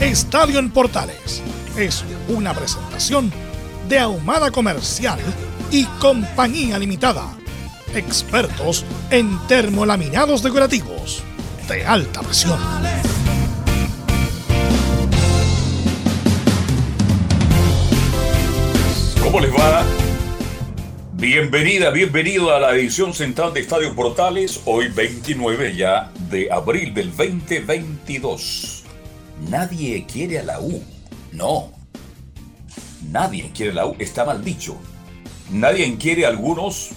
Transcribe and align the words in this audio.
Estadio 0.00 0.60
en 0.60 0.70
Portales 0.70 1.42
es 1.76 2.04
una 2.28 2.54
presentación 2.54 3.32
de 3.88 3.98
Ahumada 3.98 4.52
Comercial 4.52 5.18
y 5.72 5.86
Compañía 5.98 6.78
Limitada. 6.78 7.36
Expertos 7.96 8.84
en 9.10 9.36
termolaminados 9.48 10.44
decorativos 10.44 11.24
de 11.66 11.84
alta 11.84 12.22
presión. 12.22 12.60
¿Cómo 19.20 19.40
les 19.40 19.52
va? 19.52 19.84
Bienvenida, 21.14 21.90
bienvenido 21.90 22.54
a 22.54 22.60
la 22.60 22.72
edición 22.76 23.12
central 23.12 23.52
de 23.52 23.60
Estadio 23.62 23.96
Portales, 23.96 24.60
hoy 24.64 24.86
29 24.94 25.74
ya 25.74 26.12
de 26.30 26.52
abril 26.52 26.94
del 26.94 27.10
2022. 27.10 28.77
Nadie 29.48 30.04
quiere 30.06 30.40
a 30.40 30.42
la 30.42 30.60
U. 30.60 30.82
No. 31.32 31.70
Nadie 33.10 33.50
quiere 33.54 33.72
a 33.72 33.74
la 33.74 33.86
U. 33.86 33.96
Está 33.98 34.24
mal 34.24 34.44
dicho. 34.44 34.76
Nadie 35.50 35.96
quiere 35.96 36.26
a 36.26 36.28
algunos 36.28 36.90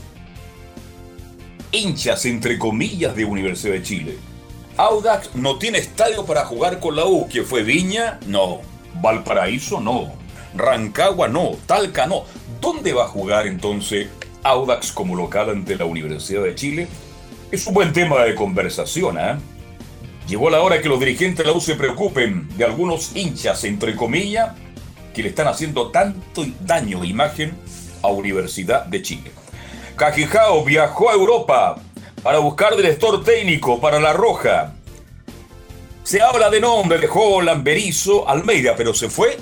hinchas, 1.71 2.25
entre 2.25 2.57
comillas, 2.59 3.15
de 3.15 3.25
Universidad 3.25 3.73
de 3.73 3.83
Chile. 3.83 4.17
Audax 4.77 5.35
no 5.35 5.57
tiene 5.57 5.77
estadio 5.77 6.25
para 6.25 6.45
jugar 6.45 6.79
con 6.79 6.95
la 6.95 7.05
U. 7.05 7.27
¿Que 7.29 7.43
fue 7.43 7.63
Viña? 7.63 8.19
No. 8.27 8.61
Valparaíso? 9.01 9.79
No. 9.79 10.13
Rancagua? 10.55 11.27
No. 11.27 11.51
Talca? 11.65 12.07
No. 12.07 12.23
¿Dónde 12.59 12.93
va 12.93 13.05
a 13.05 13.07
jugar 13.07 13.47
entonces 13.47 14.07
Audax 14.43 14.91
como 14.91 15.15
local 15.15 15.49
ante 15.49 15.75
la 15.75 15.85
Universidad 15.85 16.43
de 16.43 16.55
Chile? 16.55 16.87
Es 17.51 17.67
un 17.67 17.73
buen 17.73 17.91
tema 17.91 18.23
de 18.23 18.35
conversación, 18.35 19.17
¿eh? 19.19 19.37
Llegó 20.27 20.49
la 20.49 20.61
hora 20.61 20.81
que 20.81 20.89
los 20.89 20.99
dirigentes 20.99 21.39
de 21.39 21.51
la 21.51 21.57
U 21.57 21.61
se 21.61 21.75
preocupen 21.75 22.47
de 22.57 22.65
algunos 22.65 23.15
hinchas, 23.15 23.63
entre 23.63 23.95
comillas, 23.95 24.51
que 25.13 25.23
le 25.23 25.29
están 25.29 25.47
haciendo 25.47 25.91
tanto 25.91 26.45
daño 26.61 26.99
de 26.99 27.07
imagen 27.07 27.53
a 28.01 28.07
Universidad 28.07 28.85
de 28.85 29.01
Chile. 29.01 29.31
Cajijao 29.95 30.63
viajó 30.63 31.09
a 31.09 31.13
Europa 31.13 31.75
para 32.23 32.39
buscar 32.39 32.75
director 32.75 33.23
técnico 33.23 33.79
para 33.79 33.99
La 33.99 34.13
Roja. 34.13 34.73
Se 36.03 36.21
habla 36.21 36.49
de 36.49 36.61
nombre 36.61 36.97
de 36.97 37.09
Holland, 37.11 37.63
Berizzo, 37.63 38.27
Almeida, 38.27 38.75
pero 38.75 38.93
se 38.93 39.09
fue 39.09 39.37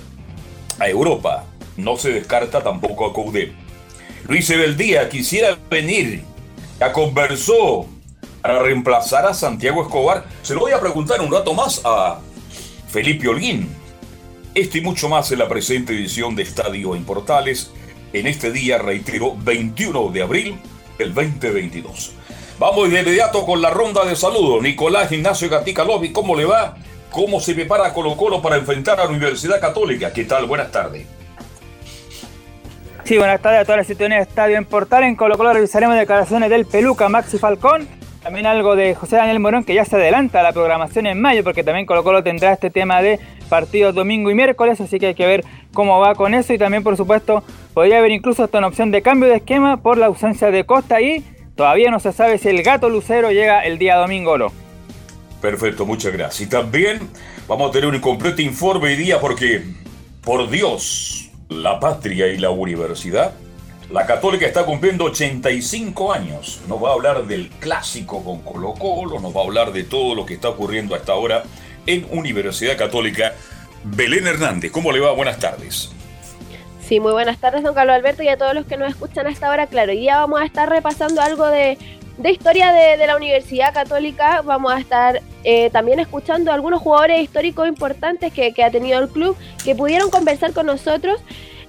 a 0.79 0.89
Europa. 0.89 1.45
No 1.77 1.97
se 1.97 2.11
descarta 2.11 2.61
tampoco 2.61 3.05
a 3.05 3.13
Coudé. 3.13 3.53
Luis 4.27 4.49
Ebeldía 4.49 5.09
quisiera 5.09 5.57
venir. 5.69 6.23
Ya 6.79 6.91
conversó 6.91 7.87
para 8.41 8.59
reemplazar 8.59 9.25
a 9.25 9.33
Santiago 9.33 9.81
Escobar. 9.83 10.25
Se 10.41 10.53
lo 10.53 10.61
voy 10.61 10.71
a 10.71 10.79
preguntar 10.79 11.21
un 11.21 11.31
rato 11.31 11.53
más 11.53 11.81
a 11.83 12.19
Felipe 12.87 13.27
Holguín. 13.27 13.69
Esto 14.55 14.77
y 14.77 14.81
mucho 14.81 15.09
más 15.09 15.31
en 15.31 15.39
la 15.39 15.47
presente 15.47 15.93
edición 15.93 16.35
de 16.35 16.43
Estadio 16.43 16.95
en 16.95 17.05
Portales, 17.05 17.71
en 18.13 18.27
este 18.27 18.51
día, 18.51 18.77
reitero, 18.77 19.35
21 19.37 20.09
de 20.09 20.21
abril 20.23 20.59
del 20.97 21.13
2022. 21.13 22.13
Vamos 22.57 22.89
de 22.89 22.99
inmediato 22.99 23.45
con 23.45 23.61
la 23.61 23.69
ronda 23.69 24.03
de 24.05 24.15
saludos. 24.15 24.61
Nicolás 24.61 25.11
Ignacio 25.11 25.49
Gatica 25.49 25.83
Lobby, 25.83 26.11
¿cómo 26.11 26.35
le 26.35 26.45
va? 26.45 26.75
¿Cómo 27.11 27.39
se 27.39 27.53
prepara 27.53 27.93
Colo 27.93 28.17
Colo 28.17 28.41
para 28.41 28.57
enfrentar 28.57 28.99
a 28.99 29.05
la 29.05 29.11
Universidad 29.11 29.61
Católica? 29.61 30.11
¿Qué 30.11 30.25
tal? 30.25 30.45
Buenas 30.45 30.71
tardes. 30.71 31.05
Sí, 33.03 33.17
buenas 33.17 33.41
tardes 33.41 33.61
a 33.61 33.63
todas 33.63 33.77
las 33.77 33.87
situaciones 33.87 34.19
de 34.19 34.29
Estadio 34.29 34.57
en 34.57 34.65
Portal. 34.65 35.03
En 35.03 35.15
Colo 35.15 35.37
Colo 35.37 35.53
revisaremos 35.53 35.95
declaraciones 35.97 36.49
del 36.49 36.65
Peluca 36.65 37.07
Maxi 37.09 37.37
Falcón 37.37 37.98
también 38.29 38.45
algo 38.45 38.75
de 38.75 38.93
José 38.93 39.15
Daniel 39.15 39.39
Morón 39.39 39.63
que 39.63 39.73
ya 39.73 39.85
se 39.85 39.95
adelanta 39.95 40.43
la 40.43 40.53
programación 40.53 41.07
en 41.07 41.19
mayo 41.19 41.43
porque 41.43 41.63
también 41.63 41.87
Colo 41.87 42.03
Colo 42.03 42.21
tendrá 42.21 42.53
este 42.53 42.69
tema 42.69 43.01
de 43.01 43.19
partidos 43.49 43.95
domingo 43.95 44.29
y 44.29 44.35
miércoles, 44.35 44.79
así 44.79 44.99
que 44.99 45.07
hay 45.07 45.15
que 45.15 45.25
ver 45.25 45.43
cómo 45.73 45.99
va 45.99 46.13
con 46.13 46.35
eso 46.35 46.53
y 46.53 46.59
también 46.59 46.83
por 46.83 46.95
supuesto 46.95 47.43
podría 47.73 47.97
haber 47.97 48.11
incluso 48.11 48.43
hasta 48.43 48.59
una 48.59 48.67
opción 48.67 48.91
de 48.91 49.01
cambio 49.01 49.27
de 49.29 49.37
esquema 49.37 49.77
por 49.77 49.97
la 49.97 50.05
ausencia 50.05 50.51
de 50.51 50.63
Costa 50.63 51.01
y 51.01 51.23
todavía 51.55 51.89
no 51.89 51.99
se 51.99 52.13
sabe 52.13 52.37
si 52.37 52.49
el 52.49 52.61
gato 52.61 52.87
lucero 52.87 53.31
llega 53.31 53.61
el 53.61 53.79
día 53.79 53.95
domingo 53.95 54.33
o 54.33 54.37
no. 54.37 54.51
Perfecto, 55.41 55.87
muchas 55.87 56.13
gracias. 56.13 56.41
Y 56.41 56.51
también 56.51 56.99
vamos 57.47 57.71
a 57.71 57.71
tener 57.71 57.89
un 57.89 57.99
completo 57.99 58.43
informe 58.43 58.89
hoy 58.89 58.95
día 58.95 59.19
porque, 59.19 59.63
por 60.23 60.51
Dios, 60.51 61.31
la 61.49 61.79
patria 61.79 62.27
y 62.27 62.37
la 62.37 62.51
universidad 62.51 63.33
la 63.91 64.05
Católica 64.05 64.45
está 64.45 64.65
cumpliendo 64.65 65.05
85 65.05 66.13
años. 66.13 66.61
Nos 66.67 66.83
va 66.83 66.89
a 66.89 66.93
hablar 66.93 67.25
del 67.25 67.49
clásico 67.49 68.23
con 68.23 68.41
Colo 68.41 68.73
Colo, 68.73 69.19
nos 69.19 69.35
va 69.35 69.41
a 69.41 69.43
hablar 69.45 69.73
de 69.73 69.83
todo 69.83 70.13
lo 70.15 70.25
que 70.25 70.35
está 70.35 70.49
ocurriendo 70.49 70.95
hasta 70.95 71.13
ahora 71.13 71.43
en 71.87 72.05
Universidad 72.11 72.77
Católica. 72.77 73.33
Belén 73.83 74.27
Hernández, 74.27 74.71
¿cómo 74.71 74.91
le 74.91 74.99
va? 74.99 75.11
Buenas 75.11 75.39
tardes. 75.39 75.91
Sí, 76.81 76.99
muy 76.99 77.11
buenas 77.11 77.37
tardes, 77.37 77.63
don 77.63 77.73
Carlos 77.73 77.95
Alberto, 77.95 78.23
y 78.23 78.27
a 78.29 78.37
todos 78.37 78.53
los 78.53 78.65
que 78.65 78.77
nos 78.77 78.89
escuchan 78.89 79.27
hasta 79.27 79.47
ahora. 79.47 79.67
Claro, 79.67 79.91
y 79.91 80.03
ya 80.03 80.19
vamos 80.19 80.41
a 80.41 80.45
estar 80.45 80.69
repasando 80.69 81.21
algo 81.21 81.47
de, 81.47 81.77
historia 82.23 82.71
de, 82.71 83.05
la 83.07 83.15
Universidad 83.15 83.73
Católica. 83.73 84.41
Vamos 84.43 84.73
a 84.73 84.79
estar 84.79 85.21
eh, 85.43 85.69
también 85.71 85.99
escuchando 85.99 86.51
a 86.51 86.55
algunos 86.55 86.81
jugadores 86.81 87.21
históricos 87.21 87.67
importantes 87.67 88.33
que, 88.33 88.53
que 88.53 88.63
ha 88.63 88.71
tenido 88.71 88.99
el 88.99 89.07
club 89.07 89.35
que 89.63 89.75
pudieron 89.75 90.09
conversar 90.11 90.53
con 90.53 90.65
nosotros. 90.65 91.21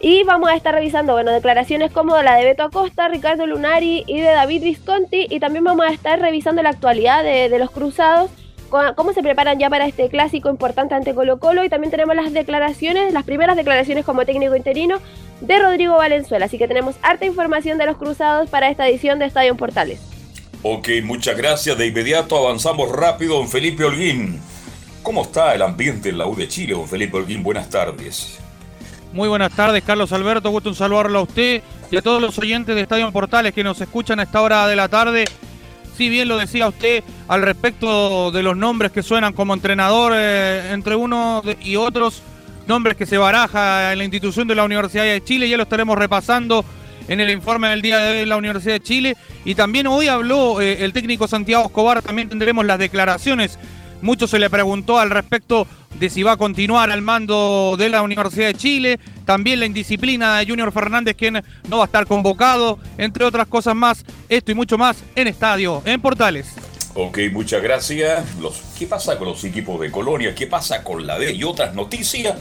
Y 0.02 0.24
vamos 0.24 0.48
a 0.48 0.56
estar 0.56 0.74
revisando, 0.74 1.12
bueno, 1.12 1.30
declaraciones 1.30 1.92
como 1.92 2.16
la 2.22 2.36
de 2.36 2.44
Beto 2.46 2.62
Acosta, 2.62 3.08
Ricardo 3.08 3.46
Lunari 3.46 4.04
y 4.06 4.20
de 4.20 4.28
David 4.28 4.62
Visconti. 4.62 5.26
Y 5.28 5.40
también 5.40 5.62
vamos 5.62 5.84
a 5.84 5.92
estar 5.92 6.18
revisando 6.18 6.62
la 6.62 6.70
actualidad 6.70 7.22
de, 7.22 7.58
los 7.58 7.70
cruzados, 7.70 8.30
cómo 8.96 9.12
se 9.12 9.22
preparan 9.22 9.58
ya 9.58 9.68
para 9.68 9.86
este 9.86 10.08
clásico 10.08 10.48
importante 10.48 10.94
ante 10.94 11.14
Colo 11.14 11.38
Colo. 11.38 11.64
Y 11.64 11.68
también 11.68 11.90
tenemos 11.90 12.16
las 12.16 12.32
declaraciones, 12.32 13.12
las 13.12 13.24
primeras 13.24 13.56
declaraciones 13.56 14.06
como 14.06 14.24
técnico 14.24 14.56
interino 14.56 15.00
de 15.42 15.58
Rodrigo 15.58 15.96
Valenzuela. 15.98 16.46
Así 16.46 16.56
que 16.56 16.66
tenemos 16.66 16.96
harta 17.02 17.26
información 17.26 17.76
de 17.76 17.84
los 17.84 17.98
cruzados 17.98 18.48
para 18.48 18.70
esta 18.70 18.88
edición 18.88 19.18
de 19.18 19.26
Estadio 19.26 19.54
Portales. 19.54 20.00
Ok, 20.62 20.88
muchas 21.04 21.36
gracias. 21.36 21.76
De 21.76 21.86
inmediato 21.86 22.38
avanzamos 22.38 22.90
rápido, 22.90 23.36
don 23.36 23.48
Felipe 23.48 23.84
Holguín. 23.84 24.40
¿Cómo 25.02 25.24
está 25.24 25.54
el 25.54 25.60
ambiente 25.60 26.08
en 26.08 26.16
la 26.16 26.26
U 26.26 26.34
de 26.34 26.48
Chile, 26.48 26.72
don 26.72 26.88
Felipe 26.88 27.18
Holguín? 27.18 27.42
Buenas 27.42 27.68
tardes. 27.68 28.40
Muy 29.12 29.28
buenas 29.28 29.52
tardes, 29.52 29.82
Carlos 29.82 30.12
Alberto. 30.12 30.50
Gusto 30.50 30.68
en 30.68 30.76
saludarlo 30.76 31.18
a 31.18 31.22
usted 31.22 31.62
y 31.90 31.96
a 31.96 32.02
todos 32.02 32.22
los 32.22 32.38
oyentes 32.38 32.76
de 32.76 32.82
Estadio 32.82 33.10
Portales 33.10 33.52
que 33.52 33.64
nos 33.64 33.80
escuchan 33.80 34.20
a 34.20 34.22
esta 34.22 34.40
hora 34.40 34.68
de 34.68 34.76
la 34.76 34.88
tarde. 34.88 35.24
Si 35.96 36.08
bien 36.08 36.28
lo 36.28 36.38
decía 36.38 36.68
usted 36.68 37.02
al 37.26 37.42
respecto 37.42 38.30
de 38.30 38.44
los 38.44 38.56
nombres 38.56 38.92
que 38.92 39.02
suenan 39.02 39.32
como 39.32 39.52
entrenador 39.52 40.12
eh, 40.14 40.70
entre 40.72 40.94
unos 40.94 41.42
y 41.60 41.74
otros, 41.74 42.22
nombres 42.68 42.96
que 42.96 43.04
se 43.04 43.18
baraja 43.18 43.92
en 43.92 43.98
la 43.98 44.04
institución 44.04 44.46
de 44.46 44.54
la 44.54 44.62
Universidad 44.62 45.02
de 45.02 45.24
Chile, 45.24 45.48
ya 45.48 45.56
lo 45.56 45.64
estaremos 45.64 45.98
repasando 45.98 46.64
en 47.08 47.18
el 47.18 47.30
informe 47.30 47.68
del 47.68 47.82
día 47.82 47.98
de 47.98 48.10
hoy 48.12 48.18
de 48.18 48.26
la 48.26 48.36
Universidad 48.36 48.74
de 48.74 48.80
Chile. 48.80 49.16
Y 49.44 49.56
también 49.56 49.88
hoy 49.88 50.06
habló 50.06 50.60
eh, 50.60 50.84
el 50.84 50.92
técnico 50.92 51.26
Santiago 51.26 51.64
Escobar, 51.64 52.00
también 52.00 52.28
tendremos 52.28 52.64
las 52.64 52.78
declaraciones. 52.78 53.58
Mucho 54.02 54.26
se 54.26 54.38
le 54.38 54.48
preguntó 54.48 54.98
al 54.98 55.10
respecto 55.10 55.66
de 55.98 56.08
si 56.08 56.22
va 56.22 56.32
a 56.32 56.36
continuar 56.36 56.90
al 56.90 57.02
mando 57.02 57.74
de 57.76 57.88
la 57.88 58.02
Universidad 58.02 58.46
de 58.46 58.54
Chile, 58.54 59.00
también 59.26 59.60
la 59.60 59.66
indisciplina 59.66 60.38
de 60.38 60.46
Junior 60.46 60.72
Fernández, 60.72 61.16
quien 61.16 61.42
no 61.68 61.78
va 61.78 61.84
a 61.84 61.86
estar 61.86 62.06
convocado, 62.06 62.78
entre 62.96 63.24
otras 63.24 63.46
cosas 63.46 63.74
más, 63.74 64.04
esto 64.28 64.52
y 64.52 64.54
mucho 64.54 64.78
más 64.78 64.96
en 65.14 65.28
Estadio, 65.28 65.82
en 65.84 66.00
Portales. 66.00 66.54
Ok, 66.94 67.18
muchas 67.32 67.62
gracias. 67.62 68.24
¿Qué 68.78 68.86
pasa 68.86 69.18
con 69.18 69.28
los 69.28 69.44
equipos 69.44 69.80
de 69.80 69.90
Colonia? 69.90 70.34
¿Qué 70.34 70.46
pasa 70.46 70.82
con 70.82 71.06
la 71.06 71.18
D 71.18 71.32
y 71.32 71.44
otras 71.44 71.74
noticias? 71.74 72.34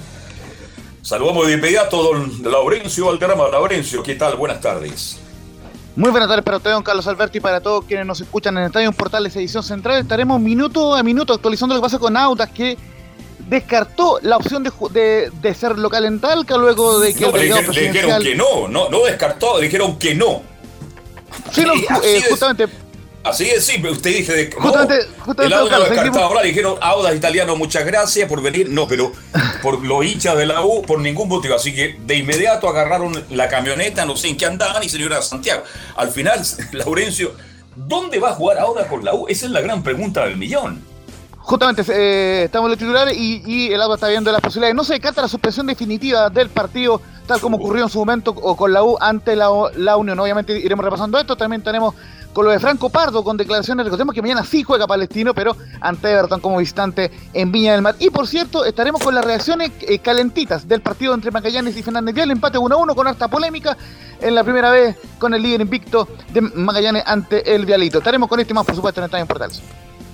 Saludamos 1.02 1.48
de 1.48 1.54
inmediato 1.54 2.00
a 2.00 2.04
don 2.04 2.44
Laurencio 2.44 3.08
Valderrama. 3.08 3.48
Laurencio, 3.50 4.02
¿qué 4.04 4.16
tal? 4.16 4.36
Buenas 4.38 4.62
tardes. 4.62 5.20
Muy 6.00 6.12
buenas 6.12 6.30
tardes 6.30 6.46
para 6.46 6.56
usted, 6.56 6.72
don 6.72 6.82
Carlos 6.82 7.06
Alberti, 7.08 7.40
y 7.40 7.42
para 7.42 7.60
todos 7.60 7.84
quienes 7.84 8.06
nos 8.06 8.22
escuchan 8.22 8.58
en 8.58 8.64
Estadio 8.64 8.90
Portales 8.94 9.36
Edición 9.36 9.64
Central. 9.64 10.00
Estaremos 10.00 10.40
minuto 10.40 10.96
a 10.96 11.04
minuto 11.04 11.34
actualizando 11.34 11.76
lo 11.76 11.82
que 11.82 11.84
pasa 11.84 12.00
con 12.00 12.16
Autas, 12.16 12.50
que 12.52 12.78
descartó 13.50 14.18
la 14.22 14.38
opción 14.38 14.64
de, 14.64 15.30
de, 15.42 15.54
ser 15.54 15.78
local 15.78 16.06
en 16.06 16.22
Talca 16.22 16.56
luego 16.56 17.02
de 17.02 17.14
que 17.14 17.28
no, 17.28 17.36
el 17.36 17.42
dijeron 17.42 18.24
que 18.24 18.34
no, 18.34 18.70
no, 18.70 18.90
no 18.90 19.04
descartó, 19.04 19.60
dijeron 19.60 20.00
que 20.00 20.16
no. 20.16 20.42
Sí, 21.52 21.66
no, 21.66 21.74
eh, 22.04 22.24
justamente. 22.30 22.70
Así 23.24 23.50
es, 23.50 23.66
sí, 23.66 23.82
usted 23.86 24.16
dice 24.16 24.34
de 24.34 24.52
justamente, 24.52 25.08
justamente 25.20 25.46
el 25.46 25.54
Auda 25.54 25.80
descartado. 25.80 26.24
Ahora 26.24 26.42
dijeron 26.42 26.76
Audas 26.80 27.16
italiano, 27.16 27.56
muchas 27.56 27.86
gracias 27.86 28.30
por 28.30 28.42
venir. 28.42 28.70
No, 28.70 28.88
pero 28.88 29.12
por 29.62 29.84
los 29.84 30.06
hinchas 30.06 30.38
de 30.38 30.46
la 30.46 30.64
U, 30.64 30.82
por 30.84 31.00
ningún 31.00 31.28
motivo. 31.28 31.56
Así 31.56 31.76
que 31.76 31.98
de 32.06 32.16
inmediato 32.16 32.70
agarraron 32.70 33.26
la 33.30 33.50
camioneta, 33.50 34.06
no 34.06 34.16
sé 34.16 34.30
en 34.30 34.38
qué 34.38 34.46
andaban, 34.46 34.84
y 34.84 34.90
se 34.90 35.04
a 35.04 35.22
Santiago. 35.22 35.64
Al 35.98 36.10
final, 36.10 36.42
Laurencio, 36.72 37.34
¿dónde 37.76 38.20
va 38.20 38.30
a 38.30 38.34
jugar 38.34 38.58
ahora 38.60 38.88
con 38.88 39.04
la 39.04 39.14
U? 39.14 39.28
Esa 39.28 39.48
es 39.48 39.52
la 39.52 39.62
gran 39.62 39.84
pregunta 39.84 40.26
del 40.26 40.38
millón. 40.38 40.89
Justamente 41.42 41.84
eh, 41.90 42.44
estamos 42.44 42.68
en 42.68 42.72
los 42.72 42.80
titulares 42.80 43.18
y, 43.18 43.72
el 43.72 43.82
AUDA 43.82 43.96
está 43.96 44.08
viendo 44.08 44.32
las 44.32 44.42
posibilidades. 44.42 44.76
No 44.76 44.84
se 44.84 44.94
descarta 44.94 45.22
la 45.22 45.28
suspensión 45.28 45.66
definitiva 45.66 46.30
del 46.30 46.50
partido, 46.50 47.02
tal 47.26 47.40
como 47.40 47.58
ocurrió 47.58 47.84
en 47.84 47.90
su 47.90 48.00
momento 48.00 48.32
o 48.32 48.56
con 48.56 48.72
la 48.72 48.84
U 48.84 48.98
ante 49.00 49.36
la, 49.36 49.50
la 49.76 49.98
Unión. 49.98 50.20
Obviamente 50.20 50.58
iremos 50.60 50.86
repasando 50.86 51.18
esto. 51.18 51.36
También 51.36 51.64
tenemos 51.64 51.96
con 52.34 52.46
lo 52.46 52.52
de 52.52 52.60
Franco 52.60 52.90
Pardo, 52.90 53.24
con 53.24 53.38
declaraciones. 53.38 53.86
Recordemos 53.86 54.14
que 54.14 54.22
mañana 54.22 54.44
sí 54.44 54.64
juega 54.64 54.88
Palestino, 54.88 55.34
pero 55.34 55.56
ante 55.82 56.12
Everton 56.12 56.40
como 56.40 56.58
visitante 56.58 57.12
en 57.34 57.52
Viña 57.52 57.74
del 57.74 57.82
Mar. 57.82 57.96
Y 58.00 58.10
por 58.10 58.28
cierto, 58.28 58.66
estaremos 58.66 59.02
con 59.02 59.16
las 59.16 59.26
reacciones 59.26 59.72
eh, 59.82 60.00
calentitas 60.00 60.68
del 60.68 60.82
partido 60.82 61.14
entre 61.14 61.32
Magallanes 61.32 61.76
y 61.78 61.84
Fernández 61.84 62.16
Vial. 62.16 62.32
Empate 62.32 62.58
1 62.58 62.78
1 62.78 62.96
con 62.96 63.08
harta 63.08 63.28
polémica 63.28 63.78
en 64.22 64.36
la 64.36 64.44
primera 64.44 64.70
vez 64.70 64.96
con 65.18 65.34
el 65.34 65.42
líder 65.42 65.62
invicto 65.62 66.08
de 66.32 66.42
Magallanes 66.42 67.04
ante 67.06 67.56
el 67.56 67.66
Vialito. 67.66 68.00
Estaremos 68.00 68.30
con 68.30 68.40
este 68.40 68.54
más, 68.54 68.66
por 68.66 68.76
supuesto, 68.76 69.02
en 69.02 69.06
Estadio 69.06 69.26
Portales. 69.26 69.62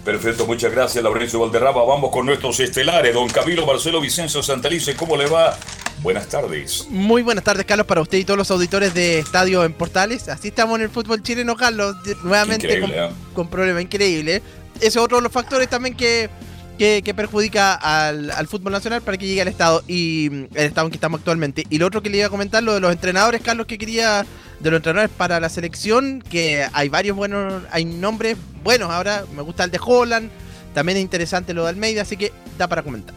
Perfecto, 0.05 0.45
muchas 0.45 0.71
gracias, 0.71 1.03
Laurencio 1.03 1.39
Valderrama. 1.39 1.81
Vamos 1.83 2.11
con 2.11 2.27
nuestros 2.27 2.59
estelares. 2.59 3.11
Don 3.11 3.27
Camilo 3.27 3.65
Marcelo 3.65 3.99
Vicencio 3.99 4.43
Santalice, 4.43 4.95
¿cómo 4.95 5.17
le 5.17 5.25
va? 5.25 5.57
Buenas 6.03 6.27
tardes. 6.27 6.85
Muy 6.91 7.23
buenas 7.23 7.43
tardes, 7.43 7.65
Carlos, 7.65 7.87
para 7.87 8.01
usted 8.01 8.19
y 8.19 8.23
todos 8.23 8.37
los 8.37 8.51
auditores 8.51 8.93
de 8.93 9.17
Estadio 9.17 9.63
en 9.63 9.73
Portales. 9.73 10.29
Así 10.29 10.49
estamos 10.49 10.77
en 10.77 10.83
el 10.83 10.89
fútbol 10.91 11.23
chileno, 11.23 11.55
Carlos, 11.55 11.95
nuevamente 12.23 12.79
con, 12.79 12.91
¿eh? 12.91 13.09
con 13.33 13.49
problema 13.49 13.81
increíble. 13.81 14.43
Ese 14.75 14.87
es 14.87 14.97
otro 14.97 15.17
de 15.17 15.23
los 15.23 15.31
factores 15.31 15.67
también 15.69 15.95
que, 15.97 16.29
que, 16.77 17.13
perjudica 17.15 17.73
al, 17.73 18.29
al, 18.29 18.47
fútbol 18.47 18.73
nacional 18.73 19.01
para 19.01 19.17
que 19.17 19.25
llegue 19.25 19.41
al 19.41 19.47
estado 19.47 19.83
y 19.87 20.27
el 20.27 20.67
estado 20.67 20.85
en 20.85 20.91
que 20.91 20.97
estamos 20.97 21.17
actualmente. 21.17 21.63
Y 21.71 21.79
lo 21.79 21.87
otro 21.87 22.03
que 22.03 22.11
le 22.11 22.17
iba 22.17 22.27
a 22.27 22.29
comentar, 22.29 22.61
lo 22.61 22.75
de 22.75 22.79
los 22.79 22.91
entrenadores, 22.91 23.41
Carlos, 23.41 23.65
que 23.65 23.79
quería 23.79 24.23
de 24.65 24.71
los 24.71 24.79
entrenadores 24.79 25.15
para 25.15 25.39
la 25.39 25.47
selección, 25.47 26.23
que 26.27 26.65
hay 26.73 26.89
varios 26.89 27.15
buenos, 27.15 27.61
hay 27.69 27.85
nombres 27.85 28.35
buenos. 28.63 28.89
Ahora 28.89 29.23
me 29.35 29.43
gusta 29.43 29.63
el 29.63 29.69
de 29.69 29.79
Holland, 29.79 30.31
también 30.73 30.97
es 30.97 31.03
interesante 31.03 31.53
lo 31.53 31.63
de 31.63 31.69
Almeida, 31.69 32.01
así 32.01 32.17
que 32.17 32.33
da 32.57 32.67
para 32.67 32.81
comentar. 32.81 33.15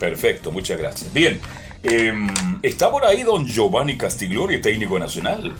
Perfecto, 0.00 0.50
muchas 0.50 0.78
gracias. 0.78 1.12
Bien, 1.12 1.38
em, 1.82 2.26
¿está 2.62 2.90
por 2.90 3.04
ahí 3.04 3.22
don 3.22 3.46
Giovanni 3.46 3.98
Castiglione, 3.98 4.58
técnico 4.58 4.98
nacional? 4.98 5.52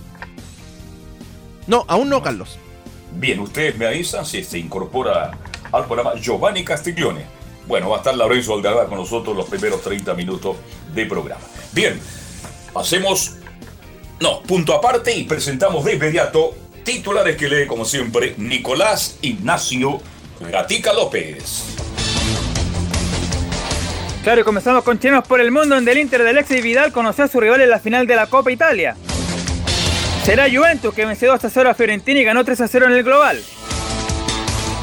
No, 1.66 1.84
aún 1.88 2.08
no, 2.08 2.22
Carlos. 2.22 2.58
Bien, 3.14 3.38
ustedes 3.40 3.76
me 3.76 3.86
avisan 3.86 4.24
si 4.24 4.42
se 4.42 4.58
incorpora 4.58 5.32
al 5.72 5.84
programa 5.84 6.14
Giovanni 6.18 6.64
Castiglione. 6.64 7.26
Bueno, 7.68 7.90
va 7.90 7.96
a 7.96 7.98
estar 7.98 8.16
Lorenzo 8.16 8.54
Algarra 8.54 8.86
con 8.86 8.96
nosotros 8.96 9.36
los 9.36 9.46
primeros 9.46 9.82
30 9.82 10.14
minutos 10.14 10.56
de 10.94 11.04
programa. 11.04 11.42
Bien, 11.74 12.00
hacemos 12.74 13.36
no, 14.22 14.40
punto 14.42 14.72
aparte 14.72 15.12
y 15.16 15.24
presentamos 15.24 15.84
de 15.84 15.94
inmediato 15.94 16.54
titulares 16.84 17.36
que 17.36 17.48
lee 17.48 17.66
como 17.66 17.84
siempre 17.84 18.34
Nicolás 18.38 19.18
Ignacio 19.20 20.00
Gatica 20.40 20.92
López. 20.92 21.64
Claro, 24.22 24.40
y 24.40 24.44
comenzamos 24.44 24.84
con 24.84 25.00
chinos 25.00 25.26
por 25.26 25.40
el 25.40 25.50
mundo, 25.50 25.74
donde 25.74 25.90
el 25.90 25.98
Inter 25.98 26.22
de 26.22 26.30
Alexis 26.30 26.62
Vidal 26.62 26.92
conoció 26.92 27.24
a 27.24 27.28
su 27.28 27.40
rival 27.40 27.62
en 27.62 27.70
la 27.70 27.80
final 27.80 28.06
de 28.06 28.14
la 28.14 28.28
Copa 28.28 28.52
Italia. 28.52 28.94
Será 30.24 30.48
Juventus 30.48 30.94
que 30.94 31.04
venció 31.04 31.32
2 31.32 31.44
a 31.44 31.50
0 31.50 31.70
a 31.70 31.74
Fiorentina 31.74 32.20
y 32.20 32.24
ganó 32.24 32.44
3 32.44 32.60
a 32.60 32.68
0 32.68 32.86
en 32.86 32.92
el 32.92 33.02
global. 33.02 33.42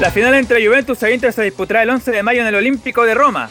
La 0.00 0.10
final 0.10 0.34
entre 0.34 0.66
Juventus 0.66 1.02
e 1.02 1.14
Inter 1.14 1.32
se 1.32 1.44
disputará 1.44 1.82
el 1.82 1.88
11 1.88 2.10
de 2.10 2.22
mayo 2.22 2.42
en 2.42 2.46
el 2.46 2.56
Olímpico 2.56 3.04
de 3.04 3.14
Roma. 3.14 3.48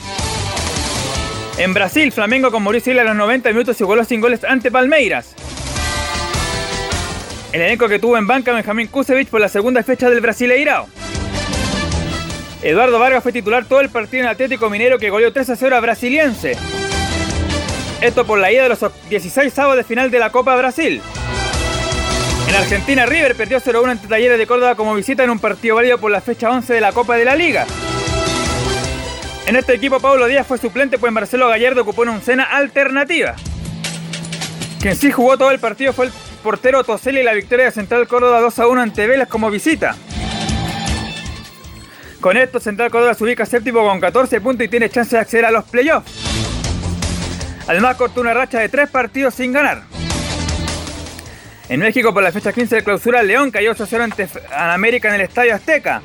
En 1.57 1.73
Brasil, 1.73 2.11
Flamengo 2.11 2.51
con 2.51 2.61
Mauricio 2.61 2.91
Isla 2.91 3.01
a 3.01 3.05
los 3.05 3.15
90 3.15 3.49
minutos 3.49 3.81
igualó 3.81 4.05
sin 4.05 4.21
goles 4.21 4.43
ante 4.43 4.69
Palmeiras. 4.69 5.33
El 7.51 7.61
elenco 7.61 7.87
que 7.87 7.97
tuvo 7.97 8.15
en 8.15 8.27
banca 8.27 8.53
Benjamín 8.53 8.87
Kusevich 8.87 9.27
por 9.27 9.41
la 9.41 9.49
segunda 9.49 9.81
fecha 9.81 10.07
del 10.09 10.21
Brasileirao. 10.21 10.87
Eduardo 12.61 12.99
Vargas 12.99 13.23
fue 13.23 13.31
titular 13.31 13.65
todo 13.65 13.79
el 13.79 13.89
partido 13.89 14.23
en 14.23 14.29
Atlético 14.29 14.69
Minero 14.69 14.99
que 14.99 15.09
goleó 15.09 15.33
3 15.33 15.49
a 15.49 15.55
0 15.55 15.75
a 15.75 15.79
Brasiliense. 15.79 16.55
Esto 18.01 18.25
por 18.25 18.37
la 18.37 18.51
ida 18.51 18.63
de 18.63 18.69
los 18.69 18.79
16 19.09 19.51
sábados 19.51 19.77
de 19.77 19.83
final 19.83 20.11
de 20.11 20.19
la 20.19 20.29
Copa 20.29 20.55
Brasil. 20.55 21.01
En 22.47 22.55
Argentina, 22.55 23.05
River 23.05 23.35
perdió 23.35 23.59
0-1 23.59 23.89
ante 23.91 24.07
Talleres 24.07 24.37
de 24.37 24.47
Córdoba 24.47 24.75
como 24.75 24.93
visita 24.93 25.23
en 25.23 25.29
un 25.31 25.39
partido 25.39 25.75
válido 25.75 25.97
por 25.97 26.11
la 26.11 26.21
fecha 26.21 26.51
11 26.51 26.71
de 26.71 26.81
la 26.81 26.91
Copa 26.91 27.15
de 27.15 27.25
la 27.25 27.35
Liga. 27.35 27.65
En 29.47 29.55
este 29.55 29.73
equipo, 29.73 29.99
Pablo 29.99 30.27
Díaz 30.27 30.45
fue 30.45 30.59
suplente, 30.59 30.99
pues 30.99 31.11
Marcelo 31.11 31.47
Gallardo 31.47 31.81
ocupó 31.81 32.03
una 32.03 32.19
cena 32.21 32.43
alternativa. 32.43 33.35
Quien 34.79 34.95
sí 34.95 35.11
jugó 35.11 35.37
todo 35.37 35.51
el 35.51 35.59
partido 35.59 35.93
fue 35.93 36.05
el 36.05 36.11
portero 36.39 36.83
Toseli 36.83 37.19
y 37.19 37.23
la 37.23 37.33
victoria 37.33 37.65
de 37.65 37.71
Central 37.71 38.07
Córdoba 38.07 38.41
2 38.41 38.59
a 38.59 38.67
1 38.67 38.81
ante 38.81 39.07
Vélez 39.07 39.27
como 39.27 39.51
visita. 39.51 39.95
Con 42.19 42.35
esto, 42.35 42.59
Central 42.59 42.91
Córdoba 42.91 43.13
se 43.13 43.23
ubica 43.23 43.45
séptimo 43.45 43.81
con 43.81 43.99
14 43.99 44.41
puntos 44.41 44.65
y 44.65 44.69
tiene 44.69 44.89
chance 44.89 45.15
de 45.15 45.21
acceder 45.21 45.45
a 45.45 45.51
los 45.51 45.63
playoffs. 45.65 46.11
Además, 47.67 47.95
cortó 47.95 48.21
una 48.21 48.33
racha 48.33 48.59
de 48.59 48.67
tres 48.67 48.89
partidos 48.89 49.35
sin 49.35 49.53
ganar. 49.53 49.83
En 51.69 51.79
México, 51.79 52.13
por 52.13 52.23
la 52.23 52.31
fecha 52.31 52.51
15 52.51 52.77
de 52.77 52.83
clausura, 52.83 53.21
León 53.21 53.51
cayó 53.51 53.71
8 53.71 53.83
a 53.83 53.87
0 53.87 54.03
ante 54.03 54.27
América 54.51 55.09
en 55.09 55.15
el 55.15 55.21
Estadio 55.21 55.53
Azteca. 55.53 56.01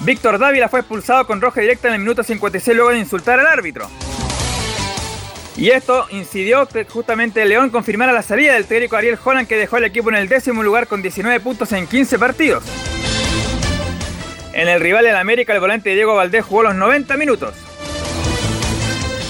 Víctor 0.00 0.38
Dávila 0.38 0.68
fue 0.68 0.80
expulsado 0.80 1.26
con 1.26 1.40
roja 1.40 1.60
directa 1.60 1.88
en 1.88 1.94
el 1.94 2.00
minuto 2.00 2.22
56 2.22 2.76
luego 2.76 2.92
de 2.92 3.00
insultar 3.00 3.40
al 3.40 3.46
árbitro. 3.48 3.90
Y 5.56 5.70
esto 5.70 6.06
incidió 6.10 6.66
que 6.66 6.84
justamente 6.84 7.44
León 7.46 7.70
confirmara 7.70 8.12
la 8.12 8.22
salida 8.22 8.54
del 8.54 8.66
técnico 8.66 8.96
Ariel 8.96 9.18
Holland 9.22 9.48
que 9.48 9.56
dejó 9.56 9.76
al 9.76 9.84
equipo 9.84 10.10
en 10.10 10.16
el 10.16 10.28
décimo 10.28 10.62
lugar 10.62 10.86
con 10.86 11.00
19 11.00 11.40
puntos 11.40 11.72
en 11.72 11.86
15 11.86 12.18
partidos. 12.18 12.64
En 14.52 14.68
el 14.68 14.80
rival 14.80 15.06
en 15.06 15.16
América, 15.16 15.54
el 15.54 15.60
volante 15.60 15.94
Diego 15.94 16.14
Valdés 16.14 16.44
jugó 16.44 16.62
los 16.62 16.74
90 16.74 17.16
minutos. 17.16 17.54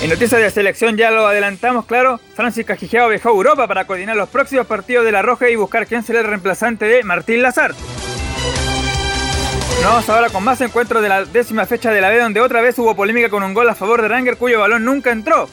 En 0.02 0.10
noticias 0.10 0.40
de 0.40 0.50
selección 0.50 0.96
ya 0.96 1.10
lo 1.10 1.26
adelantamos, 1.26 1.86
claro, 1.86 2.20
Francis 2.34 2.66
Cajijeao 2.66 3.08
viajó 3.08 3.30
a 3.30 3.32
Europa 3.32 3.66
para 3.66 3.86
coordinar 3.86 4.16
los 4.16 4.28
próximos 4.28 4.66
partidos 4.66 5.04
de 5.04 5.12
La 5.12 5.22
Roja 5.22 5.48
y 5.48 5.56
buscar 5.56 5.86
quién 5.86 6.02
será 6.02 6.20
el 6.20 6.26
reemplazante 6.26 6.84
de 6.84 7.02
Martín 7.02 7.40
Lazar. 7.40 7.72
Nos 9.82 9.84
vamos 9.84 10.08
ahora 10.08 10.28
con 10.28 10.44
más 10.44 10.60
encuentros 10.60 11.02
de 11.02 11.08
la 11.08 11.24
décima 11.24 11.64
fecha 11.66 11.90
de 11.92 12.00
la 12.00 12.10
B 12.10 12.18
donde 12.18 12.40
otra 12.40 12.60
vez 12.60 12.78
hubo 12.78 12.94
polémica 12.94 13.30
con 13.30 13.42
un 13.42 13.54
gol 13.54 13.68
a 13.68 13.74
favor 13.74 14.02
de 14.02 14.08
Ranger 14.08 14.36
cuyo 14.36 14.60
balón 14.60 14.84
nunca 14.84 15.12
entró. 15.12 15.48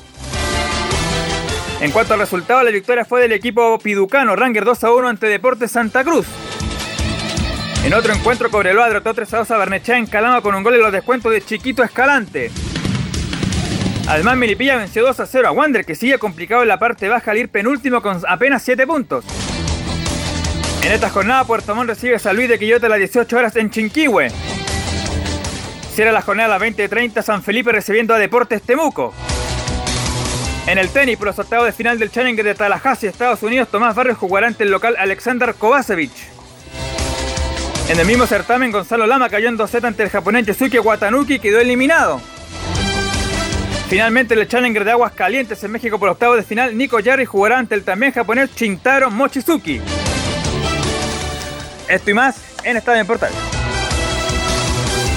En 1.82 1.92
cuanto 1.92 2.14
al 2.14 2.20
resultado, 2.20 2.64
la 2.64 2.72
victoria 2.72 3.04
fue 3.04 3.22
del 3.22 3.34
equipo 3.34 3.78
piducano, 3.80 4.36
Ranger 4.36 4.64
2 4.64 4.84
a 4.84 4.94
1 4.94 5.08
ante 5.08 5.28
Deportes 5.28 5.72
Santa 5.72 6.04
Cruz. 6.04 6.26
En 7.84 7.94
otro 7.94 8.14
encuentro, 8.14 8.50
Cobreloa 8.50 8.88
derrotó 8.88 9.14
3 9.14 9.34
a 9.34 9.38
2 9.40 9.52
a 9.52 9.58
Barnechea 9.58 9.98
en 9.98 10.08
Calama 10.08 10.42
con 10.42 10.56
un 10.56 10.64
gol 10.64 10.76
en 10.76 10.82
los 10.82 10.92
descuentos 10.92 11.32
de 11.34 11.42
Chiquito 11.42 11.84
Escalante. 11.84 12.50
Además, 14.08 14.38
Milipilla 14.38 14.78
venció 14.78 15.04
2 15.04 15.20
a 15.20 15.26
0 15.26 15.48
a 15.50 15.52
Wander, 15.52 15.86
que 15.86 15.96
sigue 15.96 16.18
complicado 16.18 16.62
en 16.62 16.70
la 16.70 16.80
parte 16.80 17.10
baja 17.10 17.32
al 17.32 17.38
ir 17.38 17.50
penúltimo 17.50 18.02
con 18.02 18.22
apenas 18.28 18.64
7 18.64 18.88
puntos. 18.88 19.26
En 20.84 20.92
esta 20.92 21.10
jornada, 21.10 21.46
Puerto 21.46 21.76
Montt 21.76 21.90
recibe 21.90 22.16
a 22.16 22.20
San 22.20 22.36
Luis 22.36 22.50
de 22.50 22.60
Quillota 22.60 22.88
a 22.88 22.90
las 22.90 23.00
18 23.00 23.38
horas 23.38 23.56
en 23.56 23.70
Chinquihue. 23.70 24.30
Cierra 25.94 26.12
la 26.12 26.22
jornada 26.22 26.56
a 26.56 26.60
las 26.60 26.68
20.30 26.70 27.22
San 27.22 27.44
Felipe 27.44 27.72
recibiendo 27.72 28.14
a 28.14 28.18
Deportes 28.18 28.62
Temuco. 28.64 29.14
En 30.66 30.78
el 30.78 30.90
tenis, 30.90 31.18
por 31.18 31.28
los 31.28 31.38
octavos 31.38 31.66
de 31.66 31.74
final 31.74 32.00
del 32.00 32.10
Challenger 32.10 32.46
de 32.46 32.56
Tallahassee, 32.56 33.08
Estados 33.08 33.44
Unidos, 33.44 33.68
Tomás 33.70 33.96
Barrios 33.96 34.18
jugará 34.18 34.48
ante 34.48 34.64
el 34.64 34.72
local 34.72 34.96
Alexander 34.98 35.54
Kovacevic. 35.56 36.12
En 37.90 38.00
el 38.00 38.06
mismo 38.06 38.26
certamen, 38.26 38.72
Gonzalo 38.72 39.06
Lama 39.06 39.30
cayó 39.30 39.50
en 39.50 39.58
2 39.58 39.76
ante 39.84 40.04
el 40.04 40.10
japonés 40.10 40.46
Yasuki 40.46 40.80
Watanuki 40.80 41.34
y 41.34 41.40
quedó 41.40 41.60
eliminado. 41.60 42.22
Finalmente, 43.90 44.36
el 44.36 44.48
Challenger 44.48 44.86
de 44.86 44.92
Aguas 44.92 45.12
Calientes 45.12 45.62
en 45.66 45.72
México 45.72 46.00
por 46.00 46.08
octavos 46.08 46.38
de 46.38 46.44
final, 46.44 46.78
Nico 46.78 47.00
Yarri 47.00 47.26
jugará 47.26 47.60
ante 47.60 47.76
el 47.76 47.84
también 47.84 48.14
japonés 48.14 48.50
Shintaro 48.56 49.12
Mochizuki. 49.12 49.82
Esto 51.90 52.10
y 52.10 52.14
más 52.14 52.38
en 52.64 52.78
Estadio 52.78 53.02
en 53.02 53.08
Portal. 53.08 53.32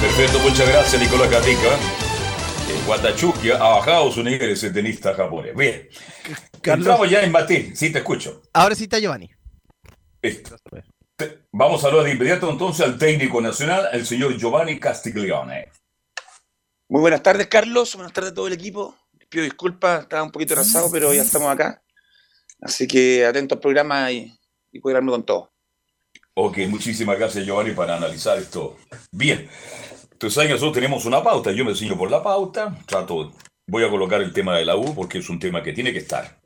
Perfecto, 0.00 0.41
muchas 0.41 0.69
gracias 0.69 1.00
Nicolás 1.00 1.31
Gatica. 1.31 2.06
Guatachuki 2.87 3.50
ha 3.50 3.58
bajado 3.58 4.11
su 4.11 4.23
nivel 4.23 4.50
ese 4.50 4.70
tenista 4.70 5.14
japonés. 5.14 5.54
Bien. 5.54 5.88
Entramos 6.62 7.08
ya 7.08 7.23
en 7.23 7.32
Mati. 7.32 7.75
Sí, 7.75 7.90
te 7.92 7.99
escucho. 7.99 8.42
Ahora 8.52 8.75
sí 8.75 8.85
está 8.85 8.99
Giovanni. 8.99 9.30
Vamos 11.52 11.85
a 11.85 11.87
hablar 11.88 12.04
de 12.04 12.12
inmediato 12.12 12.50
entonces 12.50 12.85
al 12.85 12.99
técnico 12.99 13.40
nacional, 13.40 13.88
el 13.92 14.04
señor 14.04 14.37
Giovanni 14.37 14.78
Castiglione. 14.78 15.70
Muy 16.88 17.00
buenas 17.00 17.23
tardes, 17.23 17.46
Carlos. 17.46 17.94
Buenas 17.94 18.12
tardes 18.12 18.32
a 18.32 18.35
todo 18.35 18.46
el 18.46 18.52
equipo. 18.52 18.96
Pido 19.28 19.44
disculpas, 19.44 20.02
estaba 20.02 20.23
un 20.23 20.30
poquito 20.30 20.54
atrasado, 20.54 20.90
pero 20.90 21.12
ya 21.12 21.23
estamos 21.23 21.49
acá. 21.49 21.82
Así 22.61 22.87
que 22.87 23.26
atento 23.26 23.56
al 23.56 23.61
programa 23.61 24.11
y, 24.12 24.32
y 24.73 24.80
cuidarme 24.80 25.11
con 25.11 25.25
todo. 25.25 25.52
Ok, 26.35 26.58
muchísimas 26.68 27.18
gracias, 27.18 27.46
Giovanni, 27.46 27.73
para 27.73 27.96
analizar 27.96 28.38
esto. 28.38 28.76
Bien. 29.11 29.49
Entonces, 30.16 30.38
ahí 30.38 30.49
nosotros 30.49 30.73
tenemos 30.73 31.04
una 31.04 31.23
pauta. 31.23 31.52
Yo 31.52 31.62
me 31.62 31.75
sigo 31.75 31.94
por 31.99 32.11
la 32.11 32.23
pauta. 32.23 32.75
Trato, 32.87 33.35
voy 33.66 33.85
a 33.85 33.90
colocar 33.90 34.23
el 34.23 34.32
tema 34.32 34.56
de 34.56 34.64
la 34.64 34.75
U 34.75 34.94
porque 34.94 35.18
es 35.18 35.28
un 35.28 35.38
tema 35.38 35.62
que 35.62 35.75
tiene 35.75 35.92
que 35.92 35.99
estar. 35.99 36.40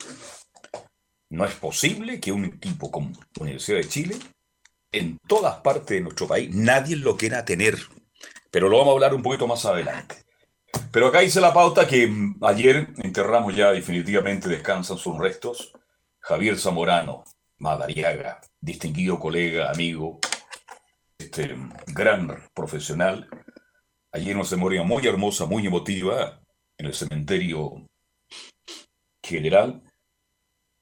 No 1.29 1.45
es 1.45 1.55
posible 1.55 2.19
que 2.19 2.33
un 2.33 2.47
equipo 2.47 2.91
como 2.91 3.11
la 3.11 3.43
Universidad 3.43 3.79
de 3.79 3.89
Chile, 3.89 4.17
en 4.91 5.19
todas 5.25 5.59
partes 5.59 5.91
de 5.91 6.01
nuestro 6.01 6.27
país, 6.27 6.53
nadie 6.53 6.97
lo 6.97 7.17
quiera 7.17 7.45
tener. 7.45 7.79
Pero 8.51 8.69
lo 8.69 8.79
vamos 8.79 8.91
a 8.91 8.95
hablar 8.95 9.15
un 9.15 9.23
poquito 9.23 9.47
más 9.47 9.65
adelante. 9.65 10.17
Pero 10.91 11.07
acá 11.07 11.23
hice 11.23 11.41
la 11.41 11.55
pauta 11.55 11.87
que 11.87 12.09
mm, 12.09 12.41
ayer 12.43 12.89
enterramos 12.97 13.55
ya 13.55 13.71
definitivamente, 13.71 14.49
descansan 14.49 14.99
sus 14.99 15.17
restos. 15.17 15.73
Javier 16.19 16.59
Zamorano, 16.59 17.23
Madariaga, 17.59 18.41
distinguido 18.61 19.21
colega, 19.21 19.71
amigo, 19.71 20.19
este, 21.17 21.57
gran 21.87 22.37
profesional. 22.53 23.29
Ayer 24.13 24.37
una 24.37 24.49
memoria 24.51 24.83
muy 24.83 25.07
hermosa, 25.07 25.47
muy 25.47 25.67
emotiva, 25.67 26.41
en 26.81 26.87
el 26.87 26.95
cementerio 26.95 27.87
general. 29.23 29.83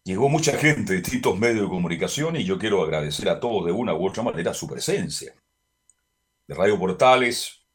Llegó 0.04 0.28
mucha 0.28 0.56
gente 0.56 0.92
de 0.92 1.00
distintos 1.00 1.38
medios 1.38 1.62
de 1.62 1.68
comunicación 1.68 2.36
y 2.36 2.44
yo 2.44 2.56
quiero 2.56 2.82
agradecer 2.82 3.28
a 3.28 3.40
todos 3.40 3.66
de 3.66 3.72
una 3.72 3.94
u 3.94 4.06
otra 4.06 4.22
manera 4.22 4.54
su 4.54 4.66
presencia. 4.66 5.34
De 6.46 6.54
Radio 6.54 6.78
Portales, 6.78 7.66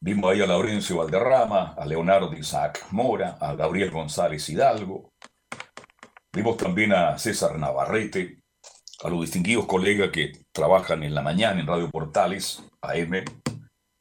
vimos 0.00 0.32
ahí 0.32 0.40
a 0.40 0.46
Laurencio 0.46 0.96
Valderrama, 0.96 1.74
a 1.74 1.86
Leonardo 1.86 2.32
Isaac 2.32 2.86
Mora, 2.90 3.36
a 3.40 3.54
Gabriel 3.54 3.90
González 3.90 4.48
Hidalgo. 4.48 5.12
Vimos 6.32 6.56
también 6.56 6.92
a 6.92 7.18
César 7.18 7.56
Navarrete, 7.58 8.42
a 9.04 9.08
los 9.10 9.20
distinguidos 9.20 9.66
colegas 9.66 10.10
que 10.10 10.32
trabajan 10.50 11.02
en 11.04 11.14
la 11.14 11.22
mañana 11.22 11.60
en 11.60 11.66
Radio 11.66 11.90
Portales, 11.90 12.64
AM. 12.80 13.22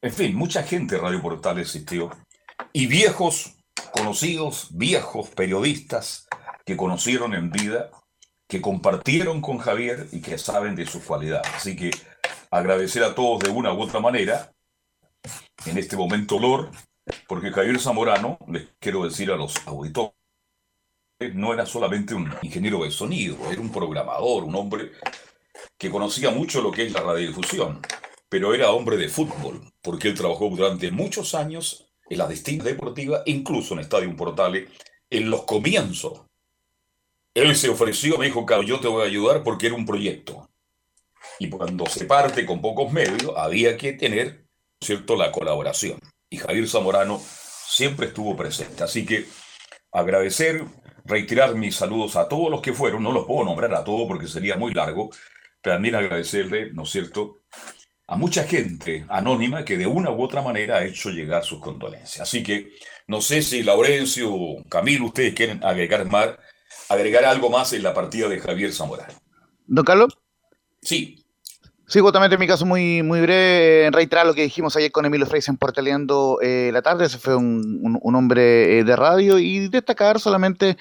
En 0.02 0.14
fin, 0.14 0.34
mucha 0.34 0.64
gente 0.64 0.96
en 0.96 1.02
Radio 1.02 1.22
Portales 1.22 1.68
existió. 1.68 2.10
Y 2.72 2.88
viejos 2.88 3.56
conocidos, 3.92 4.68
viejos 4.72 5.30
periodistas, 5.30 6.28
que 6.66 6.78
conocieron 6.78 7.34
en 7.34 7.52
vida, 7.52 7.90
que 8.48 8.62
compartieron 8.62 9.42
con 9.42 9.58
Javier 9.58 10.08
y 10.12 10.22
que 10.22 10.38
saben 10.38 10.76
de 10.76 10.86
sus 10.86 11.04
cualidades. 11.04 11.52
Así 11.54 11.76
que 11.76 11.92
agradecer 12.50 13.04
a 13.04 13.14
todos 13.14 13.40
de 13.40 13.50
una 13.50 13.74
u 13.74 13.82
otra 13.82 14.00
manera 14.00 14.54
en 15.66 15.78
este 15.78 15.98
momento 15.98 16.38
olor, 16.38 16.72
porque 17.28 17.52
Javier 17.52 17.80
Zamorano, 17.80 18.38
les 18.48 18.68
quiero 18.80 19.04
decir 19.04 19.32
a 19.32 19.36
los 19.36 19.56
auditores, 19.68 20.14
no 21.34 21.54
era 21.54 21.66
solamente 21.66 22.14
un 22.14 22.34
ingeniero 22.42 22.84
de 22.84 22.92
sonido, 22.92 23.52
era 23.52 23.60
un 23.60 23.72
programador, 23.72 24.46
un 24.46 24.56
hombre 24.56 24.92
que 25.78 25.90
conocía 25.90 26.32
mucho 26.32 26.62
lo 26.62 26.72
que 26.72 26.86
es 26.86 26.94
la 26.94 27.02
radiodifusión, 27.02 27.82
pero 28.30 28.54
era 28.54 28.72
hombre 28.72 28.98
de 28.98 29.10
fútbol, 29.10 29.62
porque 29.82 30.08
él 30.08 30.16
trabajó 30.16 30.50
durante 30.50 30.92
muchos 30.92 31.36
años 31.36 31.92
en 32.10 32.20
las 32.20 32.30
distintas 32.30 32.66
deportivas, 32.66 33.24
incluso 33.26 33.74
en 33.74 33.82
Estadio 33.82 34.16
Portales, 34.16 34.70
en 35.10 35.30
los 35.30 35.44
comienzos 35.44 36.22
él 37.34 37.56
se 37.56 37.70
ofreció, 37.70 38.18
me 38.18 38.26
dijo, 38.26 38.46
claro, 38.46 38.64
yo 38.64 38.80
te 38.80 38.88
voy 38.88 39.04
a 39.04 39.08
ayudar 39.08 39.44
porque 39.44 39.68
era 39.68 39.76
un 39.76 39.86
proyecto. 39.86 40.50
Y 41.38 41.50
cuando 41.50 41.86
se 41.86 42.06
parte 42.06 42.46
con 42.46 42.62
pocos 42.62 42.92
medios, 42.92 43.34
había 43.38 43.78
que 43.78 43.94
tener, 43.94 44.46
¿cierto?, 44.82 45.16
la 45.16 45.32
colaboración. 45.32 46.00
Y 46.30 46.38
Javier 46.38 46.68
Zamorano 46.68 47.22
siempre 47.68 48.08
estuvo 48.08 48.36
presente. 48.36 48.84
Así 48.84 49.06
que 49.06 49.26
agradecer, 49.92 50.66
reiterar 51.06 51.56
mis 51.56 51.76
saludos 51.76 52.16
a 52.16 52.28
todos 52.28 52.50
los 52.50 52.62
que 52.62 52.74
fueron, 52.74 53.04
no 53.04 53.12
los 53.12 53.26
puedo 53.26 53.46
nombrar 53.46 53.74
a 53.74 53.84
todos 53.84 54.08
porque 54.08 54.28
sería 54.28 54.58
muy 54.58 54.74
largo, 54.74 55.10
también 55.62 55.96
agradecerle, 55.96 56.74
¿no 56.74 56.84
es 56.84 56.90
cierto?, 56.90 57.38
a 58.10 58.16
mucha 58.16 58.44
gente 58.44 59.06
anónima 59.08 59.64
que 59.64 59.78
de 59.78 59.86
una 59.86 60.10
u 60.10 60.24
otra 60.24 60.42
manera 60.42 60.78
ha 60.78 60.86
hecho 60.86 61.12
llegar 61.12 61.44
sus 61.44 61.60
condolencias. 61.60 62.22
Así 62.22 62.42
que 62.42 62.72
no 63.08 63.22
sé 63.22 63.44
si 63.44 63.62
Laurencio, 63.62 64.32
Camilo, 64.68 65.06
ustedes 65.06 65.36
quieren 65.36 65.64
agregar 65.64 66.06
más 66.06 66.30
agregar 66.90 67.24
algo 67.24 67.50
más 67.50 67.72
en 67.74 67.84
la 67.84 67.94
partida 67.94 68.28
de 68.28 68.40
Javier 68.40 68.74
Zamora. 68.74 69.08
Don 69.68 69.86
Carlos. 69.86 70.18
Sí. 70.82 71.24
Sí, 71.88 72.00
justamente 72.00 72.36
en 72.36 72.40
mi 72.40 72.48
caso 72.48 72.66
muy, 72.66 73.02
muy 73.02 73.22
breve, 73.22 73.86
en 73.86 73.94
reiterar 73.94 74.26
lo 74.26 74.34
que 74.34 74.44
dijimos 74.44 74.76
ayer 74.76 74.92
con 74.92 75.06
Emilio 75.06 75.26
Freisen 75.26 75.58
Portaleando 75.58 76.40
eh, 76.42 76.70
la 76.72 76.84
tarde, 76.84 77.06
ese 77.06 77.18
fue 77.18 77.36
un, 77.36 78.00
hombre 78.04 78.80
eh, 78.80 78.84
de 78.84 78.96
radio 78.96 79.40
y 79.40 79.70
destacar 79.70 80.20
solamente 80.20 80.78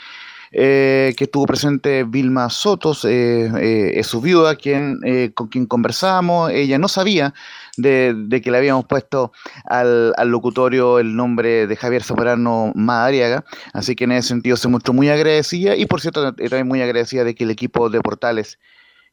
eh, 0.52 1.14
que 1.17 1.25
estuvo 1.25 1.47
presente 1.47 2.05
Vilma 2.05 2.50
Sotos, 2.50 3.05
es 3.05 4.07
su 4.07 4.21
viuda, 4.21 4.57
quien, 4.57 5.00
con 5.35 5.49
quien 5.49 5.67
conversamos, 5.67 6.50
ella 6.50 6.78
no 6.78 6.88
sabía 6.88 7.35
de, 7.76 8.40
que 8.43 8.50
le 8.50 8.59
habíamos 8.59 8.85
puesto 8.87 9.33
al, 9.64 10.12
locutorio 10.26 10.99
el 10.99 11.17
nombre 11.17 11.67
de 11.67 11.76
Javier 11.76 12.02
Zamorano 12.02 12.73
Madariaga, 12.75 13.45
así 13.73 13.95
que 13.95 14.05
en 14.05 14.12
ese 14.12 14.28
sentido 14.28 14.57
se 14.57 14.69
mostró 14.69 14.93
muy 14.93 15.09
agradecida 15.09 15.76
y 15.76 15.87
por 15.87 16.00
cierto 16.00 16.35
también 16.35 16.69
muy 16.69 16.83
agradecida 16.83 17.25
de 17.25 17.35
que 17.35 17.45
el 17.45 17.50
equipo 17.50 17.88
de 17.88 18.00
Portales 18.00 18.59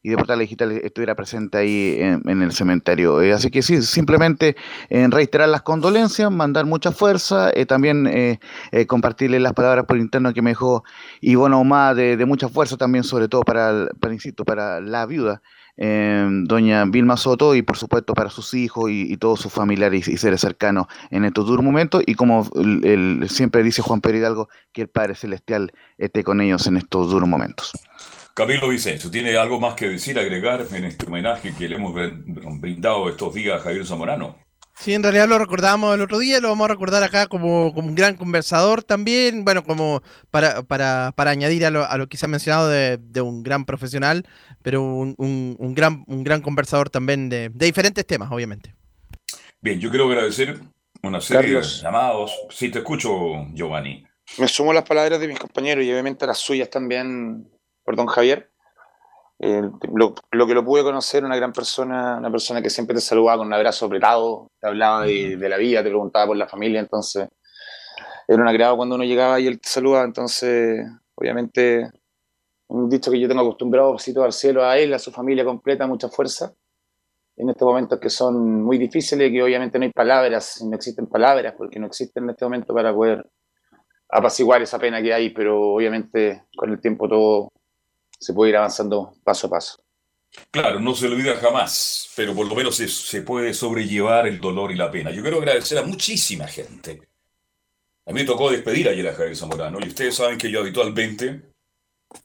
y 0.06 0.10
de 0.10 0.16
Portales 0.16 0.44
Digitales 0.44 0.82
estuviera 0.84 1.16
presente 1.16 1.58
ahí 1.58 1.96
en, 1.98 2.40
el 2.40 2.52
cementerio. 2.52 3.20
Eh, 3.22 3.32
así 3.32 3.50
que 3.50 3.60
sí, 3.60 3.82
simplemente 3.82 4.54
en 4.88 5.10
reiterar 5.10 5.48
las 5.48 5.62
condolencias, 5.62 6.30
mandar 6.30 6.64
mucha 6.64 6.92
fuerza, 6.92 7.50
eh, 7.52 7.66
también 7.66 8.06
eh, 8.06 8.38
compartirle 8.86 9.40
las 9.40 9.52
palabras 9.52 9.84
por 9.84 9.96
interno 9.96 10.32
que 10.32 10.42
me 10.42 10.50
dejó 10.50 10.84
Ivona 11.20 11.56
Omar 11.56 11.96
de, 11.96 12.16
de 12.16 12.24
mucha 12.24 12.48
fuerza 12.48 12.76
también, 12.76 13.02
sobre 13.02 13.26
todo 13.26 13.42
para, 13.42 13.88
para, 13.98 14.14
insisto, 14.14 14.44
para 14.44 14.80
la 14.80 15.06
viuda 15.06 15.42
doña 15.76 16.86
Vilma 16.86 17.18
Soto 17.18 17.54
y 17.54 17.60
por 17.60 17.76
supuesto 17.76 18.14
para 18.14 18.30
sus 18.30 18.54
hijos 18.54 18.90
y, 18.90 19.14
todos 19.18 19.40
sus 19.40 19.52
familiares 19.52 20.08
y, 20.08 20.16
seres 20.16 20.40
cercanos 20.40 20.86
en 21.10 21.26
estos 21.26 21.46
duros 21.46 21.62
momentos 21.62 22.02
y 22.06 22.14
como 22.14 22.48
siempre 23.28 23.62
dice 23.62 23.82
Juan 23.82 24.00
Pedro 24.00 24.16
Hidalgo, 24.16 24.48
que 24.72 24.80
el 24.82 24.88
Padre 24.88 25.16
Celestial 25.16 25.72
esté 25.98 26.24
con 26.24 26.40
ellos 26.40 26.66
en 26.66 26.78
estos 26.78 27.10
duros 27.10 27.28
momentos. 27.28 27.72
Camilo 28.36 28.68
Vicencio, 28.68 29.10
¿tiene 29.10 29.34
algo 29.38 29.58
más 29.58 29.72
que 29.76 29.88
decir, 29.88 30.18
agregar 30.18 30.66
en 30.70 30.84
este 30.84 31.06
homenaje 31.06 31.54
que 31.54 31.70
le 31.70 31.76
hemos 31.76 31.94
brindado 32.60 33.08
estos 33.08 33.32
días 33.32 33.58
a 33.58 33.64
Javier 33.64 33.86
Zamorano? 33.86 34.36
Sí, 34.74 34.92
en 34.92 35.02
realidad 35.02 35.26
lo 35.26 35.38
recordábamos 35.38 35.94
el 35.94 36.02
otro 36.02 36.18
día, 36.18 36.38
lo 36.38 36.50
vamos 36.50 36.66
a 36.66 36.72
recordar 36.74 37.02
acá 37.02 37.28
como, 37.28 37.72
como 37.72 37.88
un 37.88 37.94
gran 37.94 38.14
conversador 38.14 38.82
también, 38.82 39.42
bueno, 39.42 39.64
como 39.64 40.02
para, 40.30 40.62
para, 40.64 41.12
para 41.16 41.30
añadir 41.30 41.64
a 41.64 41.70
lo, 41.70 41.86
a 41.86 41.96
lo, 41.96 42.08
que 42.08 42.18
se 42.18 42.26
ha 42.26 42.28
mencionado 42.28 42.68
de, 42.68 42.98
de 42.98 43.22
un 43.22 43.42
gran 43.42 43.64
profesional, 43.64 44.28
pero 44.60 44.82
un, 44.82 45.14
un, 45.16 45.74
gran, 45.74 46.04
un 46.06 46.22
gran 46.22 46.42
conversador 46.42 46.90
también 46.90 47.30
de, 47.30 47.48
de, 47.48 47.64
diferentes 47.64 48.06
temas, 48.06 48.30
obviamente. 48.30 48.74
Bien, 49.62 49.80
yo 49.80 49.88
quiero 49.88 50.10
agradecer 50.10 50.60
una 51.02 51.22
serie 51.22 51.54
de 51.54 51.62
llamados. 51.62 52.38
Sí, 52.50 52.68
te 52.68 52.80
escucho, 52.80 53.08
Giovanni. 53.54 54.04
Me 54.36 54.46
sumo 54.46 54.74
las 54.74 54.84
palabras 54.84 55.20
de 55.20 55.28
mis 55.28 55.38
compañeros 55.38 55.82
y 55.86 55.90
obviamente 55.90 56.26
las 56.26 56.36
suyas 56.36 56.68
también 56.68 57.48
por 57.86 57.96
don 57.96 58.06
Javier. 58.06 58.50
Eh, 59.38 59.62
lo, 59.94 60.14
que 60.14 60.54
lo 60.54 60.64
pude 60.64 60.82
conocer, 60.82 61.24
una 61.24 61.36
gran 61.36 61.52
persona, 61.52 62.16
una 62.18 62.30
persona 62.30 62.60
que 62.60 62.70
siempre 62.70 62.94
te 62.94 63.00
saludaba 63.00 63.38
con 63.38 63.46
un 63.46 63.52
abrazo 63.52 63.86
apretado, 63.86 64.50
te 64.60 64.66
hablaba 64.66 65.04
de, 65.04 65.36
la 65.48 65.56
vida, 65.56 65.82
te 65.82 65.90
preguntaba 65.90 66.26
por 66.26 66.36
la 66.36 66.48
familia, 66.48 66.80
entonces 66.80 67.28
era 68.26 68.42
un 68.42 68.48
agrado 68.48 68.76
cuando 68.76 68.96
uno 68.96 69.04
llegaba 69.04 69.38
y 69.38 69.46
él 69.46 69.60
te 69.60 69.68
saludaba, 69.68 70.04
entonces 70.04 70.84
obviamente 71.14 71.90
un 72.68 72.88
dicho 72.88 73.10
que 73.10 73.20
yo 73.20 73.28
tengo 73.28 73.42
acostumbrado, 73.42 73.92
besito 73.92 74.24
al 74.24 74.32
cielo 74.32 74.64
a 74.64 74.78
él, 74.78 74.92
a 74.92 74.98
su 74.98 75.12
familia 75.12 75.44
completa, 75.44 75.86
mucha 75.86 76.08
fuerza 76.08 76.52
en 77.36 77.50
estos 77.50 77.66
momentos 77.68 78.00
que 78.00 78.08
son 78.08 78.64
muy 78.64 78.78
difíciles, 78.78 79.30
que 79.30 79.42
obviamente 79.42 79.78
no 79.78 79.84
hay 79.84 79.92
palabras, 79.92 80.62
no 80.64 80.74
existen 80.74 81.06
palabras, 81.06 81.54
porque 81.56 81.78
no 81.78 81.86
existen 81.86 82.24
en 82.24 82.30
este 82.30 82.46
momento 82.46 82.72
para 82.72 82.92
poder 82.94 83.28
apaciguar 84.08 84.62
esa 84.62 84.78
pena 84.78 85.02
que 85.02 85.12
hay, 85.12 85.30
pero 85.30 85.74
obviamente 85.74 86.44
con 86.56 86.70
el 86.70 86.80
tiempo 86.80 87.06
todo 87.06 87.52
se 88.18 88.32
puede 88.32 88.50
ir 88.50 88.56
avanzando 88.56 89.14
paso 89.24 89.46
a 89.46 89.50
paso. 89.50 89.86
Claro, 90.50 90.80
no 90.80 90.94
se 90.94 91.06
olvida 91.06 91.36
jamás, 91.36 92.10
pero 92.16 92.34
por 92.34 92.46
lo 92.46 92.54
menos 92.54 92.76
se, 92.76 93.22
puede 93.22 93.54
sobrellevar 93.54 94.26
el 94.26 94.40
dolor 94.40 94.70
y 94.70 94.76
la 94.76 94.90
pena. 94.90 95.10
Yo 95.10 95.22
quiero 95.22 95.38
agradecer 95.38 95.78
a 95.78 95.82
muchísima 95.82 96.46
gente. 96.46 97.00
A 98.06 98.12
mí 98.12 98.20
me 98.20 98.26
tocó 98.26 98.50
despedir 98.50 98.88
ayer 98.88 99.08
a 99.08 99.14
Javier 99.14 99.36
Zamorano 99.36 99.78
y 99.80 99.88
ustedes 99.88 100.14
saben 100.14 100.38
que 100.38 100.50
yo 100.50 100.60
habitualmente 100.60 101.52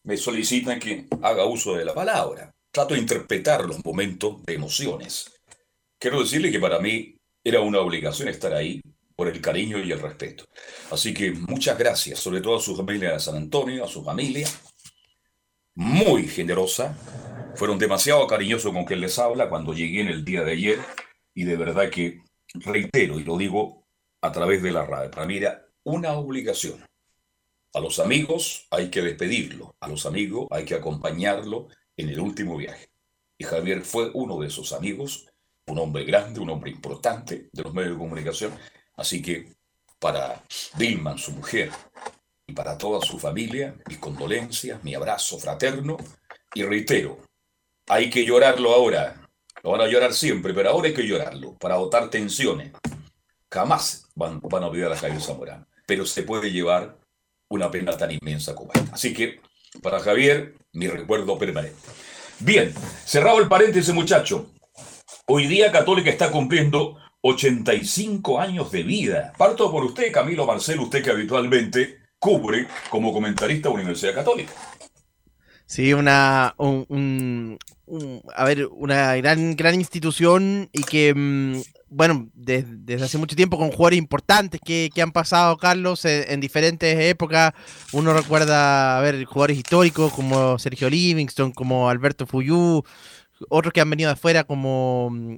me 0.03 0.17
solicitan 0.17 0.79
que 0.79 1.07
haga 1.21 1.45
uso 1.45 1.75
de 1.75 1.86
la 1.86 1.93
palabra. 1.93 2.51
Trato 2.71 2.93
de 2.93 3.00
interpretar 3.00 3.65
los 3.65 3.83
momentos 3.83 4.43
de 4.43 4.53
emociones. 4.53 5.31
Quiero 6.00 6.21
decirle 6.21 6.51
que 6.51 6.60
para 6.60 6.79
mí 6.79 7.15
Era 7.43 7.62
una 7.62 7.79
obligación 7.79 8.27
estar 8.27 8.53
ahí 8.53 8.79
por 9.15 9.27
el 9.27 9.41
cariño 9.41 9.79
y 9.79 9.91
el 9.91 10.00
respeto. 10.00 10.45
Así 10.91 11.12
que 11.12 11.31
muchas 11.31 11.75
gracias, 11.75 12.19
sobre 12.19 12.39
todo 12.39 12.57
a 12.57 12.62
su 12.62 12.75
familia 12.75 13.13
de 13.13 13.19
San 13.19 13.36
Antonio, 13.36 13.83
a 13.83 13.88
su 13.88 14.03
familia, 14.03 14.48
muy 15.75 16.28
generosa. 16.28 16.98
Fueron 17.56 17.78
demasiado 17.78 18.25
cariñosos 18.28 18.72
con 18.72 18.86
quien 18.86 19.01
les 19.01 19.20
habla 19.20 19.50
cuando 19.50 19.74
llegué 19.74 20.01
en 20.01 20.08
el 20.08 20.24
día 20.24 20.44
de 20.44 20.54
ayer 20.54 20.80
y 21.34 21.44
de 21.44 21.56
verdad 21.56 21.90
que 21.90 22.22
reitero 22.54 23.20
y 23.20 23.24
lo 23.24 23.38
digo 23.38 23.86
a 24.22 24.32
través 24.32 24.62
de 24.62 24.72
la 24.72 24.86
radio, 24.86 25.10
para 25.10 25.25
mí 25.25 25.38
era 25.38 25.66
una 25.84 26.13
obligación. 26.13 26.84
A 27.74 27.80
los 27.80 28.00
amigos 28.00 28.68
hay 28.70 28.90
que 28.90 29.01
despedirlo, 29.01 29.75
a 29.80 29.88
los 29.88 30.06
amigos 30.06 30.48
hay 30.51 30.66
que 30.66 30.75
acompañarlo 30.75 31.68
en 31.96 32.10
el 32.10 32.20
último 32.20 32.58
viaje. 32.58 32.90
Y 33.38 33.44
Javier 33.44 33.82
fue 33.82 34.12
uno 34.13 34.40
de 34.40 34.48
esos 34.48 34.74
amigos, 34.74 35.28
un 35.68 35.80
hombre 35.80 36.04
grande, 36.04 36.40
un 36.40 36.50
hombre 36.50 36.70
importante 36.70 37.50
de 37.51 37.63
los 37.63 37.74
medios 37.74 37.94
de 37.94 38.00
comunicación. 38.00 38.54
Así 38.96 39.22
que 39.22 39.54
para 40.00 40.44
Dilman, 40.78 41.18
su 41.18 41.32
mujer, 41.32 41.72
para 42.51 42.77
toda 42.77 43.01
su 43.01 43.20
familia, 43.20 43.75
mis 43.88 43.98
condolencias, 43.98 44.84
mi 44.84 44.96
abrazo 44.96 45.38
fraterno. 45.38 45.98
Y 46.53 46.63
reitero, 46.63 47.20
hay 47.88 48.10
que 48.10 48.25
llorarlo 48.25 48.74
ahora. 48.74 49.27
Lo 49.63 49.72
van 49.72 49.81
a 49.81 49.88
llorar 49.88 50.13
siempre, 50.13 50.53
pero 50.53 50.70
ahora 50.70 50.88
hay 50.88 50.93
que 50.93 51.08
llorarlo 51.08 51.58
para 51.58 51.75
botar 51.75 52.10
tensiones. 52.10 52.72
Jamás 53.50 54.08
van, 54.15 54.39
van 54.41 54.63
a 54.63 54.67
olvidar 54.67 54.91
a 54.91 54.98
Javier 54.98 55.22
Zamorano, 55.22 55.67
pero 55.86 56.05
se 56.05 56.24
puede 56.24 56.51
llevar 56.51 56.98
una 57.50 57.70
pena 57.70 57.96
tan 57.98 58.12
inmensa 58.12 58.55
como 58.55 58.72
esta. 58.74 58.93
Así 58.93 59.13
que, 59.13 59.41
para 59.81 60.00
Javier, 60.00 60.55
mi 60.74 60.88
recuerdo 60.88 61.38
permanente. 61.38 61.77
Bien, 62.39 62.74
cerrado 63.05 63.39
el 63.39 63.48
paréntesis, 63.48 63.93
muchacho. 63.93 64.51
Hoy 65.27 65.48
día 65.48 65.72
Católica 65.72 66.10
está 66.10 66.31
cumpliendo 66.31 66.98
85 67.22 68.39
años 68.39 68.72
de 68.72 68.84
vida. 68.84 69.34
Parto 69.38 69.72
por 69.72 69.84
usted, 69.84 70.12
Camilo 70.12 70.46
Marcelo, 70.46 70.84
usted 70.84 71.03
que 71.03 71.12
habitualmente 71.12 72.00
cubre 72.22 72.68
como 72.92 73.12
comentarista 73.12 73.70
Universidad 73.70 74.13
Católica. 74.13 74.54
Sí, 75.66 75.92
una, 75.94 76.54
un, 76.58 77.58
a 78.36 78.44
ver, 78.46 78.68
una 78.68 79.16
gran, 79.16 79.56
gran 79.56 79.74
institución 79.74 80.70
y 80.72 80.84
que, 80.84 81.13
mm, 81.16 81.62
bueno, 81.90 82.30
desde 82.34 83.04
hace 83.04 83.18
mucho 83.18 83.36
tiempo 83.36 83.58
con 83.58 83.72
jugadores 83.72 83.98
importantes 83.98 84.62
que, 84.63 84.92
han 85.01 85.12
pasado, 85.12 85.58
Carlos, 85.58 86.06
en, 86.06 86.40
diferentes 86.40 87.00
épocas. 87.00 87.54
Uno 87.92 88.13
recuerda, 88.13 89.00
a 89.00 89.01
ver, 89.01 89.24
jugadores 89.25 89.58
históricos 89.58 90.13
como 90.13 90.60
Sergio 90.60 90.90
Livingston, 90.90 91.51
como 91.54 91.90
Alberto 91.90 92.28
Fuyú, 92.28 92.84
otros 93.50 93.74
que 93.74 93.81
han 93.81 93.89
venido 93.89 94.10
de 94.10 94.13
afuera 94.13 94.43
como, 94.43 95.10
mm, 95.12 95.36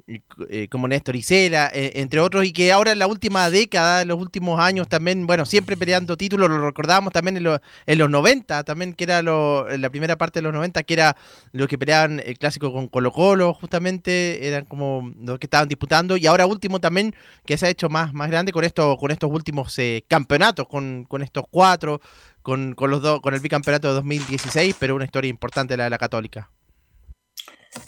eh, 0.50 0.67
como 0.69 0.88
Néstor 0.88 1.15
Isela, 1.15 1.69
eh, 1.74 1.93
entre 1.95 2.19
otros, 2.19 2.45
y 2.45 2.53
que 2.53 2.72
ahora 2.72 2.91
en 2.91 3.00
la 3.00 3.07
última 3.07 3.50
década, 3.50 4.01
en 4.01 4.07
los 4.07 4.19
últimos 4.19 4.60
años 4.60 4.88
también, 4.88 5.27
bueno, 5.27 5.45
siempre 5.45 5.77
peleando 5.77 6.17
títulos, 6.17 6.50
lo 6.50 6.65
recordamos 6.65 7.13
también 7.13 7.38
en, 7.38 7.48
en 7.86 7.98
los 7.98 8.10
90, 8.10 8.63
también 8.63 8.93
que 8.93 9.03
era 9.03 9.22
lo, 9.22 9.67
la 9.77 9.89
primera 9.89 10.17
parte 10.17 10.39
de 10.39 10.43
los 10.43 10.53
90, 10.53 10.83
que 10.83 10.93
era 10.93 11.15
los 11.51 11.67
que 11.67 11.77
peleaban 11.77 12.22
el 12.25 12.38
clásico 12.38 12.72
con 12.74 12.88
Colo 12.88 13.12
Colo, 13.12 13.53
justamente, 13.53 14.48
eran 14.48 14.65
como 14.65 15.13
los 15.19 15.39
que 15.39 15.48
estaban 15.48 15.67
disputando, 15.67 16.17
y 16.17 16.27
ahora 16.27 16.45
último 16.45 16.79
también, 16.79 17.15
que 17.45 17.57
se 17.57 17.67
ha 17.67 17.69
hecho 17.69 17.89
más, 17.89 18.13
más 18.13 18.29
grande 18.29 18.51
con, 18.51 18.63
esto, 18.63 18.98
con 18.98 19.12
estos 19.12 19.31
últimos 19.31 19.77
eh, 19.79 20.03
campeonatos, 20.07 20.67
con, 20.67 21.05
con 21.05 21.22
estos 21.22 21.45
cuatro, 21.50 22.01
con, 22.41 22.74
con 22.75 22.91
los 22.91 23.01
dos, 23.01 23.22
con 23.22 23.33
el 23.33 23.39
bicampeonato 23.39 23.88
de 23.88 23.93
2016, 23.95 24.75
pero 24.79 24.95
una 24.95 25.05
historia 25.05 25.29
importante 25.29 25.77
la 25.77 25.86
de 25.86 25.89
la 25.89 25.98
Católica. 25.98 26.50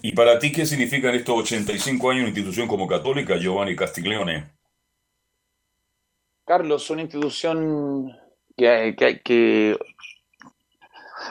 ¿Y 0.01 0.11
para 0.13 0.39
ti 0.39 0.51
qué 0.51 0.65
significan 0.65 1.15
estos 1.15 1.39
85 1.39 2.09
años 2.09 2.21
una 2.21 2.29
institución 2.29 2.67
como 2.67 2.87
católica, 2.87 3.37
Giovanni 3.37 3.75
Castiglione? 3.75 4.55
Carlos, 6.45 6.89
una 6.91 7.01
institución 7.01 8.15
que, 8.55 8.95
que, 9.23 9.77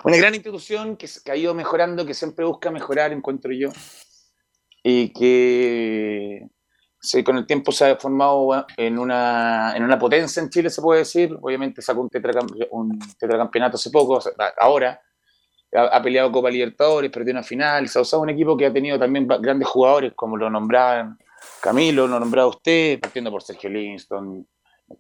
una 0.03 0.17
gran 0.17 0.35
institución 0.35 0.97
que, 0.97 1.09
ha 1.31 1.37
ido 1.37 1.55
mejorando, 1.55 2.05
que 2.05 2.15
siempre 2.15 2.45
busca 2.45 2.71
mejorar, 2.71 3.13
encuentro 3.13 3.53
yo, 3.53 3.71
y 4.83 5.13
que 5.13 6.49
con 7.25 7.37
el 7.37 7.47
tiempo 7.47 7.71
se 7.71 7.85
ha 7.85 7.97
formado 7.97 8.67
en 8.77 8.99
una, 8.99 9.75
en 9.77 9.85
una 9.85 9.99
potencia 9.99 10.43
en 10.43 10.51
Chile, 10.51 10.71
se 10.71 10.83
puede 10.83 11.01
decir. 11.01 11.37
Obviamente 11.41 11.83
sacó 11.83 12.01
un, 12.01 12.11
un 12.71 12.99
tetracampeonato 13.19 13.77
hace 13.77 13.91
poco, 13.91 14.21
ahora, 14.59 15.01
ha, 15.75 16.03
peleado 16.03 16.31
Copa 16.31 16.51
Libertadores, 16.51 17.11
perdió 17.11 17.33
una 17.33 17.43
final. 17.43 17.89
Ha 17.93 18.01
usado 18.01 18.23
un 18.23 18.31
equipo 18.31 18.57
que 18.57 18.67
ha 18.67 18.73
tenido 18.73 18.99
también 18.99 19.27
grandes 19.27 19.69
jugadores, 19.69 20.13
como 20.15 20.37
lo 20.37 20.49
nombraban 20.49 21.19
Camilo, 21.61 22.07
lo 22.07 22.19
nombraba 22.21 22.49
usted, 22.49 23.01
partiendo 23.01 23.31
por 23.31 23.43
Sergio 23.43 23.71
Livingston, 23.71 24.47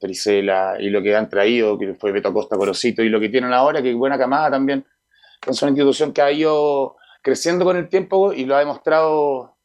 Tericela, 0.00 0.76
y 0.78 0.90
lo 0.90 1.02
que 1.02 1.14
han 1.14 1.28
traído, 1.28 1.78
que 1.78 1.94
fue 1.94 2.12
Beto 2.12 2.32
Costa 2.32 2.56
Corosito, 2.56 3.02
y 3.02 3.08
lo 3.08 3.20
que 3.20 3.28
tienen 3.28 3.52
ahora, 3.52 3.82
que 3.82 3.90
es 3.90 3.96
buena 3.96 4.18
camada 4.18 4.50
también. 4.50 4.84
Es 5.46 5.62
una 5.62 5.70
institución 5.70 6.12
que 6.12 6.22
ha 6.22 6.32
ido 6.32 6.96
creciendo 7.22 7.64
con 7.64 7.76
el 7.76 7.88
tiempo 7.88 8.32
y 8.32 8.44
lo 8.44 8.56
ha 8.56 8.60
demostrado 8.60 9.56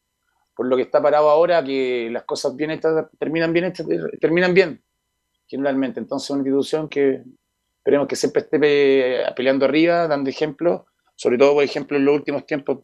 por 0.54 0.66
lo 0.66 0.76
que 0.76 0.82
está 0.82 1.02
parado 1.02 1.30
ahora, 1.30 1.64
que 1.64 2.08
las 2.10 2.24
cosas 2.24 2.54
bien 2.54 2.70
hechas 2.70 3.06
terminan 3.18 3.52
bien 3.52 3.66
hechas, 3.66 3.86
terminan 4.20 4.52
bien, 4.52 4.82
generalmente. 5.46 6.00
Entonces, 6.00 6.30
una 6.30 6.40
institución 6.40 6.88
que 6.88 7.22
esperemos 7.78 8.06
que 8.06 8.16
siempre 8.16 8.42
esté 8.42 8.58
peleando 9.34 9.64
arriba, 9.64 10.06
dando 10.06 10.28
ejemplo 10.28 10.86
sobre 11.20 11.36
todo, 11.36 11.52
por 11.52 11.64
ejemplo, 11.64 11.98
en 11.98 12.06
los 12.06 12.14
últimos 12.14 12.46
tiempos, 12.46 12.78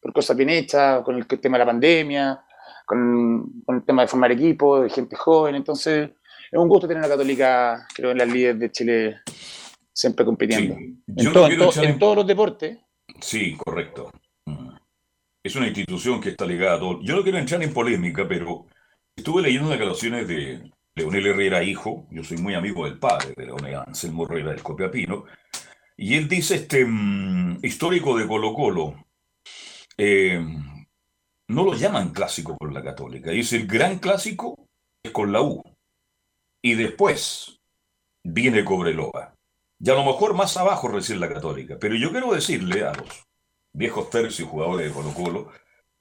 por 0.00 0.10
cosas 0.14 0.34
bien 0.34 0.48
hechas, 0.48 1.02
con 1.02 1.16
el 1.16 1.26
tema 1.26 1.58
de 1.58 1.64
la 1.64 1.70
pandemia, 1.70 2.40
con, 2.86 3.62
el 3.68 3.84
tema 3.84 4.00
de 4.00 4.08
formar 4.08 4.32
equipo, 4.32 4.80
de 4.80 4.88
gente 4.88 5.14
joven. 5.16 5.54
Entonces, 5.54 6.08
es 6.50 6.58
un 6.58 6.66
gusto 6.66 6.88
tener 6.88 7.04
a 7.04 7.08
Católica, 7.08 7.86
creo, 7.94 8.12
en 8.12 8.18
las 8.18 8.28
líderes 8.28 8.58
de 8.58 8.72
Chile 8.72 9.16
siempre 9.92 10.24
compitiendo. 10.24 10.74
En, 11.14 11.98
todos 11.98 12.16
los 12.16 12.26
deportes. 12.26 12.78
Sí, 13.20 13.54
correcto. 13.54 14.10
Mm. 14.46 14.76
Es 15.42 15.54
una 15.54 15.66
institución 15.66 16.22
que 16.22 16.30
está 16.30 16.46
ligada 16.46 16.76
a 16.76 16.80
todo. 16.80 17.02
Yo 17.02 17.16
no 17.16 17.22
quiero 17.22 17.36
entrar 17.36 17.62
en 17.62 17.74
polémica, 17.74 18.26
pero 18.26 18.64
estuve 19.14 19.42
leyendo 19.42 19.68
declaraciones 19.68 20.26
de 20.26 20.70
Leonel 20.94 21.26
Herrera, 21.26 21.62
hijo. 21.62 22.06
Yo 22.10 22.24
soy 22.24 22.38
muy 22.38 22.54
amigo 22.54 22.86
del 22.86 22.98
padre 22.98 23.34
de 23.36 23.44
Leonel 23.44 23.74
Anselmo 23.74 24.24
Herrera 24.24 24.52
del 24.52 24.62
Copiapino 24.62 25.26
y 25.96 26.14
él 26.16 26.28
dice, 26.28 26.56
este 26.56 26.84
mm, 26.84 27.60
histórico 27.62 28.16
de 28.16 28.26
Colo 28.26 28.54
Colo, 28.54 29.06
eh, 29.96 30.44
no 31.48 31.64
lo 31.64 31.74
llaman 31.74 32.12
clásico 32.12 32.56
con 32.58 32.74
la 32.74 32.82
católica. 32.82 33.30
Dice, 33.30 33.56
el 33.56 33.66
gran 33.66 33.98
clásico 33.98 34.68
es 35.02 35.12
con 35.12 35.32
la 35.32 35.42
U. 35.42 35.62
Y 36.62 36.74
después 36.74 37.60
viene 38.24 38.64
Cobreloa. 38.64 39.34
Y 39.78 39.90
a 39.90 39.94
lo 39.94 40.04
mejor 40.04 40.34
más 40.34 40.56
abajo 40.56 40.88
recién 40.88 41.20
la 41.20 41.28
católica. 41.28 41.76
Pero 41.78 41.94
yo 41.94 42.10
quiero 42.10 42.32
decirle 42.32 42.84
a 42.84 42.92
los 42.94 43.08
viejos 43.72 44.08
tercios 44.10 44.48
jugadores 44.48 44.88
de 44.88 44.94
Colo 44.94 45.12
Colo, 45.12 45.52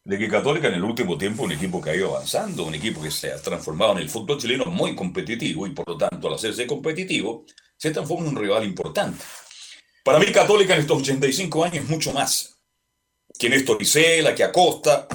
de 0.05 0.17
que 0.17 0.27
Católica 0.27 0.67
en 0.67 0.75
el 0.75 0.83
último 0.83 1.17
tiempo 1.17 1.43
un 1.43 1.51
equipo 1.53 1.81
que 1.81 1.91
ha 1.91 1.95
ido 1.95 2.09
avanzando, 2.09 2.65
un 2.65 2.75
equipo 2.75 3.01
que 3.01 3.11
se 3.11 3.31
ha 3.31 3.41
transformado 3.41 3.93
en 3.93 3.99
el 3.99 4.09
fútbol 4.09 4.37
chileno 4.37 4.65
muy 4.65 4.95
competitivo 4.95 5.65
y 5.65 5.71
por 5.71 5.87
lo 5.87 5.97
tanto 5.97 6.27
al 6.27 6.33
hacerse 6.33 6.67
competitivo 6.67 7.45
se 7.77 7.91
transforma 7.91 8.25
en 8.25 8.35
un 8.35 8.43
rival 8.43 8.65
importante. 8.65 9.23
Para 10.03 10.19
mí 10.19 10.25
Católica 10.33 10.73
en 10.73 10.81
estos 10.81 11.01
85 11.01 11.63
años 11.63 11.85
es 11.85 11.89
mucho 11.89 12.11
más. 12.11 12.59
Que 13.39 13.49
Néstor 13.49 13.81
Isela, 13.81 14.35
que 14.35 14.43
Acosta, 14.43 15.07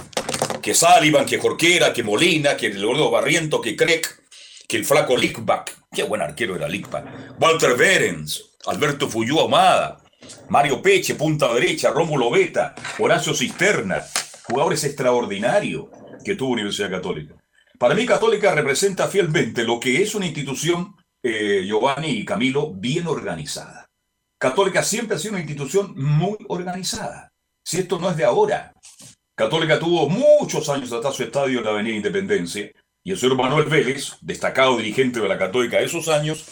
que 0.63 0.75
Sullivan, 0.75 1.27
que 1.27 1.39
Jorquera, 1.39 1.93
que 1.93 2.03
Molina, 2.03 2.57
que 2.57 2.69
el 2.69 2.83
gordo 2.83 3.11
Barriento, 3.11 3.61
que 3.61 3.77
Craig, 3.77 4.01
que 4.67 4.79
el 4.79 4.87
flaco 4.87 5.15
Lickback. 5.15 5.77
Qué 5.93 6.05
buen 6.05 6.23
arquero 6.23 6.57
era 6.57 6.69
Lickback. 6.69 7.39
Walter 7.39 7.77
Berens, 7.77 8.57
Alberto 8.65 9.09
Fuyú 9.09 9.41
Amada, 9.41 10.03
Mario 10.49 10.81
Peche, 10.81 11.15
punta 11.17 11.53
derecha, 11.53 11.91
Rómulo 11.91 12.31
Beta, 12.31 12.75
Horacio 12.99 13.35
Cisterna. 13.35 14.03
Jugadores 14.45 14.85
extraordinarios 14.85 15.89
que 16.25 16.35
tuvo 16.35 16.53
Universidad 16.53 16.91
Católica. 16.91 17.35
Para 17.79 17.95
mí 17.95 18.07
Católica 18.07 18.55
representa 18.55 19.07
fielmente 19.09 19.65
lo 19.65 19.79
que 19.79 20.03
es 20.03 20.15
una 20.15 20.27
institución, 20.27 20.97
eh, 21.23 21.63
Giovanni 21.67 22.09
y 22.09 22.25
Camilo, 22.25 22.73
bien 22.73 23.07
organizada. 23.07 23.78
Católica 24.39 24.85
siempre 24.85 25.17
ha 25.17 25.19
sido 25.19 25.33
una 25.33 25.41
institución 25.41 25.95
muy 25.97 26.37
organizada. 26.49 27.33
Si 27.65 27.79
esto 27.79 27.99
no 27.99 28.11
es 28.11 28.17
de 28.17 28.25
ahora. 28.25 28.73
Católica 29.35 29.81
tuvo 29.81 30.09
muchos 30.09 30.69
años 30.69 30.93
hasta 30.93 31.11
su 31.11 31.25
estadio 31.25 31.59
en 31.59 31.65
la 31.65 31.71
Avenida 31.73 31.97
Independencia 31.97 32.71
y 33.03 33.11
el 33.11 33.19
señor 33.19 33.37
Manuel 33.37 33.67
Vélez, 33.69 34.17
destacado 34.21 34.77
dirigente 34.77 35.21
de 35.21 35.29
la 35.29 35.39
Católica 35.39 35.79
de 35.79 35.87
esos 35.87 36.09
años, 36.09 36.47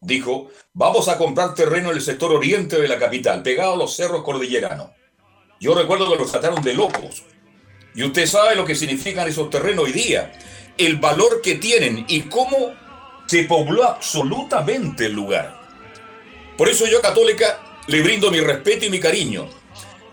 dijo, 0.00 0.48
vamos 0.72 1.08
a 1.08 1.18
comprar 1.18 1.54
terreno 1.54 1.90
en 1.90 1.96
el 1.96 2.02
sector 2.02 2.32
oriente 2.32 2.80
de 2.80 2.88
la 2.88 2.98
capital, 2.98 3.42
pegado 3.42 3.74
a 3.74 3.76
los 3.76 3.94
cerros 3.94 4.22
cordilleranos. 4.22 4.90
Yo 5.60 5.74
recuerdo 5.74 6.10
que 6.10 6.18
los 6.18 6.32
trataron 6.32 6.62
de 6.62 6.74
locos. 6.74 7.22
Y 7.94 8.02
usted 8.02 8.26
sabe 8.26 8.56
lo 8.56 8.64
que 8.64 8.74
significan 8.74 9.28
esos 9.28 9.50
terrenos 9.50 9.84
hoy 9.84 9.92
día, 9.92 10.32
el 10.78 10.96
valor 10.96 11.40
que 11.42 11.56
tienen 11.56 12.04
y 12.08 12.22
cómo 12.22 12.74
se 13.26 13.44
pobló 13.44 13.84
absolutamente 13.84 15.06
el 15.06 15.12
lugar. 15.12 15.55
Por 16.56 16.68
eso 16.68 16.86
yo, 16.86 17.00
católica, 17.00 17.80
le 17.86 18.02
brindo 18.02 18.30
mi 18.30 18.40
respeto 18.40 18.86
y 18.86 18.90
mi 18.90 19.00
cariño. 19.00 19.48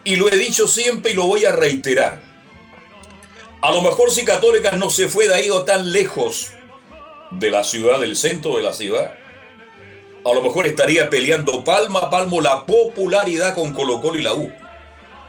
Y 0.04 0.18
lo 0.18 0.32
he 0.32 0.38
dicho 0.38 0.68
siempre 0.68 1.12
y 1.12 1.16
lo 1.16 1.26
voy 1.26 1.46
a 1.46 1.52
reiterar. 1.54 2.22
A 3.62 3.72
lo 3.72 3.82
mejor 3.82 4.12
si 4.12 4.26
Católica 4.26 4.72
no 4.74 4.90
se 4.90 5.08
fue 5.08 5.26
de 5.28 5.36
ahí 5.36 5.50
tan 5.66 5.94
lejos 5.94 6.52
de 7.32 7.50
la 7.50 7.64
ciudad, 7.64 8.02
del 8.02 8.18
centro 8.18 8.58
de 8.58 8.64
la 8.64 8.74
ciudad, 8.74 9.16
a 10.26 10.34
lo 10.34 10.42
mejor 10.42 10.68
estaría 10.68 11.10
peleando 11.10 11.64
palma 11.64 12.00
a 12.00 12.10
palmo 12.10 12.42
la 12.42 12.66
popularidad 12.66 13.56
con 13.56 13.74
Colo 13.74 14.02
Colo 14.02 14.20
y 14.20 14.22
la 14.22 14.34
U. 14.34 14.52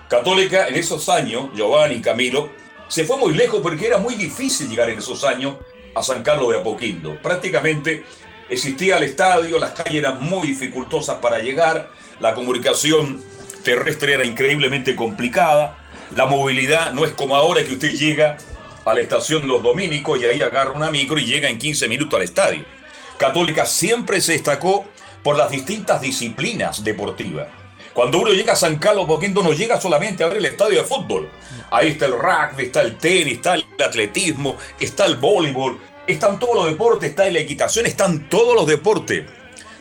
Católica 0.09 0.67
en 0.67 0.75
esos 0.75 1.09
años, 1.09 1.51
Giovanni 1.55 2.01
Camilo, 2.01 2.51
se 2.89 3.05
fue 3.05 3.17
muy 3.17 3.35
lejos 3.35 3.61
porque 3.63 3.87
era 3.87 3.99
muy 3.99 4.17
difícil 4.17 4.69
llegar 4.69 4.91
en 4.91 4.99
esos 4.99 5.23
años 5.23 5.57
a 5.95 6.03
San 6.03 6.23
Carlos 6.23 6.51
de 6.51 6.59
Apoquindo. 6.59 7.17
Prácticamente 7.23 8.05
existía 8.49 8.99
el 8.99 9.05
estadio, 9.05 9.59
las 9.59 9.73
calles 9.73 9.95
eran 9.95 10.23
muy 10.23 10.49
dificultosas 10.49 11.17
para 11.17 11.39
llegar, 11.39 11.91
la 12.21 12.35
comunicación 12.35 13.23
terrestre 13.63 14.15
era 14.15 14.25
increíblemente 14.25 14.95
complicada, 14.95 15.79
la 16.15 16.27
movilidad 16.27 16.93
no 16.93 17.05
es 17.05 17.13
como 17.13 17.35
ahora 17.35 17.65
que 17.65 17.73
usted 17.73 17.93
llega 17.93 18.37
a 18.85 18.95
la 18.95 19.01
estación 19.01 19.49
Los 19.49 19.63
Dominicos 19.63 20.21
y 20.21 20.25
ahí 20.25 20.43
agarra 20.43 20.73
una 20.73 20.91
micro 20.91 21.19
y 21.19 21.25
llega 21.25 21.49
en 21.49 21.59
15 21.59 21.89
minutos 21.89 22.17
al 22.17 22.25
estadio. 22.25 22.65
Católica 23.17 23.65
siempre 23.65 24.21
se 24.21 24.33
destacó 24.33 24.85
por 25.23 25.37
las 25.37 25.51
distintas 25.51 26.01
disciplinas 26.01 26.85
deportivas. 26.85 27.49
Cuando 27.95 28.19
uno 28.19 28.33
llega 28.33 28.53
a 28.53 28.57
San 28.57 28.77
Carlos 28.79 29.07
Boquendo 29.07 29.43
no 29.43 29.53
llega 29.53 29.81
solamente 29.81 30.25
a 30.25 30.27
ver 30.27 30.39
el 30.39 30.47
estadio 30.47 30.83
de 30.83 30.87
fútbol. 30.87 31.31
Ahí 31.71 31.91
está 31.91 32.07
el 32.07 32.13
rugby, 32.13 32.65
está 32.65 32.83
el 32.83 32.97
tenis, 32.99 33.35
está 33.35 33.55
el 33.55 33.65
atletismo, 33.83 34.57
está 34.81 35.07
el 35.07 35.17
voleibol, 35.17 35.79
están 36.07 36.39
todos 36.39 36.55
los 36.55 36.67
deportes, 36.67 37.11
está 37.11 37.29
la 37.31 37.39
equitación, 37.39 37.87
están 37.87 38.29
todos 38.29 38.55
los 38.55 38.67
deportes. 38.67 39.25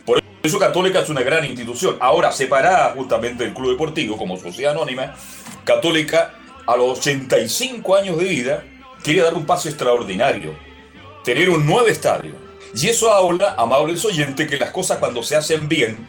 Por 0.04 0.22
eso 0.42 0.58
Católica 0.58 1.00
es 1.00 1.08
una 1.08 1.22
gran 1.22 1.44
institución. 1.44 1.96
Ahora, 2.00 2.32
separada 2.32 2.92
justamente 2.94 3.44
del 3.44 3.54
Club 3.54 3.72
Deportivo 3.72 4.16
como 4.16 4.36
sociedad 4.36 4.72
anónima, 4.72 5.14
Católica 5.64 6.34
a 6.66 6.76
los 6.76 6.98
85 6.98 7.96
años 7.96 8.18
de 8.18 8.24
vida 8.24 8.64
quiere 9.02 9.22
dar 9.22 9.34
un 9.34 9.46
paso 9.46 9.68
extraordinario. 9.68 10.54
Tener 11.24 11.50
un 11.50 11.66
nuevo 11.66 11.86
estadio. 11.86 12.34
Y 12.74 12.88
eso 12.88 13.12
habla, 13.12 13.54
amables 13.56 14.04
oyentes, 14.04 14.48
que 14.48 14.56
las 14.56 14.70
cosas 14.70 14.98
cuando 14.98 15.22
se 15.22 15.36
hacen 15.36 15.68
bien, 15.68 16.06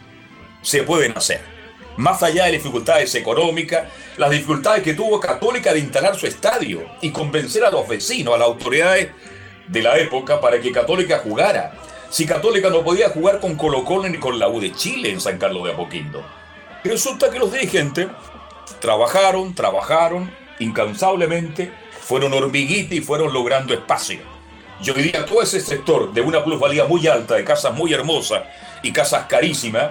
se 0.62 0.82
pueden 0.82 1.16
hacer 1.16 1.56
más 1.96 2.22
allá 2.22 2.44
de 2.44 2.52
dificultades 2.52 3.14
económicas, 3.14 3.88
las 4.16 4.30
dificultades 4.30 4.82
que 4.82 4.94
tuvo 4.94 5.18
Católica 5.18 5.72
de 5.72 5.80
instalar 5.80 6.16
su 6.16 6.26
estadio 6.26 6.84
y 7.00 7.10
convencer 7.10 7.64
a 7.64 7.70
los 7.70 7.88
vecinos, 7.88 8.34
a 8.34 8.38
las 8.38 8.48
autoridades 8.48 9.08
de 9.68 9.82
la 9.82 9.98
época 9.98 10.40
para 10.40 10.60
que 10.60 10.72
Católica 10.72 11.18
jugara. 11.18 11.74
Si 12.10 12.26
Católica 12.26 12.70
no 12.70 12.84
podía 12.84 13.10
jugar 13.10 13.40
con 13.40 13.56
Colo 13.56 13.84
Colo 13.84 14.08
ni 14.08 14.18
con 14.18 14.38
la 14.38 14.48
U 14.48 14.60
de 14.60 14.72
Chile 14.72 15.10
en 15.10 15.20
San 15.20 15.38
Carlos 15.38 15.64
de 15.64 15.72
Apoquindo. 15.72 16.24
Resulta 16.84 17.30
que 17.30 17.38
los 17.38 17.52
dirigentes 17.52 18.08
trabajaron, 18.80 19.54
trabajaron 19.54 20.30
incansablemente, 20.58 21.72
fueron 22.00 22.32
hormiguitas 22.32 22.92
y 22.92 23.00
fueron 23.00 23.32
logrando 23.32 23.74
espacio. 23.74 24.20
Yo 24.80 24.94
diría 24.94 25.24
todo 25.26 25.42
ese 25.42 25.60
sector 25.60 26.12
de 26.12 26.20
una 26.20 26.44
plusvalía 26.44 26.84
muy 26.84 27.06
alta, 27.06 27.34
de 27.34 27.44
casas 27.44 27.74
muy 27.74 27.92
hermosas 27.92 28.42
y 28.82 28.92
casas 28.92 29.26
carísimas, 29.26 29.90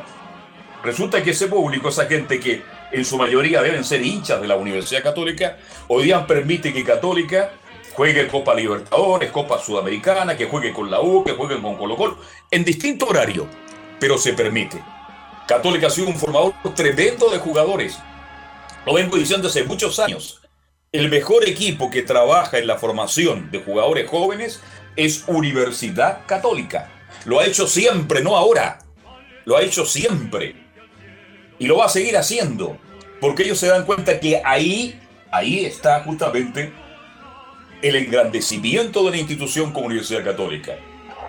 Resulta 0.86 1.24
que 1.24 1.32
ese 1.32 1.48
público, 1.48 1.90
esa 1.90 2.06
gente 2.06 2.40
que 2.40 2.62
en 2.92 3.04
su 3.06 3.18
mayoría 3.18 3.64
deben 3.64 3.84
ser 3.84 4.06
hinchas 4.06 4.40
de 4.40 4.48
la 4.48 4.56
Universidad 4.56 5.02
Católica, 5.02 5.58
hoy 5.88 6.04
día 6.04 6.28
permite 6.28 6.72
que 6.72 6.84
Católica 6.84 7.54
juegue 7.96 8.28
Copa 8.28 8.54
Libertadores, 8.54 9.32
Copa 9.32 9.58
Sudamericana, 9.58 10.36
que 10.36 10.48
juegue 10.48 10.74
con 10.74 10.92
la 10.92 11.00
U, 11.00 11.24
que 11.24 11.32
juegue 11.32 11.62
con 11.62 11.78
Colo 11.78 11.96
Colo, 11.96 12.18
en 12.52 12.66
distinto 12.66 13.08
horario, 13.08 13.48
pero 14.00 14.18
se 14.18 14.34
permite. 14.34 14.84
Católica 15.48 15.88
ha 15.88 15.90
sido 15.90 16.08
un 16.08 16.16
formador 16.16 16.54
tremendo 16.76 17.30
de 17.30 17.40
jugadores. 17.40 17.98
Lo 18.86 18.94
vengo 18.94 19.16
diciendo 19.16 19.48
hace 19.48 19.64
muchos 19.64 20.00
años. 20.00 20.42
El 20.92 21.10
mejor 21.10 21.48
equipo 21.48 21.90
que 21.90 22.02
trabaja 22.02 22.58
en 22.58 22.68
la 22.68 22.78
formación 22.78 23.50
de 23.50 23.60
jugadores 23.60 24.10
jóvenes 24.10 24.62
es 24.98 25.24
Universidad 25.28 26.26
Católica. 26.26 26.92
Lo 27.24 27.40
ha 27.40 27.46
hecho 27.46 27.66
siempre, 27.66 28.22
no 28.22 28.36
ahora. 28.36 28.80
Lo 29.46 29.56
ha 29.56 29.62
hecho 29.62 29.86
siempre. 29.86 30.56
Y 31.60 31.68
lo 31.68 31.78
va 31.78 31.86
a 31.86 31.90
seguir 31.90 32.18
haciendo, 32.18 32.78
porque 33.22 33.44
ellos 33.44 33.58
se 33.58 33.68
dan 33.68 33.86
cuenta 33.86 34.20
que 34.20 34.42
ahí, 34.44 35.00
ahí 35.32 35.66
está 35.66 36.02
justamente 36.04 36.74
el 37.82 37.96
engrandecimiento 37.96 39.04
de 39.04 39.12
la 39.12 39.18
institución 39.18 39.72
como 39.72 39.88
Universidad 39.88 40.24
Católica. 40.24 40.78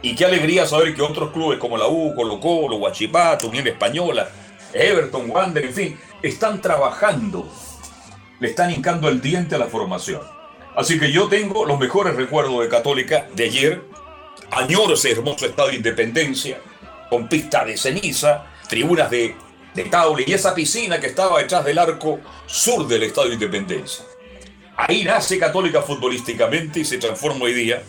Y 0.02 0.14
qué 0.14 0.24
alegría 0.24 0.66
saber 0.66 0.94
que 0.94 1.02
otros 1.02 1.32
clubes 1.32 1.58
como 1.58 1.76
la 1.76 1.88
U, 1.88 2.14
Colo 2.14 2.40
Colo, 2.40 2.76
Huachipato, 2.76 3.48
Unión 3.48 3.66
Española, 3.66 4.28
Everton, 4.72 5.30
Wander, 5.30 5.64
en 5.64 5.74
fin, 5.74 6.00
están 6.22 6.60
trabajando, 6.60 7.48
le 8.40 8.48
están 8.48 8.70
hincando 8.70 9.08
el 9.08 9.20
diente 9.20 9.54
a 9.54 9.58
la 9.58 9.66
formación. 9.66 10.20
Así 10.76 10.98
que 10.98 11.10
yo 11.10 11.28
tengo 11.28 11.64
los 11.64 11.78
mejores 11.78 12.14
recuerdos 12.14 12.60
de 12.60 12.68
Católica 12.68 13.28
de 13.34 13.44
ayer. 13.44 13.82
Añoro 14.50 14.94
ese 14.94 15.12
hermoso 15.12 15.46
estado 15.46 15.68
de 15.68 15.76
independencia, 15.76 16.58
con 17.08 17.28
pista 17.28 17.64
de 17.64 17.76
ceniza, 17.76 18.46
tribunas 18.68 19.10
de 19.10 19.34
de 19.76 19.84
Taule 19.84 20.24
y 20.26 20.32
esa 20.32 20.54
piscina 20.54 20.98
que 20.98 21.06
estaba 21.06 21.38
detrás 21.38 21.64
del 21.64 21.78
arco 21.78 22.18
sur 22.46 22.88
del 22.88 23.04
Estadio 23.04 23.34
Independencia. 23.34 24.04
Ahí 24.76 25.04
nace 25.04 25.38
Católica 25.38 25.80
futbolísticamente 25.80 26.80
y 26.80 26.84
se 26.84 26.98
transforma 26.98 27.44
hoy 27.44 27.54
día 27.54 27.82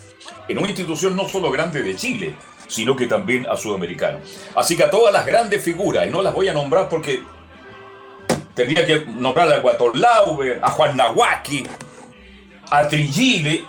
en 0.48 0.58
una 0.58 0.68
institución 0.68 1.14
no 1.14 1.28
solo 1.28 1.50
grande 1.50 1.82
de 1.82 1.94
Chile, 1.94 2.34
sino 2.66 2.96
que 2.96 3.06
también 3.06 3.46
a 3.46 3.56
sudamericano. 3.56 4.20
Así 4.54 4.76
que 4.76 4.84
a 4.84 4.90
todas 4.90 5.12
las 5.12 5.26
grandes 5.26 5.62
figuras, 5.62 6.06
y 6.06 6.10
no 6.10 6.22
las 6.22 6.32
voy 6.32 6.48
a 6.48 6.54
nombrar 6.54 6.88
porque 6.88 7.22
tendría 8.54 8.86
que 8.86 9.04
nombrar 9.06 9.52
a 9.52 9.58
Guatolauber, 9.58 10.60
a 10.62 10.70
Juan 10.70 10.96
Nahuaki, 10.96 11.66
a 12.70 12.88
Trigile, 12.88 13.64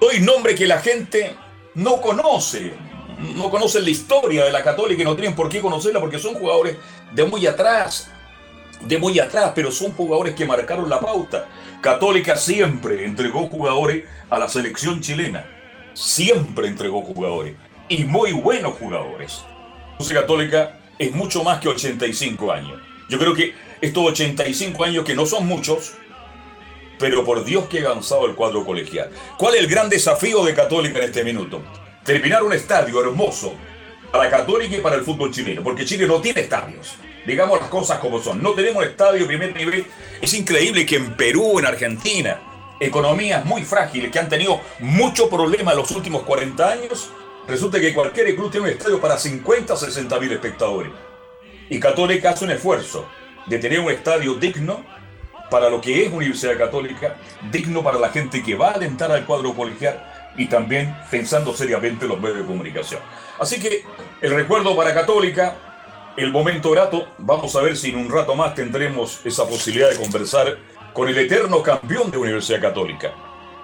doy 0.00 0.20
nombre 0.20 0.54
que 0.54 0.66
la 0.66 0.80
gente 0.80 1.34
no 1.74 2.00
conoce, 2.00 2.72
no 3.36 3.50
conocen 3.50 3.84
la 3.84 3.90
historia 3.90 4.44
de 4.44 4.52
la 4.52 4.62
Católica 4.62 5.02
y 5.02 5.04
no 5.04 5.14
tienen 5.14 5.34
por 5.34 5.48
qué 5.48 5.60
conocerla 5.60 6.00
porque 6.00 6.18
son 6.18 6.34
jugadores 6.34 6.76
de 7.12 7.24
muy 7.24 7.46
atrás, 7.46 8.10
de 8.86 8.98
muy 8.98 9.18
atrás, 9.18 9.52
pero 9.54 9.70
son 9.70 9.92
jugadores 9.92 10.34
que 10.34 10.44
marcaron 10.44 10.88
la 10.88 11.00
pauta. 11.00 11.48
Católica 11.80 12.36
siempre 12.36 13.04
entregó 13.04 13.48
jugadores 13.48 14.04
a 14.30 14.38
la 14.38 14.48
selección 14.48 15.00
chilena. 15.00 15.44
Siempre 15.94 16.68
entregó 16.68 17.02
jugadores. 17.02 17.54
Y 17.88 18.04
muy 18.04 18.32
buenos 18.32 18.74
jugadores. 18.74 19.42
Entonces 19.92 20.16
Católica 20.16 20.78
es 20.98 21.12
mucho 21.12 21.44
más 21.44 21.60
que 21.60 21.68
85 21.68 22.52
años. 22.52 22.80
Yo 23.08 23.18
creo 23.18 23.34
que 23.34 23.54
estos 23.80 24.04
85 24.04 24.84
años 24.84 25.04
que 25.04 25.14
no 25.14 25.26
son 25.26 25.46
muchos, 25.46 25.92
pero 26.98 27.24
por 27.24 27.44
Dios 27.44 27.66
que 27.66 27.80
ha 27.80 27.90
avanzado 27.90 28.26
el 28.26 28.34
cuadro 28.34 28.64
colegial. 28.64 29.10
¿Cuál 29.36 29.56
es 29.56 29.60
el 29.60 29.66
gran 29.66 29.88
desafío 29.88 30.44
de 30.44 30.54
Católica 30.54 30.98
en 30.98 31.04
este 31.04 31.24
minuto? 31.24 31.62
Terminar 32.04 32.42
un 32.42 32.52
estadio 32.52 33.00
hermoso, 33.00 33.54
para 34.14 34.30
Católica 34.30 34.76
y 34.76 34.80
para 34.80 34.94
el 34.94 35.02
fútbol 35.02 35.32
chileno, 35.32 35.62
porque 35.62 35.84
Chile 35.84 36.06
no 36.06 36.20
tiene 36.20 36.42
estadios. 36.42 36.94
Digamos 37.26 37.60
las 37.60 37.68
cosas 37.68 37.98
como 37.98 38.20
son. 38.22 38.42
No 38.42 38.52
tenemos 38.52 38.84
estadio 38.84 39.26
primer 39.26 39.54
nivel. 39.56 39.86
Es 40.20 40.34
increíble 40.34 40.84
que 40.84 40.96
en 40.96 41.16
Perú, 41.16 41.58
en 41.58 41.66
Argentina, 41.66 42.40
economías 42.80 43.44
muy 43.44 43.62
frágiles 43.62 44.10
que 44.10 44.18
han 44.18 44.28
tenido 44.28 44.60
mucho 44.80 45.28
problema 45.28 45.72
en 45.72 45.78
los 45.78 45.90
últimos 45.90 46.22
40 46.22 46.68
años, 46.68 47.10
resulta 47.48 47.80
que 47.80 47.94
cualquier 47.94 48.34
club 48.34 48.50
tiene 48.50 48.66
un 48.66 48.72
estadio 48.72 49.00
para 49.00 49.18
50 49.18 49.74
o 49.74 49.76
60 49.76 50.20
mil 50.20 50.32
espectadores. 50.32 50.92
Y 51.70 51.80
Católica 51.80 52.30
hace 52.30 52.44
un 52.44 52.50
esfuerzo 52.50 53.08
de 53.46 53.58
tener 53.58 53.80
un 53.80 53.90
estadio 53.90 54.34
digno 54.34 54.84
para 55.50 55.68
lo 55.70 55.80
que 55.80 56.04
es 56.04 56.12
Universidad 56.12 56.58
Católica, 56.58 57.16
digno 57.50 57.82
para 57.82 57.98
la 57.98 58.10
gente 58.10 58.42
que 58.42 58.54
va 58.54 58.70
a 58.70 58.72
alentar 58.72 59.10
al 59.12 59.24
cuadro 59.24 59.54
colegial 59.54 60.32
y 60.36 60.46
también 60.46 60.96
pensando 61.10 61.54
seriamente 61.54 62.06
los 62.06 62.20
medios 62.20 62.38
de 62.38 62.44
comunicación. 62.44 63.00
Así 63.38 63.60
que 63.60 63.84
el 64.20 64.34
recuerdo 64.34 64.76
para 64.76 64.92
Católica, 64.92 65.73
el 66.16 66.30
momento 66.30 66.70
grato, 66.70 67.08
vamos 67.18 67.56
a 67.56 67.62
ver 67.62 67.76
si 67.76 67.90
en 67.90 67.96
un 67.96 68.10
rato 68.10 68.34
más 68.34 68.54
tendremos 68.54 69.20
esa 69.24 69.46
posibilidad 69.46 69.90
de 69.90 69.96
conversar 69.96 70.58
con 70.92 71.08
el 71.08 71.18
eterno 71.18 71.62
campeón 71.62 72.10
de 72.10 72.18
Universidad 72.18 72.60
Católica. 72.60 73.12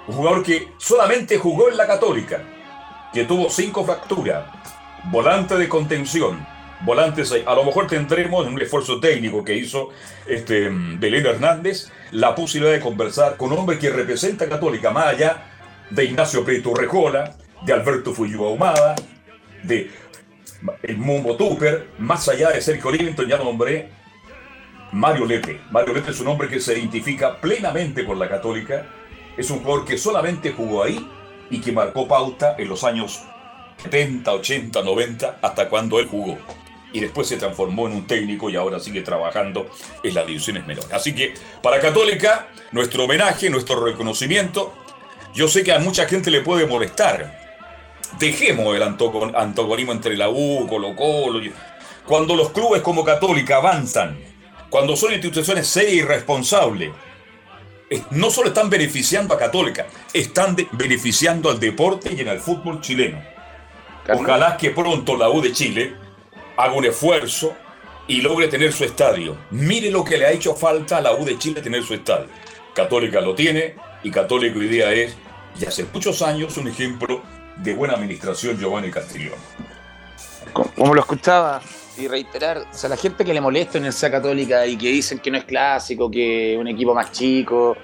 Un 0.08 0.16
jugador 0.16 0.42
que 0.42 0.72
solamente 0.78 1.38
jugó 1.38 1.68
en 1.68 1.76
la 1.76 1.86
Católica, 1.86 2.42
que 3.12 3.24
tuvo 3.24 3.48
cinco 3.50 3.84
fracturas, 3.84 4.46
volante 5.10 5.56
de 5.56 5.68
contención, 5.68 6.44
volantes, 6.80 7.32
a 7.46 7.54
lo 7.54 7.64
mejor 7.64 7.86
tendremos 7.86 8.46
en 8.46 8.54
un 8.54 8.62
esfuerzo 8.62 8.98
técnico 8.98 9.44
que 9.44 9.54
hizo 9.54 9.90
este, 10.26 10.68
Belén 10.70 11.26
Hernández 11.26 11.90
la 12.10 12.34
posibilidad 12.34 12.72
de 12.72 12.80
conversar 12.80 13.36
con 13.36 13.52
un 13.52 13.58
hombre 13.58 13.78
que 13.78 13.90
representa 13.90 14.46
a 14.46 14.48
Católica, 14.48 14.90
más 14.90 15.06
allá 15.06 15.44
de 15.90 16.04
Ignacio 16.04 16.44
Prieto 16.44 16.74
Rejola, 16.74 17.36
de 17.62 17.72
Alberto 17.72 18.12
Fuyú 18.12 18.44
Ahumada, 18.44 18.96
de 19.62 19.90
el 20.82 20.98
Mumbo 20.98 21.36
Tupper, 21.36 21.88
más 21.98 22.28
allá 22.28 22.50
de 22.50 22.60
Sergio 22.60 22.90
Livington, 22.90 23.26
ya 23.26 23.38
nombré 23.38 23.88
Mario 24.92 25.24
Lepe. 25.24 25.60
Mario 25.70 25.94
Lepe 25.94 26.10
es 26.10 26.20
un 26.20 26.28
hombre 26.28 26.48
que 26.48 26.60
se 26.60 26.78
identifica 26.78 27.40
plenamente 27.40 28.04
con 28.04 28.18
la 28.18 28.28
Católica. 28.28 28.86
Es 29.36 29.50
un 29.50 29.60
jugador 29.60 29.84
que 29.84 29.96
solamente 29.96 30.52
jugó 30.52 30.82
ahí 30.82 31.06
y 31.50 31.60
que 31.60 31.72
marcó 31.72 32.06
pauta 32.08 32.56
en 32.58 32.68
los 32.68 32.84
años 32.84 33.22
70, 33.82 34.32
80, 34.32 34.82
90, 34.82 35.38
hasta 35.40 35.68
cuando 35.68 35.98
él 35.98 36.06
jugó. 36.06 36.38
Y 36.92 37.00
después 37.00 37.28
se 37.28 37.36
transformó 37.36 37.86
en 37.86 37.94
un 37.94 38.06
técnico 38.06 38.50
y 38.50 38.56
ahora 38.56 38.80
sigue 38.80 39.02
trabajando 39.02 39.70
en 40.02 40.14
las 40.14 40.26
divisiones 40.26 40.66
menores. 40.66 40.92
Así 40.92 41.14
que 41.14 41.34
para 41.62 41.80
Católica, 41.80 42.48
nuestro 42.72 43.04
homenaje, 43.04 43.48
nuestro 43.48 43.84
reconocimiento 43.84 44.74
Yo 45.32 45.46
sé 45.46 45.62
que 45.62 45.72
a 45.72 45.78
mucha 45.78 46.06
gente 46.06 46.30
le 46.30 46.40
puede 46.40 46.66
molestar. 46.66 47.39
Dejemos 48.18 48.76
el 48.76 48.82
antagonismo 48.82 49.92
entre 49.92 50.16
la 50.16 50.28
U, 50.28 50.66
Colo 50.68 50.94
Colo. 50.96 51.40
Cuando 52.06 52.34
los 52.34 52.50
clubes 52.50 52.82
como 52.82 53.04
Católica 53.04 53.56
avanzan, 53.56 54.18
cuando 54.68 54.96
son 54.96 55.12
instituciones 55.12 55.66
serias 55.66 55.94
y 55.94 56.02
responsables, 56.02 56.90
no 58.10 58.30
solo 58.30 58.48
están 58.48 58.70
beneficiando 58.70 59.34
a 59.34 59.38
Católica, 59.38 59.86
están 60.12 60.56
beneficiando 60.72 61.50
al 61.50 61.58
deporte 61.58 62.12
y 62.14 62.20
en 62.20 62.28
el 62.28 62.40
fútbol 62.40 62.80
chileno. 62.80 63.20
Ojalá 64.12 64.56
que 64.56 64.70
pronto 64.70 65.16
la 65.16 65.28
U 65.28 65.40
de 65.40 65.52
Chile 65.52 65.94
haga 66.56 66.72
un 66.72 66.84
esfuerzo 66.84 67.54
y 68.06 68.20
logre 68.20 68.48
tener 68.48 68.72
su 68.72 68.84
estadio. 68.84 69.36
Mire 69.50 69.90
lo 69.90 70.04
que 70.04 70.18
le 70.18 70.26
ha 70.26 70.32
hecho 70.32 70.54
falta 70.54 70.98
a 70.98 71.00
la 71.00 71.14
U 71.14 71.24
de 71.24 71.38
Chile 71.38 71.60
tener 71.60 71.82
su 71.82 71.94
estadio. 71.94 72.28
Católica 72.74 73.20
lo 73.20 73.34
tiene 73.34 73.74
y 74.02 74.10
Católica 74.10 74.58
hoy 74.58 74.68
día 74.68 74.92
es, 74.92 75.16
ya 75.58 75.68
hace 75.68 75.84
muchos 75.92 76.22
años, 76.22 76.56
un 76.56 76.68
ejemplo 76.68 77.22
de 77.62 77.74
buena 77.74 77.94
administración 77.94 78.58
Giovanni 78.58 78.90
Castiglione. 78.90 79.36
Como 80.52 80.94
lo 80.94 81.00
escuchaba, 81.00 81.60
y 82.00 82.08
reiterar, 82.08 82.58
o 82.58 82.74
sea, 82.74 82.88
la 82.88 82.96
gente 82.96 83.24
que 83.24 83.34
le 83.34 83.40
molesta 83.40 83.78
en 83.78 83.84
el 83.84 83.92
SEA 83.92 84.10
Católica 84.10 84.66
y 84.66 84.76
que 84.76 84.88
dicen 84.88 85.18
que 85.18 85.30
no 85.30 85.38
es 85.38 85.44
clásico, 85.44 86.10
que 86.10 86.56
un 86.58 86.66
equipo 86.68 86.94
más 86.94 87.12
chico, 87.12 87.76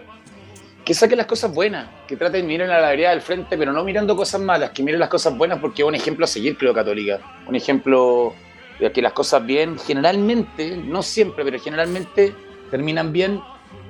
que 0.84 0.94
saquen 0.94 1.18
las 1.18 1.26
cosas 1.26 1.52
buenas, 1.52 1.88
que 2.06 2.16
traten, 2.16 2.46
miren 2.46 2.70
a 2.70 2.78
la 2.78 2.90
vereda 2.90 3.10
del 3.10 3.20
frente, 3.20 3.58
pero 3.58 3.72
no 3.72 3.84
mirando 3.84 4.16
cosas 4.16 4.40
malas, 4.40 4.70
que 4.70 4.82
miren 4.82 5.00
las 5.00 5.08
cosas 5.08 5.36
buenas 5.36 5.58
porque 5.58 5.82
es 5.82 5.88
un 5.88 5.94
ejemplo 5.94 6.24
a 6.24 6.28
seguir, 6.28 6.56
creo, 6.56 6.72
Católica. 6.72 7.18
Un 7.46 7.56
ejemplo 7.56 8.34
de 8.78 8.90
que 8.92 9.02
las 9.02 9.12
cosas 9.12 9.44
bien, 9.44 9.78
generalmente, 9.78 10.76
no 10.76 11.02
siempre, 11.02 11.44
pero 11.44 11.58
generalmente 11.58 12.34
terminan 12.70 13.12
bien 13.12 13.40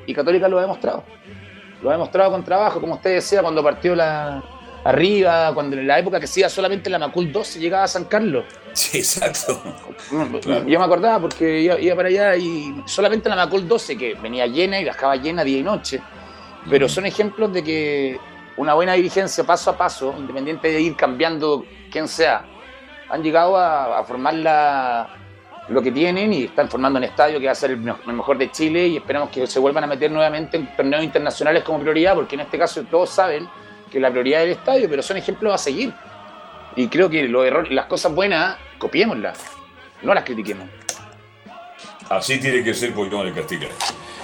y 0.07 0.15
Católica 0.15 0.49
lo 0.49 0.59
ha 0.59 0.63
demostrado. 0.63 1.05
Lo 1.83 1.91
ha 1.91 1.93
demostrado 1.93 2.31
con 2.31 2.45
trabajo, 2.45 2.81
como 2.81 2.95
usted 2.95 3.15
decía, 3.15 3.43
cuando 3.43 3.63
partió 3.63 3.95
la, 3.95 4.43
arriba, 4.87 5.53
cuando 5.53 5.77
en 5.77 5.87
la 5.87 5.99
época 5.99 6.21
que 6.21 6.27
se 6.27 6.41
iba 6.41 6.49
solamente 6.49 6.89
la 6.89 6.99
Macul 6.99 7.33
12 7.33 7.59
llegaba 7.59 7.85
a 7.85 7.89
San 7.89 8.05
Carlos. 8.05 8.45
Sí, 8.73 8.99
exacto. 8.99 9.61
Yo 10.67 10.79
me 10.79 10.85
acordaba 10.85 11.21
porque 11.21 11.61
iba, 11.61 11.97
para 11.97 12.09
allá 12.09 12.37
y 12.37 12.83
solamente 12.87 13.29
la 13.29 13.37
Macul 13.37 13.67
12, 13.67 13.97
que 13.97 14.15
venía 14.15 14.47
llena 14.47 14.81
y 14.81 14.85
bajaba 14.85 15.17
llena 15.17 15.43
día 15.43 15.59
y 15.59 15.63
noche. 15.63 16.01
Pero 16.71 16.89
son 16.89 17.07
ejemplos 17.07 17.53
de 17.53 17.65
que 17.65 18.21
una 18.57 18.75
buena 18.75 18.93
dirigencia 18.93 19.45
paso 19.45 19.71
a 19.71 19.77
paso, 19.77 20.15
independiente 20.17 20.69
de 20.69 20.81
ir 20.81 20.95
cambiando 20.95 21.65
quién 21.91 22.07
sea, 22.07 22.45
han 23.09 23.23
llegado 23.23 23.57
a, 23.57 24.05
formar 24.05 24.35
la, 24.35 25.09
lo 25.69 25.83
que 25.83 25.91
tienen 25.91 26.33
y 26.33 26.45
están 26.45 26.69
formando 26.69 26.99
un 26.99 27.05
estadio 27.05 27.41
que 27.41 27.47
va 27.47 27.53
a 27.53 27.57
ser 27.57 27.73
el 27.73 27.79
mejor 27.79 28.39
de 28.39 28.51
Chile 28.51 28.87
y 28.89 28.97
esperamos 28.99 29.31
que 29.31 29.47
se 29.47 29.59
vuelvan 29.59 29.85
a 29.85 29.87
meter 29.87 30.11
nuevamente 30.11 30.57
en 30.57 30.77
torneos 30.77 31.03
internacionales 31.03 31.63
como 31.65 31.81
prioridad, 31.81 32.15
porque 32.15 32.35
en 32.35 32.43
este 32.43 32.59
caso 32.59 32.83
todos 32.85 33.11
saben 33.11 33.49
que 33.97 34.01
la 34.01 34.11
prioridad 34.11 34.41
del 34.41 34.51
estadio, 34.51 34.91
pero 34.91 35.03
son 35.03 35.17
ejemplos 35.17 35.55
a 35.55 35.57
seguir. 35.57 35.91
Y 36.77 36.89
creo 36.89 37.09
que 37.09 37.27
las 37.71 37.87
cosas 37.87 38.15
buenas, 38.15 38.59
copiémoslas, 38.77 39.39
no 40.03 40.13
las 40.13 40.23
critiquemos. 40.23 40.69
Así 42.11 42.39
tiene 42.39 42.63
que 42.63 42.75
ser 42.75 42.93
porque 42.93 43.17
no 43.17 43.25
le 43.25 43.33
castigan. 43.33 43.71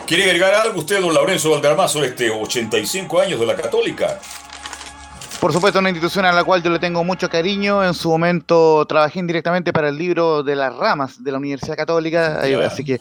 ¿Quiere 0.06 0.24
agregar 0.24 0.52
algo 0.52 0.80
usted, 0.80 1.00
don 1.00 1.14
Lorenzo 1.14 1.52
Valderrama, 1.52 1.88
sobre 1.88 2.08
este 2.08 2.28
85 2.28 3.18
años 3.18 3.40
de 3.40 3.46
la 3.46 3.56
Católica? 3.56 4.20
Por 5.42 5.52
supuesto, 5.52 5.80
una 5.80 5.90
institución 5.90 6.24
a 6.24 6.30
la 6.30 6.44
cual 6.44 6.62
yo 6.62 6.70
le 6.70 6.78
tengo 6.78 7.02
mucho 7.02 7.28
cariño. 7.28 7.84
En 7.84 7.94
su 7.94 8.08
momento 8.08 8.86
trabajé 8.86 9.18
indirectamente 9.18 9.72
para 9.72 9.88
el 9.88 9.98
libro 9.98 10.44
de 10.44 10.54
las 10.54 10.72
ramas 10.72 11.24
de 11.24 11.32
la 11.32 11.38
Universidad 11.38 11.74
Católica, 11.74 12.40
así 12.64 12.84
que 12.84 13.00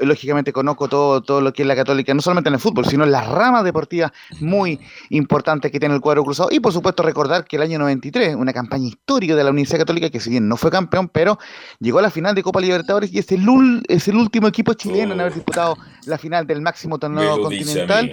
lógicamente 0.00 0.50
conozco 0.50 0.88
todo, 0.88 1.20
todo 1.20 1.42
lo 1.42 1.52
que 1.52 1.60
es 1.60 1.68
la 1.68 1.76
Católica, 1.76 2.14
no 2.14 2.22
solamente 2.22 2.48
en 2.48 2.54
el 2.54 2.60
fútbol, 2.60 2.86
sino 2.86 3.04
en 3.04 3.10
las 3.10 3.28
ramas 3.28 3.64
deportivas 3.64 4.12
muy 4.40 4.80
importantes 5.10 5.70
que 5.70 5.78
tiene 5.78 5.94
el 5.94 6.00
cuadro 6.00 6.24
cruzado. 6.24 6.48
Y 6.50 6.58
por 6.58 6.72
supuesto 6.72 7.02
recordar 7.02 7.44
que 7.44 7.56
el 7.56 7.62
año 7.62 7.78
93, 7.80 8.34
una 8.34 8.54
campaña 8.54 8.86
histórica 8.88 9.36
de 9.36 9.44
la 9.44 9.50
Universidad 9.50 9.80
Católica, 9.80 10.08
que 10.08 10.20
si 10.20 10.30
bien 10.30 10.48
no 10.48 10.56
fue 10.56 10.70
campeón, 10.70 11.10
pero 11.10 11.38
llegó 11.80 11.98
a 11.98 12.02
la 12.02 12.10
final 12.10 12.34
de 12.34 12.42
Copa 12.42 12.62
Libertadores 12.62 13.12
y 13.12 13.18
es 13.18 13.30
el, 13.30 13.44
es 13.88 14.08
el 14.08 14.16
último 14.16 14.48
equipo 14.48 14.72
chileno 14.72 15.12
en 15.12 15.20
haber 15.20 15.34
disputado 15.34 15.76
la 16.06 16.16
final 16.16 16.46
del 16.46 16.62
máximo 16.62 16.98
torneo 16.98 17.42
continental. 17.42 18.10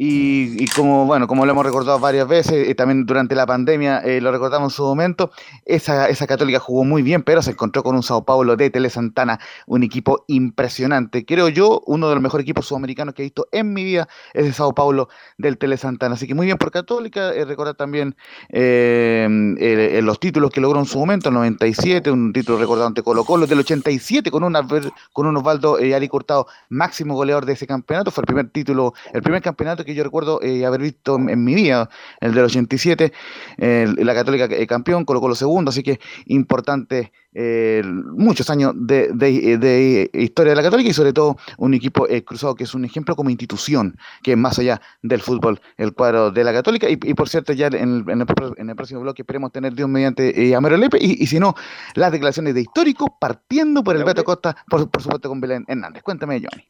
Y, 0.00 0.64
como 0.76 1.06
bueno, 1.06 1.26
como 1.26 1.44
lo 1.44 1.50
hemos 1.50 1.66
recordado 1.66 1.98
varias 1.98 2.28
veces, 2.28 2.68
y 2.68 2.74
también 2.76 3.04
durante 3.04 3.34
la 3.34 3.46
pandemia 3.46 3.98
eh, 3.98 4.20
lo 4.20 4.30
recordamos 4.30 4.72
en 4.72 4.76
su 4.76 4.84
momento, 4.84 5.32
esa, 5.64 6.08
esa 6.08 6.28
católica 6.28 6.60
jugó 6.60 6.84
muy 6.84 7.02
bien, 7.02 7.24
pero 7.24 7.42
se 7.42 7.50
encontró 7.50 7.82
con 7.82 7.96
un 7.96 8.04
Sao 8.04 8.24
Paulo 8.24 8.54
de 8.54 8.70
Tele 8.70 8.90
Santana, 8.90 9.40
un 9.66 9.82
equipo 9.82 10.24
impresionante. 10.28 11.24
Creo 11.24 11.48
yo, 11.48 11.82
uno 11.86 12.08
de 12.08 12.14
los 12.14 12.22
mejores 12.22 12.44
equipos 12.44 12.66
sudamericanos 12.66 13.12
que 13.12 13.22
he 13.22 13.24
visto 13.24 13.48
en 13.50 13.72
mi 13.72 13.82
vida 13.82 14.06
es 14.34 14.46
el 14.46 14.54
Sao 14.54 14.72
Paulo 14.72 15.08
del 15.36 15.58
Tele 15.58 15.76
Santana. 15.76 16.14
Así 16.14 16.28
que 16.28 16.34
muy 16.36 16.46
bien 16.46 16.58
por 16.58 16.70
Católica, 16.70 17.32
eh, 17.34 17.44
recordar 17.44 17.74
también 17.74 18.14
eh, 18.50 19.98
los 20.00 20.20
títulos 20.20 20.52
que 20.52 20.60
logró 20.60 20.78
en 20.78 20.86
su 20.86 21.00
momento, 21.00 21.30
el 21.30 21.34
97, 21.34 22.08
un 22.12 22.32
título 22.32 22.56
recordado 22.58 22.86
ante 22.86 23.02
Colo 23.02 23.24
Colo, 23.24 23.48
del 23.48 23.58
87 23.58 24.30
con, 24.30 24.44
una, 24.44 24.64
con 25.12 25.26
un 25.26 25.36
Osvaldo 25.38 25.78
Ari 25.78 26.06
Cortado, 26.06 26.46
máximo 26.68 27.16
goleador 27.16 27.46
de 27.46 27.54
ese 27.54 27.66
campeonato, 27.66 28.12
fue 28.12 28.22
el 28.22 28.26
primer 28.26 28.50
título, 28.50 28.94
el 29.12 29.22
primer 29.22 29.42
campeonato 29.42 29.84
que 29.87 29.87
yo 29.94 30.04
recuerdo 30.04 30.40
eh, 30.42 30.64
haber 30.64 30.80
visto 30.80 31.16
en, 31.16 31.44
mi 31.44 31.54
vida, 31.54 31.88
el 32.20 32.34
del 32.34 32.44
87, 32.44 33.12
la 33.58 34.14
Católica 34.14 34.46
eh, 34.46 34.66
campeón, 34.66 35.04
colocó 35.04 35.28
lo 35.28 35.34
segundo, 35.34 35.70
así 35.70 35.82
que 35.82 36.00
importante 36.26 37.12
eh, 37.32 37.82
muchos 37.84 38.50
años 38.50 38.72
de, 38.74 40.10
historia 40.12 40.52
de 40.52 40.56
la 40.56 40.62
Católica 40.62 40.90
y 40.90 40.92
sobre 40.92 41.12
todo 41.12 41.36
un 41.58 41.74
equipo 41.74 42.06
cruzado 42.24 42.54
que 42.54 42.64
es 42.64 42.74
un 42.74 42.84
ejemplo 42.84 43.16
como 43.16 43.30
institución, 43.30 43.96
que 44.22 44.32
es 44.32 44.38
más 44.38 44.58
allá 44.58 44.80
del 45.02 45.20
fútbol, 45.20 45.60
el 45.76 45.92
cuadro 45.92 46.30
de 46.30 46.44
la 46.44 46.52
Católica. 46.52 46.88
Y, 46.88 46.96
por 46.96 47.28
cierto, 47.28 47.52
ya 47.52 47.68
en 47.68 48.04
el, 48.08 48.74
próximo 48.76 49.00
bloque 49.00 49.22
esperemos 49.22 49.52
tener 49.52 49.74
Dios 49.74 49.88
mediante 49.88 50.54
a 50.54 50.60
Mario 50.60 50.78
Lepe 50.78 50.98
y, 51.00 51.26
si 51.26 51.38
no, 51.38 51.54
las 51.94 52.12
declaraciones 52.12 52.54
de 52.54 52.62
histórico 52.62 53.16
partiendo 53.20 53.82
por 53.82 53.96
el 53.96 54.04
Beto 54.04 54.24
Costa, 54.24 54.56
por, 54.68 54.90
por 54.90 55.02
supuesto 55.02 55.28
con 55.28 55.40
Belén 55.40 55.64
Hernández. 55.68 56.02
Cuéntame, 56.02 56.40
Johnny 56.40 56.64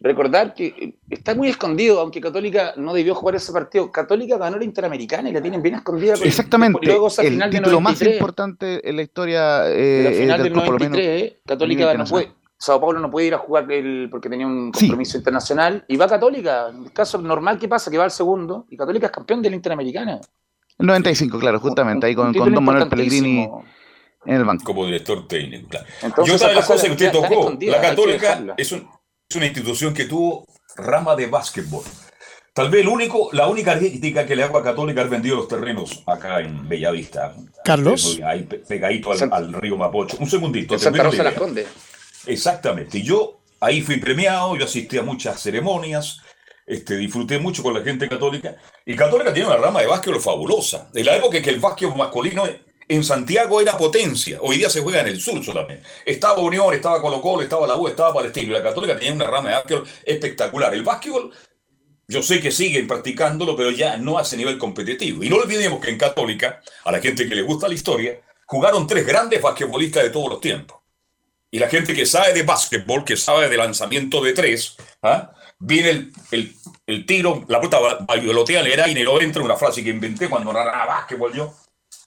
recordar 0.00 0.54
que 0.54 0.94
está 1.10 1.34
muy 1.34 1.48
escondido, 1.48 2.00
aunque 2.00 2.20
Católica 2.20 2.74
no 2.76 2.94
debió 2.94 3.14
jugar 3.14 3.36
ese 3.36 3.52
partido. 3.52 3.90
Católica 3.90 4.38
ganó 4.38 4.58
la 4.58 4.64
Interamericana 4.64 5.28
y 5.28 5.32
la 5.32 5.42
tienen 5.42 5.62
bien 5.62 5.76
escondida. 5.76 6.14
Exactamente, 6.22 6.78
el, 7.18 7.50
título 7.50 7.80
más 7.80 8.00
importante 8.02 8.88
en 8.88 8.96
la 8.96 9.02
historia 9.02 9.68
eh, 9.68 10.02
la 10.04 10.10
final 10.12 10.42
del, 10.42 10.52
93, 10.52 11.22
eh, 11.22 11.40
Católica 11.44 11.94
no 11.94 12.04
puede, 12.04 12.32
Sao 12.56 12.80
Paulo 12.80 13.00
no 13.00 13.10
puede 13.10 13.28
ir 13.28 13.34
a 13.34 13.38
jugar 13.38 13.70
el, 13.70 14.08
porque 14.10 14.28
tenía 14.28 14.46
un 14.46 14.72
compromiso 14.72 15.16
internacional 15.16 15.84
y 15.88 15.96
va 15.96 16.06
Católica. 16.06 16.68
En 16.70 16.84
el 16.84 16.92
caso 16.92 17.18
normal 17.18 17.58
que 17.58 17.68
pasa, 17.68 17.90
que 17.90 17.98
va 17.98 18.04
al 18.04 18.10
segundo 18.10 18.66
y 18.70 18.76
Católica 18.76 19.06
es 19.06 19.12
campeón 19.12 19.42
de 19.42 19.50
la 19.50 19.56
Interamericana. 19.56 20.20
El 20.78 20.86
95, 20.86 21.38
claro, 21.40 21.58
justamente, 21.58 22.06
ahí 22.06 22.14
con, 22.14 22.32
Don 22.32 22.64
Manuel 22.64 22.88
Pellegrini 22.88 23.48
en 24.24 24.34
el 24.34 24.44
banco. 24.44 24.64
Como 24.64 24.86
director 24.86 25.26
técnico, 25.26 25.68
claro. 25.68 25.86
y 26.24 26.30
otra 26.30 26.48
de 26.48 26.54
las 26.54 26.66
cosas 26.66 26.84
que 26.84 26.92
usted 26.92 27.12
tocó, 27.12 27.56
la 27.60 27.80
Católica 27.80 28.54
es 28.56 28.72
un, 28.72 28.88
es 29.28 29.36
una 29.36 29.46
institución 29.46 29.92
que 29.92 30.06
tuvo 30.06 30.46
rama 30.76 31.14
de 31.14 31.26
básquetbol. 31.26 31.84
Tal 32.54 32.70
vez 32.70 32.80
el 32.80 32.88
único, 32.88 33.28
la 33.32 33.46
única 33.46 33.78
crítica 33.78 34.24
que 34.24 34.34
le 34.34 34.42
hago 34.42 34.56
a 34.56 34.64
Católica 34.64 35.02
es 35.02 35.10
vendido 35.10 35.36
los 35.36 35.48
terrenos 35.48 36.02
acá 36.06 36.40
en 36.40 36.66
Bellavista. 36.66 37.34
Carlos. 37.62 38.18
Ahí 38.24 38.44
pegadito 38.44 39.12
al, 39.12 39.52
río 39.52 39.76
Mapocho. 39.76 40.16
Un 40.18 40.30
segundito. 40.30 40.78
Santa 40.78 41.02
Rosa 41.02 41.22
las 41.24 41.34
Exactamente. 42.26 42.98
Y 42.98 43.02
yo 43.02 43.40
ahí 43.60 43.82
fui 43.82 43.98
premiado, 43.98 44.56
yo 44.56 44.64
asistí 44.64 44.96
a 44.96 45.02
muchas 45.02 45.40
ceremonias, 45.40 46.20
este, 46.66 46.96
disfruté 46.96 47.38
mucho 47.38 47.62
con 47.62 47.74
la 47.74 47.82
gente 47.82 48.08
católica. 48.08 48.56
Y 48.86 48.96
Católica 48.96 49.32
tiene 49.32 49.48
una 49.48 49.58
rama 49.58 49.80
de 49.80 49.86
básquetbol 49.88 50.22
fabulosa. 50.22 50.88
De 50.92 51.04
la 51.04 51.16
época 51.16 51.36
en 51.36 51.42
que 51.42 51.50
el 51.50 51.60
básquetbol 51.60 51.98
masculino 51.98 52.44
en 52.88 53.04
Santiago 53.04 53.60
era 53.60 53.76
potencia. 53.76 54.38
Hoy 54.40 54.56
día 54.56 54.70
se 54.70 54.80
juega 54.80 55.00
en 55.00 55.08
el 55.08 55.20
sur 55.20 55.44
solamente. 55.44 55.86
Estaba 56.06 56.38
Unión, 56.40 56.72
estaba 56.72 57.00
Colo 57.00 57.20
Colo, 57.20 57.42
estaba 57.42 57.66
la 57.66 57.76
U, 57.76 57.86
estaba 57.86 58.14
Palestino. 58.14 58.54
La 58.54 58.62
Católica 58.62 58.96
tenía 58.96 59.12
una 59.12 59.26
rama 59.26 59.50
de 59.50 59.54
básquetbol 59.56 59.88
espectacular. 60.04 60.72
El 60.72 60.82
básquetbol, 60.82 61.30
yo 62.08 62.22
sé 62.22 62.40
que 62.40 62.50
siguen 62.50 62.88
practicándolo, 62.88 63.54
pero 63.54 63.70
ya 63.70 63.98
no 63.98 64.18
ese 64.18 64.38
nivel 64.38 64.56
competitivo. 64.56 65.22
Y 65.22 65.28
no 65.28 65.36
olvidemos 65.36 65.80
que 65.80 65.90
en 65.90 65.98
Católica, 65.98 66.60
a 66.84 66.90
la 66.90 67.00
gente 67.00 67.28
que 67.28 67.34
le 67.34 67.42
gusta 67.42 67.68
la 67.68 67.74
historia, 67.74 68.18
jugaron 68.46 68.86
tres 68.86 69.06
grandes 69.06 69.42
basquetbolistas 69.42 70.04
de 70.04 70.10
todos 70.10 70.30
los 70.30 70.40
tiempos. 70.40 70.78
Y 71.50 71.58
la 71.58 71.68
gente 71.68 71.94
que 71.94 72.06
sabe 72.06 72.32
de 72.32 72.42
básquetbol, 72.42 73.04
que 73.04 73.16
sabe 73.16 73.48
de 73.48 73.56
lanzamiento 73.56 74.22
de 74.22 74.32
tres, 74.32 74.76
¿ah? 75.02 75.32
viene 75.58 76.10
el, 76.30 77.06
tiro, 77.06 77.44
la 77.48 77.60
puta 77.60 77.78
bailotea 78.06 78.60
el 78.60 78.80
aire 78.80 79.00
y 79.00 79.04
no 79.04 79.20
entra 79.20 79.42
una 79.42 79.56
frase 79.56 79.84
que 79.84 79.90
inventé 79.90 80.28
cuando 80.28 80.52
narraba 80.52 80.86
básquetbol 80.86 81.34
yo 81.34 81.54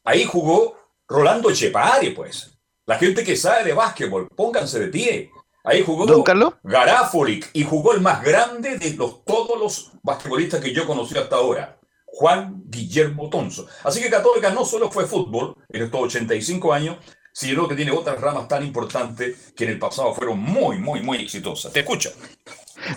Ahí 0.04 0.26
jugó 0.26 0.78
Rolando 1.08 1.50
Echepare, 1.50 2.12
pues. 2.12 2.58
La 2.86 2.98
gente 2.98 3.24
que 3.24 3.36
sabe 3.36 3.64
de 3.64 3.74
básquetbol, 3.74 4.28
pónganse 4.36 4.80
de 4.80 4.88
pie. 4.88 5.32
Ahí 5.64 5.84
jugó 5.86 6.06
¿Don 6.06 6.24
Carlos? 6.24 6.56
Garafolic 6.64 7.52
y 7.54 7.64
jugó 7.64 7.94
el 7.94 8.02
más 8.02 8.24
grande 8.24 8.78
de 8.78 8.94
los, 8.96 9.24
todos 9.24 9.60
los 9.60 9.92
basquetbolistas 10.02 10.60
que 10.60 10.74
yo 10.74 10.88
conocí 10.88 11.16
hasta 11.18 11.36
ahora, 11.36 11.80
Juan 12.06 12.64
Guillermo 12.66 13.30
Tonso. 13.30 13.68
Así 13.84 14.02
que 14.02 14.10
Católica 14.10 14.50
no 14.50 14.66
solo 14.66 14.90
fue 14.90 15.06
fútbol 15.06 15.56
en 15.70 15.84
estos 15.84 16.02
85 16.02 16.74
años, 16.74 16.98
sino 17.32 17.68
que 17.68 17.76
tiene 17.76 17.92
otras 17.92 18.20
ramas 18.20 18.48
tan 18.48 18.66
importantes 18.66 19.54
que 19.56 19.66
en 19.66 19.72
el 19.72 19.80
pasado 19.80 20.14
fueron 20.14 20.40
muy, 20.40 20.80
muy, 20.80 21.02
muy 21.02 21.20
exitosas. 21.20 21.72
Te 21.72 21.82
escucho. 21.82 22.10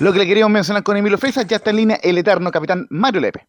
Lo 0.00 0.12
que 0.12 0.18
le 0.18 0.26
queríamos 0.26 0.52
mencionar 0.52 0.82
con 0.82 0.96
Emilio 0.96 1.18
Fresa, 1.18 1.42
ya 1.42 1.56
está 1.56 1.70
en 1.70 1.76
línea 1.76 2.00
el 2.02 2.16
eterno 2.16 2.50
capitán 2.50 2.86
Mario 2.90 3.20
Lepe. 3.20 3.46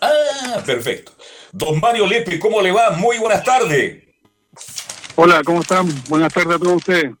Ah, 0.00 0.62
perfecto. 0.64 1.12
Don 1.52 1.80
Mario 1.80 2.06
Lepe, 2.06 2.38
¿cómo 2.38 2.60
le 2.62 2.70
va? 2.70 2.90
Muy 2.90 3.18
buenas 3.18 3.42
tardes. 3.42 4.04
Hola, 5.16 5.42
¿cómo 5.44 5.60
están? 5.62 5.88
Buenas 6.08 6.32
tardes 6.32 6.56
a 6.56 6.58
todos 6.58 6.76
ustedes. 6.76 7.12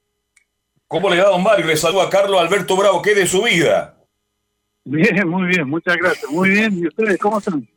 ¿Cómo 0.86 1.10
le 1.10 1.20
va, 1.20 1.30
don 1.30 1.42
Mario? 1.42 1.66
Le 1.66 1.76
saluda 1.76 2.04
a 2.04 2.10
Carlos 2.10 2.40
Alberto 2.40 2.76
Bravo. 2.76 3.02
¿Qué 3.02 3.14
de 3.14 3.26
su 3.26 3.42
vida? 3.42 3.96
Bien, 4.84 5.28
muy 5.28 5.46
bien, 5.48 5.68
muchas 5.68 5.96
gracias. 5.96 6.30
Muy 6.30 6.50
bien, 6.50 6.78
¿y 6.78 6.86
ustedes 6.86 7.18
cómo 7.18 7.38
están? 7.38 7.68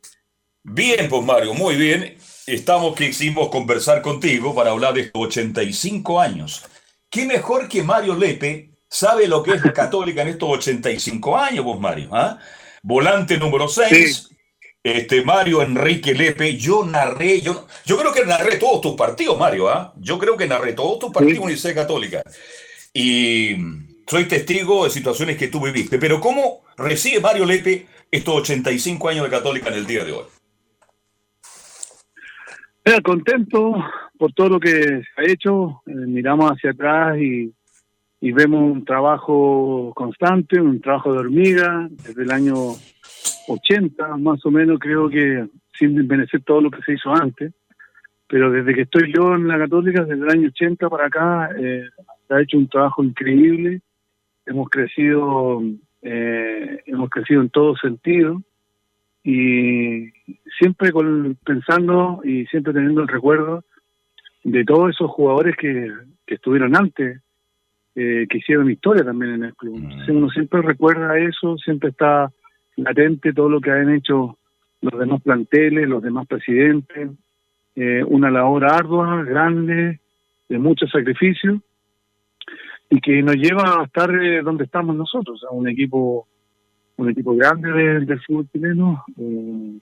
Bien, 0.62 1.08
pues 1.08 1.24
Mario, 1.24 1.54
muy 1.54 1.76
bien. 1.76 2.16
Estamos 2.46 2.94
que 2.94 3.08
hicimos 3.08 3.48
conversar 3.48 4.00
contigo 4.02 4.54
para 4.54 4.70
hablar 4.70 4.94
de 4.94 5.02
estos 5.02 5.22
85 5.22 6.20
años. 6.20 6.64
¿Qué 7.10 7.26
mejor 7.26 7.68
que 7.68 7.82
Mario 7.82 8.14
Lepe 8.14 8.70
sabe 8.88 9.28
lo 9.28 9.42
que 9.42 9.52
es 9.52 9.64
la 9.64 9.72
católica 9.72 10.22
en 10.22 10.28
estos 10.28 10.48
85 10.48 11.36
años, 11.36 11.64
vos, 11.64 11.80
Mario? 11.80 12.08
¿ah? 12.12 12.38
Volante 12.82 13.38
número 13.38 13.68
6, 13.68 14.33
este, 14.84 15.24
Mario 15.24 15.62
Enrique 15.62 16.12
Lepe, 16.12 16.58
yo 16.58 16.84
narré, 16.84 17.40
yo, 17.40 17.66
yo 17.86 17.96
creo 17.96 18.12
que 18.12 18.26
narré 18.26 18.58
todos 18.58 18.82
tus 18.82 18.92
partidos, 18.92 19.38
Mario, 19.38 19.70
¿ah? 19.70 19.94
Yo 19.96 20.18
creo 20.18 20.36
que 20.36 20.46
narré 20.46 20.74
todos 20.74 20.98
tus 20.98 21.10
partidos 21.10 21.38
en 21.38 21.42
Universidad 21.44 21.74
Católica. 21.74 22.22
Y 22.92 23.56
soy 24.06 24.26
testigo 24.26 24.84
de 24.84 24.90
situaciones 24.90 25.38
que 25.38 25.48
tú 25.48 25.64
viviste. 25.64 25.98
Pero 25.98 26.20
¿cómo 26.20 26.64
recibe 26.76 27.20
Mario 27.20 27.46
Lepe 27.46 27.86
estos 28.10 28.34
85 28.36 29.08
años 29.08 29.24
de 29.24 29.30
Católica 29.30 29.70
en 29.70 29.74
el 29.76 29.86
día 29.86 30.04
de 30.04 30.12
hoy? 30.12 30.24
Mira, 32.84 33.00
contento 33.00 33.74
por 34.18 34.34
todo 34.34 34.50
lo 34.50 34.60
que 34.60 34.70
se 34.70 35.06
ha 35.16 35.24
hecho. 35.26 35.82
Eh, 35.86 35.94
miramos 35.94 36.50
hacia 36.50 36.72
atrás 36.72 37.16
y, 37.18 37.50
y, 38.20 38.32
vemos 38.32 38.60
un 38.60 38.84
trabajo 38.84 39.92
constante, 39.94 40.60
un 40.60 40.82
trabajo 40.82 41.10
de 41.14 41.20
hormiga 41.20 41.88
desde 41.90 42.22
el 42.22 42.30
año 42.30 42.54
80, 43.48 44.16
más 44.18 44.44
o 44.44 44.50
menos, 44.50 44.78
creo 44.78 45.08
que 45.08 45.46
sin 45.78 45.94
desmerecer 45.94 46.42
todo 46.42 46.60
lo 46.60 46.70
que 46.70 46.82
se 46.82 46.94
hizo 46.94 47.12
antes. 47.14 47.52
Pero 48.26 48.50
desde 48.50 48.74
que 48.74 48.82
estoy 48.82 49.12
yo 49.14 49.34
en 49.34 49.48
la 49.48 49.58
Católica, 49.58 50.04
desde 50.04 50.24
el 50.24 50.30
año 50.30 50.48
80 50.48 50.88
para 50.88 51.06
acá, 51.06 51.50
eh, 51.58 51.84
se 52.26 52.34
ha 52.34 52.40
hecho 52.40 52.56
un 52.56 52.68
trabajo 52.68 53.04
increíble. 53.04 53.80
Hemos 54.46 54.68
crecido, 54.70 55.62
eh, 56.02 56.82
hemos 56.86 57.10
crecido 57.10 57.42
en 57.42 57.50
todo 57.50 57.76
sentido 57.76 58.42
y 59.22 60.10
siempre 60.58 60.92
con, 60.92 61.36
pensando 61.44 62.20
y 62.24 62.44
siempre 62.46 62.74
teniendo 62.74 63.00
el 63.02 63.08
recuerdo 63.08 63.64
de 64.42 64.64
todos 64.64 64.90
esos 64.90 65.10
jugadores 65.10 65.56
que, 65.56 65.90
que 66.26 66.34
estuvieron 66.34 66.76
antes, 66.76 67.20
eh, 67.94 68.26
que 68.28 68.38
hicieron 68.38 68.70
historia 68.70 69.04
también 69.04 69.34
en 69.34 69.44
el 69.44 69.54
club. 69.54 69.78
Mm. 69.78 70.16
uno 70.16 70.28
siempre 70.30 70.60
recuerda 70.60 71.18
eso, 71.18 71.56
siempre 71.58 71.90
está 71.90 72.30
latente 72.76 73.32
todo 73.32 73.48
lo 73.48 73.60
que 73.60 73.70
han 73.70 73.94
hecho 73.94 74.38
los 74.80 74.98
demás 74.98 75.22
planteles, 75.22 75.88
los 75.88 76.02
demás 76.02 76.26
presidentes, 76.26 77.10
eh, 77.76 78.04
una 78.06 78.30
labor 78.30 78.64
ardua, 78.64 79.22
grande, 79.24 80.00
de 80.48 80.58
mucho 80.58 80.86
sacrificio, 80.86 81.60
y 82.90 83.00
que 83.00 83.22
nos 83.22 83.36
lleva 83.36 83.80
a 83.80 83.84
estar 83.84 84.10
eh, 84.14 84.42
donde 84.42 84.64
estamos 84.64 84.94
nosotros, 84.94 85.44
a 85.48 85.52
un 85.52 85.68
equipo 85.68 86.26
un 86.96 87.10
equipo 87.10 87.34
grande 87.34 87.72
del 87.72 88.20
fútbol 88.20 88.48
chileno. 88.52 89.04
Eh, 89.18 89.78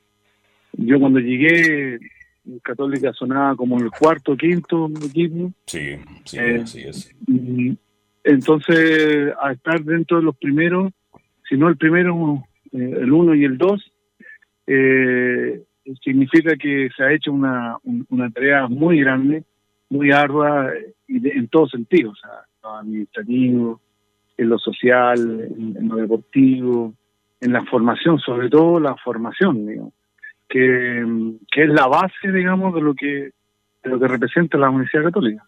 yo 0.74 0.98
cuando 0.98 1.20
llegué, 1.20 1.98
Católica 2.62 3.12
sonaba 3.12 3.54
como 3.56 3.78
el 3.78 3.90
cuarto, 3.90 4.36
quinto 4.36 4.90
equipo. 5.04 5.52
Sí, 5.66 5.96
sí, 6.24 6.38
eh, 6.38 6.66
sí 6.66 6.80
es. 6.80 7.14
entonces, 8.24 9.32
a 9.40 9.52
estar 9.52 9.82
dentro 9.82 10.18
de 10.18 10.24
los 10.24 10.36
primeros, 10.36 10.92
si 11.48 11.56
no 11.56 11.68
el 11.68 11.76
primero, 11.76 12.42
el 12.72 13.12
uno 13.12 13.34
y 13.34 13.44
el 13.44 13.58
dos, 13.58 13.92
significa 16.02 16.56
que 16.56 16.88
se 16.96 17.02
ha 17.02 17.12
hecho 17.12 17.32
una, 17.32 17.76
una 18.08 18.30
tarea 18.30 18.66
muy 18.68 19.00
grande, 19.00 19.44
muy 19.90 20.10
ardua 20.10 20.70
y 21.06 21.28
en 21.28 21.48
todos 21.48 21.70
sentidos, 21.70 22.18
o 22.24 22.68
lo 22.68 22.76
administrativo, 22.76 23.80
en 24.36 24.48
lo 24.48 24.58
social, 24.58 25.18
en 25.20 25.88
lo 25.88 25.96
deportivo, 25.96 26.94
en 27.42 27.52
la 27.52 27.64
formación, 27.64 28.18
sobre 28.20 28.48
todo 28.48 28.78
la 28.78 28.94
formación, 28.96 29.66
digamos, 29.66 29.92
que, 30.48 31.00
es 31.00 31.68
la 31.68 31.86
base, 31.88 32.30
digamos, 32.32 32.74
de 32.74 32.80
lo 32.80 32.94
que 32.94 33.32
de 33.82 33.90
lo 33.90 33.98
que 33.98 34.06
representa 34.06 34.56
la 34.58 34.70
Universidad 34.70 35.04
Católica. 35.04 35.44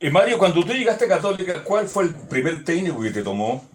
Y 0.00 0.08
Mario, 0.08 0.38
cuando 0.38 0.64
tú 0.64 0.72
llegaste 0.72 1.04
a 1.04 1.08
Católica, 1.08 1.62
¿cuál 1.62 1.86
fue 1.86 2.04
el 2.04 2.10
primer 2.30 2.64
técnico 2.64 3.02
que 3.02 3.10
te 3.10 3.22
tomó? 3.22 3.68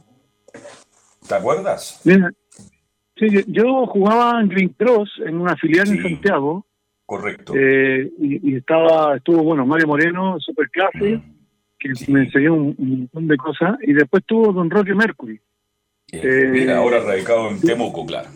¿Te 1.28 1.36
acuerdas? 1.36 2.02
sí, 2.04 3.28
yo 3.48 3.86
jugaba 3.88 4.42
en 4.42 4.50
Green 4.50 4.70
Cross, 4.70 5.22
en 5.26 5.40
una 5.40 5.56
filial 5.56 5.90
en 5.90 6.02
Santiago. 6.02 6.66
Correcto. 7.06 7.54
Eh, 7.56 8.12
y, 8.20 8.56
estaba, 8.56 9.18
estuvo, 9.18 9.44
bueno, 9.44 9.66
Mario 9.66 9.88
Moreno, 9.88 10.40
super 10.40 10.70
clase, 10.70 11.18
mm, 11.18 11.24
que 11.80 12.12
me 12.12 12.22
enseñó 12.22 12.54
un, 12.54 12.76
un, 12.78 13.00
montón 13.00 13.28
de 13.28 13.38
cosas, 13.38 13.78
y 13.82 13.94
después 13.94 14.22
estuvo 14.22 14.54
Don 14.54 14.70
Roque 14.70 14.96
Mercury, 14.96 15.40
eh, 16.14 16.72
ahora 16.72 17.00
radicado 17.00 17.50
en 17.50 17.60
Temuco, 17.60 18.06
claro. 18.06 18.30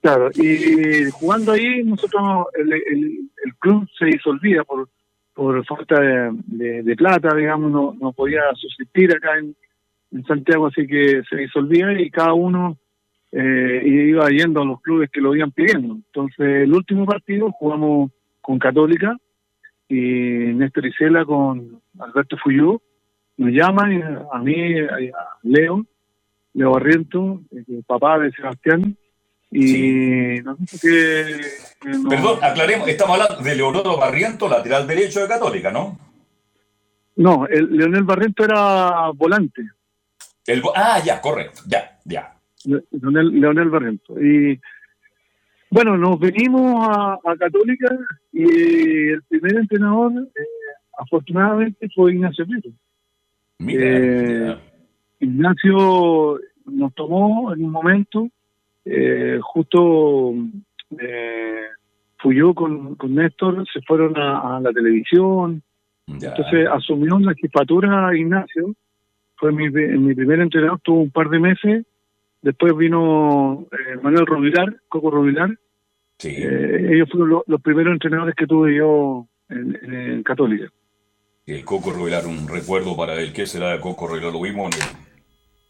Claro, 0.00 0.30
y 0.32 1.10
jugando 1.10 1.52
ahí, 1.52 1.82
nosotros, 1.82 2.46
el, 2.54 2.72
el, 2.72 3.54
club 3.58 3.88
se 3.98 4.04
disolvía 4.04 4.62
por, 4.62 4.88
por 5.34 5.64
falta 5.66 6.00
de, 6.00 6.94
plata, 6.96 7.34
digamos, 7.34 7.72
no, 7.72 7.96
no 8.00 8.12
podía 8.12 8.42
subsistir 8.54 9.10
acá 9.12 9.38
en, 9.38 9.56
Santiago, 10.26 10.66
así 10.66 10.86
que 10.86 11.22
se 11.28 11.36
disolvía 11.36 11.92
y 12.00 12.10
cada 12.10 12.32
uno 12.32 12.78
eh, 13.32 13.82
iba 13.84 14.28
yendo 14.30 14.62
a 14.62 14.64
los 14.64 14.80
clubes 14.80 15.10
que 15.10 15.20
lo 15.20 15.34
iban 15.34 15.52
pidiendo. 15.52 15.94
Entonces, 15.94 16.62
el 16.62 16.72
último 16.72 17.04
partido 17.06 17.50
jugamos 17.52 18.10
con 18.40 18.58
Católica 18.58 19.16
y 19.88 19.94
Néstor 19.94 20.86
Isela 20.86 21.24
con 21.24 21.80
Alberto 21.98 22.36
Fuyú. 22.42 22.80
Nos 23.36 23.52
llaman, 23.52 24.26
a 24.32 24.38
mí, 24.38 24.80
a 24.80 25.38
Leo, 25.42 25.84
de 26.52 26.64
Barriento, 26.64 27.40
el 27.52 27.84
papá 27.86 28.18
de 28.18 28.32
Sebastián, 28.32 28.96
y 29.50 30.40
no 30.42 30.56
sé 30.66 30.78
qué... 30.82 31.88
Perdón, 32.08 32.38
aclaremos, 32.42 32.88
estamos 32.88 33.18
hablando 33.18 33.42
de 33.42 33.54
Leonardo 33.54 33.96
Barriento, 33.96 34.48
lateral 34.48 34.86
derecho 34.86 35.20
de 35.20 35.28
Católica, 35.28 35.70
¿no? 35.70 35.96
No, 37.16 37.46
el 37.46 37.76
Leonel 37.76 38.04
Barriento 38.04 38.44
era 38.44 39.10
volante. 39.14 39.62
El, 40.48 40.62
ah, 40.74 41.00
ya, 41.04 41.20
correcto, 41.20 41.60
ya, 41.66 41.98
ya. 42.04 42.34
Leonel, 42.64 43.40
Leonel 43.40 43.68
Barriento. 43.68 44.20
Y 44.20 44.58
bueno, 45.70 45.96
nos 45.98 46.18
venimos 46.18 46.88
a, 46.88 47.18
Católica 47.38 47.94
y 48.32 49.08
el 49.10 49.22
primer 49.28 49.56
entrenador, 49.56 50.12
eh, 50.14 50.42
afortunadamente, 50.98 51.88
fue 51.94 52.14
Ignacio 52.14 52.46
Prieto. 52.46 52.70
Mira, 53.58 53.82
eh, 53.84 54.58
Ignacio 55.20 56.40
nos 56.64 56.94
tomó 56.94 57.52
en 57.52 57.64
un 57.64 57.70
momento, 57.70 58.28
eh, 58.84 59.38
justo 59.42 60.32
eh, 60.98 61.62
fui 62.18 62.36
yo 62.36 62.54
con, 62.54 62.94
con 62.94 63.14
Néstor, 63.14 63.66
se 63.70 63.82
fueron 63.82 64.16
a, 64.16 64.60
la 64.60 64.72
televisión, 64.72 65.62
entonces 66.06 66.66
asumió 66.72 67.18
la 67.18 67.34
jefatura 67.34 68.16
Ignacio, 68.16 68.74
fue 69.38 69.52
mi, 69.52 69.70
mi 69.70 70.14
primer 70.14 70.40
entrenador, 70.40 70.80
tuvo 70.82 71.02
un 71.02 71.10
par 71.10 71.28
de 71.30 71.38
meses, 71.38 71.86
después 72.42 72.76
vino 72.76 73.66
eh, 73.72 73.96
Manuel 74.02 74.26
Robilar, 74.26 74.76
Coco 74.88 75.10
Robilar, 75.10 75.56
ellos 76.20 77.08
fueron 77.10 77.42
los 77.46 77.62
primeros 77.62 77.92
entrenadores 77.92 78.34
que 78.34 78.46
tuve 78.46 78.74
yo 78.74 79.28
en, 79.48 79.78
en, 79.82 80.22
Católica. 80.24 80.68
El 81.46 81.64
Coco 81.64 81.92
Robilar, 81.92 82.26
un 82.26 82.48
recuerdo 82.48 82.96
para 82.96 83.14
él, 83.14 83.32
¿qué 83.32 83.46
será 83.46 83.70
de 83.72 83.80
Coco 83.80 84.08
Robilar? 84.08 84.32
Lo 84.32 84.42
vimos 84.42 84.76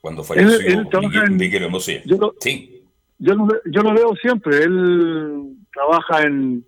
cuando 0.00 0.24
falleció 0.24 0.80
él, 0.80 1.30
Miguel, 1.32 1.68
yo 2.06 2.16
lo, 2.16 2.34
sí. 2.40 2.82
Yo 3.18 3.34
lo, 3.34 3.48
yo 3.66 3.82
lo 3.82 3.92
veo 3.92 4.14
siempre. 4.14 4.62
Él 4.62 5.56
trabaja 5.72 6.22
en, 6.22 6.64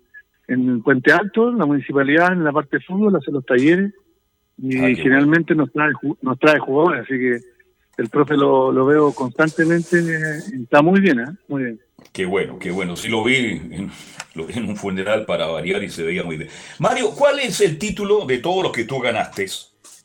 en 0.47 0.83
Puente 0.83 1.11
Alto, 1.11 1.49
en 1.49 1.57
la 1.57 1.65
municipalidad, 1.65 2.33
en 2.33 2.43
la 2.43 2.51
parte 2.51 2.77
de 2.77 2.83
fútbol, 2.83 3.15
hace 3.15 3.31
los 3.31 3.45
talleres 3.45 3.93
y 4.61 4.77
ah, 4.77 4.95
generalmente 4.95 5.55
nos 5.55 5.71
trae 5.71 5.91
nos 6.21 6.39
trae 6.39 6.59
jugadores, 6.59 7.01
así 7.01 7.17
que 7.17 7.39
el 7.97 8.09
profe 8.09 8.35
lo, 8.35 8.71
lo 8.71 8.85
veo 8.85 9.11
constantemente, 9.13 9.99
está 10.61 10.81
muy 10.81 11.01
bien, 11.01 11.19
¿eh? 11.19 11.37
muy 11.47 11.63
bien. 11.63 11.79
Qué 12.13 12.25
bueno, 12.25 12.57
qué 12.57 12.71
bueno. 12.71 12.95
Sí 12.95 13.09
lo 13.09 13.23
vi 13.23 13.35
en, 13.35 13.91
lo 14.33 14.45
vi 14.45 14.57
en 14.57 14.67
un 14.67 14.75
funeral 14.75 15.25
para 15.25 15.45
variar 15.47 15.83
y 15.83 15.89
se 15.89 16.03
veía 16.03 16.23
muy 16.23 16.37
bien. 16.37 16.49
Mario, 16.79 17.11
¿cuál 17.15 17.39
es 17.39 17.61
el 17.61 17.77
título 17.77 18.25
de 18.25 18.39
todos 18.39 18.63
los 18.63 18.71
que 18.71 18.85
tú 18.85 18.99
ganaste 18.99 19.45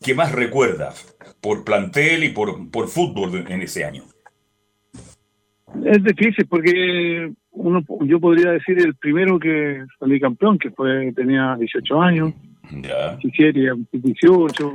que 0.03 0.15
más 0.15 0.33
recuerdas? 0.33 1.17
por 1.47 1.65
plantel 1.65 2.25
y 2.25 2.31
por, 2.31 2.71
por 2.73 2.89
fútbol 2.89 3.45
en 3.49 3.63
ese 3.63 3.85
año? 3.85 4.03
Es 5.85 6.03
difícil 6.03 6.45
porque 6.49 7.31
uno, 7.53 7.85
yo 8.01 8.19
podría 8.19 8.51
decir 8.51 8.81
el 8.81 8.97
primero 8.97 9.39
que 9.39 9.85
salí 10.01 10.19
campeón, 10.19 10.59
que 10.59 10.71
fue 10.71 11.13
tenía 11.13 11.55
18 11.57 12.03
años, 12.03 12.35
ya. 12.71 13.17
17, 13.17 13.73
18, 13.93 14.75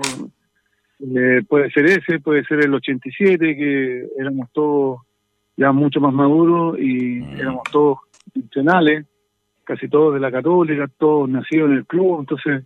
eh, 1.02 1.42
puede 1.48 1.72
ser 1.72 1.86
ese, 1.86 2.20
puede 2.20 2.44
ser 2.46 2.64
el 2.64 2.74
87, 2.74 3.56
que 3.56 4.08
éramos 4.18 4.50
todos 4.54 5.00
ya 5.58 5.72
mucho 5.72 6.00
más 6.00 6.14
maduros 6.14 6.78
y 6.80 7.20
mm. 7.20 7.40
éramos 7.40 7.64
todos 7.72 8.00
institucionales, 8.26 9.06
casi 9.64 9.88
todos 9.88 10.14
de 10.14 10.20
la 10.20 10.32
Católica, 10.32 10.88
todos 10.98 11.30
nacidos 11.30 11.72
en 11.72 11.78
el 11.78 11.86
club, 11.86 12.20
entonces, 12.20 12.64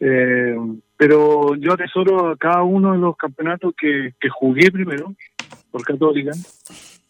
eh, 0.00 0.56
pero 0.96 1.54
yo 1.56 1.72
atesoro 1.72 2.28
a 2.28 2.36
cada 2.36 2.62
uno 2.62 2.92
de 2.92 2.98
los 2.98 3.16
campeonatos 3.16 3.74
que, 3.78 4.14
que 4.20 4.28
jugué 4.28 4.70
primero 4.70 5.14
por 5.70 5.82
Católica 5.82 6.32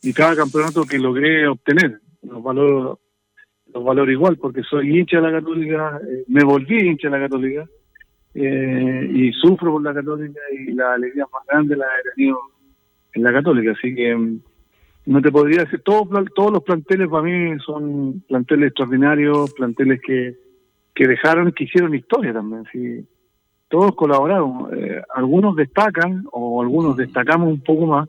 y 0.03 0.12
cada 0.12 0.36
campeonato 0.36 0.84
que 0.84 0.99
logré 0.99 1.47
obtener, 1.47 2.01
los 2.22 2.43
valoro, 2.43 3.01
los 3.73 3.85
valoro 3.85 4.11
igual, 4.11 4.37
porque 4.37 4.62
soy 4.62 4.99
hincha 4.99 5.21
de 5.21 5.31
la 5.31 5.41
Católica, 5.41 6.01
eh, 6.09 6.25
me 6.29 6.45
volví 6.45 6.79
hincha 6.79 7.09
de 7.09 7.19
la 7.19 7.25
Católica 7.25 7.69
eh, 8.35 9.11
y 9.12 9.33
sufro 9.33 9.73
por 9.73 9.83
la 9.83 9.95
Católica 9.95 10.41
y 10.53 10.73
la 10.73 10.95
alegría 10.95 11.27
más 11.33 11.43
grande 11.47 11.77
la 11.77 11.87
he 11.87 12.14
tenido 12.14 12.39
en 13.14 13.23
la 13.23 13.33
Católica, 13.33 13.73
así 13.73 13.95
que 13.95 14.14
mm, 14.14 14.41
no 15.07 15.23
te 15.23 15.33
podría 15.33 15.64
decir, 15.64 15.81
todos, 15.81 16.07
todos 16.35 16.53
los 16.53 16.62
planteles 16.62 17.09
para 17.09 17.23
mí 17.23 17.59
son 17.64 18.23
planteles 18.29 18.69
extraordinarios, 18.69 19.55
planteles 19.55 20.01
que, 20.03 20.37
que 20.95 21.09
dejaron, 21.09 21.53
que 21.53 21.64
hicieron 21.64 21.95
historia 21.95 22.33
también, 22.33 22.64
sí. 22.73 23.07
Todos 23.69 23.95
colaboraron, 23.95 24.69
eh, 24.77 25.03
algunos 25.14 25.57
destacan 25.57 26.25
o 26.33 26.61
algunos 26.61 26.97
destacamos 26.97 27.49
un 27.49 27.61
poco 27.61 27.87
más, 27.87 28.09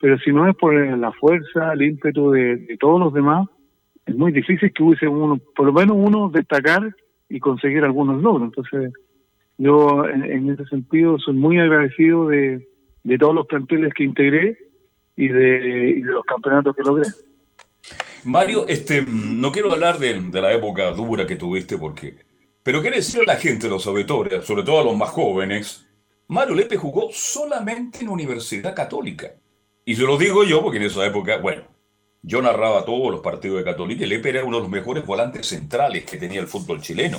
pero 0.00 0.18
si 0.18 0.32
no 0.32 0.48
es 0.48 0.56
por 0.56 0.74
la 0.74 1.12
fuerza, 1.12 1.72
el 1.72 1.82
ímpetu 1.82 2.30
de, 2.30 2.76
todos 2.80 3.00
los 3.00 3.12
demás, 3.12 3.48
es 4.06 4.14
muy 4.14 4.32
difícil 4.32 4.72
que 4.72 4.82
hubiese 4.82 5.08
uno, 5.08 5.38
por 5.54 5.66
lo 5.66 5.72
menos 5.72 5.96
uno 5.98 6.30
destacar 6.30 6.94
y 7.28 7.38
conseguir 7.38 7.84
algunos 7.84 8.22
logros. 8.22 8.48
Entonces, 8.48 8.92
yo 9.58 10.06
en, 10.06 10.50
ese 10.50 10.64
sentido 10.66 11.18
soy 11.18 11.34
muy 11.34 11.58
agradecido 11.58 12.28
de, 12.28 12.66
de 13.04 13.18
todos 13.18 13.34
los 13.34 13.46
planteles 13.46 13.92
que 13.94 14.04
integré 14.04 14.58
y 15.16 15.28
de, 15.28 16.00
los 16.02 16.24
campeonatos 16.24 16.74
que 16.74 16.82
logré. 16.82 17.08
Mario, 18.24 18.66
este, 18.68 19.04
no 19.06 19.52
quiero 19.52 19.72
hablar 19.72 19.98
de, 19.98 20.20
de, 20.20 20.40
la 20.40 20.52
época 20.52 20.90
dura 20.92 21.26
que 21.26 21.36
tuviste, 21.36 21.78
porque, 21.78 22.16
pero 22.62 22.80
quiero 22.80 22.96
decirle 22.96 23.24
a 23.30 23.34
la 23.34 23.40
gente, 23.40 23.68
los 23.68 23.86
auditores, 23.86 24.44
sobre 24.44 24.62
todo 24.62 24.80
a 24.80 24.84
los 24.84 24.96
más 24.96 25.10
jóvenes, 25.10 25.86
Mario 26.28 26.54
Lepe 26.54 26.76
jugó 26.76 27.08
solamente 27.12 28.00
en 28.02 28.08
Universidad 28.08 28.74
Católica. 28.74 29.32
Y 29.84 29.96
se 29.96 30.02
lo 30.02 30.16
digo 30.16 30.44
yo 30.44 30.62
porque 30.62 30.78
en 30.78 30.84
esa 30.84 31.04
época, 31.04 31.38
bueno, 31.38 31.62
yo 32.22 32.42
narraba 32.42 32.84
todos 32.84 33.10
los 33.10 33.20
partidos 33.20 33.58
de 33.58 33.64
Católica 33.64 34.04
y 34.04 34.08
Lepe 34.08 34.28
era 34.28 34.44
uno 34.44 34.58
de 34.58 34.62
los 34.62 34.70
mejores 34.70 35.06
volantes 35.06 35.46
centrales 35.46 36.04
que 36.04 36.18
tenía 36.18 36.40
el 36.40 36.46
fútbol 36.46 36.80
chileno. 36.80 37.18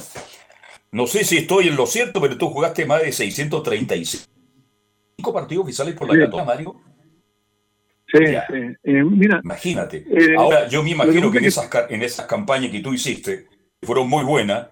No 0.92 1.08
sé 1.08 1.24
si 1.24 1.38
estoy 1.38 1.70
en 1.70 1.76
lo 1.76 1.86
cierto, 1.86 2.22
pero 2.22 2.38
tú 2.38 2.50
jugaste 2.50 2.86
más 2.86 3.02
de 3.02 3.12
635 3.12 5.34
partidos 5.34 5.64
oficiales 5.64 5.96
por 5.96 6.08
la 6.08 6.26
Católica, 6.26 6.46
Mario. 6.46 6.76
Sí, 8.08 8.26
sí. 8.26 8.76
Eh, 8.84 9.04
mira, 9.04 9.40
Imagínate. 9.44 10.06
Eh, 10.10 10.36
Ahora, 10.38 10.68
yo 10.68 10.84
me 10.84 10.92
imagino 10.92 11.32
que 11.32 11.38
en 11.38 11.46
esas, 11.46 11.70
en 11.90 12.04
esas 12.04 12.26
campañas 12.26 12.72
que 12.72 12.82
tú 12.82 12.94
hiciste, 12.94 13.48
que 13.80 13.88
fueron 13.88 14.10
muy 14.10 14.26
buenas, 14.26 14.68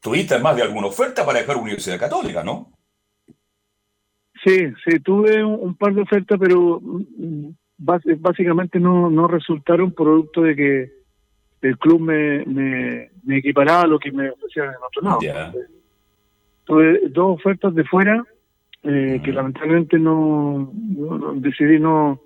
tuviste 0.00 0.38
más 0.40 0.56
de 0.56 0.62
alguna 0.62 0.88
oferta 0.88 1.24
para 1.24 1.38
dejar 1.38 1.56
Universidad 1.56 1.98
Católica, 1.98 2.42
¿no? 2.42 2.72
Sí, 4.44 4.58
sí, 4.84 4.98
tuve 5.00 5.44
un, 5.44 5.76
par 5.76 5.94
de 5.94 6.02
ofertas, 6.02 6.38
pero 6.38 6.82
básicamente 7.78 8.78
no, 8.78 9.10
no 9.10 9.26
resultaron 9.28 9.92
producto 9.92 10.42
de 10.42 10.56
que 10.56 10.92
el 11.62 11.78
club 11.78 12.00
me, 12.00 12.44
me, 12.44 13.38
equiparaba 13.38 13.82
a 13.82 13.86
lo 13.86 13.98
que 13.98 14.12
me 14.12 14.30
ofrecían 14.30 14.68
en 14.68 14.74
otro 14.86 15.02
lado. 15.02 15.58
Tuve 16.64 17.08
dos 17.08 17.38
ofertas 17.38 17.74
de 17.74 17.84
fuera 17.84 18.24
eh, 18.82 19.20
que 19.24 19.32
lamentablemente 19.32 19.98
no, 19.98 20.70
decidí 21.36 21.78
no, 21.78 22.20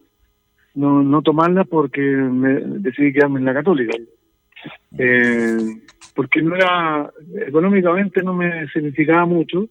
no, 0.74 1.02
no 1.02 1.22
tomarlas 1.22 1.68
porque 1.68 2.00
me 2.00 2.54
decidí 2.80 3.12
quedarme 3.12 3.38
en 3.38 3.44
la 3.44 3.54
católica. 3.54 3.96
Eh, 4.98 5.56
porque 6.14 6.42
no 6.42 6.56
era, 6.56 7.12
económicamente 7.46 8.24
no 8.24 8.34
me 8.34 8.66
significaba 8.68 9.24
mucho 9.24 9.68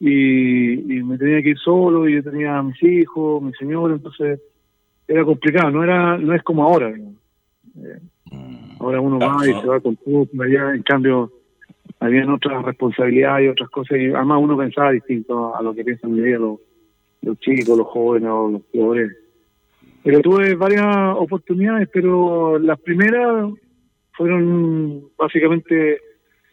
y, 0.00 1.02
me 1.02 1.18
tenía 1.18 1.42
que 1.42 1.50
ir 1.50 1.58
solo 1.58 2.08
y 2.08 2.14
yo 2.14 2.22
tenía 2.22 2.56
a 2.56 2.62
mis 2.62 2.82
hijos, 2.82 3.42
mi 3.42 3.52
señora, 3.52 3.94
entonces 3.94 4.40
era 5.08 5.24
complicado, 5.24 5.70
no 5.70 5.84
era 5.84 6.16
no 6.18 6.34
es 6.34 6.42
como 6.42 6.64
ahora. 6.64 6.88
Eh, 6.88 8.00
mm. 8.30 8.76
ahora 8.80 9.00
uno 9.00 9.18
va 9.18 9.38
y 9.46 9.60
se 9.60 9.66
va 9.66 9.80
con 9.80 9.96
todo, 9.96 10.26
allá 10.42 10.74
en 10.74 10.82
cambio 10.82 11.32
habían 12.00 12.30
otras 12.30 12.64
responsabilidades 12.64 13.46
y 13.46 13.48
otras 13.48 13.70
cosas 13.70 13.98
y 13.98 14.06
además 14.12 14.38
uno 14.42 14.56
pensaba 14.56 14.92
distinto 14.92 15.54
a 15.54 15.62
lo 15.62 15.74
que 15.74 15.84
piensan 15.84 16.12
hoy 16.12 16.20
día 16.20 16.38
los, 16.38 16.60
los 17.22 17.38
chicos, 17.40 17.76
los 17.76 17.86
jóvenes 17.86 18.28
o 18.30 18.50
los 18.50 18.62
jugadores. 18.72 19.16
Pero 20.02 20.20
tuve 20.20 20.54
varias 20.54 21.16
oportunidades, 21.16 21.88
pero 21.92 22.58
las 22.58 22.78
primeras 22.80 23.50
fueron 24.12 25.08
básicamente 25.18 26.00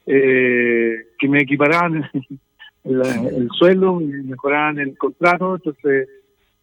eh, 0.06 0.96
que 1.18 1.28
me 1.28 1.42
equiparaban 1.42 2.10
el, 2.84 3.50
sueldo, 3.58 4.00
mejoraban 4.00 4.80
el 4.80 4.98
contrato, 4.98 5.56
entonces 5.56 6.10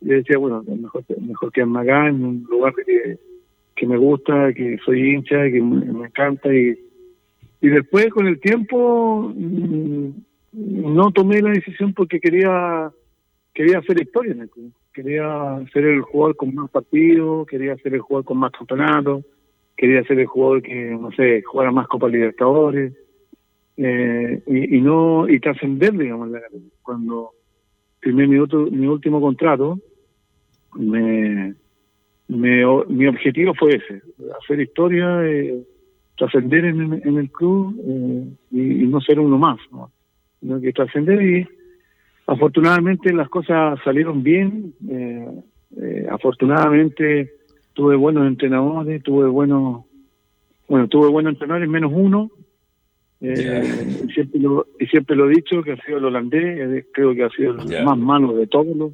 yo 0.01 0.15
decía, 0.15 0.39
bueno, 0.39 0.63
mejor, 0.67 1.05
mejor 1.21 1.53
que 1.53 1.61
en 1.61 1.77
un 1.77 2.47
lugar 2.49 2.73
que, 2.75 3.19
que 3.77 3.87
me 3.87 3.97
gusta, 3.97 4.53
que 4.53 4.79
soy 4.85 5.15
hincha, 5.15 5.51
que 5.51 5.61
me, 5.61 6.07
encanta 6.07 6.53
y, 6.55 6.79
y 7.61 7.69
después 7.69 8.09
con 8.09 8.27
el 8.27 8.41
tiempo 8.41 9.33
mm, 9.35 10.09
no 10.53 11.11
tomé 11.13 11.43
la 11.43 11.51
decisión 11.51 11.93
porque 11.93 12.21
quería 12.21 12.91
quería 13.53 13.79
hacer 13.79 14.01
historia 14.01 14.33
en 14.33 14.41
el 14.43 14.51
club. 14.51 14.73
Quería 14.93 15.63
ser 15.73 15.85
el 15.85 16.03
jugador 16.03 16.37
con 16.37 16.55
más 16.55 16.71
partidos, 16.71 17.47
quería 17.47 17.77
ser 17.77 17.95
el 17.95 18.01
jugador 18.01 18.25
con 18.25 18.39
más 18.39 18.53
campeonatos, 18.53 19.25
quería 19.77 20.03
ser 20.05 20.19
el 20.19 20.27
jugador 20.27 20.63
que, 20.63 20.75
no 20.75 21.13
sé, 21.13 21.43
jugara 21.43 21.71
más 21.71 21.87
Copa 21.89 22.09
Libertadores 22.09 22.93
eh, 23.77 24.43
y, 24.47 24.81
no 24.81 25.29
y 25.29 25.41
trascender 25.41 25.93
digamos 25.93 26.31
cuando 26.83 27.31
firmé 28.01 28.27
mi 28.27 28.37
último 28.37 29.21
contrato 29.21 29.79
me, 30.75 31.55
me 32.29 32.65
mi 32.89 33.07
objetivo 33.07 33.55
fue 33.55 33.77
ese 33.77 34.03
hacer 34.41 34.61
historia 34.61 35.25
eh, 35.25 35.63
trascender 36.17 36.65
en, 36.65 37.01
en, 37.05 37.17
el 37.19 37.31
club 37.31 37.75
eh, 37.87 38.25
y, 38.53 38.87
no 38.87 39.01
ser 39.01 39.19
uno 39.19 39.39
más 39.39 39.59
¿no? 39.73 39.91
sino 40.41 40.61
que 40.61 40.73
trascender 40.73 41.23
y 41.23 41.47
afortunadamente 42.27 43.13
las 43.13 43.29
cosas 43.29 43.79
salieron 43.85 44.23
bien 44.23 44.75
eh, 44.89 45.29
eh, 45.81 46.07
afortunadamente 46.11 47.33
tuve 47.73 47.97
buenos 47.97 48.27
entrenadores 48.27 49.03
tuve 49.03 49.29
buenos 49.29 49.85
bueno 50.69 50.89
tuve 50.89 51.09
buenos 51.09 51.33
entrenadores 51.33 51.69
menos 51.69 51.93
uno 51.95 52.31
eh, 53.23 54.03
y, 54.09 54.13
siempre 54.13 54.41
lo, 54.41 54.67
y 54.79 54.87
siempre 54.87 55.15
lo 55.15 55.29
he 55.29 55.35
dicho 55.35 55.63
que 55.63 55.73
ha 55.73 55.85
sido 55.85 55.99
el 55.99 56.07
holandés, 56.07 56.59
eh, 56.59 56.87
creo 56.93 57.15
que 57.15 57.25
ha 57.25 57.29
sido 57.31 57.53
el 57.61 57.85
más 57.85 57.99
malo 57.99 58.35
de 58.35 58.47
todos 58.47 58.75
los, 58.75 58.93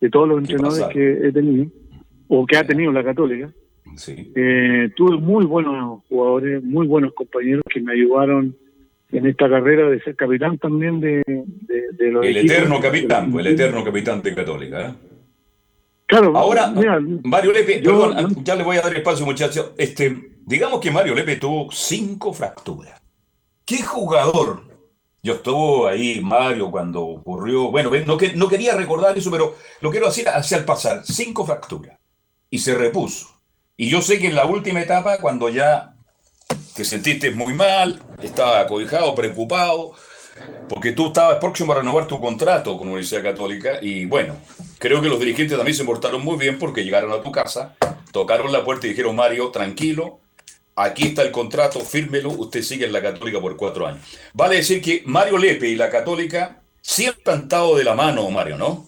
de 0.00 0.10
todos 0.10 0.28
los 0.28 0.38
entrenadores 0.38 0.86
que 0.92 1.28
he 1.28 1.32
tenido, 1.32 1.66
o 2.28 2.46
que 2.46 2.56
ha 2.56 2.66
tenido 2.66 2.92
la 2.92 3.04
Católica. 3.04 3.50
Eh, 4.06 4.90
tuve 4.96 5.16
muy 5.16 5.44
buenos 5.44 6.02
jugadores, 6.08 6.62
muy 6.62 6.86
buenos 6.86 7.12
compañeros 7.14 7.64
que 7.72 7.80
me 7.80 7.92
ayudaron 7.92 8.56
en 9.10 9.26
esta 9.26 9.48
carrera 9.48 9.88
de 9.88 10.00
ser 10.02 10.14
capitán 10.14 10.58
también 10.58 11.00
de, 11.00 11.22
de, 11.26 12.10
los 12.10 12.24
El 12.24 12.36
eterno 12.36 12.80
capitán, 12.80 13.32
el 13.38 13.46
eterno 13.46 13.84
capitán 13.84 14.22
de 14.22 14.34
Católica. 14.34 14.96
Claro, 16.06 16.36
ahora, 16.36 16.72
Mario 17.24 17.52
Lepe, 17.52 17.82
ya 18.42 18.54
le 18.54 18.62
voy 18.62 18.76
a 18.76 18.82
dar 18.82 18.96
espacio, 18.96 19.26
muchachos. 19.26 19.72
Este, 19.76 20.14
digamos 20.46 20.80
que 20.80 20.90
Mario 20.90 21.14
Lepe 21.14 21.36
tuvo 21.36 21.70
cinco 21.70 22.32
fracturas. 22.32 23.00
¿Qué 23.64 23.82
jugador? 23.82 24.67
Yo 25.22 25.34
estuve 25.34 25.90
ahí, 25.90 26.20
Mario, 26.20 26.70
cuando 26.70 27.02
ocurrió. 27.02 27.70
Bueno, 27.70 27.90
no, 28.06 28.18
no 28.34 28.48
quería 28.48 28.74
recordar 28.74 29.18
eso, 29.18 29.30
pero 29.30 29.56
lo 29.80 29.90
quiero 29.90 30.06
decir 30.06 30.28
hacia 30.28 30.56
el 30.56 30.64
pasar. 30.64 31.02
Cinco 31.04 31.44
fracturas. 31.44 31.98
Y 32.50 32.58
se 32.58 32.74
repuso. 32.74 33.28
Y 33.76 33.88
yo 33.88 34.00
sé 34.00 34.18
que 34.18 34.28
en 34.28 34.34
la 34.34 34.46
última 34.46 34.80
etapa, 34.80 35.18
cuando 35.18 35.48
ya 35.48 35.94
te 36.74 36.84
sentiste 36.84 37.30
muy 37.30 37.52
mal, 37.54 38.00
estaba 38.22 38.60
acobijado, 38.60 39.14
preocupado, 39.14 39.92
porque 40.68 40.92
tú 40.92 41.08
estabas 41.08 41.38
próximo 41.38 41.72
a 41.72 41.76
renovar 41.76 42.06
tu 42.06 42.20
contrato 42.20 42.76
con 42.76 42.86
la 42.86 42.92
Universidad 42.92 43.22
Católica. 43.22 43.78
Y 43.82 44.04
bueno, 44.06 44.36
creo 44.78 45.02
que 45.02 45.08
los 45.08 45.18
dirigentes 45.18 45.56
también 45.56 45.76
se 45.76 45.84
portaron 45.84 46.24
muy 46.24 46.36
bien 46.36 46.58
porque 46.58 46.84
llegaron 46.84 47.12
a 47.12 47.22
tu 47.22 47.32
casa, 47.32 47.76
tocaron 48.12 48.52
la 48.52 48.64
puerta 48.64 48.86
y 48.86 48.90
dijeron: 48.90 49.16
Mario, 49.16 49.50
tranquilo, 49.50 50.20
aquí 50.78 51.08
está 51.08 51.22
el 51.22 51.30
contrato, 51.30 51.80
fírmelo, 51.80 52.30
usted 52.30 52.62
sigue 52.62 52.86
en 52.86 52.92
la 52.92 53.02
Católica 53.02 53.40
por 53.40 53.56
cuatro 53.56 53.86
años. 53.86 54.00
Vale 54.34 54.56
decir 54.56 54.80
que 54.80 55.02
Mario 55.06 55.38
Lepe 55.38 55.68
y 55.68 55.76
la 55.76 55.90
Católica 55.90 56.60
siempre 56.80 57.32
han 57.32 57.40
estado 57.40 57.76
de 57.76 57.84
la 57.84 57.94
mano, 57.94 58.30
Mario, 58.30 58.56
¿no? 58.56 58.84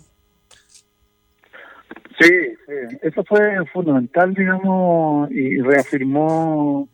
Sí, 2.18 2.28
sí, 2.66 2.98
eso 3.02 3.24
fue 3.24 3.64
fundamental, 3.72 4.34
digamos, 4.34 5.30
y 5.30 5.60
reafirmó 5.60 6.88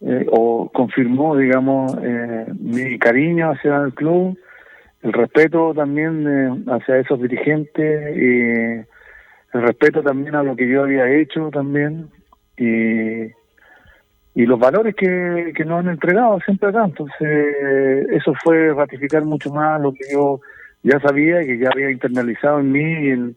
eh, 0.00 0.26
o 0.30 0.70
confirmó, 0.72 1.36
digamos, 1.36 1.96
eh, 2.02 2.46
mi 2.60 2.98
cariño 2.98 3.50
hacia 3.50 3.78
el 3.78 3.94
club, 3.94 4.38
el 5.02 5.12
respeto 5.12 5.74
también 5.74 6.26
eh, 6.28 6.64
hacia 6.68 6.98
esos 6.98 7.20
dirigentes 7.20 8.16
y 8.16 8.86
el 9.56 9.62
respeto 9.62 10.02
también 10.02 10.34
a 10.34 10.42
lo 10.42 10.54
que 10.54 10.68
yo 10.68 10.82
había 10.82 11.10
hecho 11.10 11.50
también 11.50 12.10
y 12.56 13.32
y 14.34 14.46
los 14.46 14.58
valores 14.58 14.94
que, 14.94 15.52
que 15.54 15.64
nos 15.64 15.80
han 15.80 15.88
entregado 15.88 16.38
siempre 16.44 16.68
acá. 16.68 16.84
Entonces, 16.84 18.06
eso 18.12 18.32
fue 18.42 18.72
ratificar 18.72 19.24
mucho 19.24 19.52
más 19.52 19.80
lo 19.80 19.92
que 19.92 20.04
yo 20.12 20.40
ya 20.82 21.00
sabía 21.00 21.42
y 21.42 21.46
que 21.46 21.58
ya 21.58 21.70
había 21.72 21.90
internalizado 21.90 22.60
en 22.60 22.72
mí 22.72 22.80
y 22.82 23.10
en, 23.10 23.36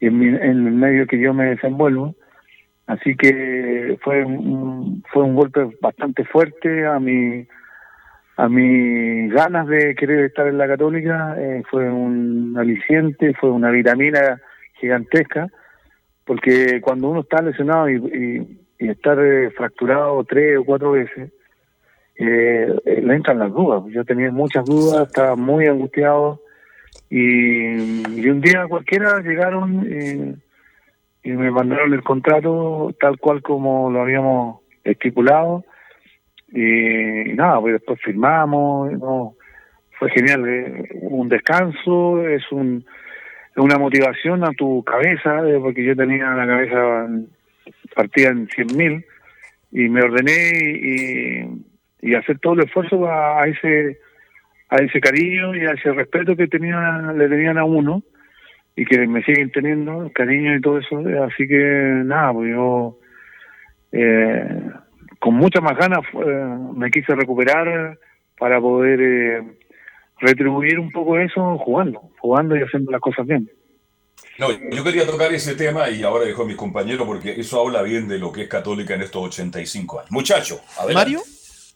en, 0.00 0.42
el 0.42 0.72
medio 0.72 1.06
que 1.06 1.20
yo 1.20 1.32
me 1.34 1.50
desenvuelvo. 1.50 2.14
Así 2.86 3.16
que 3.16 3.96
fue 4.02 4.24
un, 4.24 5.04
fue 5.12 5.22
un 5.22 5.36
golpe 5.36 5.70
bastante 5.80 6.24
fuerte 6.24 6.86
a 6.86 6.98
mi 6.98 7.46
a 8.36 8.48
mis 8.48 9.30
ganas 9.34 9.66
de 9.66 9.94
querer 9.94 10.24
estar 10.24 10.46
en 10.46 10.56
la 10.56 10.66
católica, 10.66 11.36
eh, 11.38 11.62
fue 11.70 11.90
un 11.90 12.56
aliciente, 12.56 13.34
fue 13.34 13.50
una 13.50 13.70
vitamina 13.70 14.40
gigantesca, 14.80 15.48
porque 16.24 16.80
cuando 16.80 17.10
uno 17.10 17.20
está 17.20 17.42
lesionado 17.42 17.90
y, 17.90 17.96
y, 17.96 18.59
estar 18.88 19.18
eh, 19.20 19.50
fracturado 19.50 20.24
tres 20.24 20.58
o 20.58 20.64
cuatro 20.64 20.92
veces, 20.92 21.30
eh, 22.16 22.74
le 22.84 23.14
entran 23.14 23.38
las 23.38 23.52
dudas. 23.52 23.82
Yo 23.88 24.04
tenía 24.04 24.30
muchas 24.30 24.64
dudas, 24.64 25.08
estaba 25.08 25.36
muy 25.36 25.66
angustiado, 25.66 26.40
y, 27.08 28.28
un 28.28 28.40
día 28.40 28.66
cualquiera 28.68 29.20
llegaron 29.20 29.86
y, 29.86 31.28
me 31.28 31.50
mandaron 31.50 31.92
el 31.92 32.02
contrato 32.02 32.94
tal 32.98 33.18
cual 33.18 33.42
como 33.42 33.90
lo 33.90 34.00
habíamos 34.00 34.60
estipulado 34.84 35.64
y, 36.52 37.34
nada, 37.34 37.60
pues 37.60 37.74
después 37.74 38.00
firmamos, 38.02 38.92
no, 38.92 39.34
fue 39.98 40.10
genial, 40.10 40.48
eh, 40.48 40.88
un 41.02 41.28
descanso, 41.28 42.26
es 42.26 42.50
un 42.50 42.84
una 43.56 43.78
motivación 43.78 44.44
a 44.44 44.52
tu 44.52 44.82
cabeza, 44.84 45.46
eh, 45.48 45.58
porque 45.60 45.84
yo 45.84 45.96
tenía 45.96 46.30
la 46.30 46.46
cabeza 46.46 47.08
partida 47.94 48.28
en 48.28 48.48
100.000 48.48 48.76
mil 48.76 49.04
y 49.72 49.88
me 49.88 50.02
ordené 50.02 51.60
y, 52.02 52.14
hacer 52.14 52.38
todo 52.40 52.54
el 52.54 52.64
esfuerzo 52.64 53.06
a 53.08 53.46
ese 53.46 53.98
a 54.70 54.76
ese 54.76 55.00
cariño 55.00 55.54
y 55.54 55.66
a 55.66 55.72
ese 55.72 55.92
respeto 55.92 56.36
que 56.36 56.46
tenía, 56.46 57.12
le 57.14 57.28
tenían 57.28 57.58
a 57.58 57.64
uno 57.64 58.02
y 58.76 58.84
que 58.84 59.06
me 59.06 59.22
siguen 59.24 59.50
teniendo, 59.50 60.10
cariño 60.14 60.54
y 60.54 60.60
todo 60.60 60.78
eso. 60.78 61.02
Así 61.24 61.46
que 61.46 62.02
nada, 62.04 62.32
pues 62.32 62.50
yo 62.50 62.98
eh, 63.92 64.62
con 65.18 65.34
muchas 65.34 65.62
más 65.62 65.76
ganas 65.76 66.00
eh, 66.14 66.56
me 66.76 66.90
quise 66.90 67.14
recuperar 67.14 67.98
para 68.38 68.60
poder 68.60 69.00
eh, 69.00 69.42
retribuir 70.20 70.78
un 70.78 70.92
poco 70.92 71.18
eso 71.18 71.58
jugando, 71.58 72.00
jugando 72.20 72.56
y 72.56 72.62
haciendo 72.62 72.92
las 72.92 73.00
cosas 73.00 73.26
bien. 73.26 73.50
No, 74.38 74.48
yo 74.70 74.82
quería 74.82 75.06
tocar 75.06 75.32
ese 75.34 75.54
tema 75.54 75.90
y 75.90 76.02
ahora 76.02 76.24
dejo 76.24 76.42
a 76.42 76.46
mis 76.46 76.56
compañeros 76.56 77.06
porque 77.06 77.38
eso 77.38 77.60
habla 77.60 77.82
bien 77.82 78.08
de 78.08 78.18
lo 78.18 78.32
que 78.32 78.42
es 78.42 78.48
católica 78.48 78.94
en 78.94 79.02
estos 79.02 79.22
85 79.26 80.00
años. 80.00 80.10
Muchacho, 80.10 80.60
adelante. 80.78 80.94
Mario, 80.94 81.22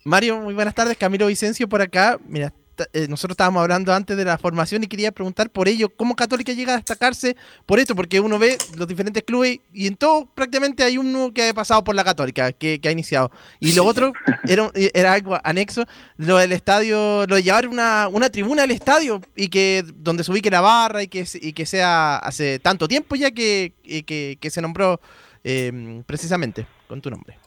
Mario, 0.05 0.37
muy 0.39 0.55
buenas 0.55 0.75
tardes. 0.75 0.97
Camilo 0.97 1.27
Vicencio 1.27 1.69
por 1.69 1.83
acá. 1.83 2.19
Mira, 2.27 2.53
eh, 2.93 3.07
nosotros 3.09 3.35
estábamos 3.35 3.63
hablando 3.63 3.93
antes 3.93 4.17
de 4.17 4.25
la 4.25 4.39
formación 4.39 4.83
y 4.83 4.87
quería 4.87 5.13
preguntar 5.13 5.51
por 5.51 5.69
ello, 5.69 5.89
¿cómo 5.89 6.17
Católica 6.17 6.53
llega 6.53 6.75
a 6.75 6.77
destacarse 6.77 7.37
por 7.67 7.79
esto? 7.79 7.95
Porque 7.95 8.21
uno 8.21 8.39
ve 8.39 8.59
los 8.77 8.89
diferentes 8.89 9.23
clubes 9.23 9.61
y 9.73 9.87
en 9.87 9.97
todo 9.97 10.27
prácticamente 10.27 10.83
hay 10.83 10.99
uno 10.99 11.33
que 11.33 11.49
ha 11.49 11.55
pasado 11.55 11.85
por 11.85 11.95
la 11.95 12.05
Católica, 12.05 12.53
que, 12.53 12.81
ha 12.85 12.91
iniciado. 12.91 13.31
Y 13.61 13.73
lo 13.73 13.85
otro 13.85 14.13
era, 14.49 14.71
era 14.75 15.13
algo 15.13 15.39
anexo, 15.45 15.85
lo 16.17 16.39
del 16.39 16.53
estadio, 16.53 17.27
lo 17.27 17.37
de 17.37 17.43
llevar 17.43 17.69
una, 17.69 18.09
una 18.09 18.31
tribuna 18.31 18.65
al 18.65 18.71
estadio 18.71 19.21
y 19.37 19.49
que 19.49 19.85
donde 19.97 20.25
se 20.25 20.33
ubique 20.33 20.51
la 20.51 20.61
barra 20.61 21.03
y 21.03 21.09
que, 21.09 21.27
y 21.35 21.53
que 21.53 21.67
sea 21.67 22.17
hace 22.17 22.59
tanto 22.59 22.89
tiempo 22.89 23.15
ya 23.17 23.31
que, 23.31 23.73
que, 23.85 24.51
se 24.51 24.61
nombró 24.61 25.01
eh, 25.43 26.03
precisamente 26.07 26.67
con 26.89 27.01
tu 27.01 27.11
nombre. 27.11 27.39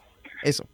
Eso. 0.42 0.64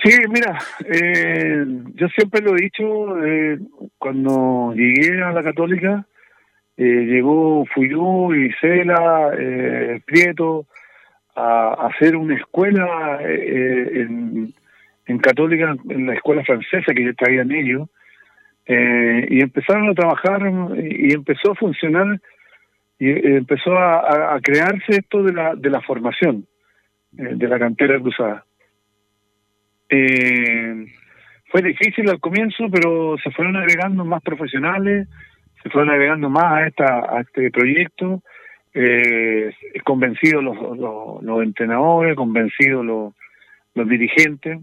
Sí, 0.00 0.10
mira, 0.30 0.58
eh, 0.86 1.64
yo 1.94 2.08
siempre 2.08 2.40
lo 2.40 2.56
he 2.56 2.62
dicho, 2.62 3.24
eh, 3.24 3.58
cuando 3.98 4.72
llegué 4.74 5.22
a 5.22 5.32
la 5.32 5.42
católica, 5.42 6.06
eh, 6.78 6.82
llegó 6.82 7.66
Fuyú 7.66 8.34
y 8.34 8.50
Cela, 8.60 9.32
eh, 9.38 10.00
Prieto, 10.06 10.66
a, 11.36 11.88
hacer 11.88 12.16
una 12.16 12.36
escuela 12.36 13.20
en, 13.22 14.54
en, 15.06 15.18
católica, 15.18 15.76
en 15.88 16.06
la 16.06 16.14
escuela 16.14 16.42
francesa 16.44 16.94
que 16.94 17.04
ya 17.04 17.12
traían 17.12 17.52
ellos, 17.52 17.88
y 18.66 19.40
empezaron 19.40 19.90
a 19.90 19.94
trabajar 19.94 20.40
y 20.78 21.12
empezó 21.12 21.52
a 21.52 21.56
funcionar 21.56 22.20
y 22.98 23.10
empezó 23.10 23.76
a, 23.76 24.34
a, 24.36 24.40
crearse 24.40 24.92
esto 24.92 25.22
de 25.22 25.32
la, 25.32 25.54
de 25.56 25.68
la 25.68 25.80
formación, 25.80 26.46
de 27.10 27.48
la 27.48 27.58
cantera 27.58 28.00
cruzada. 28.00 28.44
Eh, 29.94 30.86
fue 31.50 31.60
difícil 31.60 32.08
al 32.08 32.18
comienzo, 32.18 32.64
pero 32.72 33.16
se 33.22 33.30
fueron 33.30 33.56
agregando 33.56 34.06
más 34.06 34.22
profesionales, 34.22 35.06
se 35.62 35.68
fueron 35.68 35.90
agregando 35.90 36.30
más 36.30 36.44
a, 36.44 36.66
esta, 36.66 37.16
a 37.16 37.20
este 37.20 37.50
proyecto, 37.50 38.22
eh, 38.72 39.52
convencidos 39.84 40.42
los, 40.42 40.56
los, 41.22 41.42
entrenadores, 41.42 42.16
convencidos 42.16 42.86
los, 42.86 43.88
dirigentes, 43.88 44.60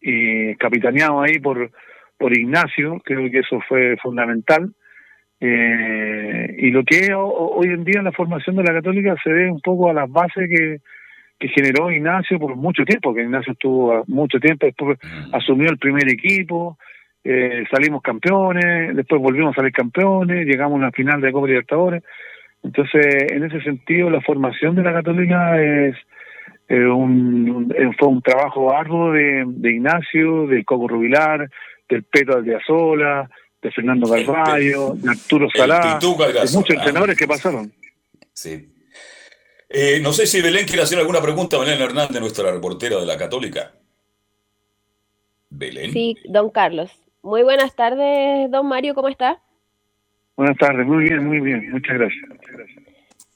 y 0.00 0.54
capitaneado 0.56 1.20
ahí 1.20 1.38
por, 1.38 1.70
por 2.16 2.34
Ignacio, 2.34 2.98
creo 3.04 3.30
que 3.30 3.40
eso 3.40 3.60
fue 3.68 3.98
fundamental. 4.02 4.72
Eh, 5.38 6.56
y 6.60 6.70
lo 6.70 6.82
que 6.82 7.12
hoy 7.14 7.68
en 7.68 7.84
día 7.84 8.00
la 8.00 8.12
formación 8.12 8.56
de 8.56 8.64
la 8.64 8.72
católica 8.72 9.14
se 9.22 9.30
ve 9.30 9.50
un 9.50 9.60
poco 9.60 9.90
a 9.90 9.94
las 9.94 10.10
bases 10.10 10.48
que, 10.48 10.80
que 11.40 11.48
generó 11.48 11.90
Ignacio 11.90 12.38
por 12.38 12.54
mucho 12.54 12.84
tiempo, 12.84 13.14
que 13.14 13.22
Ignacio 13.22 13.54
estuvo 13.54 14.04
mucho 14.06 14.38
tiempo, 14.38 14.66
después 14.66 14.98
mm. 15.02 15.34
asumió 15.34 15.70
el 15.70 15.78
primer 15.78 16.06
equipo, 16.08 16.76
eh, 17.24 17.64
salimos 17.70 18.02
campeones, 18.02 18.94
después 18.94 19.22
volvimos 19.22 19.52
a 19.52 19.56
salir 19.56 19.72
campeones, 19.72 20.46
llegamos 20.46 20.78
a 20.80 20.84
la 20.84 20.92
final 20.92 21.20
de 21.20 21.32
Copa 21.32 21.46
Libertadores. 21.46 22.02
Entonces, 22.62 23.32
en 23.32 23.42
ese 23.42 23.62
sentido, 23.62 24.10
la 24.10 24.20
formación 24.20 24.74
de 24.74 24.82
la 24.82 24.92
Católica 24.92 25.58
es 25.62 25.96
eh, 26.68 26.86
un, 26.86 27.74
fue 27.98 28.08
un 28.08 28.20
trabajo 28.20 28.76
arduo 28.76 29.12
de, 29.12 29.46
Ignacio, 29.62 30.46
de 30.46 30.62
Coco 30.62 30.88
Rubilar, 30.88 31.50
del 31.88 32.02
Pedro 32.02 32.36
Aldeazola, 32.36 33.30
de 33.62 33.70
Fernando 33.70 34.10
Carvalho, 34.10 34.94
de 34.94 35.10
Arturo 35.10 35.48
Salá, 35.54 35.98
de 35.98 36.54
muchos 36.54 36.76
entrenadores 36.76 37.16
que 37.16 37.26
pasaron. 37.26 37.72
Sí, 38.34 38.69
eh, 39.70 40.00
no 40.02 40.12
sé 40.12 40.26
si 40.26 40.42
Belén 40.42 40.66
quiere 40.66 40.82
hacer 40.82 40.98
alguna 40.98 41.22
pregunta 41.22 41.56
a 41.56 41.60
Belén 41.60 41.80
Hernández, 41.80 42.20
nuestra 42.20 42.50
reportera 42.50 42.98
de 42.98 43.06
la 43.06 43.16
Católica. 43.16 43.72
Belén. 45.48 45.92
Sí, 45.92 46.16
don 46.24 46.50
Carlos. 46.50 46.90
Muy 47.22 47.42
buenas 47.44 47.74
tardes, 47.76 48.50
don 48.50 48.66
Mario, 48.66 48.94
¿cómo 48.94 49.08
está? 49.08 49.40
Buenas 50.36 50.56
tardes, 50.56 50.86
muy 50.86 51.04
bien, 51.04 51.24
muy 51.24 51.40
bien, 51.40 51.70
muchas 51.70 51.98
gracias. 51.98 52.28
Muchas 52.28 52.50
gracias. 52.50 52.79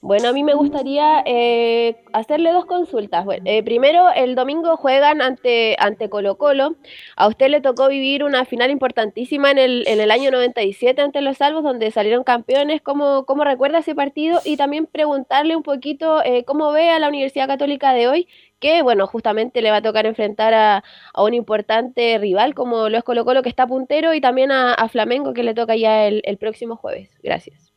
Bueno, 0.05 0.29
a 0.29 0.33
mí 0.33 0.43
me 0.43 0.53
gustaría 0.53 1.23
eh, 1.25 1.95
hacerle 2.13 2.51
dos 2.51 2.67
consultas. 2.67 3.25
Eh, 3.43 3.63
primero, 3.63 4.11
el 4.15 4.35
domingo 4.35 4.77
juegan 4.77 5.19
ante, 5.19 5.75
ante 5.79 6.11
Colo 6.11 6.37
Colo. 6.37 6.75
A 7.15 7.27
usted 7.27 7.49
le 7.49 7.59
tocó 7.59 7.87
vivir 7.87 8.23
una 8.23 8.45
final 8.45 8.69
importantísima 8.69 9.49
en 9.49 9.57
el, 9.57 9.83
en 9.87 9.99
el 9.99 10.11
año 10.11 10.29
97 10.29 11.01
ante 11.01 11.21
los 11.21 11.37
Salvos, 11.37 11.63
donde 11.63 11.89
salieron 11.89 12.23
campeones. 12.23 12.83
¿Cómo, 12.83 13.25
cómo 13.25 13.43
recuerda 13.45 13.79
ese 13.79 13.95
partido? 13.95 14.41
Y 14.45 14.57
también 14.57 14.85
preguntarle 14.85 15.55
un 15.55 15.63
poquito 15.63 16.23
eh, 16.23 16.43
cómo 16.45 16.71
ve 16.71 16.91
a 16.91 16.99
la 16.99 17.09
Universidad 17.09 17.47
Católica 17.47 17.91
de 17.95 18.07
hoy, 18.07 18.27
que, 18.59 18.83
bueno, 18.83 19.07
justamente 19.07 19.63
le 19.63 19.71
va 19.71 19.77
a 19.77 19.81
tocar 19.81 20.05
enfrentar 20.05 20.53
a, 20.53 20.83
un 21.17 21.33
importante 21.33 22.19
rival 22.19 22.53
como 22.53 22.89
lo 22.89 22.97
es 22.99 23.03
Colo 23.03 23.25
Colo, 23.25 23.41
que 23.41 23.49
está 23.49 23.65
puntero, 23.65 24.13
y 24.13 24.21
también 24.21 24.51
a, 24.51 24.87
Flamengo, 24.87 25.33
que 25.33 25.41
le 25.41 25.55
toca 25.55 25.75
ya 25.75 26.05
el, 26.05 26.21
el 26.25 26.37
próximo 26.37 26.75
jueves. 26.75 27.09
Gracias. 27.23 27.74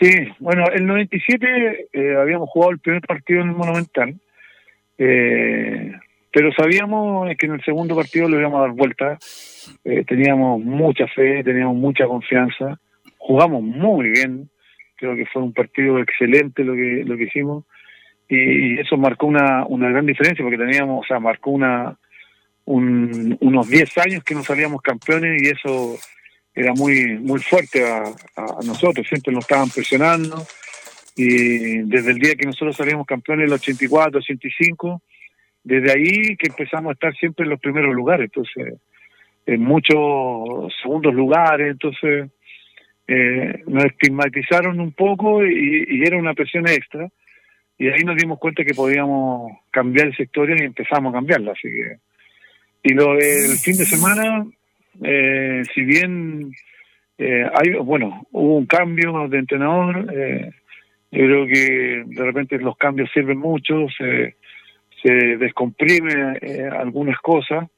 Sí, 0.00 0.28
bueno, 0.40 0.64
el 0.72 0.86
97 0.86 1.88
eh, 1.92 2.16
habíamos 2.16 2.48
jugado 2.50 2.72
el 2.72 2.78
primer 2.80 3.02
partido 3.02 3.42
en 3.42 3.48
el 3.50 3.54
Monumental, 3.54 4.14
eh, 4.98 5.92
pero 6.32 6.52
sabíamos 6.52 7.28
que 7.38 7.46
en 7.46 7.52
el 7.52 7.64
segundo 7.64 7.94
partido 7.94 8.28
lo 8.28 8.40
íbamos 8.40 8.58
a 8.58 8.62
dar 8.62 8.72
vuelta. 8.72 9.18
Eh, 9.84 10.04
teníamos 10.04 10.60
mucha 10.60 11.06
fe, 11.06 11.44
teníamos 11.44 11.76
mucha 11.76 12.06
confianza, 12.06 12.78
jugamos 13.18 13.62
muy 13.62 14.10
bien, 14.10 14.50
creo 14.96 15.14
que 15.14 15.26
fue 15.26 15.42
un 15.42 15.52
partido 15.52 15.98
excelente 15.98 16.64
lo 16.64 16.74
que 16.74 17.04
lo 17.04 17.16
que 17.16 17.24
hicimos 17.24 17.64
y, 18.28 18.78
eso 18.80 18.96
marcó 18.96 19.26
una, 19.26 19.64
una 19.66 19.88
gran 19.90 20.06
diferencia 20.06 20.42
porque 20.42 20.58
teníamos, 20.58 21.04
o 21.04 21.06
sea, 21.06 21.20
marcó 21.20 21.50
una 21.50 21.96
un, 22.66 23.36
unos 23.40 23.68
10 23.68 23.98
años 23.98 24.24
que 24.24 24.34
no 24.34 24.42
salíamos 24.42 24.80
campeones 24.80 25.42
y 25.42 25.48
eso 25.48 25.96
era 26.54 26.72
muy 26.72 27.18
muy 27.18 27.40
fuerte 27.40 27.84
a, 27.84 28.04
nosotros, 28.64 29.06
siempre 29.08 29.32
nos 29.32 29.44
estaban 29.44 29.70
presionando. 29.70 30.46
Y 31.16 31.82
desde 31.82 32.10
el 32.10 32.18
día 32.18 32.34
que 32.34 32.46
nosotros 32.46 32.76
salimos 32.76 33.06
campeones, 33.06 33.46
el 33.46 33.52
84, 33.52 34.18
85, 34.18 35.02
desde 35.62 35.92
ahí 35.92 36.36
que 36.36 36.48
empezamos 36.48 36.90
a 36.90 36.92
estar 36.94 37.14
siempre 37.14 37.44
en 37.44 37.50
los 37.50 37.60
primeros 37.60 37.94
lugares, 37.94 38.30
entonces 38.32 38.80
en 39.46 39.60
muchos 39.60 40.72
segundos 40.82 41.14
lugares, 41.14 41.70
entonces 41.70 42.30
eh, 43.06 43.62
nos 43.66 43.84
estigmatizaron 43.84 44.80
un 44.80 44.92
poco 44.92 45.44
y, 45.44 46.02
era 46.04 46.16
una 46.16 46.34
presión 46.34 46.66
extra, 46.68 47.08
y 47.78 47.88
ahí 47.88 48.02
nos 48.04 48.16
dimos 48.16 48.38
cuenta 48.38 48.64
que 48.64 48.74
podíamos 48.74 49.52
cambiar 49.70 50.08
esa 50.08 50.22
historia 50.22 50.56
y 50.58 50.66
empezamos 50.66 51.12
a 51.12 51.16
cambiarla. 51.16 51.52
Así 51.52 51.68
que. 51.68 51.96
Y 52.84 52.94
lo 52.94 53.14
del 53.14 53.58
fin 53.58 53.76
de 53.76 53.84
semana, 53.84 54.46
eh, 55.02 55.62
si 55.74 55.82
bien 55.82 56.52
eh, 57.16 57.48
hay, 57.54 57.74
bueno, 57.74 58.26
hubo 58.32 58.56
un 58.56 58.66
cambio 58.66 59.28
de 59.28 59.38
entrenador, 59.38 60.12
eh, 60.12 60.50
yo 61.12 61.24
creo 61.24 61.46
que 61.46 62.02
de 62.06 62.24
repente 62.24 62.58
los 62.58 62.76
cambios 62.76 63.08
sirven 63.12 63.38
mucho, 63.38 63.86
se, 63.96 64.36
se 65.00 65.36
descomprime 65.36 66.38
eh, 66.40 66.68
algunas 66.68 67.18
cosas 67.20 67.68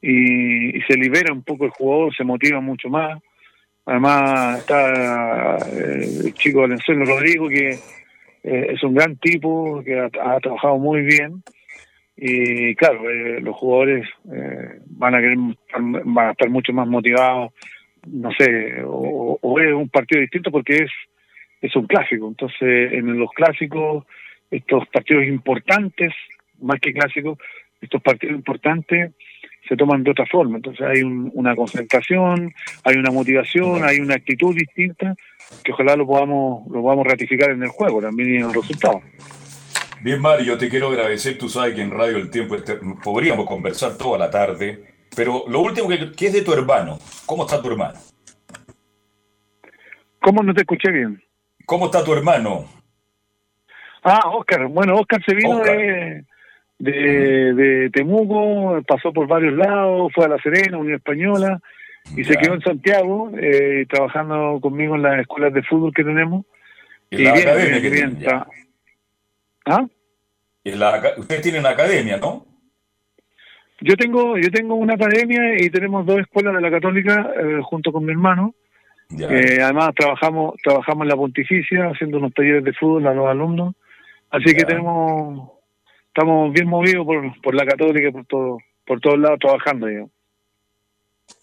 y, 0.00 0.80
se 0.82 0.96
libera 0.96 1.32
un 1.32 1.42
poco 1.42 1.64
el 1.64 1.72
jugador, 1.72 2.14
se 2.14 2.24
motiva 2.24 2.60
mucho 2.60 2.88
más. 2.88 3.20
Además 3.84 4.58
está 4.60 5.56
el 5.56 6.32
chico 6.34 6.60
Valenzuela 6.60 7.04
Rodrigo 7.04 7.48
que 7.48 7.78
es 8.42 8.82
un 8.82 8.94
gran 8.94 9.16
tipo, 9.16 9.82
que 9.82 9.98
ha, 9.98 10.38
trabajado 10.40 10.78
muy 10.78 11.02
bien 11.02 11.42
y 12.20 12.74
claro, 12.74 13.02
los 13.40 13.56
jugadores 13.56 14.08
van 14.24 15.14
a 15.14 15.18
querer, 15.20 15.38
van 15.78 16.28
a 16.28 16.30
estar 16.32 16.50
mucho 16.50 16.72
más 16.72 16.88
motivados, 16.88 17.52
no 18.06 18.30
sé, 18.32 18.82
o, 18.84 19.38
es 19.60 19.72
un 19.72 19.88
partido 19.88 20.20
distinto 20.20 20.50
porque 20.50 20.78
es, 20.78 20.90
es 21.60 21.74
un 21.76 21.86
clásico. 21.86 22.26
Entonces, 22.26 22.92
en 22.92 23.18
los 23.18 23.30
clásicos, 23.30 24.04
estos 24.50 24.88
partidos 24.88 25.24
importantes, 25.24 26.12
más 26.60 26.80
que 26.80 26.92
clásicos, 26.92 27.38
estos 27.80 28.02
partidos 28.02 28.34
importantes 28.34 29.12
se 29.68 29.76
toman 29.76 30.02
de 30.02 30.10
otra 30.10 30.26
forma. 30.26 30.56
Entonces 30.56 30.86
hay 30.86 31.02
una 31.02 31.54
concentración, 31.54 32.52
hay 32.84 32.96
una 32.96 33.10
motivación, 33.10 33.84
hay 33.84 34.00
una 34.00 34.14
actitud 34.14 34.54
distinta 34.54 35.14
que 35.62 35.72
ojalá 35.72 35.94
lo 35.94 36.06
podamos, 36.06 36.66
lo 36.68 36.82
podamos 36.82 37.06
ratificar 37.06 37.50
en 37.50 37.62
el 37.62 37.68
juego, 37.68 38.00
también 38.00 38.36
en 38.36 38.48
el 38.48 38.54
resultado. 38.54 39.02
Bien, 40.00 40.20
Mario, 40.20 40.56
te 40.58 40.68
quiero 40.68 40.88
agradecer. 40.88 41.38
Tú 41.38 41.48
sabes 41.48 41.74
que 41.74 41.82
en 41.82 41.90
Radio 41.90 42.16
El 42.16 42.30
Tiempo 42.30 42.54
este, 42.54 42.78
podríamos 43.02 43.46
conversar 43.46 43.96
toda 43.96 44.18
la 44.18 44.30
tarde 44.30 44.96
pero 45.18 45.44
lo 45.48 45.60
último 45.60 45.88
que, 45.88 46.12
que 46.12 46.26
es 46.26 46.32
de 46.32 46.42
tu 46.42 46.52
hermano. 46.52 46.98
¿Cómo 47.26 47.44
está 47.44 47.60
tu 47.60 47.68
hermano? 47.68 47.98
¿Cómo 50.20 50.42
no 50.42 50.54
te 50.54 50.60
escuché 50.60 50.90
bien? 50.92 51.20
¿Cómo 51.66 51.86
está 51.86 52.04
tu 52.04 52.12
hermano? 52.12 52.66
Ah, 54.02 54.30
Oscar. 54.30 54.68
Bueno, 54.68 54.94
Oscar 54.94 55.20
se 55.26 55.34
vino 55.34 55.58
de, 55.58 56.24
de, 56.78 57.90
Temuco, 57.92 58.80
pasó 58.86 59.12
por 59.12 59.26
varios 59.26 59.54
lados, 59.54 60.12
fue 60.14 60.26
a 60.26 60.28
La 60.28 60.38
Serena, 60.38 60.78
Unión 60.78 60.96
Española, 60.96 61.60
y 62.16 62.22
se 62.22 62.36
quedó 62.36 62.54
en 62.54 62.62
Santiago, 62.62 63.32
eh, 63.36 63.86
trabajando 63.88 64.60
conmigo 64.60 64.94
en 64.94 65.02
las 65.02 65.20
escuelas 65.20 65.52
de 65.52 65.62
fútbol 65.64 65.92
que 65.92 66.04
tenemos. 66.04 66.46
y 67.10 67.24
que 67.24 67.90
bien, 67.90 68.18
¿Ah? 69.68 69.86
ustedes 71.16 71.42
tienen 71.42 71.66
academia, 71.66 72.18
¿no? 72.18 72.46
Yo 73.80 73.96
tengo, 73.96 74.36
yo 74.36 74.50
tengo 74.50 74.74
una 74.74 74.94
academia 74.94 75.62
y 75.62 75.70
tenemos 75.70 76.04
dos 76.04 76.18
escuelas 76.18 76.54
de 76.54 76.60
la 76.60 76.70
Católica 76.70 77.32
eh, 77.40 77.60
junto 77.62 77.92
con 77.92 78.04
mi 78.04 78.12
hermano. 78.12 78.54
Eh, 79.10 79.60
además 79.62 79.94
trabajamos, 79.94 80.54
trabajamos 80.62 81.02
en 81.02 81.08
la 81.08 81.16
Pontificia 81.16 81.86
haciendo 81.86 82.18
unos 82.18 82.34
talleres 82.34 82.64
de 82.64 82.72
fútbol 82.72 83.06
a 83.06 83.14
los 83.14 83.28
alumnos. 83.28 83.74
Así 84.30 84.54
que 84.54 84.64
tenemos, 84.64 85.50
estamos 86.08 86.52
bien 86.52 86.68
movidos 86.68 87.06
por, 87.06 87.40
por 87.40 87.54
la 87.54 87.64
Católica 87.64 88.10
por 88.10 88.26
todo, 88.26 88.58
por 88.84 89.00
todos 89.00 89.18
lados 89.18 89.38
trabajando. 89.38 89.86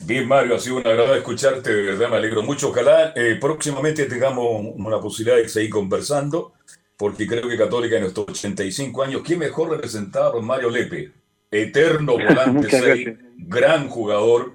Bien, 0.06 0.28
Mario, 0.28 0.56
ha 0.56 0.60
sido 0.60 0.78
un 0.78 0.88
agrado 0.88 1.16
escucharte, 1.16 1.74
de 1.74 1.84
verdad 1.84 2.10
me 2.10 2.18
alegro 2.18 2.44
mucho. 2.44 2.70
Ojalá 2.70 3.14
eh, 3.16 3.38
próximamente 3.40 4.06
tengamos 4.06 4.74
una 4.76 5.00
posibilidad 5.00 5.38
de 5.38 5.48
seguir 5.48 5.70
conversando, 5.70 6.54
porque 6.98 7.28
creo 7.28 7.48
que 7.48 7.58
Católica 7.58 7.98
en 7.98 8.06
estos 8.06 8.26
85 8.30 9.04
años, 9.04 9.22
¿quién 9.26 9.39
mejor 9.39 9.70
representado 9.70 10.34
por 10.34 10.41
Mario 10.41 10.70
Lepe? 10.70 11.12
eterno 11.52 12.14
volante 12.14 13.18
gran 13.38 13.89
jugador. 13.89 14.54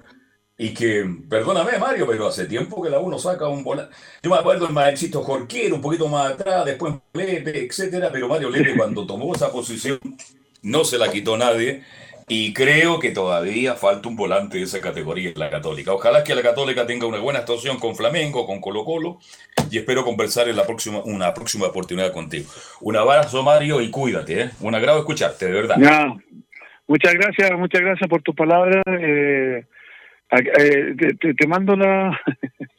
Y 0.57 0.75
que, 0.75 1.03
perdóname 1.27 1.79
Mario, 1.79 2.05
pero 2.07 2.27
hace 2.27 2.45
tiempo 2.45 2.83
que 2.83 2.89
la 2.91 2.99
uno 2.99 3.17
saca 3.17 3.47
un 3.47 3.63
volante. 3.63 3.95
Yo 4.21 4.29
me 4.29 4.37
acuerdo 4.37 4.67
el 4.67 4.73
maestro 4.73 5.23
Jorquero, 5.23 5.75
un 5.75 5.81
poquito 5.81 6.07
más 6.07 6.33
atrás, 6.33 6.65
después 6.65 6.93
Lepe, 7.13 7.65
etcétera, 7.65 8.11
pero 8.11 8.27
Mario 8.27 8.51
Lepe 8.51 8.75
cuando 8.77 9.07
tomó 9.07 9.33
esa 9.33 9.51
posición 9.51 9.99
no 10.61 10.83
se 10.85 10.99
la 10.99 11.11
quitó 11.11 11.35
nadie. 11.35 11.83
Y 12.33 12.53
creo 12.53 12.97
que 12.97 13.11
todavía 13.11 13.73
falta 13.73 14.07
un 14.07 14.15
volante 14.15 14.57
de 14.57 14.63
esa 14.63 14.79
categoría 14.79 15.31
en 15.31 15.37
la 15.37 15.49
Católica. 15.49 15.91
Ojalá 15.91 16.23
que 16.23 16.33
la 16.33 16.41
Católica 16.41 16.87
tenga 16.87 17.05
una 17.05 17.19
buena 17.19 17.39
actuación 17.39 17.77
con 17.77 17.93
Flamengo, 17.93 18.47
con 18.47 18.61
Colo 18.61 18.85
Colo, 18.85 19.19
y 19.69 19.77
espero 19.77 20.05
conversar 20.05 20.47
en 20.47 20.55
la 20.55 20.63
próxima, 20.63 21.01
una 21.03 21.33
próxima 21.33 21.67
oportunidad 21.67 22.13
contigo. 22.13 22.49
Un 22.79 22.95
abrazo, 22.95 23.43
Mario, 23.43 23.81
y 23.81 23.91
cuídate, 23.91 24.43
¿eh? 24.43 24.49
Un 24.61 24.73
agrado 24.73 24.99
escucharte, 24.99 25.47
de 25.47 25.51
verdad. 25.51 25.75
Muchas 26.87 27.13
gracias, 27.15 27.51
muchas 27.59 27.81
gracias 27.81 28.09
por 28.09 28.21
tu 28.21 28.33
palabra. 28.33 28.81
Eh, 28.87 29.65
eh, 30.31 30.95
te, 31.37 31.47
mando 31.47 31.75
la. 31.75 32.17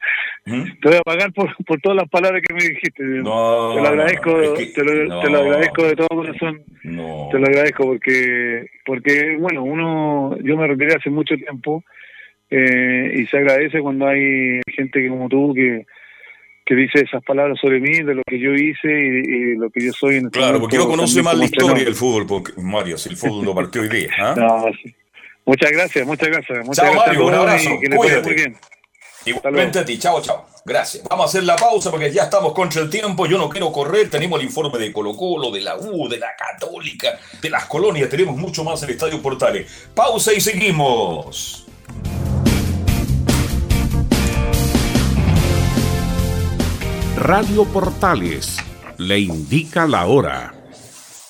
¿Mm? 0.44 0.62
Te 0.80 0.88
voy 0.88 0.96
a 0.96 1.02
pagar 1.02 1.32
por, 1.32 1.54
por 1.64 1.80
todas 1.80 1.96
las 1.96 2.08
palabras 2.08 2.42
que 2.46 2.54
me 2.54 2.64
dijiste. 2.64 3.04
No, 3.04 3.74
te 3.74 3.80
lo 3.80 3.88
agradezco, 3.88 4.30
te, 4.74 5.30
lo, 5.30 5.38
agradezco 5.38 5.84
de 5.84 5.96
todo 5.96 6.08
corazón. 6.08 6.62
Te 6.82 7.38
lo 7.38 7.46
agradezco 7.46 7.84
porque, 7.84 8.66
porque 8.84 9.36
bueno, 9.38 9.62
uno, 9.62 10.36
yo 10.42 10.56
me 10.56 10.66
retiré 10.66 10.96
hace 10.96 11.10
mucho 11.10 11.36
tiempo 11.36 11.84
eh, 12.50 13.12
y 13.14 13.26
se 13.26 13.38
agradece 13.38 13.80
cuando 13.80 14.08
hay 14.08 14.60
gente 14.74 15.08
como 15.08 15.28
tú 15.28 15.54
que, 15.54 15.86
que 16.66 16.74
dice 16.74 17.00
esas 17.00 17.22
palabras 17.22 17.58
sobre 17.60 17.78
mí, 17.78 18.02
de 18.02 18.14
lo 18.14 18.22
que 18.26 18.40
yo 18.40 18.52
hice 18.52 18.90
y, 18.90 19.54
lo 19.54 19.70
que 19.70 19.86
yo 19.86 19.92
soy 19.92 20.16
en 20.16 20.26
este 20.26 20.40
Claro, 20.40 20.60
porque 20.60 20.76
yo 20.76 20.88
conoce 20.88 21.22
más 21.22 21.36
la 21.38 21.44
historia 21.44 21.84
del 21.84 21.94
fútbol, 21.94 22.26
porque, 22.26 22.52
Mario, 22.60 22.98
si 22.98 23.10
el 23.10 23.16
fútbol 23.16 23.44
no 23.44 23.54
partió 23.54 23.82
hoy 23.82 23.88
día. 23.88 24.10
¿ah? 24.18 24.34
No, 24.38 24.66
Muchas 25.44 25.72
gracias, 25.72 26.06
muchas 26.06 26.28
gracias. 26.28 26.64
Muchas 26.64 26.84
chao, 26.84 26.94
gracias 26.94 27.16
Mario, 27.16 27.26
un 27.26 27.34
abrazo. 27.34 27.70
Y 27.74 27.80
que 27.80 27.88
le 27.88 27.96
vaya 27.96 28.20
muy 28.22 28.34
bien. 28.34 28.56
Igualmente 29.24 29.78
a 29.78 29.84
ti, 29.84 29.98
chao, 29.98 30.20
chao. 30.20 30.46
Gracias. 30.64 31.04
Vamos 31.08 31.26
a 31.26 31.28
hacer 31.28 31.44
la 31.44 31.56
pausa 31.56 31.90
porque 31.90 32.12
ya 32.12 32.24
estamos 32.24 32.52
contra 32.52 32.82
el 32.82 32.90
tiempo. 32.90 33.26
Yo 33.26 33.38
no 33.38 33.48
quiero 33.48 33.72
correr. 33.72 34.10
Tenemos 34.10 34.40
el 34.40 34.46
informe 34.46 34.78
de 34.78 34.92
Colo 34.92 35.16
Colo, 35.16 35.50
de 35.50 35.60
la 35.60 35.76
U, 35.76 36.08
de 36.08 36.18
la 36.18 36.34
Católica, 36.36 37.18
de 37.40 37.50
las 37.50 37.66
colonias. 37.66 38.08
Tenemos 38.08 38.36
mucho 38.36 38.64
más 38.64 38.82
en 38.82 38.88
el 38.88 38.94
Estadio 38.94 39.20
Portales. 39.20 39.70
Pausa 39.94 40.32
y 40.32 40.40
seguimos. 40.40 41.66
Radio 47.16 47.64
Portales 47.64 48.56
le 48.98 49.20
indica 49.20 49.86
la 49.86 50.06
hora. 50.06 50.54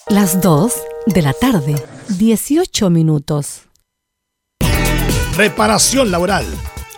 Las 0.08 0.40
2 0.40 0.72
de 1.06 1.22
la 1.22 1.32
tarde, 1.32 1.74
18 2.08 2.90
minutos. 2.90 3.62
Reparación 5.36 6.10
laboral. 6.10 6.46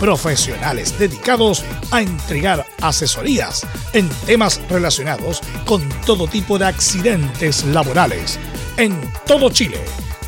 Profesionales 0.00 0.98
dedicados 0.98 1.64
a 1.90 2.00
entregar 2.02 2.66
asesorías 2.80 3.66
en 3.92 4.08
temas 4.26 4.60
relacionados 4.68 5.40
con 5.66 5.88
todo 6.06 6.28
tipo 6.28 6.58
de 6.58 6.66
accidentes 6.66 7.64
laborales 7.64 8.38
en 8.76 8.94
todo 9.26 9.50
Chile. 9.50 9.80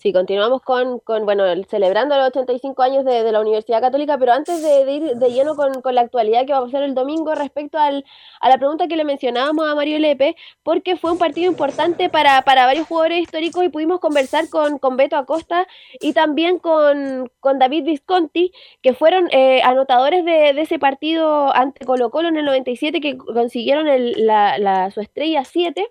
Sí, 0.07 0.13
continuamos 0.13 0.63
con, 0.63 1.01
con 1.01 1.25
bueno, 1.25 1.45
el- 1.47 1.65
celebrando 1.67 2.15
los 2.17 2.29
85 2.29 2.81
años 2.85 3.05
de, 3.05 3.25
de 3.25 3.33
la 3.33 3.41
Universidad 3.41 3.81
Católica, 3.81 4.17
pero 4.19 4.33
antes 4.35 4.63
de, 4.63 4.85
de 4.85 4.93
ir 4.93 5.03
de 5.17 5.31
lleno 5.33 5.57
con, 5.57 5.81
con 5.83 5.97
la 5.97 6.03
actualidad 6.03 6.47
que 6.47 6.53
va 6.53 6.59
a 6.59 6.65
pasar 6.65 6.85
el 6.85 6.95
domingo 6.95 7.35
respecto 7.35 7.77
al, 7.77 8.05
a 8.41 8.49
la 8.49 8.57
pregunta 8.57 8.87
que 8.87 8.95
le 8.97 9.03
mencionábamos 9.03 9.67
a 9.67 9.75
Mario 9.75 9.99
Lepe, 9.99 10.37
porque 10.63 10.97
fue 10.97 11.11
un 11.11 11.19
partido 11.19 11.51
importante 11.51 12.09
para, 12.09 12.43
para 12.43 12.67
varios 12.67 12.87
jugadores 12.87 13.19
históricos 13.19 13.65
y 13.65 13.69
pudimos 13.69 13.99
conversar 13.99 14.49
con, 14.49 14.79
con 14.79 14.97
Beto 14.97 15.17
Acosta 15.17 15.67
y 15.99 16.13
también 16.13 16.61
con, 16.61 17.29
con 17.41 17.59
David 17.59 17.85
Visconti, 17.85 18.53
que 18.83 18.95
fueron 18.95 19.29
eh, 19.33 19.61
anotadores 19.65 20.25
de, 20.25 20.53
de 20.53 20.61
ese 20.63 20.79
partido 20.79 21.53
ante 21.57 21.85
Colo 21.85 22.11
Colo 22.13 22.29
en 22.29 22.37
el 22.37 22.45
97, 22.45 23.01
que 23.01 23.17
consiguieron 23.19 23.89
el- 23.89 24.25
la, 24.25 24.57
la- 24.59 24.89
su 24.93 25.01
estrella 25.01 25.45
7. 25.45 25.85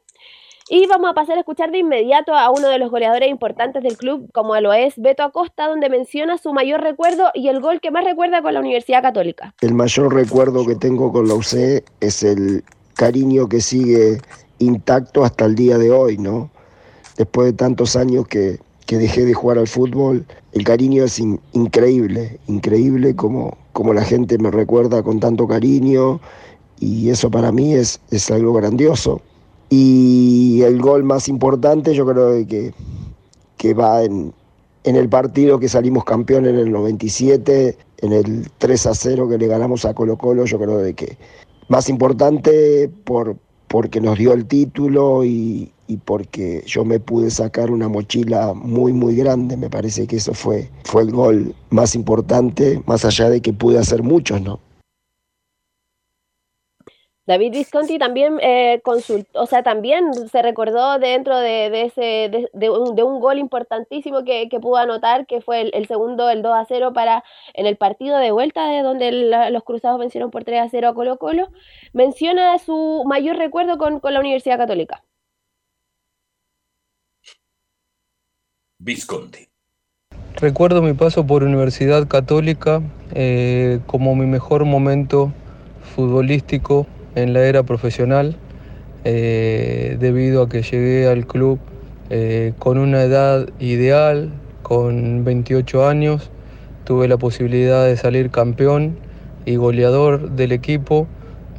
Y 0.67 0.87
vamos 0.87 1.11
a 1.11 1.13
pasar 1.13 1.37
a 1.37 1.41
escuchar 1.41 1.69
de 1.71 1.77
inmediato 1.77 2.33
a 2.33 2.49
uno 2.49 2.69
de 2.69 2.79
los 2.79 2.89
goleadores 2.89 3.29
importantes 3.29 3.83
del 3.83 3.97
club, 3.97 4.27
como 4.33 4.59
lo 4.59 4.73
es 4.73 4.95
Beto 4.97 5.21
Acosta, 5.21 5.67
donde 5.67 5.89
menciona 5.89 6.39
su 6.39 6.53
mayor 6.53 6.81
recuerdo 6.81 7.29
y 7.35 7.49
el 7.49 7.61
gol 7.61 7.79
que 7.79 7.91
más 7.91 8.03
recuerda 8.03 8.41
con 8.41 8.55
la 8.55 8.61
Universidad 8.61 9.03
Católica. 9.03 9.53
El 9.61 9.75
mayor 9.75 10.11
recuerdo 10.11 10.65
que 10.65 10.75
tengo 10.75 11.11
con 11.11 11.27
la 11.27 11.35
UC 11.35 11.83
es 11.99 12.23
el 12.23 12.63
cariño 12.95 13.47
que 13.47 13.61
sigue 13.61 14.17
intacto 14.57 15.23
hasta 15.23 15.45
el 15.45 15.53
día 15.53 15.77
de 15.77 15.91
hoy, 15.91 16.17
¿no? 16.17 16.49
Después 17.15 17.45
de 17.45 17.53
tantos 17.53 17.95
años 17.95 18.27
que, 18.27 18.57
que 18.87 18.97
dejé 18.97 19.23
de 19.25 19.35
jugar 19.35 19.59
al 19.59 19.67
fútbol, 19.67 20.25
el 20.53 20.63
cariño 20.63 21.03
es 21.03 21.19
in- 21.19 21.39
increíble, 21.53 22.39
increíble 22.47 23.15
como, 23.15 23.55
como 23.71 23.93
la 23.93 24.03
gente 24.03 24.39
me 24.39 24.49
recuerda 24.49 25.03
con 25.03 25.19
tanto 25.19 25.47
cariño 25.47 26.19
y 26.79 27.11
eso 27.11 27.29
para 27.29 27.51
mí 27.51 27.75
es, 27.75 28.01
es 28.09 28.31
algo 28.31 28.51
grandioso. 28.53 29.21
Y 29.69 30.61
el 30.61 30.81
gol 30.81 31.03
más 31.03 31.27
importante 31.27 31.93
yo 31.93 32.05
creo 32.05 32.45
que, 32.47 32.73
que 33.57 33.73
va 33.73 34.03
en, 34.03 34.33
en 34.83 34.95
el 34.95 35.09
partido 35.09 35.59
que 35.59 35.67
salimos 35.67 36.05
campeón 36.05 36.45
en 36.45 36.55
el 36.57 36.71
97, 36.71 37.77
en 37.97 38.13
el 38.13 38.49
3 38.59 38.85
a 38.85 38.93
0 38.93 39.29
que 39.29 39.37
le 39.37 39.47
ganamos 39.47 39.85
a 39.85 39.93
Colo 39.93 40.17
Colo, 40.17 40.45
yo 40.45 40.59
creo 40.59 40.77
de 40.77 40.93
que 40.93 41.17
más 41.67 41.89
importante 41.89 42.89
por, 43.03 43.37
porque 43.67 43.99
nos 43.99 44.17
dio 44.17 44.33
el 44.33 44.45
título 44.45 45.23
y, 45.23 45.71
y 45.87 45.97
porque 45.97 46.63
yo 46.67 46.85
me 46.85 46.99
pude 46.99 47.31
sacar 47.31 47.71
una 47.71 47.87
mochila 47.87 48.53
muy 48.53 48.93
muy 48.93 49.15
grande, 49.15 49.57
me 49.57 49.69
parece 49.69 50.05
que 50.07 50.17
eso 50.17 50.33
fue, 50.33 50.69
fue 50.83 51.01
el 51.01 51.11
gol 51.11 51.55
más 51.71 51.95
importante, 51.95 52.81
más 52.85 53.05
allá 53.05 53.29
de 53.29 53.41
que 53.41 53.53
pude 53.53 53.79
hacer 53.79 54.03
muchos, 54.03 54.41
¿no? 54.41 54.59
David 57.27 57.53
Visconti 57.53 57.97
también 57.97 58.37
eh, 58.41 58.81
consultó, 58.83 59.41
o 59.41 59.45
sea, 59.47 59.63
también 59.63 60.13
se 60.29 60.41
recordó 60.43 60.99
dentro 60.99 61.37
de, 61.39 61.69
de 61.71 61.81
ese 61.83 62.01
de, 62.29 62.49
de 62.53 62.69
un, 62.69 62.95
de 62.95 63.01
un 63.03 63.19
gol 63.19 63.39
importantísimo 63.39 64.23
que, 64.23 64.47
que 64.47 64.59
pudo 64.59 64.77
anotar, 64.77 65.25
que 65.25 65.41
fue 65.41 65.61
el, 65.61 65.71
el 65.73 65.87
segundo, 65.87 66.29
el 66.29 66.43
2 66.43 66.53
a 66.55 66.65
0 66.67 66.93
para 66.93 67.23
en 67.55 67.65
el 67.65 67.77
partido 67.77 68.17
de 68.19 68.31
vuelta, 68.31 68.67
de 68.69 68.81
donde 68.83 69.11
la- 69.11 69.49
los 69.49 69.63
cruzados 69.63 69.99
vencieron 69.99 70.29
por 70.29 70.43
3 70.43 70.61
a 70.61 70.69
0 70.69 70.89
a 70.89 70.93
Colo 70.93 71.17
Colo. 71.17 71.47
Menciona 71.93 72.59
su 72.59 73.03
mayor 73.07 73.37
recuerdo 73.37 73.77
con, 73.79 73.99
con 73.99 74.13
la 74.13 74.19
Universidad 74.19 74.57
Católica. 74.57 75.03
Visconti. 78.79 79.47
Recuerdo 80.35 80.81
mi 80.81 80.93
paso 80.93 81.25
por 81.25 81.43
Universidad 81.43 82.07
Católica 82.07 82.81
eh, 83.13 83.79
como 83.87 84.15
mi 84.15 84.25
mejor 84.25 84.65
momento 84.65 85.31
futbolístico 85.95 86.85
en 87.15 87.33
la 87.33 87.45
era 87.45 87.63
profesional, 87.63 88.35
eh, 89.03 89.97
debido 89.99 90.43
a 90.43 90.49
que 90.49 90.61
llegué 90.61 91.07
al 91.07 91.25
club 91.25 91.59
eh, 92.09 92.53
con 92.59 92.77
una 92.77 93.03
edad 93.03 93.49
ideal, 93.59 94.31
con 94.61 95.23
28 95.23 95.87
años, 95.87 96.29
tuve 96.83 97.07
la 97.07 97.17
posibilidad 97.17 97.85
de 97.85 97.97
salir 97.97 98.29
campeón 98.29 98.97
y 99.45 99.55
goleador 99.55 100.31
del 100.31 100.51
equipo 100.51 101.07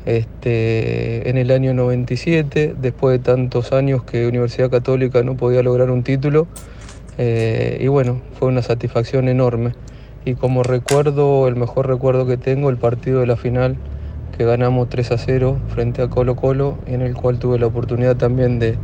este, 0.07 1.28
en 1.28 1.36
el 1.36 1.50
año 1.50 1.74
97, 1.74 2.76
después 2.80 3.18
de 3.18 3.24
tantos 3.24 3.72
años 3.72 4.04
que 4.04 4.26
Universidad 4.26 4.70
Católica 4.70 5.22
no 5.22 5.36
podía 5.36 5.62
lograr 5.62 5.90
un 5.90 6.02
título. 6.02 6.46
Eh, 7.18 7.78
y 7.80 7.88
bueno, 7.88 8.20
fue 8.38 8.48
una 8.48 8.62
satisfacción 8.62 9.28
enorme. 9.28 9.72
Y 10.24 10.34
como 10.34 10.62
recuerdo, 10.62 11.48
el 11.48 11.57
mejor 11.57 11.88
recuerdo 11.88 12.26
que 12.26 12.36
tengo, 12.36 12.70
el 12.70 12.76
partido 12.76 13.20
de 13.20 13.26
la 13.26 13.36
final 13.36 13.76
que 14.37 14.45
ganamos 14.45 14.89
3 14.89 15.12
a 15.12 15.18
0 15.18 15.59
frente 15.68 16.03
a 16.03 16.09
Colo 16.09 16.37
Colo 16.37 16.79
en 16.87 17.03
el 17.03 17.14
cual 17.14 17.39
tuve 17.39 17.59
la 17.59 17.66
oportunidad 17.66 18.16
también 18.16 18.59
de, 18.59 18.77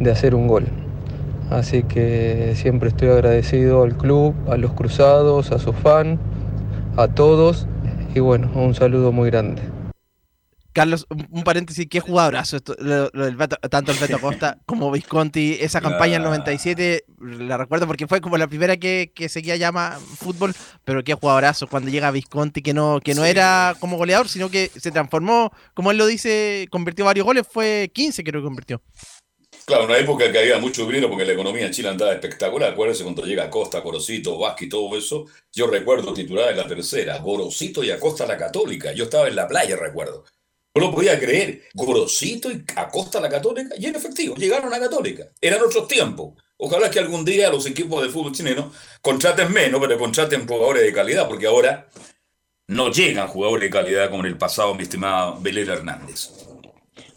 de 0.00 0.10
hacer 0.10 0.34
un 0.34 0.48
gol. 0.48 0.64
Así 1.50 1.82
que 1.82 2.52
siempre 2.56 2.88
estoy 2.88 3.08
agradecido 3.08 3.82
al 3.82 3.96
club, 3.96 4.34
a 4.48 4.56
los 4.56 4.72
cruzados, 4.72 5.52
a 5.52 5.58
su 5.58 5.72
fan, 5.72 6.18
a 6.96 7.08
todos 7.08 7.66
y 8.14 8.20
bueno, 8.20 8.50
un 8.54 8.74
saludo 8.74 9.12
muy 9.12 9.30
grande. 9.30 9.62
Carlos, 10.74 11.06
un 11.30 11.44
paréntesis, 11.44 11.86
qué 11.88 12.00
jugadorazo 12.00 12.56
esto, 12.56 12.74
tanto 13.70 13.92
el 13.92 13.98
Beto 13.98 14.18
Costa 14.18 14.58
como 14.66 14.90
Visconti, 14.90 15.56
esa 15.60 15.80
campaña 15.80 16.16
en 16.16 16.24
97, 16.24 17.04
la 17.20 17.56
recuerdo 17.56 17.86
porque 17.86 18.08
fue 18.08 18.20
como 18.20 18.36
la 18.36 18.48
primera 18.48 18.76
que, 18.76 19.12
que 19.14 19.28
seguía 19.28 19.54
llama 19.54 20.00
fútbol, 20.18 20.52
pero 20.84 21.04
qué 21.04 21.14
jugadorazo 21.14 21.68
cuando 21.68 21.90
llega 21.90 22.10
Visconti, 22.10 22.60
que 22.60 22.74
no, 22.74 22.98
que 23.00 23.14
no 23.14 23.24
era 23.24 23.76
como 23.78 23.96
goleador, 23.96 24.28
sino 24.28 24.50
que 24.50 24.68
se 24.76 24.90
transformó, 24.90 25.52
como 25.74 25.92
él 25.92 25.96
lo 25.96 26.06
dice, 26.06 26.66
convirtió 26.72 27.04
varios 27.04 27.24
goles, 27.24 27.46
fue 27.48 27.92
15 27.94 28.24
creo 28.24 28.42
que 28.42 28.44
convirtió. 28.44 28.82
Claro, 29.64 29.84
una 29.84 29.96
época 29.96 30.30
que 30.30 30.38
había 30.40 30.58
mucho 30.58 30.84
dinero 30.86 31.08
porque 31.08 31.24
la 31.24 31.34
economía 31.34 31.66
en 31.66 31.72
Chile 31.72 31.88
andaba 31.88 32.12
espectacular. 32.12 32.72
Acuérdense 32.72 33.04
cuando 33.04 33.24
llega 33.24 33.44
Acosta, 33.44 33.78
Gorosito, 33.78 34.38
Vázquez 34.38 34.66
y 34.66 34.68
todo 34.68 34.94
eso. 34.98 35.24
Yo 35.52 35.68
recuerdo 35.68 36.12
titular 36.12 36.50
en 36.50 36.58
la 36.58 36.66
tercera, 36.66 37.16
Gorosito 37.18 37.82
y 37.82 37.90
Acosta 37.90 38.26
la 38.26 38.36
Católica. 38.36 38.92
Yo 38.92 39.04
estaba 39.04 39.28
en 39.28 39.36
la 39.36 39.48
playa, 39.48 39.76
recuerdo. 39.76 40.24
No 40.74 40.80
lo 40.80 40.90
podía 40.92 41.18
creer. 41.18 41.62
Gorosito 41.72 42.50
y 42.50 42.64
Acosta 42.74 43.20
la 43.20 43.28
Católica. 43.28 43.74
Y 43.78 43.86
en 43.86 43.96
efectivo, 43.96 44.34
llegaron 44.34 44.72
a 44.74 44.80
Católica. 44.80 45.28
Eran 45.40 45.62
otros 45.62 45.86
tiempos. 45.86 46.34
Ojalá 46.56 46.90
que 46.90 46.98
algún 46.98 47.24
día 47.24 47.50
los 47.50 47.66
equipos 47.66 48.02
de 48.02 48.08
fútbol 48.08 48.32
chileno 48.32 48.72
contraten 49.00 49.52
menos, 49.52 49.80
pero 49.80 49.98
contraten 49.98 50.46
jugadores 50.46 50.82
de 50.82 50.92
calidad, 50.92 51.28
porque 51.28 51.46
ahora 51.46 51.88
no 52.68 52.90
llegan 52.90 53.28
jugadores 53.28 53.64
de 53.64 53.70
calidad 53.70 54.10
como 54.10 54.24
en 54.24 54.30
el 54.30 54.38
pasado, 54.38 54.74
mi 54.74 54.82
estimado 54.82 55.38
Belén 55.40 55.68
Hernández. 55.68 56.30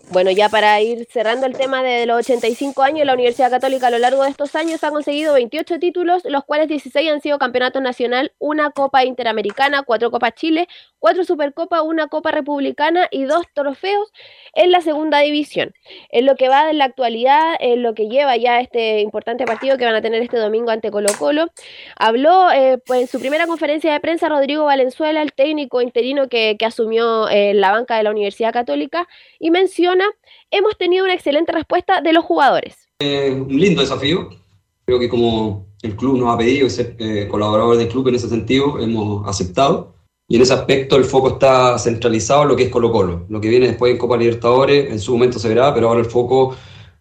Bueno, 0.09 0.31
ya 0.31 0.47
para 0.47 0.79
ir 0.79 1.05
cerrando 1.11 1.45
el 1.47 1.57
tema 1.57 1.83
de 1.83 2.05
los 2.05 2.19
85 2.19 2.81
años, 2.81 3.05
la 3.05 3.13
Universidad 3.13 3.51
Católica 3.51 3.87
a 3.87 3.91
lo 3.91 3.99
largo 3.99 4.23
de 4.23 4.29
estos 4.29 4.55
años 4.55 4.81
ha 4.85 4.89
conseguido 4.89 5.33
28 5.33 5.79
títulos, 5.79 6.23
los 6.23 6.45
cuales 6.45 6.69
16 6.69 7.11
han 7.11 7.21
sido 7.21 7.37
campeonato 7.37 7.81
nacional, 7.81 8.31
una 8.39 8.71
Copa 8.71 9.03
Interamericana, 9.03 9.83
cuatro 9.83 10.09
Copas 10.09 10.33
Chile, 10.35 10.69
cuatro 10.99 11.25
Supercopas, 11.25 11.81
una 11.81 12.07
Copa 12.07 12.31
Republicana 12.31 13.07
y 13.11 13.25
dos 13.25 13.45
trofeos 13.53 14.11
en 14.53 14.71
la 14.71 14.79
segunda 14.81 15.19
división. 15.19 15.73
En 16.09 16.25
lo 16.25 16.35
que 16.35 16.47
va 16.47 16.65
de 16.65 16.73
la 16.73 16.85
actualidad, 16.85 17.55
en 17.59 17.83
lo 17.83 17.93
que 17.93 18.07
lleva 18.07 18.37
ya 18.37 18.61
este 18.61 19.01
importante 19.01 19.45
partido 19.45 19.77
que 19.77 19.85
van 19.85 19.95
a 19.95 20.01
tener 20.01 20.21
este 20.21 20.37
domingo 20.37 20.71
ante 20.71 20.89
Colo 20.89 21.09
Colo, 21.19 21.47
habló 21.97 22.49
eh, 22.51 22.77
pues, 22.85 23.01
en 23.01 23.07
su 23.07 23.19
primera 23.19 23.45
conferencia 23.45 23.91
de 23.91 23.99
prensa 23.99 24.29
Rodrigo 24.29 24.65
Valenzuela, 24.65 25.21
el 25.21 25.33
técnico 25.33 25.81
interino 25.81 26.29
que, 26.29 26.57
asumió 26.65 27.29
eh, 27.29 27.53
la 27.53 27.71
banca 27.71 27.95
de 27.95 28.03
la 28.03 28.11
Universidad 28.11 28.51
Católica, 28.51 29.07
y 29.39 29.51
menciona, 29.51 29.96
hemos 30.51 30.77
tenido 30.77 31.05
una 31.05 31.13
excelente 31.13 31.51
respuesta 31.51 32.01
de 32.01 32.13
los 32.13 32.25
jugadores. 32.25 32.75
Eh, 32.99 33.31
un 33.31 33.59
lindo 33.59 33.81
desafío, 33.81 34.29
creo 34.85 34.99
que 34.99 35.09
como 35.09 35.67
el 35.81 35.95
club 35.95 36.17
nos 36.17 36.33
ha 36.33 36.37
pedido 36.37 36.69
ser 36.69 36.97
colaborador 37.27 37.77
del 37.77 37.87
club 37.87 38.07
en 38.07 38.15
ese 38.15 38.29
sentido, 38.29 38.79
hemos 38.79 39.27
aceptado 39.27 39.97
y 40.29 40.35
en 40.35 40.41
ese 40.41 40.53
aspecto 40.53 40.97
el 40.97 41.05
foco 41.05 41.29
está 41.29 41.79
centralizado 41.79 42.43
en 42.43 42.49
lo 42.49 42.55
que 42.55 42.63
es 42.63 42.69
Colo 42.69 42.91
Colo. 42.91 43.25
Lo 43.29 43.39
que 43.39 43.47
viene 43.47 43.67
después 43.67 43.93
en 43.93 43.97
Copa 43.97 44.17
Libertadores, 44.17 44.91
en 44.91 44.99
su 44.99 45.13
momento 45.13 45.39
se 45.39 45.47
verá, 45.47 45.73
pero 45.73 45.87
ahora 45.87 46.01
el 46.01 46.05
foco 46.05 46.55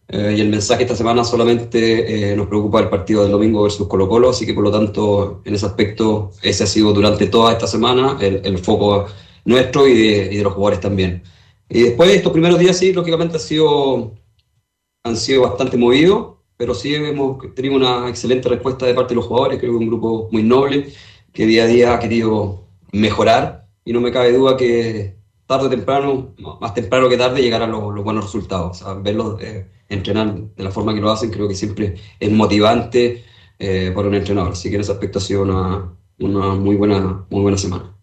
eh, 0.08 0.34
y 0.36 0.40
el 0.40 0.48
mensaje 0.48 0.84
esta 0.84 0.94
semana 0.94 1.24
solamente 1.24 2.30
eh, 2.30 2.36
nos 2.36 2.46
preocupa 2.46 2.78
el 2.78 2.88
partido 2.88 3.22
del 3.22 3.32
domingo 3.32 3.64
versus 3.64 3.88
Colo 3.88 4.08
Colo, 4.08 4.30
así 4.30 4.46
que 4.46 4.54
por 4.54 4.62
lo 4.62 4.70
tanto 4.70 5.42
en 5.44 5.54
ese 5.56 5.66
aspecto 5.66 6.30
ese 6.40 6.62
ha 6.62 6.66
sido 6.68 6.92
durante 6.92 7.26
toda 7.26 7.52
esta 7.52 7.66
semana 7.66 8.16
el, 8.20 8.42
el 8.44 8.58
foco 8.58 9.06
nuestro 9.44 9.88
y 9.88 9.94
de, 9.94 10.28
y 10.32 10.36
de, 10.36 10.42
los 10.44 10.52
jugadores 10.52 10.80
también. 10.80 11.24
Y 11.68 11.82
después 11.82 12.10
estos 12.10 12.32
primeros 12.32 12.58
días 12.58 12.78
sí, 12.78 12.92
lógicamente 12.92 13.36
ha 13.36 13.40
sido, 13.40 14.14
han 15.04 15.16
sido 15.16 15.42
bastante 15.42 15.76
movidos, 15.76 16.36
pero 16.56 16.74
sí 16.74 16.94
hemos 16.94 17.54
tenido 17.54 17.76
una 17.76 18.08
excelente 18.08 18.48
respuesta 18.48 18.86
de 18.86 18.94
parte 18.94 19.10
de 19.10 19.16
los 19.16 19.26
jugadores, 19.26 19.58
creo 19.58 19.72
que 19.72 19.78
un 19.78 19.88
grupo 19.88 20.28
muy 20.32 20.42
noble 20.42 20.92
que 21.32 21.46
día 21.46 21.64
a 21.64 21.66
día 21.66 21.94
ha 21.94 21.98
querido 21.98 22.66
mejorar 22.92 23.68
y 23.84 23.92
no 23.92 24.00
me 24.00 24.12
cabe 24.12 24.32
duda 24.32 24.56
que 24.56 25.16
tarde 25.46 25.66
o 25.66 25.70
temprano, 25.70 26.34
más 26.60 26.74
temprano 26.74 27.08
que 27.08 27.16
tarde, 27.16 27.42
llegarán 27.42 27.70
los, 27.70 27.94
los 27.94 28.04
buenos 28.04 28.24
resultados. 28.24 28.84
Verlos 29.02 29.40
eh, 29.40 29.68
entrenar 29.88 30.34
de 30.34 30.64
la 30.64 30.70
forma 30.70 30.94
que 30.94 31.00
lo 31.00 31.10
hacen 31.10 31.30
creo 31.30 31.48
que 31.48 31.54
siempre 31.54 31.94
es 32.18 32.32
motivante 32.32 33.24
eh, 33.58 33.92
para 33.94 34.08
un 34.08 34.14
entrenador. 34.14 34.52
Así 34.52 34.68
que 34.68 34.76
en 34.76 34.80
ese 34.82 34.92
aspecto 34.92 35.18
ha 35.18 35.22
sido 35.22 35.42
una, 35.42 35.92
una 36.18 36.54
muy, 36.54 36.76
buena, 36.76 37.26
muy 37.30 37.42
buena 37.42 37.58
semana. 37.58 37.95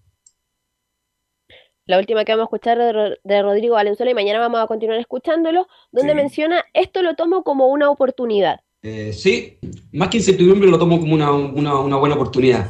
La 1.86 2.00
última 2.00 2.24
que 2.24 2.32
vamos 2.32 2.44
a 2.44 2.48
escuchar 2.56 2.78
de, 2.78 3.18
de 3.22 3.42
Rodrigo 3.42 3.76
Valenzuela 3.76 4.12
y 4.12 4.16
mañana 4.16 4.40
vamos 4.40 4.62
a 4.62 4.68
continuar 4.68 5.00
escuchándolo, 5.00 5.68
donde 5.92 6.16
menciona, 6.16 6.64
esto 6.74 7.02
lo 7.02 7.16
tomo 7.16 7.44
como 7.44 7.68
una 7.68 7.90
oportunidad. 7.90 8.62
Eh, 8.84 9.12
sí, 9.12 9.58
más 9.92 10.08
que 10.08 10.18
incertidumbre 10.18 10.70
lo 10.70 10.80
tomo 10.80 11.00
como 11.00 11.14
una, 11.14 11.32
una, 11.32 11.80
una 11.80 11.98
buena 11.98 12.16
oportunidad 12.16 12.70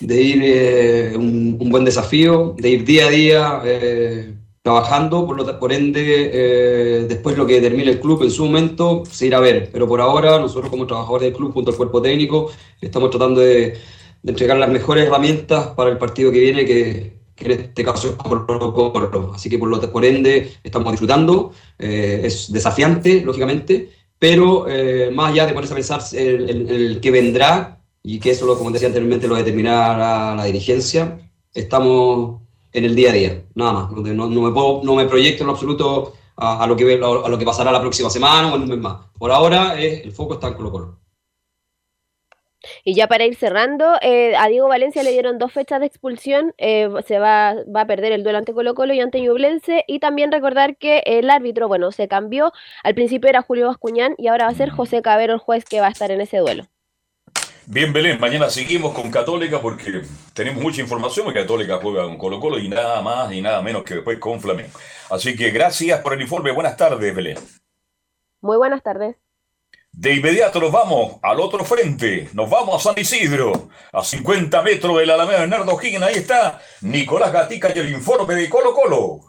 de 0.00 0.20
ir 0.20 0.42
eh, 0.44 1.16
un, 1.16 1.58
buen 1.58 1.84
desafío, 1.84 2.54
de 2.58 2.70
ir 2.70 2.84
día 2.84 3.06
a 3.06 3.10
día 3.10 3.62
eh, 3.64 4.34
trabajando, 4.60 5.26
por, 5.26 5.36
lo, 5.36 5.58
por 5.58 5.72
ende, 5.72 7.06
después 7.08 7.38
lo 7.38 7.46
que 7.46 7.60
termine 7.60 7.90
el 7.90 8.00
club 8.00 8.22
en 8.22 8.30
su 8.30 8.44
momento 8.44 9.04
se 9.06 9.28
irá 9.28 9.38
a 9.38 9.40
ver. 9.40 9.70
Pero 9.72 9.88
por 9.88 10.02
ahora, 10.02 10.38
nosotros 10.38 10.70
como 10.70 10.86
trabajadores 10.86 11.28
del 11.28 11.36
club, 11.36 11.54
junto 11.54 11.70
al 11.70 11.76
cuerpo 11.78 12.02
técnico, 12.02 12.50
estamos 12.82 13.08
tratando 13.10 13.40
de, 13.40 13.78
entregar 14.24 14.58
las 14.58 14.70
mejores 14.70 15.06
herramientas 15.06 15.68
para 15.68 15.90
el 15.90 15.98
partido 15.98 16.30
que 16.30 16.38
viene, 16.40 16.64
que, 16.64 17.21
en 17.38 17.50
este 17.52 17.84
caso 17.84 18.08
es 18.08 18.14
Colo 18.14 18.46
Colo. 18.72 19.32
Así 19.34 19.48
que 19.50 19.58
por, 19.58 19.68
lo, 19.68 19.80
por 19.92 20.04
ende, 20.04 20.52
estamos 20.62 20.92
disfrutando. 20.92 21.52
es 21.78 22.52
desafiante, 22.52 23.22
lógicamente, 23.22 23.90
pero 24.18 24.66
más 25.12 25.32
allá 25.32 25.46
de 25.46 25.52
ponerse 25.52 25.74
a 25.74 25.76
pensar 25.76 26.02
el, 26.12 26.70
el 26.70 27.00
que 27.00 27.10
vendrá, 27.10 27.82
y 28.02 28.18
que 28.18 28.30
eso, 28.30 28.46
como 28.58 28.70
decía 28.70 28.88
anteriormente, 28.88 29.28
lo 29.28 29.36
determinará 29.36 30.34
la 30.34 30.44
dirigencia. 30.44 31.20
Estamos 31.54 32.40
en 32.72 32.84
el 32.84 32.94
día 32.94 33.10
a 33.10 33.12
día, 33.12 33.44
nada 33.54 33.72
más. 33.72 33.90
No, 33.92 34.28
no, 34.28 34.40
me, 34.42 34.50
puedo, 34.50 34.80
no 34.82 34.94
me 34.96 35.06
proyecto 35.06 35.44
en 35.44 35.50
absoluto 35.50 36.14
a, 36.36 36.66
lo 36.66 36.74
que, 36.74 36.94
a 36.94 37.28
lo 37.28 37.38
que 37.38 37.44
pasará 37.44 37.70
la 37.70 37.80
próxima 37.80 38.10
semana 38.10 38.52
o 38.52 38.56
en 38.56 38.62
un 38.62 38.68
mes 38.68 38.78
más. 38.78 38.96
Por 39.18 39.30
ahora 39.30 39.80
el 39.80 40.10
foco 40.12 40.34
está 40.34 40.48
en 40.48 40.54
Colo 40.54 40.72
Colo. 40.72 41.01
Y 42.84 42.94
ya 42.94 43.06
para 43.08 43.24
ir 43.24 43.34
cerrando, 43.36 43.96
eh, 44.02 44.34
a 44.36 44.48
Diego 44.48 44.68
Valencia 44.68 45.02
le 45.02 45.12
dieron 45.12 45.38
dos 45.38 45.52
fechas 45.52 45.80
de 45.80 45.86
expulsión, 45.86 46.54
eh, 46.58 46.88
se 47.06 47.18
va, 47.18 47.56
va, 47.74 47.82
a 47.82 47.86
perder 47.86 48.12
el 48.12 48.22
duelo 48.22 48.38
ante 48.38 48.52
Colo 48.52 48.74
Colo 48.74 48.94
y 48.94 49.00
ante 49.00 49.20
Ñublense, 49.20 49.84
y 49.86 49.98
también 49.98 50.32
recordar 50.32 50.76
que 50.76 51.02
el 51.06 51.30
árbitro, 51.30 51.68
bueno, 51.68 51.92
se 51.92 52.08
cambió, 52.08 52.52
al 52.82 52.94
principio 52.94 53.28
era 53.28 53.42
Julio 53.42 53.66
Bascuñán 53.66 54.14
y 54.18 54.28
ahora 54.28 54.46
va 54.46 54.50
a 54.50 54.54
ser 54.54 54.70
José 54.70 55.02
Cabero 55.02 55.32
el 55.34 55.38
juez 55.38 55.64
que 55.64 55.80
va 55.80 55.88
a 55.88 55.90
estar 55.90 56.10
en 56.10 56.20
ese 56.20 56.38
duelo. 56.38 56.66
Bien, 57.66 57.92
Belén, 57.92 58.18
mañana 58.18 58.50
seguimos 58.50 58.92
con 58.92 59.10
Católica 59.10 59.60
porque 59.60 60.02
tenemos 60.34 60.62
mucha 60.62 60.80
información 60.80 61.28
que 61.28 61.40
Católica 61.40 61.78
juega 61.80 62.04
con 62.04 62.18
Colo 62.18 62.40
Colo 62.40 62.58
y 62.58 62.68
nada 62.68 63.00
más 63.02 63.32
y 63.32 63.40
nada 63.40 63.62
menos 63.62 63.84
que 63.84 63.94
después 63.94 64.18
con 64.18 64.40
Flamengo. 64.40 64.72
Así 65.10 65.36
que 65.36 65.50
gracias 65.50 66.00
por 66.00 66.14
el 66.14 66.22
informe. 66.22 66.50
Buenas 66.50 66.76
tardes, 66.76 67.14
Belén. 67.14 67.38
Muy 68.40 68.56
buenas 68.56 68.82
tardes. 68.82 69.21
De 69.94 70.14
inmediato 70.14 70.58
nos 70.58 70.72
vamos 70.72 71.18
al 71.20 71.38
otro 71.38 71.64
frente, 71.64 72.30
nos 72.32 72.48
vamos 72.48 72.74
a 72.74 72.88
San 72.88 72.98
Isidro, 72.98 73.68
a 73.92 74.02
50 74.02 74.62
metros 74.62 74.96
de 74.96 75.04
la 75.04 75.14
Alameda 75.14 75.40
Bernardo 75.40 75.78
Higgins, 75.80 76.02
ahí 76.02 76.14
está 76.14 76.60
Nicolás 76.80 77.30
Gatica 77.30 77.70
y 77.74 77.78
el 77.78 77.92
informe 77.92 78.34
de 78.34 78.48
Colo 78.48 78.72
Colo. 78.72 79.20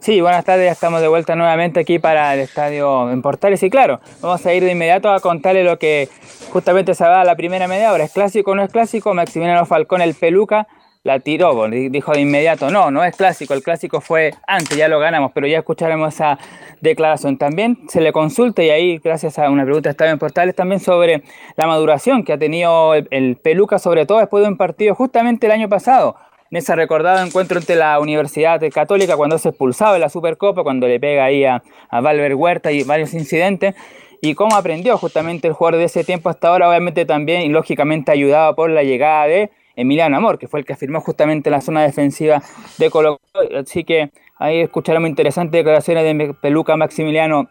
Sí, 0.00 0.20
buenas 0.20 0.44
tardes, 0.44 0.72
estamos 0.72 1.00
de 1.00 1.06
vuelta 1.06 1.36
nuevamente 1.36 1.78
aquí 1.78 2.00
para 2.00 2.34
el 2.34 2.40
estadio 2.40 3.12
en 3.12 3.22
Portales 3.22 3.62
y 3.62 3.70
claro, 3.70 4.00
vamos 4.20 4.44
a 4.44 4.52
ir 4.54 4.64
de 4.64 4.72
inmediato 4.72 5.08
a 5.08 5.20
contarle 5.20 5.62
lo 5.62 5.78
que 5.78 6.08
justamente 6.50 6.96
se 6.96 7.04
va 7.04 7.20
a 7.20 7.24
la 7.24 7.36
primera 7.36 7.68
media 7.68 7.92
hora. 7.92 8.02
¿Es 8.02 8.12
clásico 8.12 8.50
o 8.50 8.54
no 8.56 8.64
es 8.64 8.72
clásico? 8.72 9.14
Maximiliano 9.14 9.64
Falcón, 9.66 10.02
el 10.02 10.14
peluca, 10.14 10.66
la 11.04 11.18
tiró, 11.18 11.68
dijo 11.68 12.12
de 12.12 12.20
inmediato, 12.20 12.70
no, 12.70 12.92
no 12.92 13.02
es 13.02 13.16
clásico, 13.16 13.54
el 13.54 13.62
clásico 13.62 14.00
fue 14.00 14.34
antes, 14.46 14.76
ya 14.76 14.86
lo 14.86 15.00
ganamos, 15.00 15.32
pero 15.34 15.48
ya 15.48 15.58
escucharemos 15.58 16.14
esa 16.14 16.38
declaración. 16.80 17.38
También 17.38 17.78
se 17.88 18.00
le 18.00 18.12
consulta 18.12 18.62
y 18.62 18.70
ahí, 18.70 18.98
gracias 18.98 19.36
a 19.38 19.50
una 19.50 19.64
pregunta 19.64 19.90
Estadio 19.90 20.12
en 20.12 20.20
Portales, 20.20 20.54
también 20.54 20.78
sobre 20.80 21.24
la 21.56 21.66
maduración 21.66 22.22
que 22.24 22.32
ha 22.32 22.38
tenido 22.38 22.94
el, 22.94 23.08
el 23.10 23.36
Peluca, 23.36 23.80
sobre 23.80 24.06
todo 24.06 24.18
después 24.18 24.44
de 24.44 24.48
un 24.48 24.56
partido 24.56 24.94
justamente 24.94 25.46
el 25.46 25.52
año 25.52 25.68
pasado, 25.68 26.14
en 26.52 26.58
ese 26.58 26.76
recordado 26.76 27.26
encuentro 27.26 27.58
entre 27.58 27.74
la 27.74 27.98
Universidad 27.98 28.60
Católica 28.72 29.16
cuando 29.16 29.38
se 29.38 29.48
expulsaba 29.48 29.96
en 29.96 30.02
la 30.02 30.08
Supercopa, 30.08 30.62
cuando 30.62 30.86
le 30.86 31.00
pega 31.00 31.24
ahí 31.24 31.44
a, 31.44 31.64
a 31.88 32.00
Valver 32.00 32.36
Huerta 32.36 32.70
y 32.70 32.84
varios 32.84 33.12
incidentes, 33.14 33.74
y 34.20 34.34
cómo 34.34 34.54
aprendió 34.54 34.96
justamente 34.98 35.48
el 35.48 35.54
jugador 35.54 35.80
de 35.80 35.86
ese 35.86 36.04
tiempo 36.04 36.28
hasta 36.28 36.46
ahora, 36.46 36.68
obviamente 36.68 37.04
también 37.06 37.42
y 37.42 37.48
lógicamente 37.48 38.12
ayudado 38.12 38.54
por 38.54 38.70
la 38.70 38.84
llegada 38.84 39.26
de 39.26 39.50
Emiliano 39.76 40.16
Amor, 40.16 40.38
que 40.38 40.48
fue 40.48 40.60
el 40.60 40.66
que 40.66 40.72
afirmó 40.72 41.00
justamente 41.00 41.50
la 41.50 41.60
zona 41.60 41.82
defensiva 41.82 42.42
de 42.78 42.90
Colo 42.90 43.20
Así 43.56 43.84
que 43.84 44.10
ahí 44.38 44.60
escucharemos 44.60 45.08
interesantes 45.08 45.52
declaraciones 45.52 46.04
de 46.04 46.34
Peluca 46.34 46.76
Maximiliano 46.76 47.48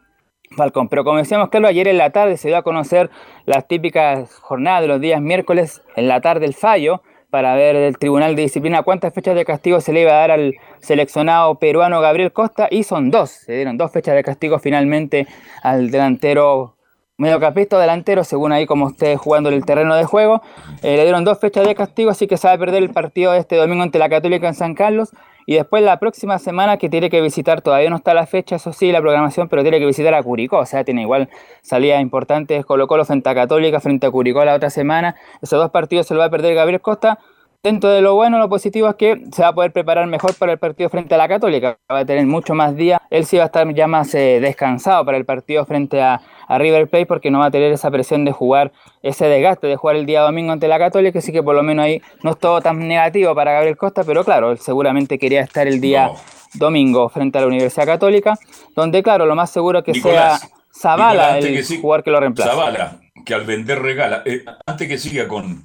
Falcón. 0.56 0.90
Pero 0.90 1.04
como 1.04 1.18
decíamos, 1.18 1.50
Carlos, 1.50 1.70
ayer 1.70 1.88
en 1.88 1.98
la 1.98 2.12
tarde 2.12 2.38
se 2.38 2.50
dio 2.50 2.58
a 2.58 2.64
conocer 2.64 3.10
las 3.46 3.68
típicas 3.68 4.36
jornadas 4.36 4.82
de 4.82 4.88
los 4.88 5.02
días 5.02 5.22
miércoles, 5.22 5.82
en 5.96 6.08
la 6.08 6.22
tarde 6.22 6.46
el 6.46 6.54
fallo 6.54 7.02
para 7.32 7.56
ver 7.56 7.78
el 7.78 7.98
Tribunal 7.98 8.36
de 8.36 8.44
Disciplina 8.44 8.84
cuántas 8.84 9.14
fechas 9.14 9.36
de 9.36 9.46
castigo 9.46 9.80
se 9.80 9.94
le 9.94 10.02
iba 10.02 10.12
a 10.12 10.16
dar 10.16 10.32
al 10.32 10.56
seleccionado 10.80 11.56
peruano 11.56 12.02
Gabriel 12.02 12.34
Costa 12.34 12.68
y 12.70 12.84
son 12.84 13.10
dos, 13.10 13.32
se 13.32 13.54
dieron 13.54 13.78
dos 13.78 13.92
fechas 13.92 14.16
de 14.16 14.24
castigo 14.24 14.60
finalmente 14.60 15.28
al 15.64 15.90
delantero 15.92 16.76
mediocampista 17.22 17.80
delantero, 17.80 18.24
según 18.24 18.52
ahí 18.52 18.66
como 18.66 18.90
esté 18.90 19.16
jugando 19.16 19.50
en 19.50 19.56
el 19.56 19.64
terreno 19.64 19.96
de 19.96 20.06
juego. 20.06 20.42
Eh, 20.82 20.98
le 20.98 21.04
dieron 21.04 21.24
dos 21.24 21.38
fechas 21.40 21.68
de 21.68 21.76
castigo, 21.76 22.10
así 22.10 22.26
que 22.26 22.36
a 22.42 22.58
perder 22.58 22.82
el 22.82 22.90
partido 22.90 23.36
este 23.36 23.58
domingo 23.58 23.84
ante 23.84 24.00
la 24.00 24.10
Católica 24.10 24.48
en 24.48 24.56
San 24.56 24.74
Carlos. 24.74 25.12
Y 25.46 25.54
después 25.54 25.84
la 25.84 26.00
próxima 26.00 26.40
semana 26.40 26.78
que 26.78 26.90
tiene 26.90 27.12
que 27.12 27.22
visitar, 27.22 27.62
todavía 27.62 27.92
no 27.92 27.98
está 27.98 28.16
la 28.16 28.26
fecha, 28.26 28.56
eso 28.56 28.74
sí, 28.74 28.92
la 28.92 29.02
programación, 29.02 29.50
pero 29.50 29.62
tiene 29.62 29.80
que 29.80 29.86
visitar 29.86 30.16
a 30.16 30.24
Curicó. 30.24 30.58
O 30.58 30.66
sea, 30.66 30.84
tiene 30.84 31.04
igual 31.04 31.30
salidas 31.62 32.02
importantes, 32.02 32.66
Colo 32.66 32.88
Colo 32.88 33.06
frente 33.06 33.30
a 33.30 33.36
Católica, 33.36 33.80
frente 33.80 34.08
a 34.08 34.12
Curicó 34.12 34.44
la 34.44 34.56
otra 34.56 34.72
semana. 34.72 35.16
Esos 35.44 35.60
dos 35.60 35.70
partidos 35.70 36.08
se 36.08 36.16
lo 36.16 36.22
va 36.22 36.26
a 36.26 36.30
perder 36.32 36.56
Gabriel 36.56 36.82
Costa. 36.82 37.20
Dentro 37.64 37.92
de 37.92 38.02
lo 38.02 38.16
bueno, 38.16 38.40
lo 38.40 38.50
positivo 38.50 38.90
es 38.90 38.96
que 38.96 39.24
se 39.32 39.44
va 39.44 39.50
a 39.50 39.54
poder 39.54 39.72
preparar 39.72 40.08
mejor 40.08 40.34
para 40.34 40.52
el 40.52 40.58
partido 40.58 40.90
frente 40.90 41.14
a 41.14 41.18
la 41.20 41.28
Católica. 41.28 41.78
Va 41.92 42.00
a 42.00 42.06
tener 42.06 42.26
mucho 42.26 42.56
más 42.56 42.76
días. 42.76 43.00
Él 43.12 43.24
sí 43.26 43.38
va 43.38 43.44
a 43.44 43.46
estar 43.46 43.72
ya 43.76 43.86
más 43.86 44.16
eh, 44.16 44.40
descansado 44.42 45.06
para 45.06 45.18
el 45.18 45.26
partido 45.26 45.64
frente 45.66 46.02
a, 46.02 46.22
a 46.48 46.58
River 46.58 46.90
Plate 46.90 47.06
porque 47.06 47.30
no 47.30 47.38
va 47.38 47.46
a 47.46 47.52
tener 47.52 47.72
esa 47.72 47.92
presión 47.92 48.26
de 48.26 48.32
jugar, 48.32 48.72
ese 49.04 49.28
desgaste 49.28 49.68
de 49.68 49.76
jugar 49.76 49.96
el 49.96 50.08
día 50.08 50.22
domingo 50.22 50.52
ante 50.52 50.68
la 50.68 50.80
Católica, 50.80 51.20
así 51.20 51.32
que 51.32 51.44
por 51.44 51.56
lo 51.56 51.62
menos 51.62 51.86
ahí 51.86 52.02
no 52.24 52.32
es 52.32 52.40
todo 52.40 52.62
tan 52.62 52.88
negativo 52.88 53.36
para 53.36 53.54
Gabriel 53.54 53.78
Costa, 53.78 54.04
pero 54.04 54.24
claro, 54.26 54.52
él 54.52 54.58
seguramente 54.58 55.20
quería 55.20 55.42
estar 55.42 55.68
el 55.68 55.80
día 55.80 56.10
domingo 56.56 57.10
frente 57.10 57.38
a 57.38 57.42
la 57.42 57.48
Universidad 57.48 57.86
Católica, 57.86 58.40
donde 58.76 59.04
claro, 59.04 59.26
lo 59.28 59.36
más 59.36 59.52
seguro 59.52 59.80
es 59.80 59.86
que 59.86 59.94
sea 59.94 60.40
Zavala 60.74 61.38
el 61.38 61.64
jugador 61.80 62.04
que 62.04 62.12
lo 62.12 62.20
reemplaza. 62.20 62.52
Zavala, 62.52 63.00
que 63.26 63.34
al 63.34 63.46
vender 63.46 63.82
regala. 63.82 64.24
Eh, 64.26 64.44
antes 64.66 64.88
que 64.88 64.98
siga 64.98 65.28
con... 65.28 65.64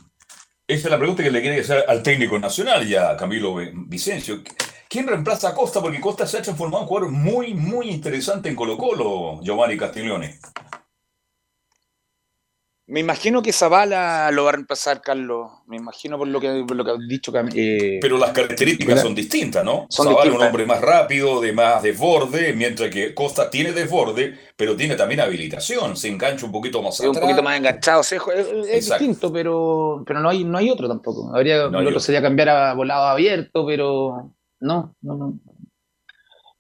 Esa 0.69 0.89
es 0.89 0.91
la 0.91 0.99
pregunta 0.99 1.23
que 1.23 1.31
le 1.31 1.41
quiere 1.41 1.61
hacer 1.61 1.85
al 1.87 2.03
técnico 2.03 2.41
nacional 2.41 2.89
ya, 2.89 3.17
Camilo 3.17 3.55
Vicencio. 3.87 4.43
¿Quién 4.89 5.07
reemplaza 5.07 5.51
a 5.51 5.55
Costa? 5.55 5.81
Porque 5.81 6.01
Costa 6.01 6.27
se 6.27 6.39
ha 6.39 6.43
transformado 6.43 6.79
en 6.79 6.83
un 6.83 6.89
jugador 6.89 7.11
muy, 7.13 7.55
muy 7.55 7.89
interesante 7.89 8.49
en 8.49 8.57
Colo 8.57 8.77
Colo, 8.77 9.41
Giovanni 9.45 9.77
Castiglione. 9.77 10.41
Me 12.89 13.01
imagino 13.01 13.43
que 13.43 13.53
Zavala 13.53 14.31
lo 14.31 14.45
va 14.45 14.51
a 14.51 14.53
reemplazar, 14.53 15.03
Carlos. 15.03 15.51
Me 15.67 15.77
imagino 15.77 16.17
por 16.17 16.29
lo 16.29 16.41
que, 16.41 16.65
por 16.67 16.77
lo 16.77 16.85
que 16.85 16.93
has 16.93 16.99
dicho. 17.09 17.33
Eh, 17.53 17.99
pero 18.01 18.17
las 18.17 18.31
características 18.31 19.03
son 19.03 19.13
distintas, 19.13 19.65
¿no? 19.65 19.87
Son 19.91 20.07
Zavala 20.07 20.31
es 20.31 20.37
un 20.37 20.43
hombre 20.43 20.67
más 20.67 20.81
rápido, 20.81 21.41
de 21.41 21.53
más 21.53 21.83
desborde, 21.83 22.53
mientras 22.53 22.89
que 22.91 23.13
Costa 23.13 23.51
tiene 23.51 23.73
desborde, 23.73 24.39
pero 24.57 24.77
tiene 24.77 24.95
también 24.95 25.21
habilitación. 25.21 25.97
Se 25.97 26.07
engancha 26.07 26.47
un 26.47 26.53
poquito 26.53 26.81
más 26.81 27.01
es 27.01 27.07
un 27.07 27.17
poquito 27.17 27.43
más 27.43 27.57
enganchado. 27.57 28.03
es, 28.03 28.89
distinto, 28.89 29.33
pero, 29.33 30.05
pero 30.07 30.21
no, 30.21 30.29
hay, 30.29 30.45
no 30.45 30.57
hay 30.57 30.71
otro 30.71 30.87
tampoco. 30.87 31.35
Habría, 31.35 31.69
no 31.69 31.81
otro 31.81 31.99
sería 31.99 32.23
cambiar 32.23 32.51
a 32.51 32.75
volado 32.75 33.07
abierto, 33.07 33.67
pero 33.67 34.33
no, 34.61 34.95
no, 35.03 35.17
no. 35.17 35.41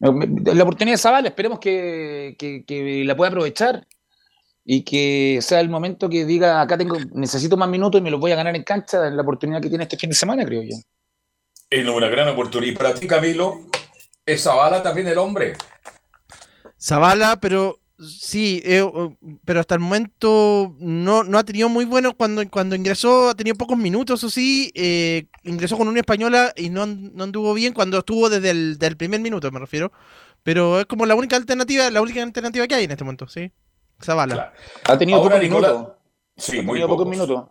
La 0.01 0.62
oportunidad 0.64 0.95
de 0.95 0.99
Zavala, 0.99 1.29
esperemos 1.29 1.61
que, 1.61 2.35
que, 2.37 2.64
que 2.66 3.05
la 3.05 3.16
pueda 3.16 3.31
aprovechar 3.31 3.87
y 4.69 4.83
que 4.83 5.39
sea 5.43 5.61
el 5.61 5.69
momento 5.69 6.09
que 6.09 6.25
diga, 6.25 6.61
acá 6.61 6.77
tengo, 6.77 6.97
necesito 7.14 7.57
más 7.57 7.69
minutos 7.69 8.01
y 8.01 8.03
me 8.03 8.11
los 8.11 8.19
voy 8.19 8.33
a 8.33 8.37
ganar 8.37 8.57
en 8.57 8.64
cancha, 8.64 9.07
en 9.07 9.14
la 9.14 9.23
oportunidad 9.23 9.62
que 9.62 9.69
tiene 9.69 9.85
este 9.85 9.97
fin 9.97 10.11
de 10.11 10.17
semana, 10.17 10.45
creo 10.45 10.62
yo. 10.64 10.75
Es 11.71 11.89
una 11.89 12.09
gran 12.09 12.29
oportunidad. 12.29 12.73
Y 12.73 12.77
para 12.77 12.93
ti, 12.93 13.07
Camilo, 13.07 13.61
¿es 14.27 14.43
Zavala 14.43 14.83
también 14.83 15.07
el 15.07 15.19
hombre? 15.19 15.53
Zavala, 16.81 17.39
pero 17.41 17.79
sí, 18.01 18.61
eh, 18.64 18.85
pero 19.45 19.61
hasta 19.61 19.77
el 19.77 19.81
momento 19.81 20.75
no, 20.81 21.23
no 21.23 21.39
ha 21.39 21.45
tenido 21.45 21.69
muy 21.69 21.85
bueno 21.85 22.17
cuando, 22.17 22.43
cuando 22.51 22.75
ingresó, 22.75 23.29
ha 23.29 23.37
tenido 23.37 23.55
pocos 23.55 23.79
minutos, 23.79 24.25
o 24.25 24.31
sí, 24.31 24.73
eh, 24.75 25.27
ingresó 25.45 25.79
con 25.79 25.87
una 25.87 26.01
española 26.01 26.53
y 26.57 26.71
no, 26.71 26.87
no 26.87 27.23
anduvo 27.23 27.55
bien 27.55 27.73
cuando 27.73 27.99
estuvo 27.99 28.29
desde 28.29 28.51
el 28.51 28.79
del 28.79 28.97
primer 28.97 29.21
minuto, 29.21 29.49
me 29.53 29.61
refiero. 29.61 29.93
Pero 30.43 30.81
es 30.81 30.87
como 30.87 31.07
la 31.07 31.14
única 31.14 31.37
alternativa, 31.37 31.89
la 31.89 32.03
única 32.03 32.21
alternativa 32.21 32.67
que 32.67 32.75
hay 32.75 32.85
en 32.85 32.91
este 32.91 33.05
momento, 33.05 33.29
sí. 33.29 33.53
Zavala. 34.03 34.53
Ha 34.85 34.99
tenido 34.99 35.23
pocos 35.23 35.41
minutos. 35.41 35.89
Sí, 36.37 36.61
muy 36.61 36.81
pocos 36.83 37.07
minutos. 37.07 37.45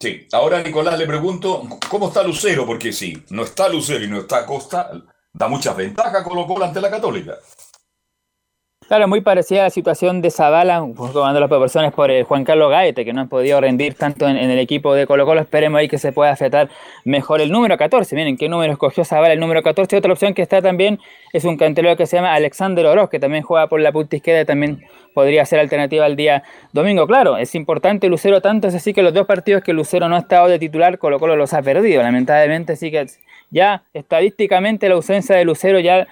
Sí, 0.00 0.26
ahora 0.32 0.62
Nicolás 0.62 0.98
le 0.98 1.06
pregunto, 1.06 1.62
¿cómo 1.88 2.08
está 2.08 2.22
Lucero? 2.22 2.66
Porque 2.66 2.92
si 2.92 3.24
no 3.30 3.44
está 3.44 3.68
Lucero 3.68 4.04
y 4.04 4.08
no 4.08 4.20
está 4.20 4.44
Costa, 4.44 4.90
da 5.32 5.48
muchas 5.48 5.76
ventajas 5.76 6.22
Colo 6.24 6.46
Colo 6.46 6.64
ante 6.64 6.80
la 6.80 6.90
Católica. 6.90 7.38
Claro, 8.86 9.08
muy 9.08 9.22
parecida 9.22 9.60
a 9.60 9.64
la 9.64 9.70
situación 9.70 10.20
de 10.20 10.30
Zavala, 10.30 10.86
tomando 11.12 11.40
las 11.40 11.48
proporciones 11.48 11.90
por 11.94 12.10
el 12.10 12.24
Juan 12.24 12.44
Carlos 12.44 12.70
Gaete, 12.70 13.06
que 13.06 13.14
no 13.14 13.22
ha 13.22 13.26
podido 13.26 13.58
rendir 13.58 13.94
tanto 13.94 14.28
en, 14.28 14.36
el 14.36 14.58
equipo 14.58 14.94
de 14.94 15.06
Colo 15.06 15.24
Colo. 15.24 15.40
Esperemos 15.40 15.78
ahí 15.78 15.88
que 15.88 15.96
se 15.96 16.12
pueda 16.12 16.32
afectar 16.32 16.68
mejor 17.04 17.40
el 17.40 17.50
número 17.50 17.78
14. 17.78 18.14
Miren, 18.14 18.36
¿qué 18.36 18.46
número 18.50 18.70
escogió 18.70 19.02
Zavala? 19.02 19.32
El 19.32 19.40
número 19.40 19.62
14. 19.62 19.96
Otra 19.96 20.12
opción 20.12 20.34
que 20.34 20.42
está 20.42 20.60
también 20.60 21.00
es 21.32 21.46
un 21.46 21.56
cantelero 21.56 21.96
que 21.96 22.04
se 22.04 22.16
llama 22.16 22.34
Alexander 22.34 22.84
Oroz, 22.84 23.08
que 23.08 23.18
también 23.18 23.42
juega 23.42 23.68
por 23.68 23.80
la 23.80 23.90
punta 23.90 24.16
izquierda 24.16 24.42
y 24.42 24.44
también 24.44 24.84
podría 25.14 25.46
ser 25.46 25.60
alternativa 25.60 26.04
al 26.04 26.14
día 26.14 26.42
domingo. 26.72 27.06
Claro, 27.06 27.38
es 27.38 27.54
importante 27.54 28.10
Lucero 28.10 28.42
tanto, 28.42 28.68
es 28.68 28.74
así 28.74 28.92
que 28.92 29.02
los 29.02 29.14
dos 29.14 29.26
partidos 29.26 29.62
que 29.62 29.72
Lucero 29.72 30.10
no 30.10 30.16
ha 30.16 30.18
estado 30.18 30.48
de 30.48 30.58
titular, 30.58 30.98
Colo 30.98 31.18
Colo 31.18 31.36
los 31.36 31.54
ha 31.54 31.62
perdido, 31.62 32.02
lamentablemente, 32.02 32.74
así 32.74 32.90
que 32.90 33.06
ya 33.54 33.84
estadísticamente 33.94 34.88
la 34.88 34.96
ausencia 34.96 35.36
de 35.36 35.44
Lucero 35.44 35.78
ya 35.78 36.06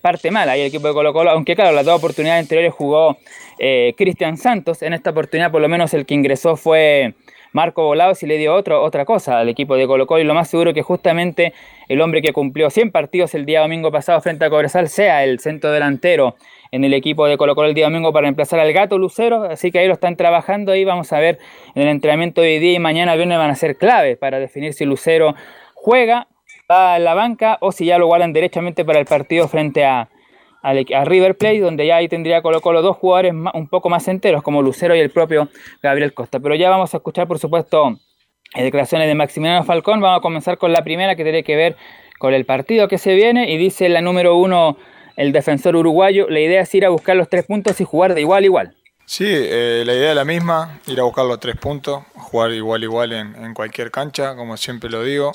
parte 0.00 0.30
mala. 0.30 0.56
Y 0.56 0.62
el 0.62 0.68
equipo 0.68 0.88
de 0.88 0.94
Colo 0.94 1.12
Colo, 1.12 1.30
aunque 1.30 1.54
claro, 1.54 1.72
las 1.72 1.84
dos 1.84 1.98
oportunidades 1.98 2.42
anteriores 2.42 2.72
jugó 2.72 3.18
eh, 3.58 3.94
Cristian 3.96 4.38
Santos, 4.38 4.82
en 4.82 4.94
esta 4.94 5.10
oportunidad 5.10 5.52
por 5.52 5.60
lo 5.60 5.68
menos 5.68 5.92
el 5.94 6.06
que 6.06 6.14
ingresó 6.14 6.56
fue 6.56 7.14
Marco 7.52 7.84
Volados 7.84 8.22
y 8.22 8.26
le 8.26 8.38
dio 8.38 8.54
otro, 8.54 8.82
otra 8.82 9.04
cosa 9.04 9.38
al 9.38 9.48
equipo 9.48 9.76
de 9.76 9.86
Colo 9.86 10.06
Colo. 10.06 10.22
Y 10.22 10.24
lo 10.24 10.34
más 10.34 10.48
seguro 10.48 10.72
que 10.72 10.82
justamente 10.82 11.52
el 11.88 12.00
hombre 12.00 12.22
que 12.22 12.32
cumplió 12.32 12.70
100 12.70 12.90
partidos 12.90 13.34
el 13.34 13.44
día 13.44 13.60
domingo 13.60 13.92
pasado 13.92 14.20
frente 14.22 14.46
a 14.46 14.50
Cobresal 14.50 14.88
sea 14.88 15.22
el 15.22 15.38
centro 15.38 15.70
delantero 15.70 16.34
en 16.72 16.84
el 16.84 16.94
equipo 16.94 17.26
de 17.26 17.36
Colo 17.36 17.54
Colo 17.54 17.68
el 17.68 17.74
día 17.74 17.84
domingo 17.84 18.12
para 18.12 18.22
reemplazar 18.22 18.58
al 18.58 18.72
gato 18.72 18.98
Lucero, 18.98 19.44
así 19.44 19.70
que 19.70 19.78
ahí 19.78 19.86
lo 19.86 19.94
están 19.94 20.16
trabajando 20.16 20.74
y 20.74 20.84
vamos 20.84 21.12
a 21.12 21.20
ver 21.20 21.38
en 21.74 21.82
el 21.82 21.88
entrenamiento 21.88 22.40
de 22.40 22.54
hoy 22.54 22.58
día 22.58 22.72
y 22.72 22.78
mañana 22.78 23.14
viernes 23.14 23.38
van 23.38 23.50
a 23.50 23.54
ser 23.54 23.76
clave 23.76 24.16
para 24.16 24.38
definir 24.40 24.72
si 24.72 24.84
Lucero 24.84 25.34
juega 25.74 26.26
a 26.68 26.98
la 26.98 27.14
banca 27.14 27.58
o 27.60 27.72
si 27.72 27.86
ya 27.86 27.98
lo 27.98 28.06
guardan 28.06 28.32
derechamente 28.32 28.84
para 28.84 28.98
el 28.98 29.06
partido 29.06 29.48
frente 29.48 29.84
a, 29.84 30.08
a, 30.62 31.04
River 31.04 31.36
Plate, 31.36 31.60
donde 31.60 31.86
ya 31.86 31.96
ahí 31.96 32.08
tendría 32.08 32.42
Colo 32.42 32.60
Colo 32.60 32.82
dos 32.82 32.96
jugadores 32.96 33.32
un 33.32 33.68
poco 33.68 33.88
más 33.88 34.08
enteros, 34.08 34.42
como 34.42 34.62
Lucero 34.62 34.96
y 34.96 35.00
el 35.00 35.10
propio 35.10 35.48
Gabriel 35.82 36.12
Costa. 36.12 36.40
Pero 36.40 36.54
ya 36.54 36.70
vamos 36.70 36.92
a 36.94 36.96
escuchar, 36.96 37.28
por 37.28 37.38
supuesto, 37.38 37.98
eh, 38.54 38.64
declaraciones 38.64 39.06
de 39.06 39.14
Maximiliano 39.14 39.64
Falcón. 39.64 40.00
Vamos 40.00 40.18
a 40.18 40.22
comenzar 40.22 40.58
con 40.58 40.72
la 40.72 40.82
primera 40.82 41.14
que 41.14 41.22
tiene 41.22 41.44
que 41.44 41.56
ver 41.56 41.76
con 42.18 42.34
el 42.34 42.44
partido 42.44 42.88
que 42.88 42.98
se 42.98 43.14
viene 43.14 43.50
y 43.50 43.58
dice 43.58 43.88
la 43.88 44.00
número 44.00 44.36
uno, 44.36 44.78
el 45.16 45.32
defensor 45.32 45.76
uruguayo, 45.76 46.28
la 46.28 46.40
idea 46.40 46.62
es 46.62 46.74
ir 46.74 46.84
a 46.84 46.88
buscar 46.88 47.14
los 47.14 47.28
tres 47.28 47.44
puntos 47.44 47.80
y 47.80 47.84
jugar 47.84 48.14
de 48.14 48.22
igual 48.22 48.42
a 48.42 48.46
igual. 48.46 48.76
Sí, 49.04 49.26
eh, 49.28 49.84
la 49.86 49.94
idea 49.94 50.10
es 50.10 50.16
la 50.16 50.24
misma, 50.24 50.80
ir 50.88 50.98
a 50.98 51.04
buscar 51.04 51.26
los 51.26 51.38
tres 51.38 51.56
puntos, 51.56 52.02
jugar 52.14 52.50
igual 52.50 52.82
igual 52.82 53.12
en, 53.12 53.36
en 53.36 53.54
cualquier 53.54 53.92
cancha, 53.92 54.34
como 54.34 54.56
siempre 54.56 54.90
lo 54.90 55.04
digo 55.04 55.32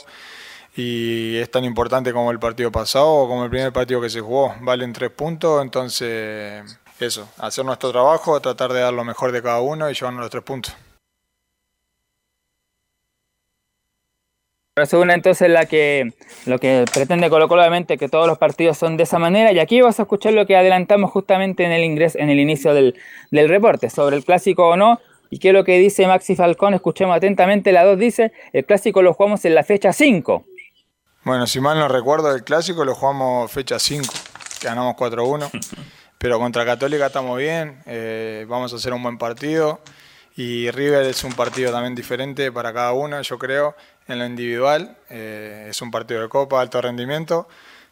y 0.75 1.37
es 1.37 1.51
tan 1.51 1.65
importante 1.65 2.13
como 2.13 2.31
el 2.31 2.39
partido 2.39 2.71
pasado 2.71 3.07
o 3.07 3.27
como 3.27 3.43
el 3.43 3.49
primer 3.49 3.73
partido 3.73 3.99
que 4.01 4.09
se 4.09 4.21
jugó. 4.21 4.53
Valen 4.61 4.93
tres 4.93 5.09
puntos, 5.11 5.61
entonces 5.61 6.79
eso, 6.99 7.27
hacer 7.37 7.65
nuestro 7.65 7.91
trabajo, 7.91 8.39
tratar 8.39 8.71
de 8.73 8.81
dar 8.81 8.93
lo 8.93 9.03
mejor 9.03 9.31
de 9.31 9.41
cada 9.41 9.61
uno 9.61 9.89
y 9.89 9.93
llevarnos 9.93 10.21
los 10.21 10.29
tres 10.29 10.43
puntos. 10.43 10.75
La 14.77 14.85
segunda 14.85 15.13
entonces 15.13 15.49
la 15.49 15.65
que 15.65 16.13
lo 16.45 16.57
que 16.57 16.85
pretende 16.93 17.29
Colo 17.29 17.45
obviamente 17.45 17.97
que 17.97 18.07
todos 18.07 18.25
los 18.25 18.37
partidos 18.37 18.77
son 18.77 18.95
de 18.95 19.03
esa 19.03 19.19
manera 19.19 19.51
y 19.51 19.59
aquí 19.59 19.81
vas 19.81 19.99
a 19.99 20.03
escuchar 20.03 20.31
lo 20.31 20.45
que 20.45 20.55
adelantamos 20.55 21.11
justamente 21.11 21.65
en 21.65 21.73
el 21.73 21.83
ingreso, 21.83 22.17
en 22.17 22.29
el 22.29 22.39
inicio 22.39 22.73
del, 22.73 22.95
del 23.31 23.49
reporte 23.49 23.89
sobre 23.89 24.15
el 24.15 24.23
clásico 24.23 24.69
o 24.69 24.77
no 24.77 25.01
y 25.29 25.39
qué 25.39 25.49
es 25.49 25.53
lo 25.53 25.65
que 25.65 25.77
dice 25.77 26.07
Maxi 26.07 26.35
Falcón, 26.35 26.73
escuchemos 26.73 27.15
atentamente, 27.15 27.71
la 27.73 27.83
2 27.83 27.99
dice, 27.99 28.31
el 28.53 28.65
clásico 28.65 29.01
lo 29.01 29.13
jugamos 29.13 29.43
en 29.43 29.55
la 29.55 29.63
fecha 29.63 29.91
5 29.91 30.45
bueno, 31.23 31.45
si 31.45 31.59
mal 31.59 31.77
no 31.77 31.87
recuerdo, 31.87 32.33
el 32.33 32.43
clásico 32.43 32.83
lo 32.83 32.95
jugamos 32.95 33.51
fecha 33.51 33.77
5, 33.77 34.11
ganamos 34.63 34.95
4-1, 34.95 35.49
pero 36.17 36.39
contra 36.39 36.65
Católica 36.65 37.07
estamos 37.07 37.37
bien, 37.37 37.81
eh, 37.85 38.45
vamos 38.49 38.73
a 38.73 38.77
hacer 38.77 38.93
un 38.93 39.03
buen 39.03 39.17
partido. 39.17 39.81
Y 40.35 40.71
River 40.71 41.05
es 41.05 41.23
un 41.25 41.33
partido 41.33 41.71
también 41.71 41.93
diferente 41.93 42.51
para 42.51 42.73
cada 42.73 42.93
uno, 42.93 43.21
yo 43.21 43.37
creo, 43.37 43.75
en 44.07 44.17
lo 44.17 44.25
individual, 44.25 44.97
eh, 45.09 45.67
es 45.69 45.81
un 45.81 45.91
partido 45.91 46.21
de 46.21 46.29
copa, 46.29 46.61
alto 46.61 46.81
rendimiento, 46.81 47.47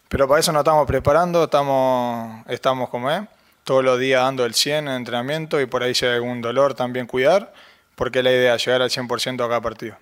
pero 0.07 0.27
para 0.27 0.39
eso 0.39 0.51
nos 0.51 0.61
estamos 0.61 0.87
preparando, 0.87 1.43
estamos, 1.43 2.45
estamos 2.47 2.89
como 2.89 3.11
es, 3.11 3.21
todos 3.63 3.83
los 3.83 3.99
días 3.99 4.23
dando 4.23 4.45
el 4.45 4.53
100 4.55 4.87
en 4.87 4.93
entrenamiento 4.95 5.59
y 5.61 5.65
por 5.65 5.83
ahí 5.83 5.93
si 5.93 6.05
hay 6.05 6.15
algún 6.15 6.41
dolor 6.41 6.73
también 6.73 7.05
cuidar, 7.05 7.53
porque 7.95 8.23
la 8.23 8.31
idea 8.31 8.55
es 8.55 8.65
llegar 8.65 8.81
al 8.81 8.89
100% 8.89 9.45
a 9.45 9.47
cada 9.47 9.61
partido. 9.61 9.97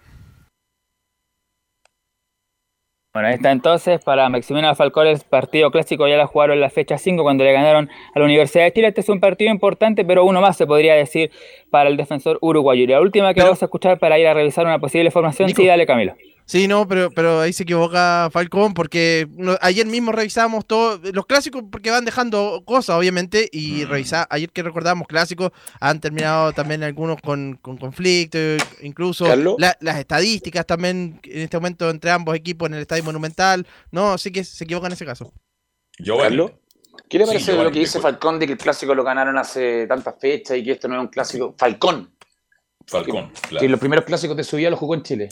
Bueno, 3.17 3.29
ahí 3.29 3.33
está 3.33 3.49
entonces 3.49 3.99
para 4.03 4.29
Maximiliano 4.29 4.75
Falcón 4.75 5.07
el 5.07 5.19
partido 5.27 5.71
clásico 5.71 6.07
ya 6.07 6.17
la 6.17 6.27
jugaron 6.27 6.53
en 6.53 6.61
la 6.61 6.69
fecha 6.69 6.99
5 6.99 7.23
cuando 7.23 7.43
le 7.43 7.51
ganaron 7.51 7.89
a 8.13 8.19
la 8.19 8.25
Universidad 8.25 8.65
de 8.65 8.73
Chile. 8.73 8.89
Este 8.89 9.01
es 9.01 9.09
un 9.09 9.19
partido 9.19 9.49
importante, 9.49 10.05
pero 10.05 10.23
uno 10.23 10.39
más 10.39 10.55
se 10.55 10.67
podría 10.67 10.93
decir 10.93 11.31
para 11.71 11.89
el 11.89 11.97
defensor 11.97 12.37
uruguayo. 12.41 12.83
Y 12.83 12.85
la 12.85 13.01
última 13.01 13.33
que 13.33 13.41
vamos 13.41 13.59
a 13.63 13.65
escuchar 13.65 13.97
para 13.97 14.19
ir 14.19 14.27
a 14.27 14.35
revisar 14.35 14.67
una 14.67 14.77
posible 14.77 15.09
formación, 15.09 15.49
sí, 15.49 15.65
dale 15.65 15.87
Camilo. 15.87 16.13
Sí, 16.47 16.65
no, 16.69 16.87
pero, 16.87 17.11
pero 17.11 17.41
ahí 17.41 17.51
se 17.51 17.63
equivoca 17.63 18.29
Falcón 18.31 18.73
porque 18.73 19.27
ayer 19.59 19.85
mismo 19.85 20.13
revisamos 20.13 20.65
todos 20.65 21.01
los 21.13 21.25
clásicos 21.25 21.61
porque 21.69 21.91
van 21.91 22.05
dejando 22.05 22.63
cosas, 22.65 22.95
obviamente, 22.95 23.49
y 23.51 23.83
mm. 23.85 24.13
ayer 24.29 24.49
que 24.51 24.63
recordamos 24.63 25.09
clásicos 25.09 25.51
han 25.81 25.99
terminado 25.99 26.53
también 26.53 26.83
algunos 26.83 27.19
con, 27.21 27.59
con 27.61 27.75
conflictos, 27.75 28.63
incluso 28.81 29.27
las 29.35 29.97
estadísticas 29.99 30.65
también 30.65 31.19
en 31.23 31.41
este 31.41 31.57
momento 31.57 31.89
entre 31.89 32.11
ambos 32.11 32.33
equipos 32.33 32.69
en 32.69 32.75
el 32.75 32.81
Estadio 32.83 33.03
Monumental, 33.03 33.67
no, 33.91 34.13
así 34.13 34.31
que 34.31 34.45
se 34.45 34.63
equivoca 34.63 34.87
en 34.87 34.93
ese 34.93 35.05
caso. 35.05 35.33
Yo, 35.99 36.17
Carlos. 36.17 36.51
¿Qué 37.09 37.17
le 37.17 37.25
parece 37.25 37.53
lo 37.61 37.71
que 37.71 37.79
dice 37.79 37.99
Falcón 37.99 38.39
de 38.39 38.47
que 38.47 38.53
el 38.53 38.57
clásico 38.57 38.95
lo 38.95 39.03
ganaron 39.03 39.37
hace 39.37 39.85
tantas 39.85 40.15
fechas 40.17 40.57
y 40.57 40.63
que 40.63 40.71
esto 40.71 40.87
no 40.87 40.95
es 40.95 41.01
un 41.01 41.07
clásico? 41.07 41.55
Falcón. 41.57 42.15
Falcón, 42.85 43.31
que, 43.31 43.41
claro. 43.49 43.61
Que 43.61 43.69
los 43.69 43.79
primeros 43.81 44.05
clásicos 44.05 44.37
de 44.37 44.45
su 44.45 44.55
vida 44.55 44.69
los 44.69 44.79
jugó 44.79 44.95
en 44.95 45.03
Chile. 45.03 45.29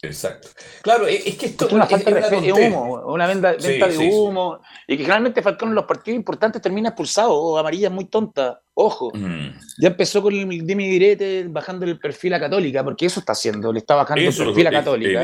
Exacto. 0.00 0.48
Claro, 0.82 1.08
es 1.08 1.36
que 1.36 1.46
esto 1.46 1.66
es 1.66 1.72
una 1.72 1.86
falta 1.86 2.10
de 2.12 2.52
humo, 2.52 3.02
una 3.06 3.26
venta, 3.26 3.54
de 3.54 4.08
humo. 4.12 4.60
Y 4.86 4.96
que 4.96 5.02
generalmente 5.02 5.42
Falcón 5.42 5.70
en 5.70 5.74
los 5.74 5.86
partidos 5.86 6.16
importantes 6.16 6.62
termina 6.62 6.90
expulsado 6.90 7.34
o 7.34 7.58
amarilla 7.58 7.90
muy 7.90 8.04
tonta. 8.04 8.60
Ojo. 8.74 9.10
Mm. 9.12 9.58
Ya 9.78 9.88
empezó 9.88 10.22
con 10.22 10.32
el 10.34 10.64
Demi 10.64 10.88
Direte 10.88 11.46
bajando 11.48 11.84
el 11.84 11.98
perfil 11.98 12.34
a 12.34 12.40
Católica, 12.40 12.84
porque 12.84 13.06
eso 13.06 13.18
está 13.18 13.32
haciendo, 13.32 13.72
le 13.72 13.80
está 13.80 13.96
bajando 13.96 14.22
el 14.22 14.36
perfil 14.36 14.66
a 14.68 14.70
Católica. 14.70 15.22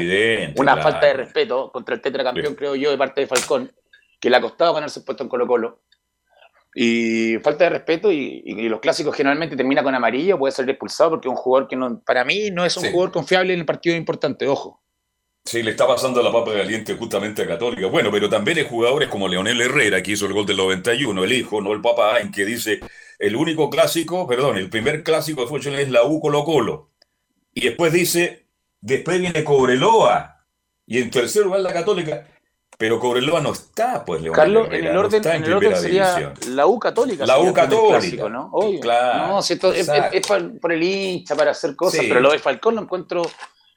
una 0.56 0.76
falta 0.78 1.06
de 1.06 1.12
respeto 1.12 1.70
contra 1.70 1.94
el 1.94 2.00
tetracampeón, 2.00 2.56
creo 2.56 2.74
yo, 2.74 2.90
de 2.90 2.98
parte 2.98 3.20
de 3.20 3.26
Falcón, 3.28 3.72
que 4.18 4.28
le 4.28 4.36
ha 4.36 4.40
costado 4.40 4.74
ganarse 4.74 4.98
el 4.98 5.04
puesto 5.04 5.22
en 5.22 5.28
Colo 5.28 5.46
Colo. 5.46 5.82
Y 6.74 7.38
falta 7.38 7.64
de 7.64 7.70
respeto 7.70 8.10
y, 8.10 8.42
los 8.68 8.80
clásicos 8.80 9.14
generalmente 9.14 9.56
termina 9.56 9.82
con 9.82 9.94
amarillo, 9.94 10.38
puede 10.38 10.52
ser 10.52 10.68
expulsado 10.68 11.10
porque 11.10 11.28
es 11.28 11.30
un 11.30 11.36
jugador 11.36 11.68
que 11.68 11.76
no, 11.76 12.00
para 12.00 12.24
mí 12.24 12.50
no 12.50 12.64
es 12.64 12.76
un 12.76 12.90
jugador 12.90 13.12
confiable 13.12 13.54
en 13.54 13.60
el 13.60 13.66
partido 13.66 13.94
importante, 13.94 14.48
ojo. 14.48 14.82
Sí, 15.44 15.62
le 15.62 15.72
está 15.72 15.86
pasando 15.86 16.22
la 16.22 16.32
papa 16.32 16.54
caliente 16.54 16.94
justamente 16.94 17.42
a 17.42 17.46
Católica. 17.46 17.86
Bueno, 17.88 18.10
pero 18.10 18.30
también 18.30 18.58
hay 18.58 18.64
jugadores 18.64 19.08
como 19.08 19.28
Leonel 19.28 19.60
Herrera, 19.60 20.02
que 20.02 20.12
hizo 20.12 20.26
el 20.26 20.32
gol 20.32 20.46
del 20.46 20.56
91, 20.56 21.22
el 21.22 21.32
hijo, 21.32 21.60
no 21.60 21.72
el 21.74 21.82
papá, 21.82 22.18
en 22.18 22.32
que 22.32 22.46
dice, 22.46 22.80
el 23.18 23.36
único 23.36 23.68
clásico, 23.68 24.26
perdón, 24.26 24.56
el 24.56 24.70
primer 24.70 25.02
clásico 25.02 25.42
de 25.42 25.46
fútbol 25.46 25.74
es 25.76 25.90
la 25.90 26.04
U 26.04 26.18
Colo 26.18 26.44
Colo. 26.44 26.90
Y 27.52 27.60
después 27.60 27.92
dice, 27.92 28.46
después 28.80 29.20
viene 29.20 29.44
Cobreloa. 29.44 30.46
Y 30.86 30.98
en 31.00 31.10
tercer 31.10 31.44
lugar 31.44 31.60
la 31.60 31.72
Católica. 31.72 32.26
Pero 32.76 32.98
Cobreloa 32.98 33.40
no 33.40 33.52
está, 33.52 34.04
pues, 34.04 34.20
León. 34.20 34.34
Carlos, 34.34 34.68
en 34.70 34.86
el 34.86 34.96
orden, 34.96 35.26
en 35.26 35.44
el 35.44 35.52
orden 35.52 35.76
sería 35.76 36.34
la 36.48 36.66
U 36.66 36.78
Católica. 36.78 37.24
La 37.24 37.38
U 37.38 37.52
Católica. 37.52 38.28
¿no? 38.28 38.50
Claro. 38.80 39.28
No, 39.28 39.42
si 39.42 39.54
esto 39.54 39.72
es, 39.72 39.88
por 40.60 40.72
el 40.72 40.82
hincha 40.82 41.36
para 41.36 41.52
hacer 41.52 41.76
cosas, 41.76 42.04
pero 42.08 42.20
lo 42.20 42.32
de 42.32 42.38
Falcón 42.38 42.74
lo 42.74 42.82
encuentro 42.82 43.22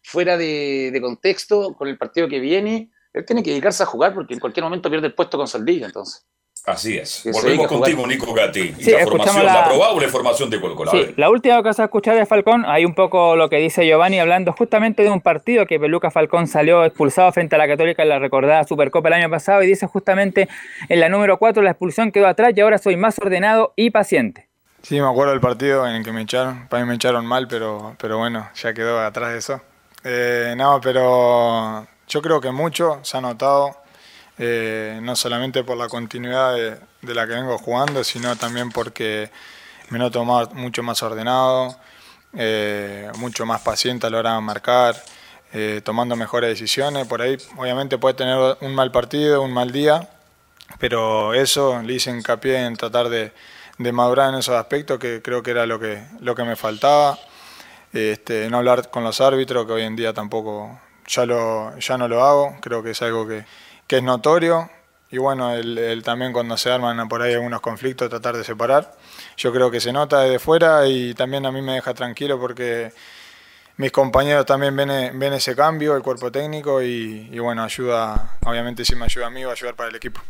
fuera 0.04 0.38
de, 0.38 0.90
de, 0.92 1.02
contexto 1.02 1.76
con 1.76 1.88
el 1.88 1.98
partido 1.98 2.28
que 2.28 2.40
viene. 2.40 2.92
Él 3.14 3.26
tiene 3.26 3.44
que 3.44 3.52
dedicarse 3.52 3.84
a 3.84 3.86
jugar 3.86 4.14
porque 4.14 4.34
en 4.34 4.40
cualquier 4.40 4.64
momento 4.64 4.90
pierde 4.90 5.08
el 5.08 5.14
puesto 5.14 5.38
con 5.38 5.48
Saldilla, 5.48 5.88
entonces. 5.88 6.26
Así 6.68 6.98
es. 6.98 7.24
Volvemos 7.32 7.66
contigo, 7.66 8.06
Nico 8.06 8.34
Gatti. 8.34 8.76
Sí, 8.78 8.92
la, 8.92 9.06
formación, 9.06 9.46
la... 9.46 9.70
probable 9.70 10.10
formación 10.10 10.50
de 10.50 10.60
Colo 10.60 10.76
Sí, 10.92 11.14
la 11.16 11.30
última 11.30 11.64
cosa 11.64 11.84
a 11.84 11.86
escuchar 11.86 12.18
de 12.18 12.26
Falcón, 12.26 12.66
hay 12.66 12.84
un 12.84 12.94
poco 12.94 13.38
lo 13.38 13.50
que 13.50 13.56
dice 13.56 13.88
Giovanni 13.88 14.20
hablando 14.20 14.52
justamente 14.52 15.02
de 15.02 15.10
un 15.10 15.22
partido 15.22 15.66
que 15.66 15.80
Peluca 15.80 16.12
Falcón 16.12 16.46
salió 16.46 16.84
expulsado 16.84 17.32
frente 17.32 17.56
a 17.56 17.58
la 17.58 17.70
Católica 17.70 18.04
en 18.04 18.10
la 18.10 18.20
recordada 18.20 18.66
Supercopa 18.66 19.08
el 19.08 19.14
año 19.14 19.30
pasado 19.30 19.64
y 19.64 19.68
dice 19.68 19.88
justamente 19.88 20.50
en 20.90 21.00
la 21.00 21.08
número 21.08 21.38
4 21.38 21.64
la 21.64 21.70
expulsión 21.70 22.12
quedó 22.12 22.28
atrás 22.28 22.52
y 22.54 22.60
ahora 22.60 22.80
soy 22.80 22.98
más 22.98 23.18
ordenado 23.18 23.72
y 23.78 23.92
paciente. 23.92 24.50
Sí, 24.82 25.00
me 25.00 25.08
acuerdo 25.08 25.32
del 25.32 25.40
partido 25.40 25.88
en 25.88 25.96
el 25.96 26.04
que 26.04 26.12
me 26.12 26.24
echaron. 26.24 26.68
Para 26.68 26.84
mí 26.84 26.90
me 26.90 26.96
echaron 26.96 27.26
mal, 27.26 27.48
pero, 27.48 27.96
pero 27.98 28.18
bueno, 28.18 28.50
ya 28.56 28.74
quedó 28.74 29.00
atrás 29.00 29.32
de 29.32 29.38
eso. 29.38 29.62
Eh, 30.04 30.54
no, 30.58 30.82
pero 30.84 31.88
yo 32.10 32.22
creo 32.22 32.42
que 32.42 32.52
mucho 32.52 33.00
se 33.04 33.16
ha 33.16 33.22
notado 33.22 33.87
eh, 34.40 35.00
no 35.02 35.16
solamente 35.16 35.64
por 35.64 35.78
la 35.78 35.88
continuidad 35.88 36.54
de, 36.54 37.16
la 37.16 37.26
que 37.26 37.34
vengo 37.34 37.58
jugando, 37.58 38.04
sino 38.04 38.36
también 38.36 38.72
porque 38.72 39.32
me 39.90 39.98
noto 39.98 40.24
mucho 40.54 40.84
más 40.84 41.02
ordenado, 41.02 41.76
eh, 42.34 43.10
mucho 43.18 43.46
más 43.46 43.62
paciente 43.62 44.06
a 44.06 44.10
la 44.12 44.20
hora 44.20 44.36
de 44.36 44.42
marcar, 44.42 44.96
eh, 45.54 45.82
tomando 45.84 46.16
mejores 46.16 46.52
decisiones. 46.52 47.08
Por 47.08 47.22
ahí, 47.22 47.38
obviamente, 47.58 47.98
puede 47.98 48.14
tener 48.16 48.58
un 48.62 48.76
mal 48.76 48.92
partido, 48.92 49.42
un 49.42 49.54
mal 49.54 49.72
día, 49.72 50.08
pero 50.80 51.34
eso 51.34 51.82
le 51.82 51.94
hice 51.94 52.12
hincapié 52.12 52.66
en 52.66 52.76
tratar 52.76 53.10
de, 53.10 53.34
madurar 53.92 54.30
en 54.30 54.40
esos 54.40 54.56
aspectos, 54.56 55.00
que 55.00 55.22
creo 55.24 55.42
que 55.42 55.52
era 55.52 55.66
lo 55.66 55.80
que, 55.80 56.04
lo 56.20 56.36
que 56.36 56.44
me 56.44 56.56
faltaba. 56.56 57.18
Este, 57.94 58.50
no 58.50 58.58
hablar 58.58 58.92
con 58.92 59.04
los 59.04 59.20
árbitros, 59.22 59.66
que 59.66 59.72
hoy 59.72 59.84
en 59.84 59.96
día 59.96 60.14
tampoco 60.14 60.80
ya, 61.08 61.26
lo, 61.26 61.76
ya 61.80 61.98
no 61.98 62.08
lo 62.08 62.24
hago, 62.24 62.58
creo 62.62 62.84
que 62.84 62.92
es 62.92 63.02
algo 63.02 63.28
que, 63.28 63.46
que 63.88 63.98
es 63.98 64.04
notorio. 64.04 64.70
Y 65.10 65.18
bueno, 65.18 65.54
el, 65.54 66.02
también 66.04 66.34
cuando 66.34 66.58
se 66.58 66.70
arman 66.70 67.08
por 67.08 67.22
ahí 67.22 67.34
algunos 67.34 67.62
conflictos, 67.62 68.10
tratar 68.10 68.36
de 68.36 68.44
separar. 68.44 68.94
Yo 69.38 69.54
creo 69.54 69.72
que 69.72 69.80
se 69.80 69.94
nota 69.94 70.22
desde 70.22 70.40
fuera 70.40 70.86
y 70.88 71.14
también 71.14 71.46
a 71.46 71.52
mí 71.52 71.62
me 71.62 71.74
deja 71.74 71.94
tranquilo 71.94 72.38
porque 72.40 72.92
mis 73.78 73.92
compañeros 73.92 74.46
también 74.46 74.76
ven, 74.76 75.18
ven 75.18 75.34
ese 75.34 75.56
cambio, 75.56 75.96
el 75.96 76.04
cuerpo 76.04 76.32
técnico 76.32 76.82
y, 76.82 77.30
y 77.32 77.40
bueno, 77.40 77.64
ayuda, 77.64 78.38
obviamente 78.46 78.84
si 78.84 78.96
me 78.96 79.06
ayuda 79.06 79.28
a 79.28 79.30
mí 79.30 79.44
va 79.44 79.52
a 79.52 79.54
ayudar 79.54 79.76
para 79.76 79.90
el 79.90 79.96
equipo. 79.96 80.22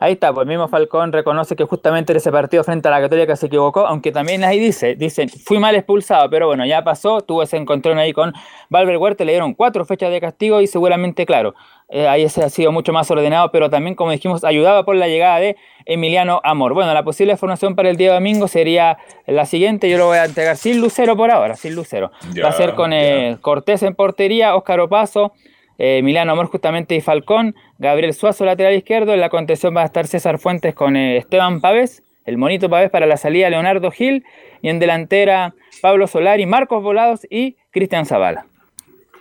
Ahí 0.00 0.12
está, 0.12 0.32
pues 0.32 0.46
mismo 0.46 0.68
Falcón 0.68 1.12
reconoce 1.12 1.56
que 1.56 1.64
justamente 1.64 2.12
en 2.12 2.18
ese 2.18 2.30
partido 2.30 2.62
frente 2.62 2.86
a 2.86 2.90
la 2.92 3.00
Católica 3.00 3.34
se 3.34 3.46
equivocó, 3.46 3.86
aunque 3.86 4.12
también 4.12 4.44
ahí 4.44 4.60
dice, 4.60 4.94
dice, 4.94 5.26
fui 5.28 5.58
mal 5.58 5.74
expulsado, 5.74 6.30
pero 6.30 6.46
bueno, 6.46 6.64
ya 6.64 6.84
pasó, 6.84 7.20
tuvo 7.20 7.42
ese 7.42 7.56
encontrón 7.56 7.98
ahí 7.98 8.12
con 8.12 8.32
Valver 8.70 8.96
Huerta, 8.98 9.24
le 9.24 9.32
dieron 9.32 9.54
cuatro 9.54 9.84
fechas 9.84 10.12
de 10.12 10.20
castigo 10.20 10.60
y 10.60 10.68
seguramente, 10.68 11.26
claro, 11.26 11.54
eh, 11.88 12.06
ahí 12.06 12.22
ese 12.22 12.44
ha 12.44 12.48
sido 12.48 12.70
mucho 12.70 12.92
más 12.92 13.10
ordenado, 13.10 13.50
pero 13.50 13.70
también, 13.70 13.96
como 13.96 14.12
dijimos, 14.12 14.44
ayudaba 14.44 14.84
por 14.84 14.94
la 14.94 15.08
llegada 15.08 15.40
de 15.40 15.56
Emiliano 15.84 16.40
Amor. 16.44 16.74
Bueno, 16.74 16.94
la 16.94 17.02
posible 17.02 17.36
formación 17.36 17.74
para 17.74 17.90
el 17.90 17.96
día 17.96 18.12
domingo 18.12 18.46
sería 18.46 18.98
la 19.26 19.46
siguiente, 19.46 19.90
yo 19.90 19.98
lo 19.98 20.06
voy 20.06 20.18
a 20.18 20.26
entregar 20.26 20.56
sin 20.56 20.80
Lucero 20.80 21.16
por 21.16 21.30
ahora, 21.30 21.56
sin 21.56 21.74
Lucero. 21.74 22.12
Va 22.42 22.50
a 22.50 22.52
ser 22.52 22.74
con 22.74 22.92
eh, 22.92 23.38
Cortés 23.40 23.82
en 23.82 23.94
portería, 23.94 24.54
Óscar 24.54 24.80
Opaso, 24.80 25.32
eh, 25.78 26.02
Milano 26.02 26.32
Amor 26.32 26.46
justamente 26.46 26.94
y 26.94 27.00
Falcón, 27.00 27.54
Gabriel 27.78 28.12
Suazo 28.12 28.44
lateral 28.44 28.74
izquierdo, 28.74 29.14
en 29.14 29.20
la 29.20 29.30
contención 29.30 29.76
va 29.76 29.82
a 29.82 29.86
estar 29.86 30.06
César 30.06 30.38
Fuentes 30.38 30.74
con 30.74 30.96
eh, 30.96 31.16
Esteban 31.16 31.60
Pávez, 31.60 32.02
el 32.24 32.36
monito 32.36 32.68
Pávez 32.68 32.90
para 32.90 33.06
la 33.06 33.16
salida 33.16 33.48
Leonardo 33.48 33.90
Gil 33.90 34.24
y 34.60 34.68
en 34.68 34.78
delantera 34.78 35.54
Pablo 35.80 36.06
Solari, 36.06 36.44
Marcos 36.46 36.82
Volados 36.82 37.26
y 37.30 37.56
Cristian 37.70 38.04
Zavala. 38.04 38.46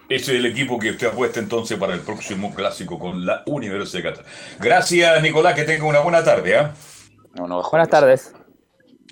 Ese 0.09 0.33
es 0.33 0.39
el 0.39 0.45
equipo 0.45 0.79
que 0.79 0.91
usted 0.91 1.07
apuesta 1.07 1.39
entonces 1.39 1.77
para 1.77 1.93
el 1.93 1.99
próximo 1.99 2.53
clásico 2.55 2.97
con 2.97 3.25
la 3.25 3.43
Universidad 3.45 4.03
de 4.03 4.09
Qatar. 4.09 4.25
Gracias, 4.59 5.21
Nicolás, 5.21 5.53
que 5.53 5.63
tenga 5.63 5.85
una 5.85 5.99
buena 5.99 6.23
tarde. 6.23 6.57
¿eh? 6.57 6.67
Buenas 7.35 7.89
tardes. 7.89 8.33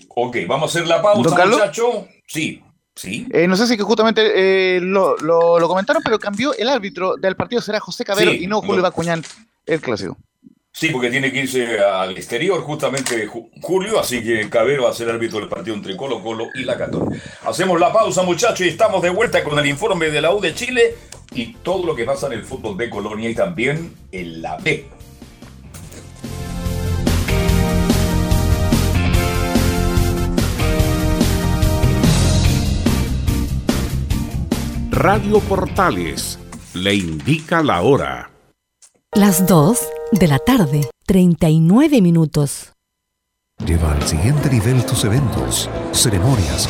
Ok, 0.10 0.38
vamos 0.48 0.74
a 0.74 0.78
hacer 0.78 0.88
la 0.88 1.02
pausa, 1.02 1.46
muchacho. 1.46 2.08
Sí. 2.26 2.64
Sí. 2.96 3.28
Eh, 3.32 3.48
no 3.48 3.58
sé 3.58 3.68
si 3.68 3.76
que 3.76 3.84
justamente 3.84 4.78
eh, 4.78 4.80
lo, 4.80 5.18
lo, 5.18 5.68
comentaron, 5.68 6.02
pero 6.04 6.18
cambió 6.18 6.54
el 6.54 6.70
árbitro 6.70 7.16
del 7.18 7.36
partido, 7.36 7.62
será 7.62 7.80
José 7.80 8.06
Cabero 8.06 8.32
y 8.32 8.48
no 8.48 8.62
Julio 8.62 8.82
Bacuñán, 8.82 9.24
el 9.66 9.82
clásico. 9.82 10.18
Sí, 10.72 10.90
porque 10.90 11.10
tiene 11.10 11.32
que 11.32 11.40
irse 11.40 11.80
al 11.80 12.18
exterior 12.18 12.60
justamente 12.62 13.30
Julio, 13.62 13.98
así 13.98 14.22
que 14.22 14.50
Cabero 14.50 14.84
va 14.84 14.90
a 14.90 14.94
ser 14.94 15.10
árbitro 15.10 15.40
del 15.40 15.48
partido 15.48 15.74
entre 15.74 15.96
Colo 15.96 16.22
Colo 16.22 16.48
y 16.54 16.64
la 16.64 16.78
Católica. 16.78 17.24
Hacemos 17.46 17.80
la 17.80 17.94
pausa, 17.94 18.24
muchachos, 18.24 18.60
y 18.60 18.70
estamos 18.70 19.02
de 19.02 19.10
vuelta 19.10 19.42
con 19.42 19.58
el 19.58 19.66
informe 19.68 20.10
de 20.10 20.22
la 20.22 20.34
U 20.34 20.42
de 20.42 20.54
Chile 20.54 20.96
y 21.32 21.54
todo 21.64 21.86
lo 21.86 21.96
que 21.96 22.04
pasa 22.04 22.28
en 22.28 22.34
el 22.34 22.44
fútbol 22.44 22.76
de 22.78 22.90
Colonia 22.90 23.30
y 23.30 23.36
también 23.36 23.94
en 24.12 24.42
la 24.42 24.58
B. 24.58 24.86
Radio 34.96 35.42
Portales 35.42 36.40
le 36.74 36.96
indica 36.96 37.62
la 37.62 37.82
hora. 37.82 38.32
Las 39.14 39.46
2 39.46 39.78
de 40.14 40.28
la 40.30 40.40
tarde, 40.40 40.90
39 41.06 42.02
minutos. 42.02 42.72
Lleva 43.66 43.92
al 43.92 44.02
siguiente 44.04 44.50
nivel 44.50 44.86
tus 44.86 45.04
eventos, 45.04 45.70
ceremonias, 45.92 46.70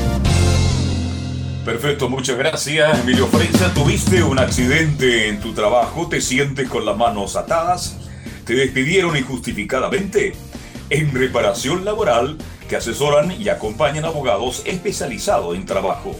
Perfecto, 1.65 2.09
muchas 2.09 2.37
gracias 2.37 2.99
Emilio 3.01 3.27
Frenza. 3.27 3.71
Tuviste 3.71 4.23
un 4.23 4.39
accidente 4.39 5.29
en 5.29 5.39
tu 5.39 5.53
trabajo, 5.53 6.07
te 6.07 6.19
sientes 6.19 6.67
con 6.67 6.85
las 6.85 6.97
manos 6.97 7.35
atadas, 7.35 7.97
te 8.45 8.55
despidieron 8.55 9.15
injustificadamente. 9.15 10.33
En 10.89 11.13
reparación 11.13 11.85
laboral, 11.85 12.39
que 12.67 12.77
asesoran 12.77 13.39
y 13.39 13.49
acompañan 13.49 14.05
abogados 14.05 14.63
especializados 14.65 15.55
en 15.55 15.67
trabajo. 15.67 16.15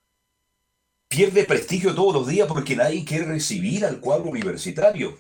pierde 1.09 1.45
prestigio 1.45 1.95
todos 1.95 2.15
los 2.15 2.27
días 2.27 2.49
porque 2.49 2.77
nadie 2.77 3.05
quiere 3.05 3.27
recibir 3.27 3.85
al 3.85 4.01
cuadro 4.01 4.31
universitario. 4.31 5.19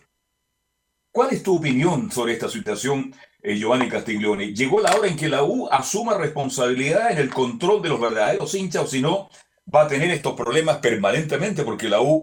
¿Cuál 1.12 1.32
es 1.32 1.43
tu 1.43 1.56
opinión 1.56 2.10
sobre 2.12 2.35
esta 2.35 2.48
situación, 2.48 3.14
eh, 3.43 3.56
Giovanni 3.56 3.89
Castiglioni? 3.89 4.55
¿Llegó 4.55 4.81
la 4.81 4.94
hora 4.94 5.09
en 5.09 5.16
que 5.16 5.28
la 5.28 5.43
U 5.43 5.68
asuma 5.70 6.16
responsabilidad 6.16 7.10
en 7.10 7.18
el 7.18 7.32
control 7.32 7.82
de 7.82 7.89
los 7.89 8.01
verdaderos 8.01 8.55
hinchas 8.55 8.85
o 8.85 8.86
si 8.86 9.01
no, 9.01 9.31
va 9.74 9.82
a 9.82 9.89
tener 9.89 10.10
estos 10.10 10.35
problemas 10.35 10.77
permanentemente 10.78 11.64
porque 11.64 11.89
la 11.89 12.01
U, 12.01 12.23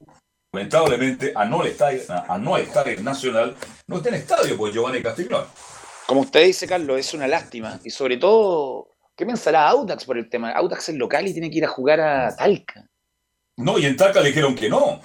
lamentablemente, 0.53 1.33
a 1.35 1.43
no 1.45 1.63
estar, 1.65 1.93
a 2.07 2.37
no 2.37 2.55
estar 2.55 2.87
en 2.87 3.03
Nacional, 3.03 3.55
no 3.87 3.97
está 3.97 4.09
en 4.09 4.15
estadio, 4.15 4.55
pues 4.57 4.73
Giovanni 4.73 5.01
Castiglioni? 5.01 5.47
Como 6.07 6.21
usted 6.21 6.45
dice, 6.45 6.67
Carlos, 6.67 6.99
es 6.99 7.13
una 7.13 7.27
lástima. 7.27 7.79
Y 7.83 7.89
sobre 7.89 8.17
todo, 8.17 8.95
¿qué 9.15 9.25
pensará 9.25 9.67
Audax 9.69 10.05
por 10.05 10.17
el 10.17 10.29
tema? 10.29 10.51
Audax 10.51 10.89
es 10.89 10.95
local 10.95 11.27
y 11.27 11.33
tiene 11.33 11.49
que 11.49 11.57
ir 11.57 11.65
a 11.65 11.69
jugar 11.69 12.01
a 12.01 12.35
Talca. 12.35 12.87
No, 13.57 13.77
y 13.77 13.85
en 13.85 13.95
Talca 13.95 14.19
le 14.19 14.29
dijeron 14.29 14.55
que 14.55 14.69
no. 14.69 14.99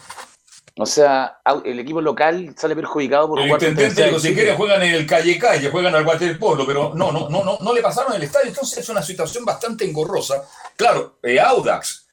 O 0.81 0.87
sea, 0.87 1.41
el 1.65 1.81
equipo 1.81 2.01
local 2.01 2.55
sale 2.57 2.77
perjudicado 2.77 3.29
por 3.29 3.41
el 3.41 3.47
jugar 3.47 3.63
intendente 3.63 4.05
dijo, 4.05 4.21
si 4.21 4.33
quieren 4.33 4.57
juegan 4.57 4.81
en 4.83 4.95
el 4.95 5.07
calle 5.07 5.37
calle, 5.37 5.71
juegan 5.71 5.95
al 5.97 6.07
waterpolo, 6.07 6.65
pero 6.65 6.95
no, 6.95 7.11
no, 7.11 7.29
no, 7.29 7.43
no, 7.43 7.59
no 7.61 7.75
le 7.75 7.83
pasaron 7.83 8.15
el 8.15 8.23
estadio, 8.23 8.51
entonces 8.51 8.79
es 8.79 8.89
una 8.89 9.03
situación 9.03 9.45
bastante 9.45 9.85
engorrosa. 9.85 10.45
Claro, 10.77 11.19
eh, 11.25 11.41
Audax, 11.41 12.08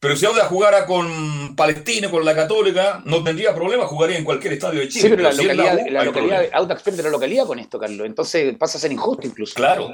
pero 0.00 0.16
si 0.16 0.24
Audax 0.24 0.48
jugara 0.48 0.86
con 0.86 1.54
Palestina, 1.54 2.10
con 2.10 2.24
la 2.24 2.34
Católica, 2.34 3.02
no 3.04 3.22
tendría 3.22 3.54
problema, 3.54 3.86
jugaría 3.86 4.16
en 4.16 4.24
cualquier 4.24 4.54
estadio 4.54 4.80
de 4.80 4.88
Chile. 4.88 5.02
Sí, 5.02 5.08
pero, 5.10 5.22
la, 5.22 5.32
localidad, 5.32 5.86
la, 5.90 6.04
localidad 6.04 6.44
Audax 6.54 6.82
pierde 6.82 7.02
la 7.02 7.10
localidad 7.10 7.46
con 7.46 7.58
esto, 7.58 7.78
Carlos. 7.78 8.06
Entonces 8.06 8.56
pasa 8.56 8.78
a 8.78 8.80
ser 8.80 8.92
injusto 8.92 9.26
incluso. 9.26 9.54
Claro. 9.54 9.90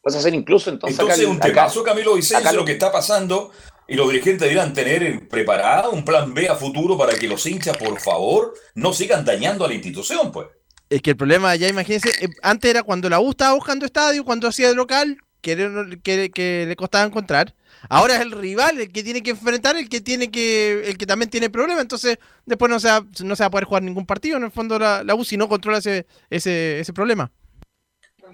Pasa 0.00 0.18
a 0.18 0.22
ser 0.22 0.34
incluso 0.34 0.70
entonces. 0.70 0.98
Entonces, 0.98 1.26
un 1.26 1.38
temazo, 1.38 1.82
Camilo 1.82 2.14
Vicente, 2.14 2.50
lo 2.54 2.64
que 2.64 2.72
está 2.72 2.90
pasando 2.90 3.50
y 3.86 3.96
los 3.96 4.08
dirigentes 4.08 4.48
dirán 4.48 4.72
tener 4.72 5.28
preparado 5.28 5.90
un 5.90 6.02
plan 6.02 6.32
B 6.32 6.48
a 6.48 6.54
futuro 6.54 6.96
para 6.96 7.14
que 7.18 7.28
los 7.28 7.44
hinchas, 7.44 7.76
por 7.76 8.00
favor, 8.00 8.54
no 8.74 8.94
sigan 8.94 9.26
dañando 9.26 9.66
a 9.66 9.68
la 9.68 9.74
institución, 9.74 10.32
pues. 10.32 10.48
Es 10.88 11.02
que 11.02 11.10
el 11.10 11.16
problema, 11.16 11.54
ya 11.56 11.68
imagínense, 11.68 12.10
eh, 12.24 12.28
antes 12.42 12.70
era 12.70 12.82
cuando 12.82 13.10
la 13.10 13.20
U 13.20 13.30
estaba 13.30 13.54
buscando 13.54 13.84
estadio, 13.84 14.24
cuando 14.24 14.48
hacía 14.48 14.68
de 14.68 14.74
local, 14.74 15.18
que, 15.54 15.98
que, 16.02 16.30
que 16.30 16.64
le 16.66 16.76
costaba 16.76 17.04
encontrar. 17.04 17.54
Ahora 17.88 18.16
es 18.16 18.20
el 18.22 18.32
rival 18.32 18.80
el 18.80 18.90
que 18.90 19.04
tiene 19.04 19.22
que 19.22 19.30
enfrentar, 19.30 19.76
el 19.76 19.88
que 19.88 20.00
tiene 20.00 20.30
que, 20.30 20.88
el 20.88 20.98
que 20.98 21.06
también 21.06 21.30
tiene 21.30 21.50
problemas, 21.50 21.82
entonces 21.82 22.18
después 22.44 22.70
no 22.70 22.80
se 22.80 22.88
va, 22.88 23.04
no 23.22 23.36
se 23.36 23.42
va 23.42 23.46
a 23.46 23.50
poder 23.50 23.64
jugar 23.64 23.82
ningún 23.82 24.06
partido 24.06 24.38
en 24.38 24.44
el 24.44 24.50
fondo 24.50 24.78
la, 24.78 25.04
la 25.04 25.14
U 25.14 25.24
si 25.24 25.36
no 25.36 25.48
controla 25.48 25.78
ese, 25.78 26.06
ese, 26.30 26.80
ese 26.80 26.92
problema. 26.92 27.30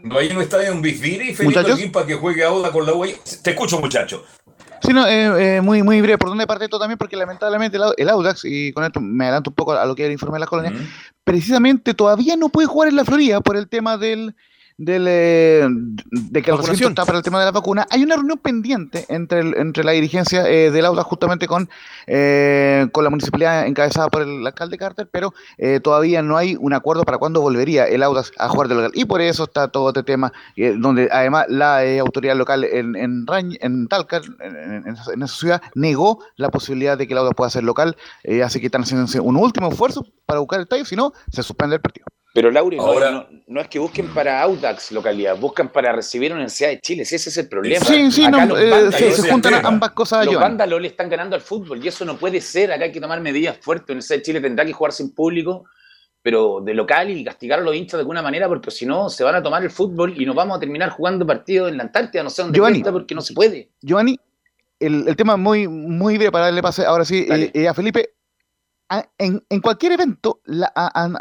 No 0.03 0.19
hay 0.19 0.29
un 0.33 0.41
estadio 0.41 0.73
en 0.73 0.81
Bisbiri, 0.81 1.35
Felipe 1.35 1.91
para 1.93 2.07
que 2.07 2.15
juegue 2.15 2.43
ahora 2.43 2.73
con 2.73 2.87
la 2.87 2.95
U. 2.95 3.05
Te 3.43 3.51
escucho, 3.51 3.79
muchacho. 3.79 4.25
Sí, 4.83 4.93
no, 4.93 5.07
eh, 5.07 5.57
eh, 5.57 5.61
muy, 5.61 5.83
muy 5.83 6.01
breve. 6.01 6.19
¿Por 6.19 6.31
dónde 6.31 6.47
parte 6.47 6.65
esto 6.65 6.79
también? 6.79 6.99
Porque 6.99 7.15
lamentablemente 7.15 7.79
el, 7.97 8.09
Audax, 8.09 8.45
y 8.45 8.73
con 8.73 8.83
esto 8.85 9.01
me 9.01 9.25
adelanto 9.25 9.51
un 9.51 9.55
poco 9.55 9.73
a 9.73 9.85
lo 9.87 9.95
que 9.95 10.03
era 10.03 10.09
el 10.09 10.15
informe 10.15 10.37
de 10.37 10.41
la 10.41 10.47
colonia, 10.47 10.73
precisamente 11.23 11.95
todavía 11.95 12.37
no 12.37 12.49
puede 12.49 12.67
jugar 12.67 12.89
en 12.89 12.97
la 12.97 13.05
Florida 13.05 13.41
por 13.43 13.57
el 13.57 13.69
tema 13.69 13.97
del, 13.97 14.35
del, 14.79 15.07
eh, 15.09 15.67
de 16.11 16.43
que 16.43 16.51
el 16.51 16.59
recinto 16.59 16.89
está 16.89 17.05
para 17.05 17.19
el 17.19 17.25
tema 17.25 17.39
de 17.39 17.47
la 17.47 17.53
vacuna, 17.53 17.87
hay 17.91 18.03
una 18.03 18.17
reunión 18.17 18.39
pendiente 18.39 19.05
entre, 19.09 19.41
entre 19.41 19.85
la 19.85 19.93
dirigencia 19.93 20.49
eh, 20.49 20.71
del 20.71 20.85
Audax 20.85 21.07
justamente 21.07 21.47
con, 21.47 21.69
eh, 22.07 22.87
con 22.93 23.05
la 23.05 23.11
municipalidad 23.11 23.67
encabezada 23.67 24.09
por 24.09 24.23
el 24.23 24.47
alcalde 24.47 24.79
Carter, 24.79 25.09
pero 25.11 25.35
todavía 25.83 26.23
no 26.23 26.37
hay 26.37 26.57
un 26.59 26.73
acuerdo 26.73 27.05
para 27.05 27.19
cuándo 27.19 27.41
volvería 27.41 27.87
el 27.87 28.03
Audax 28.03 28.33
a 28.39 28.49
jugar 28.49 28.69
de 28.69 28.75
local. 28.75 28.93
Y 28.95 29.05
por 29.05 29.21
eso 29.21 29.45
está 29.45 29.69
todo 29.69 29.89
este 29.89 30.03
tema, 30.03 30.33
donde 30.77 31.09
además 31.11 31.47
la 31.49 31.81
autoridad 32.01 32.37
local 32.37 32.65
en, 32.65 32.97
en, 32.97 33.27
en 33.61 33.89
Talca, 33.89 34.21
en, 34.41 35.23
esa 35.23 35.27
ciudad, 35.29 35.63
negó 35.75 36.21
la 36.37 36.51
posibilidad 36.51 36.99
de 36.99 37.07
que 37.07 37.13
el 37.13 37.19
Audax 37.19 37.37
pueda 37.37 37.51
ser 37.51 37.65
local, 37.65 37.97
así 38.45 38.61
que 38.61 38.67
están 38.67 38.83
haciendo 38.83 39.23
un 39.23 39.37
último 39.37 39.69
esfuerzo 39.69 40.07
para 40.27 40.41
buscar 40.41 40.59
el 40.59 40.65
estadio, 40.65 40.85
si 40.85 40.97
no, 40.97 41.13
se 41.31 41.43
suspende 41.43 41.77
el 41.77 41.81
partido. 41.83 42.07
Pero 42.35 42.51
Lauri, 42.51 42.79
no, 43.47 43.61
es 43.61 43.69
que 43.69 43.79
busquen 43.79 44.09
para 44.15 44.41
Audax 44.41 44.91
localidad, 44.93 45.37
buscan 45.39 45.69
para 45.69 45.93
recibir 45.93 46.33
Universidad 46.33 46.71
de 46.71 46.81
Chile, 46.81 47.05
si 47.05 47.17
ese 47.17 47.29
es 47.29 47.37
el 47.37 47.49
problema. 47.49 47.85
Sí, 47.85 48.11
sí, 48.11 48.25
eh, 48.25 48.91
se, 48.91 49.31
juntan 49.31 49.65
ambas 49.67 49.91
cosas. 49.91 50.25
Los 50.25 50.37
vándalos 50.37 50.81
le 50.81 50.89
están 50.89 51.11
ganando 51.11 51.37
al 51.37 51.43
fútbol 51.43 51.85
y 51.85 51.89
eso 51.89 52.07
no 52.07 52.17
puede 52.17 52.41
ser, 52.41 52.73
acá 52.73 52.85
hay 52.85 52.93
que 52.93 53.01
tomar 53.03 53.21
medidas 53.21 53.59
fuertes, 53.61 53.91
Universidad 53.91 54.19
de 54.19 54.23
Chile 54.23 54.41
tendrá 54.41 54.65
que 54.65 54.73
jugar 54.73 54.93
sin 54.93 55.15
público, 55.15 55.67
pero 56.23 56.63
de 56.63 56.73
local 56.73 57.11
y 57.11 57.23
castigar 57.23 57.59
a 57.59 57.63
los 57.63 57.75
hinchas 57.75 57.99
de 57.99 58.01
alguna 58.01 58.23
manera, 58.23 58.49
porque 58.49 58.71
si 58.71 58.87
no 58.87 59.11
se 59.11 59.25
van 59.25 59.35
a 59.35 59.43
tomar 59.43 59.63
el 59.63 59.71
fútbol 59.71 60.15
y 60.17 60.25
nos 60.25 60.35
vamos 60.35 60.57
a 60.57 60.61
terminar 60.61 60.89
jugando 60.89 61.27
partidos 61.27 61.71
en 61.71 61.77
la 61.77 61.83
Antártida, 61.83 62.23
no 62.23 62.31
sé 62.31 62.43
dónde 62.43 62.59
está 62.79 62.93
porque 62.93 63.15
no 63.15 63.21
se 63.21 63.35
puede. 63.35 63.69
Giovanni, 63.83 64.19
el, 64.81 65.07
el 65.07 65.17
tema 65.17 65.37
muy, 65.37 65.69
muy 65.69 66.17
breve 66.17 66.33
para 66.33 66.47
darle 66.47 66.63
pase 66.63 66.87
ahora 66.87 67.05
sí 67.05 67.27
eh, 67.31 67.51
eh, 67.53 67.69
a 67.69 67.75
Felipe 67.75 68.15
en, 69.19 69.45
en, 69.49 69.61
cualquier 69.61 69.93
evento, 69.93 70.41
la, 70.45 70.73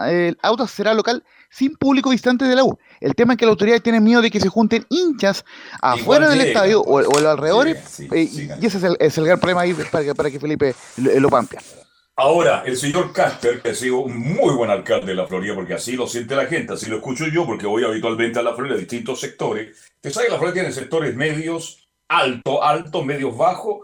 el 0.09 0.37
auto 0.41 0.67
será 0.67 0.93
local 0.93 1.23
sin 1.49 1.75
público 1.75 2.11
distante 2.11 2.45
de 2.45 2.55
la 2.55 2.63
U. 2.63 2.77
El 2.99 3.15
tema 3.15 3.33
es 3.33 3.39
que 3.39 3.45
la 3.45 3.51
autoridad 3.51 3.81
tiene 3.81 3.99
miedo 3.99 4.21
de 4.21 4.31
que 4.31 4.39
se 4.39 4.49
junten 4.49 4.85
hinchas 4.89 5.45
afuera 5.81 6.29
del 6.29 6.41
estadio 6.41 6.81
o, 6.81 7.01
o, 7.01 7.27
alrededores, 7.27 7.99
eh, 7.99 8.29
y 8.59 8.65
ese 8.65 8.77
es 8.77 8.83
el, 8.83 8.97
es 8.99 9.17
el, 9.17 9.25
gran 9.25 9.39
problema 9.39 9.61
ahí 9.61 9.73
para 9.73 10.03
que, 10.03 10.15
para 10.15 10.31
que 10.31 10.39
Felipe 10.39 10.75
lo, 10.97 11.19
lo 11.19 11.29
pampea. 11.29 11.61
Ahora, 12.15 12.63
el 12.65 12.77
señor 12.77 13.13
Casper, 13.13 13.61
que 13.61 13.69
ha 13.69 13.75
sido 13.75 13.99
un 13.99 14.17
muy 14.17 14.53
buen 14.53 14.69
alcalde 14.69 15.07
de 15.07 15.15
la 15.15 15.27
Florida, 15.27 15.55
porque 15.55 15.73
así 15.73 15.93
lo 15.93 16.07
siente 16.07 16.35
la 16.35 16.45
gente, 16.45 16.73
así 16.73 16.87
lo 16.87 16.97
escucho 16.97 17.25
yo, 17.27 17.45
porque 17.45 17.65
voy 17.65 17.83
habitualmente 17.83 18.37
a 18.37 18.43
la 18.43 18.53
Florida, 18.53 18.75
a 18.75 18.79
distintos 18.79 19.19
sectores. 19.19 19.89
Usted 19.95 20.11
sabe 20.11 20.25
que 20.27 20.31
la 20.33 20.37
Florida 20.37 20.53
tiene 20.53 20.71
sectores 20.71 21.15
medios, 21.15 21.87
alto, 22.09 22.61
alto, 22.61 23.03
medios, 23.03 23.35
bajos, 23.35 23.79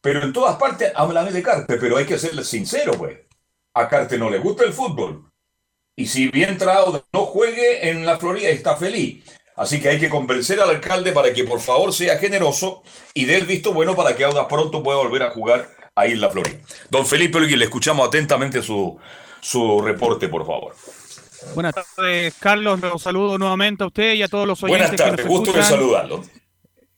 pero 0.00 0.22
en 0.22 0.32
todas 0.32 0.56
partes 0.56 0.92
hablan 0.94 1.32
de 1.32 1.42
Casper, 1.42 1.78
pero 1.78 1.96
hay 1.96 2.06
que 2.06 2.18
ser 2.18 2.44
sincero, 2.44 2.92
pues. 2.92 3.18
A 3.74 3.88
Casper 3.88 4.18
no 4.18 4.30
le 4.30 4.38
gusta 4.38 4.64
el 4.64 4.72
fútbol. 4.72 5.30
Y 5.96 6.06
si 6.06 6.28
bien 6.28 6.58
Trauda 6.58 7.02
no 7.12 7.26
juegue 7.26 7.88
en 7.88 8.06
la 8.06 8.18
Florida, 8.18 8.48
está 8.48 8.76
feliz. 8.76 9.24
Así 9.56 9.80
que 9.80 9.88
hay 9.88 9.98
que 9.98 10.08
convencer 10.08 10.60
al 10.60 10.70
alcalde 10.70 11.10
para 11.10 11.32
que 11.32 11.42
por 11.42 11.60
favor 11.60 11.92
sea 11.92 12.16
generoso 12.18 12.82
y 13.12 13.24
dé 13.24 13.36
el 13.36 13.46
visto 13.46 13.72
bueno 13.72 13.96
para 13.96 14.14
que 14.14 14.24
Auda 14.24 14.46
pronto 14.46 14.82
pueda 14.82 14.98
volver 14.98 15.24
a 15.24 15.30
jugar 15.30 15.68
ahí 15.96 16.12
en 16.12 16.20
la 16.20 16.30
Florida. 16.30 16.58
Don 16.90 17.04
Felipe 17.04 17.40
le 17.40 17.64
escuchamos 17.64 18.06
atentamente 18.06 18.62
su, 18.62 18.96
su 19.40 19.80
reporte, 19.80 20.28
por 20.28 20.46
favor. 20.46 20.76
Buenas 21.54 21.74
tardes, 21.74 22.34
Carlos. 22.38 22.80
Los 22.80 23.02
saludo 23.02 23.36
nuevamente 23.36 23.82
a 23.82 23.88
usted 23.88 24.14
y 24.14 24.22
a 24.22 24.28
todos 24.28 24.46
los 24.46 24.62
oyentes. 24.62 24.90
Buenas 24.90 25.10
tardes, 25.10 25.26
gusto 25.26 25.52
de 25.52 25.62
saludarlo. 25.64 26.22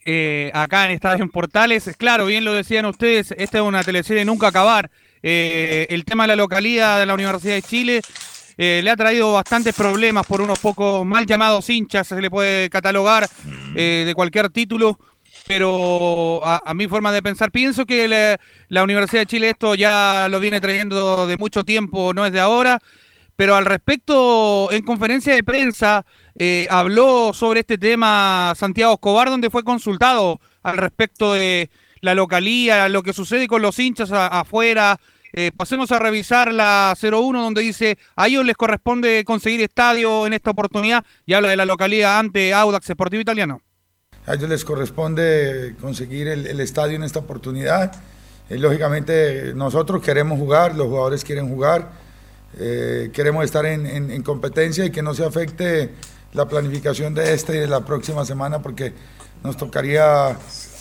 Eh, 0.04 0.50
acá 0.54 0.86
en 0.86 0.92
Estadio 0.92 1.28
Portales. 1.30 1.90
Claro, 1.98 2.26
bien 2.26 2.44
lo 2.44 2.54
decían 2.54 2.86
ustedes, 2.86 3.32
esta 3.36 3.58
es 3.58 3.64
una 3.64 3.84
teleserie 3.84 4.24
nunca 4.24 4.48
acabar. 4.48 4.90
Eh, 5.22 5.86
el 5.90 6.04
tema 6.04 6.24
de 6.24 6.28
la 6.28 6.36
localidad 6.36 6.98
de 6.98 7.06
la 7.06 7.14
Universidad 7.14 7.54
de 7.54 7.62
Chile 7.62 8.00
eh, 8.56 8.80
le 8.82 8.90
ha 8.90 8.96
traído 8.96 9.34
bastantes 9.34 9.74
problemas 9.74 10.26
por 10.26 10.40
unos 10.40 10.58
pocos 10.58 11.04
mal 11.04 11.26
llamados 11.26 11.68
hinchas, 11.68 12.06
se 12.06 12.20
le 12.20 12.30
puede 12.30 12.70
catalogar 12.70 13.28
mm. 13.44 13.74
de 13.74 14.12
cualquier 14.14 14.48
título 14.48 14.98
pero 15.46 16.40
a, 16.44 16.74
mi 16.74 16.86
forma 16.86 17.10
de 17.10 17.22
pensar, 17.22 17.50
pienso 17.50 17.84
que 17.84 18.38
la, 18.68 18.82
Universidad 18.84 19.22
de 19.22 19.26
Chile 19.26 19.50
esto 19.50 19.74
ya 19.74 20.28
lo 20.30 20.38
viene 20.38 20.60
trayendo 20.60 21.26
de 21.26 21.36
mucho 21.38 21.64
tiempo, 21.64 22.14
no 22.14 22.24
es 22.24 22.32
de 22.32 22.38
ahora, 22.38 22.78
pero 23.34 23.56
al 23.56 23.64
respecto, 23.64 24.70
en 24.70 24.84
conferencia 24.84 25.34
de 25.34 25.42
prensa, 25.42 26.04
eh, 26.38 26.66
habló 26.70 27.32
sobre 27.34 27.60
este 27.60 27.78
tema 27.78 28.52
Santiago 28.56 28.94
Escobar, 28.94 29.30
donde 29.30 29.50
fue 29.50 29.64
consultado 29.64 30.40
al 30.62 30.76
respecto 30.76 31.34
de 31.34 31.70
la 32.00 32.14
localía, 32.14 32.88
lo 32.88 33.02
que 33.02 33.12
sucede 33.12 33.46
con 33.46 33.62
los 33.62 33.78
hinchas 33.78 34.10
afuera. 34.12 34.98
Eh, 35.32 35.52
pasemos 35.56 35.92
a 35.92 35.98
revisar 35.98 36.52
la 36.52 36.94
01, 37.00 37.42
donde 37.42 37.62
dice, 37.62 37.98
a 38.16 38.26
ellos 38.26 38.44
les 38.44 38.56
corresponde 38.56 39.24
conseguir 39.24 39.60
estadio 39.60 40.26
en 40.26 40.32
esta 40.32 40.50
oportunidad, 40.50 41.04
y 41.26 41.34
habla 41.34 41.48
de 41.48 41.56
la 41.56 41.66
localidad 41.66 42.18
ante 42.18 42.52
Audax 42.52 42.86
Sportivo 42.86 43.20
Italiano 43.20 43.62
a 44.26 44.34
ellos 44.34 44.48
les 44.48 44.64
corresponde 44.64 45.74
conseguir 45.80 46.28
el, 46.28 46.60
estadio 46.60 46.96
en 46.96 47.02
esta 47.02 47.18
oportunidad. 47.18 47.92
Eh, 48.48 48.58
lógicamente 48.58 49.52
nosotros 49.54 50.02
queremos 50.02 50.38
jugar, 50.38 50.74
los 50.76 50.86
jugadores 50.86 51.24
quieren 51.24 51.48
jugar, 51.48 51.90
eh, 52.58 53.10
queremos 53.12 53.44
estar 53.44 53.64
en, 53.66 54.22
competencia 54.22 54.84
y 54.84 54.90
que 54.90 55.02
no 55.02 55.14
se 55.14 55.24
afecte 55.24 55.90
la 56.32 56.46
planificación 56.46 57.14
de 57.14 57.34
esta 57.34 57.54
y 57.54 57.58
de 57.58 57.66
la 57.66 57.84
próxima 57.84 58.24
semana 58.24 58.60
porque 58.60 58.92
nos 59.42 59.56
tocaría 59.56 60.36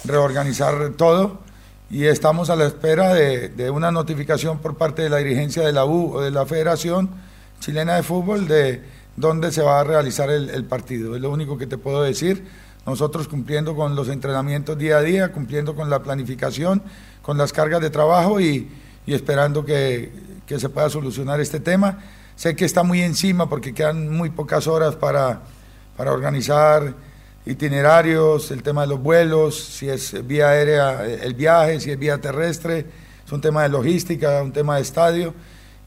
reorganizar 0.06 0.92
todo 0.92 1.40
y 1.90 2.06
estamos 2.06 2.50
a 2.50 2.56
la 2.56 2.66
espera 2.66 3.14
de, 3.14 3.72
una 3.72 3.92
notificación 3.92 4.60
por 4.60 4.78
parte 4.78 5.02
de 5.02 5.10
la 5.10 5.18
dirigencia 5.18 5.64
de 5.64 5.74
la 5.74 5.86
U 5.86 6.14
o 6.16 6.22
de 6.22 6.30
la 6.30 6.46
Federación 6.46 7.10
Chilena 7.60 7.96
de 7.96 8.04
Fútbol 8.04 8.48
de 8.48 8.84
dónde 9.16 9.52
se 9.52 9.64
va 9.64 9.80
a 9.80 9.84
realizar 9.84 10.30
el, 10.30 10.64
partido. 10.66 11.16
Es 11.16 11.22
lo 11.22 11.32
único 11.32 11.58
que 11.58 11.68
te 11.68 11.78
puedo 11.78 12.04
decir 12.04 12.46
nosotros 12.86 13.28
cumpliendo 13.28 13.76
con 13.76 13.96
los 13.96 14.08
entrenamientos 14.08 14.78
día 14.78 14.98
a 14.98 15.02
día, 15.02 15.32
cumpliendo 15.32 15.76
con 15.76 15.90
la 15.90 16.02
planificación, 16.02 16.82
con 17.22 17.38
las 17.38 17.54
cargas 17.54 17.82
de 17.82 17.90
trabajo 17.90 18.40
y, 18.40 18.70
esperando 19.06 19.66
que, 19.66 20.12
se 20.48 20.70
pueda 20.70 20.90
solucionar 20.90 21.40
este 21.40 21.60
tema. 21.60 22.00
Sé 22.40 22.56
que 22.56 22.64
está 22.64 22.84
muy 22.84 23.02
encima 23.02 23.50
porque 23.50 23.74
quedan 23.74 24.16
muy 24.16 24.30
pocas 24.30 24.66
horas 24.66 24.96
para, 24.96 25.42
para 25.98 26.14
organizar 26.14 26.94
itinerarios, 27.46 28.50
el 28.52 28.64
tema 28.64 28.84
de 28.84 28.88
los 28.88 29.04
vuelos, 29.04 29.62
si 29.62 29.90
es 29.90 30.26
vía 30.26 30.48
aérea 30.48 31.04
el 31.06 31.34
viaje, 31.34 31.82
si 31.82 31.92
es 31.92 32.00
vía 32.00 32.18
terrestre, 32.22 32.86
es 33.26 33.32
un 33.34 33.42
tema 33.42 33.64
de 33.64 33.68
logística, 33.68 34.42
un 34.42 34.54
tema 34.54 34.78
de 34.78 34.84
estadio 34.84 35.34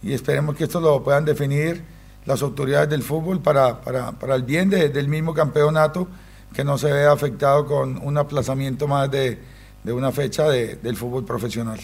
y 0.02 0.12
esperemos 0.12 0.54
que 0.54 0.64
esto 0.64 0.78
lo 0.78 1.02
puedan 1.02 1.24
definir 1.24 1.82
las 2.26 2.42
autoridades 2.42 2.90
del 2.90 3.02
fútbol 3.02 3.40
para, 3.40 3.80
para, 3.80 4.34
el 4.34 4.42
bien 4.42 4.68
del 4.68 5.08
mismo 5.08 5.32
campeonato 5.32 6.06
que 6.52 6.64
no 6.64 6.76
se 6.76 6.92
vea 6.92 7.12
afectado 7.12 7.64
con 7.64 7.96
un 7.96 8.18
aplazamiento 8.18 8.86
más 8.86 9.10
de, 9.10 9.38
una 9.86 10.12
fecha 10.12 10.50
del 10.50 10.96
fútbol 10.98 11.24
profesional. 11.24 11.80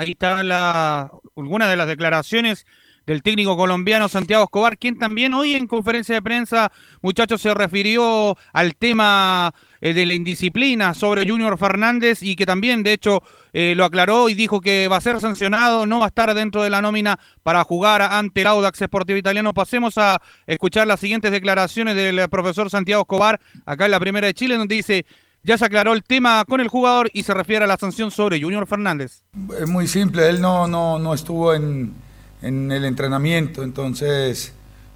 Ahí 0.00 0.12
está 0.12 0.42
la, 0.42 1.12
alguna 1.36 1.68
de 1.68 1.76
las 1.76 1.86
declaraciones 1.86 2.64
del 3.04 3.22
técnico 3.22 3.54
colombiano 3.54 4.08
Santiago 4.08 4.44
Escobar, 4.44 4.78
quien 4.78 4.98
también 4.98 5.34
hoy 5.34 5.54
en 5.54 5.66
conferencia 5.66 6.14
de 6.14 6.22
prensa, 6.22 6.72
muchachos, 7.02 7.42
se 7.42 7.52
refirió 7.52 8.34
al 8.54 8.76
tema 8.76 9.52
eh, 9.82 9.92
de 9.92 10.06
la 10.06 10.14
indisciplina 10.14 10.94
sobre 10.94 11.28
Junior 11.28 11.58
Fernández 11.58 12.22
y 12.22 12.34
que 12.34 12.46
también, 12.46 12.82
de 12.82 12.94
hecho, 12.94 13.22
eh, 13.52 13.74
lo 13.76 13.84
aclaró 13.84 14.30
y 14.30 14.34
dijo 14.34 14.62
que 14.62 14.88
va 14.88 14.96
a 14.96 15.02
ser 15.02 15.20
sancionado, 15.20 15.84
no 15.84 15.98
va 15.98 16.06
a 16.06 16.08
estar 16.08 16.32
dentro 16.32 16.62
de 16.62 16.70
la 16.70 16.80
nómina 16.80 17.20
para 17.42 17.62
jugar 17.62 18.00
ante 18.00 18.40
el 18.40 18.46
Audax 18.46 18.78
Sportivo 18.78 19.18
Italiano. 19.18 19.52
Pasemos 19.52 19.98
a 19.98 20.22
escuchar 20.46 20.86
las 20.86 21.00
siguientes 21.00 21.30
declaraciones 21.30 21.94
del 21.94 22.26
profesor 22.30 22.70
Santiago 22.70 23.02
Escobar, 23.02 23.38
acá 23.66 23.84
en 23.84 23.90
la 23.90 24.00
Primera 24.00 24.28
de 24.28 24.32
Chile, 24.32 24.56
donde 24.56 24.76
dice... 24.76 25.04
Ya 25.42 25.56
se 25.56 25.64
aclaró 25.64 25.94
el 25.94 26.02
tema 26.04 26.44
con 26.46 26.60
el 26.60 26.68
jugador 26.68 27.10
y 27.14 27.22
se 27.22 27.32
refiere 27.32 27.64
a 27.64 27.68
la 27.68 27.78
sanción 27.78 28.10
sobre 28.10 28.40
Junior 28.40 28.66
Fernández. 28.66 29.22
Es 29.58 29.68
muy 29.68 29.88
simple, 29.88 30.28
él 30.28 30.40
no, 30.40 30.66
no, 30.66 30.98
no 30.98 31.14
estuvo 31.14 31.54
en, 31.54 31.94
en 32.42 32.70
el 32.70 32.84
entrenamiento, 32.84 33.62
entonces 33.62 34.52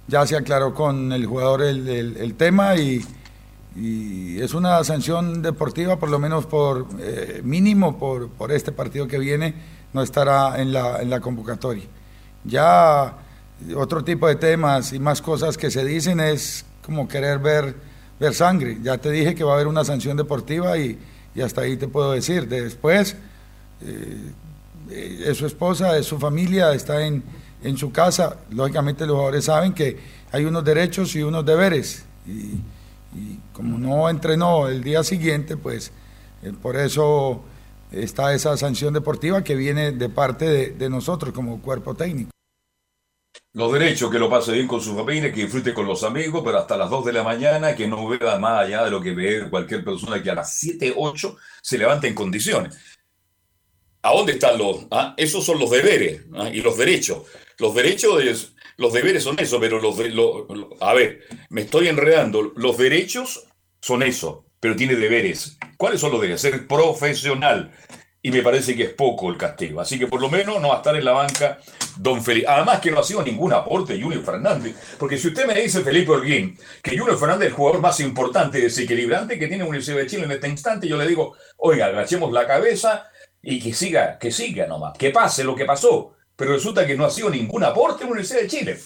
ya 0.07 0.25
se 0.27 0.35
aclaró 0.35 0.73
con 0.73 1.11
el 1.11 1.25
jugador 1.25 1.63
el, 1.63 2.35
tema 2.35 2.75
y, 2.75 3.03
es 3.77 4.53
una 4.53 4.81
sanción 4.85 5.41
deportiva, 5.41 5.97
por 5.97 6.09
lo 6.09 6.17
menos 6.17 6.45
por 6.45 6.87
eh, 6.99 7.41
mínimo 7.43 7.97
por, 7.97 8.29
por, 8.29 8.51
este 8.53 8.71
partido 8.71 9.05
que 9.07 9.19
viene, 9.19 9.53
no 9.91 10.01
estará 10.01 10.61
en 10.61 10.71
la, 10.71 11.01
en 11.01 11.09
la 11.09 11.19
convocatoria. 11.19 11.83
Ya 12.45 13.17
otro 13.75 14.03
tipo 14.03 14.27
de 14.27 14.35
temas 14.35 14.93
y 14.93 14.99
más 14.99 15.21
cosas 15.21 15.57
que 15.57 15.71
se 15.71 15.83
dicen 15.83 16.21
es 16.21 16.65
como 16.85 17.07
querer 17.07 17.39
ver, 17.39 17.75
ver 18.19 18.33
sangre. 18.33 18.77
Ya 18.81 18.97
te 18.97 19.11
dije 19.11 19.35
que 19.35 19.43
va 19.43 19.51
a 19.51 19.55
haber 19.55 19.67
una 19.67 19.83
sanción 19.83 20.17
deportiva 20.17 20.77
y, 20.77 20.97
hasta 21.43 21.61
ahí 21.61 21.77
te 21.77 21.87
puedo 21.87 22.11
decir. 22.13 22.47
Después, 22.47 23.15
eh, 23.81 24.31
eh, 24.89 25.23
es 25.27 25.37
su 25.37 25.45
esposa, 25.45 25.97
es 25.97 26.05
su 26.05 26.17
familia, 26.17 26.73
está 26.73 27.05
en, 27.05 27.23
en 27.63 27.77
su 27.77 27.91
casa. 27.91 28.37
Lógicamente 28.51 29.05
los 29.05 29.15
jugadores 29.15 29.45
saben 29.45 29.73
que 29.73 29.97
hay 30.31 30.45
unos 30.45 30.63
derechos 30.63 31.15
y 31.15 31.23
unos 31.23 31.45
deberes. 31.45 32.05
Y, 32.27 32.59
como 33.53 33.77
no 33.77 34.09
entrenó 34.09 34.67
el 34.67 34.83
día 34.83 35.01
siguiente, 35.01 35.55
pues 35.55 35.93
eh, 36.43 36.51
por 36.61 36.75
eso 36.75 37.41
está 37.89 38.33
esa 38.33 38.57
sanción 38.57 38.93
deportiva 38.93 39.41
que 39.41 39.55
viene 39.55 39.93
de 39.93 40.09
parte 40.09 40.73
de, 40.73 40.89
nosotros 40.89 41.33
como 41.33 41.61
cuerpo 41.61 41.95
técnico. 41.95 42.34
Los 43.55 43.71
derechos, 43.71 44.11
que 44.11 44.19
lo 44.19 44.29
pase 44.29 44.51
bien 44.51 44.67
con 44.67 44.81
su 44.81 44.93
familia, 44.93 45.31
que 45.31 45.43
disfrute 45.43 45.73
con 45.73 45.87
los 45.87 46.03
amigos, 46.03 46.41
pero 46.43 46.57
hasta 46.57 46.75
las 46.75 46.89
2 46.89 47.05
de 47.05 47.13
la 47.13 47.23
mañana, 47.23 47.73
que 47.73 47.87
no 47.87 48.05
vea 48.05 48.37
más 48.37 48.65
allá 48.65 48.83
de 48.83 48.91
lo 48.91 48.99
que 48.99 49.13
ve 49.13 49.49
cualquier 49.49 49.81
persona 49.81 50.21
que 50.21 50.29
a 50.29 50.35
las 50.35 50.57
7, 50.57 50.93
8 50.93 51.37
se 51.61 51.77
levante 51.77 52.05
en 52.09 52.15
condiciones. 52.15 52.75
¿A 54.01 54.11
dónde 54.11 54.33
están 54.33 54.57
los? 54.57 54.87
Ah? 54.91 55.13
Esos 55.15 55.45
son 55.45 55.57
los 55.57 55.71
deberes 55.71 56.23
¿ah? 56.33 56.49
y 56.51 56.59
los 56.59 56.77
derechos. 56.77 57.19
Los 57.57 57.73
derechos, 57.73 58.53
los 58.75 58.91
deberes 58.91 59.23
son 59.23 59.39
eso, 59.39 59.57
pero 59.57 59.79
los, 59.79 59.95
a 60.81 60.93
ver, 60.93 61.21
me 61.49 61.61
estoy 61.61 61.87
enredando. 61.87 62.51
Los 62.57 62.77
derechos 62.77 63.45
son 63.79 64.03
eso, 64.03 64.47
pero 64.59 64.75
tiene 64.75 64.95
deberes. 64.95 65.57
¿Cuáles 65.77 66.01
son 66.01 66.11
los 66.11 66.19
deberes? 66.19 66.41
Ser 66.41 66.67
profesional. 66.67 67.71
Y 68.25 68.31
me 68.31 68.41
parece 68.41 68.75
que 68.75 68.85
es 68.85 68.93
poco 68.93 69.29
el 69.29 69.37
castigo. 69.37 69.79
Así 69.79 69.99
que 69.99 70.07
por 70.07 70.19
lo 70.19 70.31
menos 70.31 70.59
no 70.59 70.69
va 70.69 70.73
a 70.73 70.77
estar 70.77 70.95
en 70.95 71.05
la 71.05 71.11
banca 71.11 71.59
don 71.95 72.23
Felipe. 72.23 72.47
Además 72.49 72.79
que 72.79 72.89
no 72.89 72.99
ha 72.99 73.03
sido 73.03 73.21
ningún 73.21 73.53
aporte 73.53 74.01
Junior 74.01 74.23
Fernández. 74.23 74.75
Porque 74.97 75.19
si 75.19 75.27
usted 75.27 75.45
me 75.45 75.53
dice, 75.53 75.81
Felipe 75.81 76.11
Orguín, 76.11 76.57
que 76.81 76.97
Junior 76.97 77.19
Fernández 77.19 77.45
es 77.45 77.51
el 77.51 77.55
jugador 77.55 77.81
más 77.81 77.99
importante, 77.99 78.59
desequilibrante 78.59 79.37
que 79.37 79.45
tiene 79.45 79.63
Universidad 79.63 79.97
de 79.97 80.07
Chile 80.07 80.23
en 80.23 80.31
este 80.31 80.47
instante, 80.47 80.87
yo 80.87 80.97
le 80.97 81.07
digo, 81.07 81.35
oiga, 81.57 81.85
agachemos 81.85 82.31
la 82.31 82.47
cabeza 82.47 83.11
y 83.43 83.59
que 83.59 83.75
siga, 83.75 84.17
que 84.17 84.31
siga 84.31 84.65
nomás, 84.65 84.97
que 84.97 85.11
pase 85.11 85.43
lo 85.43 85.55
que 85.55 85.65
pasó. 85.65 86.15
Pero 86.35 86.53
resulta 86.53 86.87
que 86.87 86.97
no 86.97 87.05
ha 87.05 87.11
sido 87.11 87.29
ningún 87.29 87.63
aporte 87.63 88.05
en 88.05 88.09
la 88.09 88.13
Universidad 88.13 88.41
de 88.41 88.47
Chile. 88.47 88.79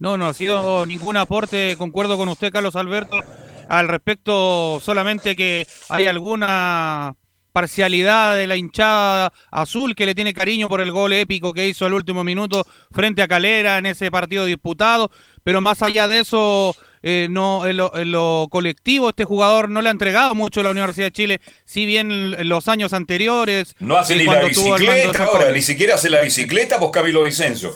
No, 0.00 0.16
no 0.16 0.26
ha 0.26 0.34
sido 0.34 0.86
ningún 0.86 1.16
aporte, 1.18 1.76
concuerdo 1.78 2.16
con 2.16 2.28
usted, 2.28 2.50
Carlos 2.50 2.74
Alberto, 2.74 3.20
al 3.68 3.86
respecto 3.86 4.80
solamente 4.80 5.36
que 5.36 5.68
hay 5.88 6.08
alguna 6.08 7.14
parcialidad 7.52 8.36
de 8.36 8.46
la 8.46 8.56
hinchada 8.56 9.32
azul 9.50 9.94
que 9.94 10.06
le 10.06 10.14
tiene 10.14 10.34
cariño 10.34 10.68
por 10.68 10.80
el 10.80 10.90
gol 10.90 11.12
épico 11.12 11.52
que 11.52 11.68
hizo 11.68 11.86
el 11.86 11.94
último 11.94 12.24
minuto 12.24 12.66
frente 12.90 13.22
a 13.22 13.28
Calera 13.28 13.78
en 13.78 13.86
ese 13.86 14.10
partido 14.10 14.44
disputado, 14.44 15.10
pero 15.44 15.60
más 15.60 15.82
allá 15.82 16.08
de 16.08 16.20
eso, 16.20 16.74
eh, 17.02 17.28
no 17.30 17.66
en 17.66 17.76
lo, 17.76 18.48
colectivo 18.50 19.10
este 19.10 19.24
jugador 19.24 19.68
no 19.68 19.82
le 19.82 19.88
ha 19.88 19.92
entregado 19.92 20.34
mucho 20.34 20.60
a 20.60 20.64
la 20.64 20.70
Universidad 20.70 21.06
de 21.06 21.12
Chile, 21.12 21.40
si 21.64 21.86
bien 21.86 22.10
en 22.10 22.48
los 22.48 22.68
años 22.68 22.92
anteriores. 22.92 23.74
No 23.80 23.96
hace 23.96 24.16
ni 24.16 24.24
la 24.24 24.44
bicicleta 24.44 25.24
ahora, 25.24 25.52
ni 25.52 25.62
siquiera 25.62 25.96
hace 25.96 26.10
la 26.10 26.20
bicicleta, 26.20 26.78
vos 26.78 26.90
Camilo 26.90 27.24
Vicencio. 27.24 27.74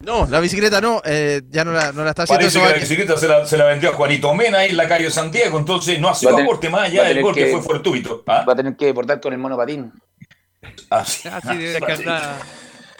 No, 0.00 0.26
la 0.26 0.40
bicicleta 0.40 0.80
no, 0.80 1.02
eh, 1.04 1.42
ya 1.50 1.64
no 1.64 1.72
la, 1.72 1.92
no 1.92 2.04
la 2.04 2.10
está 2.10 2.24
haciendo. 2.24 2.40
Parece 2.40 2.60
que 2.60 2.66
la 2.66 2.74
bicicleta 2.74 3.16
se 3.16 3.28
la, 3.28 3.46
se 3.46 3.56
la, 3.56 3.64
vendió 3.66 3.90
a 3.90 3.92
Juanito 3.94 4.34
Mena 4.34 4.58
ahí 4.58 4.70
en 4.70 4.76
la 4.76 4.88
calle 4.88 5.10
Santiago, 5.10 5.58
entonces 5.58 5.98
no 6.00 6.08
ha 6.08 6.14
sido 6.14 6.36
aporte 6.36 6.68
más 6.68 6.88
allá 6.88 7.04
del 7.04 7.22
gol 7.22 7.34
que, 7.34 7.46
fue 7.46 7.62
fortuito. 7.62 8.22
¿ah? 8.26 8.44
Va 8.46 8.52
a 8.52 8.56
tener 8.56 8.76
que 8.76 8.86
deportar 8.86 9.20
con 9.20 9.32
el 9.32 9.38
monopatín. 9.38 9.92
Así, 10.90 11.28
Así 11.28 11.56
debe 11.56 11.92
andar. 11.92 12.38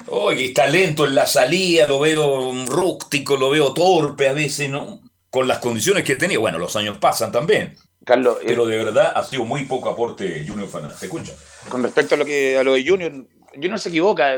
Oye, 0.09 0.47
está 0.47 0.66
lento 0.66 1.07
en 1.07 1.15
la 1.15 1.27
salida, 1.27 1.87
lo 1.87 2.01
veo 2.01 2.53
rústico, 2.66 3.37
lo 3.37 3.51
veo 3.51 3.73
torpe 3.73 4.29
a 4.29 4.33
veces, 4.33 4.69
¿no? 4.69 5.01
Con 5.31 5.49
las 5.49 5.59
condiciones 5.59 6.05
que 6.05 6.16
tenía. 6.16 6.39
Bueno, 6.39 6.59
los 6.59 6.77
años 6.77 6.99
pasan 6.99 7.33
también. 7.33 7.75
Carlos, 8.05 8.37
eh, 8.43 8.45
pero 8.47 8.66
de 8.66 8.77
verdad 8.77 9.12
ha 9.15 9.25
sido 9.25 9.45
muy 9.45 9.65
poco 9.65 9.89
aporte 9.89 10.45
Junior 10.47 10.69
Fernández. 10.69 10.99
¿Te 10.99 11.07
escucha? 11.07 11.33
Con 11.69 11.83
respecto 11.83 12.15
a 12.15 12.19
lo 12.19 12.25
que 12.27 12.59
a 12.59 12.62
lo 12.62 12.75
de 12.75 12.87
Junior, 12.87 13.12
Junior 13.55 13.78
se 13.78 13.89
equivoca. 13.89 14.36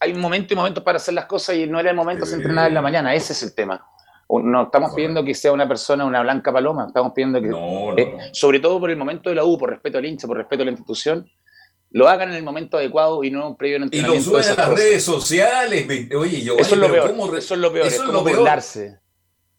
Hay 0.00 0.12
un 0.12 0.20
momento 0.20 0.54
y 0.54 0.56
momentos 0.56 0.82
para 0.82 0.96
hacer 0.96 1.14
las 1.14 1.26
cosas 1.26 1.56
y 1.56 1.66
no 1.66 1.80
era 1.80 1.90
el 1.90 1.96
momento 1.96 2.24
de 2.24 2.34
entrenar 2.34 2.68
en 2.68 2.74
la 2.74 2.82
mañana. 2.82 3.14
Ese 3.14 3.32
es 3.32 3.42
el 3.42 3.54
tema. 3.54 3.84
No 4.28 4.64
estamos 4.64 4.92
pidiendo 4.94 5.24
que 5.24 5.34
sea 5.34 5.52
una 5.52 5.68
persona, 5.68 6.04
una 6.04 6.22
blanca 6.22 6.52
paloma. 6.52 6.86
Estamos 6.88 7.12
pidiendo 7.14 7.40
que, 7.40 8.02
eh, 8.02 8.16
sobre 8.32 8.58
todo 8.58 8.80
por 8.80 8.90
el 8.90 8.96
momento 8.96 9.30
de 9.30 9.36
la 9.36 9.44
U, 9.44 9.56
por 9.56 9.70
respeto 9.70 9.98
al 9.98 10.04
hincha, 10.04 10.26
por 10.26 10.36
respeto 10.36 10.62
a 10.62 10.64
la 10.64 10.72
institución, 10.72 11.30
lo 11.90 12.08
hagan 12.08 12.30
en 12.30 12.36
el 12.36 12.42
momento 12.42 12.76
adecuado 12.76 13.22
y 13.22 13.30
no 13.30 13.56
previo 13.56 13.76
al 13.76 13.84
entrenamiento. 13.84 14.30
Y 14.30 14.32
lo 14.34 14.42
suben 14.42 14.58
a 14.58 14.68
las 14.68 14.76
redes 14.76 15.04
sociales. 15.04 15.86
Oye, 16.14 16.42
yo, 16.42 16.56
eso, 16.56 16.74
es 16.74 16.80
lo 16.80 16.90
peor, 16.90 17.38
eso 17.38 17.54
es 17.54 17.60
lo 17.60 17.72
peor. 17.72 17.86
es, 17.86 18.00
como 18.00 18.22
burlarse. 18.22 18.98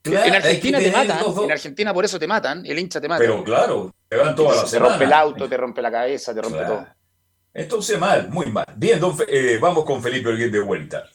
en 0.03 0.35
Argentina 0.35 0.79
te 0.79 0.91
matan. 0.91 1.19
En 1.43 1.51
Argentina 1.51 1.93
por 1.93 2.05
eso 2.05 2.19
te 2.19 2.27
matan. 2.27 2.65
El 2.65 2.77
hincha 2.77 2.99
te 2.99 3.07
mata. 3.07 3.19
Pero 3.19 3.43
claro, 3.43 3.95
te 4.09 4.17
van 4.17 4.35
todas 4.35 4.57
las 4.57 4.71
Te 4.71 4.79
rompe 4.79 5.05
el 5.05 5.13
auto, 5.13 5.47
te 5.47 5.55
rompe 5.55 5.81
la 5.81 5.91
cabeza, 5.91 6.33
te 6.33 6.41
rompe 6.41 6.65
todo. 6.65 6.85
Entonces 7.57 7.99
mal, 7.99 8.29
muy 8.29 8.45
mal. 8.47 8.67
Bien, 8.75 8.99
eh, 9.27 9.57
vamos 9.59 9.83
con 9.83 10.01
Felipe 10.01 10.29
Olguín 10.29 10.51
de 10.51 10.61
vuelta. 10.61 11.05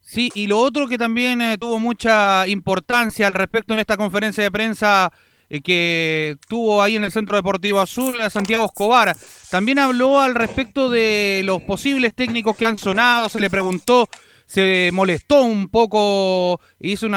Sí, 0.00 0.30
y 0.34 0.46
lo 0.46 0.58
otro 0.58 0.88
que 0.88 0.96
también 0.96 1.42
eh, 1.42 1.58
tuvo 1.58 1.78
mucha 1.78 2.46
importancia 2.48 3.26
al 3.26 3.34
respecto 3.34 3.74
en 3.74 3.80
esta 3.80 3.96
conferencia 3.98 4.42
de 4.42 4.50
prensa 4.50 5.12
eh, 5.50 5.60
que 5.60 6.36
tuvo 6.48 6.82
ahí 6.82 6.96
en 6.96 7.04
el 7.04 7.12
Centro 7.12 7.36
Deportivo 7.36 7.80
Azul, 7.80 8.16
Santiago 8.30 8.64
Escobar. 8.64 9.14
También 9.50 9.78
habló 9.78 10.20
al 10.20 10.34
respecto 10.34 10.88
de 10.88 11.42
los 11.44 11.62
posibles 11.62 12.14
técnicos 12.14 12.56
que 12.56 12.66
han 12.66 12.78
sonado, 12.78 13.28
se 13.28 13.40
le 13.40 13.50
preguntó, 13.50 14.08
se 14.46 14.88
molestó 14.90 15.42
un 15.42 15.68
poco, 15.68 16.60
hizo 16.80 17.08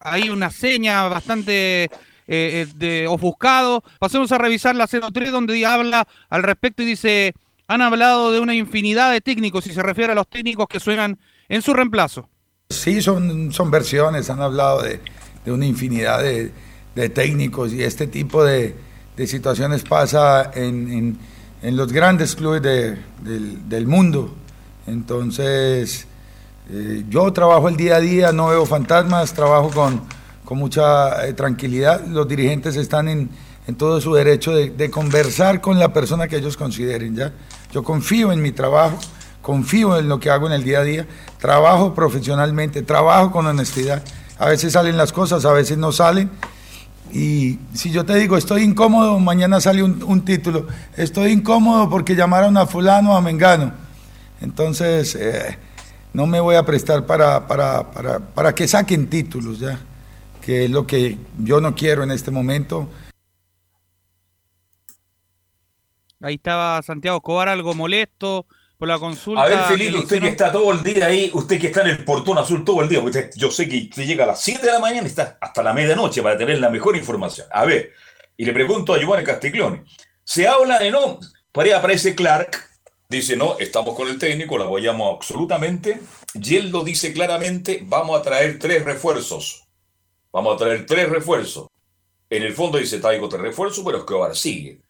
ahí 0.00 0.30
una 0.30 0.50
seña 0.50 1.06
bastante 1.08 1.90
de 2.26 3.06
ofuscado. 3.08 3.84
Pasemos 3.98 4.32
a 4.32 4.38
revisar 4.38 4.74
la 4.74 4.86
03 4.86 5.30
donde 5.30 5.64
habla 5.64 6.08
al 6.28 6.42
respecto 6.42 6.82
y 6.82 6.86
dice 6.86 7.34
han 7.68 7.82
hablado 7.82 8.32
de 8.32 8.40
una 8.40 8.54
infinidad 8.54 9.12
de 9.12 9.20
técnicos 9.20 9.66
y 9.66 9.72
se 9.72 9.82
refiere 9.82 10.12
a 10.12 10.14
los 10.14 10.28
técnicos 10.28 10.66
que 10.68 10.80
suenan 10.80 11.18
en 11.48 11.62
su 11.62 11.74
reemplazo. 11.74 12.28
Sí, 12.70 13.00
son, 13.02 13.52
son 13.52 13.70
versiones, 13.70 14.30
han 14.30 14.40
hablado 14.40 14.82
de, 14.82 15.00
una 15.46 15.66
infinidad 15.66 16.22
de, 16.22 16.52
técnicos 17.10 17.72
y 17.72 17.82
este 17.82 18.06
tipo 18.06 18.44
de, 18.44 18.74
situaciones 19.26 19.82
pasa 19.82 20.50
en, 20.54 21.18
los 21.62 21.92
grandes 21.92 22.34
clubes 22.36 22.62
del, 22.62 23.86
mundo. 23.86 24.34
Entonces, 24.86 26.06
eh, 26.70 27.04
yo 27.08 27.32
trabajo 27.32 27.68
el 27.68 27.76
día 27.76 27.96
a 27.96 28.00
día, 28.00 28.32
no 28.32 28.48
veo 28.48 28.66
fantasmas, 28.66 29.34
trabajo 29.34 29.70
con, 29.70 30.02
con 30.44 30.58
mucha 30.58 31.26
eh, 31.26 31.32
tranquilidad. 31.32 32.04
Los 32.06 32.28
dirigentes 32.28 32.76
están 32.76 33.08
en, 33.08 33.30
en 33.66 33.74
todo 33.74 34.00
su 34.00 34.14
derecho 34.14 34.52
de, 34.52 34.70
de, 34.70 34.90
conversar 34.90 35.60
con 35.60 35.78
la 35.78 35.92
persona 35.92 36.28
que 36.28 36.36
ellos 36.36 36.56
consideren, 36.56 37.16
¿ya? 37.16 37.32
Yo 37.72 37.82
confío 37.82 38.32
en 38.32 38.40
mi 38.40 38.52
trabajo, 38.52 38.98
confío 39.42 39.96
en 39.98 40.08
lo 40.08 40.20
que 40.20 40.30
hago 40.30 40.46
en 40.46 40.52
el 40.52 40.64
día 40.64 40.80
a 40.80 40.82
día, 40.82 41.06
trabajo 41.38 41.94
profesionalmente, 41.94 42.82
trabajo 42.82 43.30
con 43.32 43.46
honestidad. 43.46 44.02
A 44.38 44.48
veces 44.48 44.72
salen 44.72 44.96
las 44.96 45.12
cosas, 45.12 45.44
a 45.44 45.52
veces 45.52 45.78
no 45.78 45.92
salen. 45.92 46.30
Y 47.12 47.58
si 47.72 47.90
yo 47.90 48.04
te 48.04 48.16
digo, 48.16 48.36
estoy 48.36 48.62
incómodo, 48.62 49.18
mañana 49.20 49.60
sale 49.60 49.82
un, 49.82 50.24
título, 50.24 50.66
estoy 50.96 51.32
incómodo 51.32 51.88
porque 51.88 52.16
llamaron 52.16 52.56
a 52.56 52.66
fulano 52.66 53.16
a 53.16 53.20
mengano. 53.20 53.72
Entonces, 54.40 55.14
eh, 55.14 55.58
no 56.12 56.26
me 56.26 56.40
voy 56.40 56.56
a 56.56 56.64
prestar 56.64 57.06
para, 57.06 57.46
para, 57.46 57.90
para, 57.90 58.18
para 58.18 58.54
que 58.54 58.66
saquen 58.66 59.08
títulos, 59.08 59.60
¿ya? 59.60 59.78
que 60.40 60.64
es 60.64 60.70
lo 60.70 60.86
que 60.86 61.18
yo 61.38 61.60
no 61.60 61.74
quiero 61.74 62.02
en 62.02 62.10
este 62.10 62.30
momento. 62.30 62.88
Ahí 66.20 66.34
estaba 66.34 66.82
Santiago 66.82 67.18
Escobar 67.18 67.48
algo 67.48 67.74
molesto 67.74 68.46
por 68.78 68.88
la 68.88 68.98
consulta. 68.98 69.42
A 69.42 69.48
ver, 69.48 69.58
Felipe, 69.64 69.98
usted 69.98 70.20
que 70.20 70.28
está 70.28 70.52
todo 70.52 70.72
el 70.72 70.82
día 70.82 71.06
ahí, 71.06 71.30
usted 71.32 71.60
que 71.60 71.68
está 71.68 71.82
en 71.82 71.88
el 71.88 72.04
portón 72.04 72.38
azul 72.38 72.64
todo 72.64 72.82
el 72.82 72.88
día, 72.88 73.00
porque 73.00 73.30
yo 73.36 73.50
sé 73.50 73.68
que 73.68 73.88
usted 73.90 74.04
llega 74.04 74.24
a 74.24 74.28
las 74.28 74.42
7 74.42 74.64
de 74.64 74.72
la 74.72 74.78
mañana 74.78 75.04
y 75.04 75.06
está 75.06 75.38
hasta 75.40 75.62
la 75.62 75.72
medianoche 75.72 76.22
para 76.22 76.36
tener 76.36 76.58
la 76.58 76.70
mejor 76.70 76.96
información. 76.96 77.46
A 77.52 77.64
ver, 77.64 77.92
y 78.36 78.44
le 78.44 78.52
pregunto 78.52 78.92
a 78.92 78.98
Giovanni 78.98 79.24
Castiglione, 79.24 79.84
se 80.24 80.46
habla 80.46 80.78
de 80.78 80.90
no, 80.90 81.18
por 81.52 81.64
ahí 81.64 81.70
aparece 81.70 82.14
Clark, 82.14 82.68
dice 83.08 83.36
no, 83.36 83.58
estamos 83.58 83.94
con 83.94 84.08
el 84.08 84.18
técnico, 84.18 84.58
lo 84.58 84.64
apoyamos 84.64 85.16
absolutamente, 85.16 86.00
y 86.34 86.56
él 86.56 86.70
lo 86.70 86.84
dice 86.84 87.12
claramente, 87.12 87.82
vamos 87.84 88.18
a 88.18 88.22
traer 88.22 88.58
tres 88.58 88.84
refuerzos, 88.84 89.64
vamos 90.32 90.54
a 90.54 90.58
traer 90.58 90.84
tres 90.84 91.08
refuerzos. 91.08 91.68
En 92.28 92.42
el 92.42 92.54
fondo 92.54 92.78
dice, 92.78 92.98
traigo 92.98 93.28
tres 93.28 93.40
refuerzos, 93.40 93.84
pero 93.84 93.98
Escobar 93.98 94.34
sigue. 94.34 94.80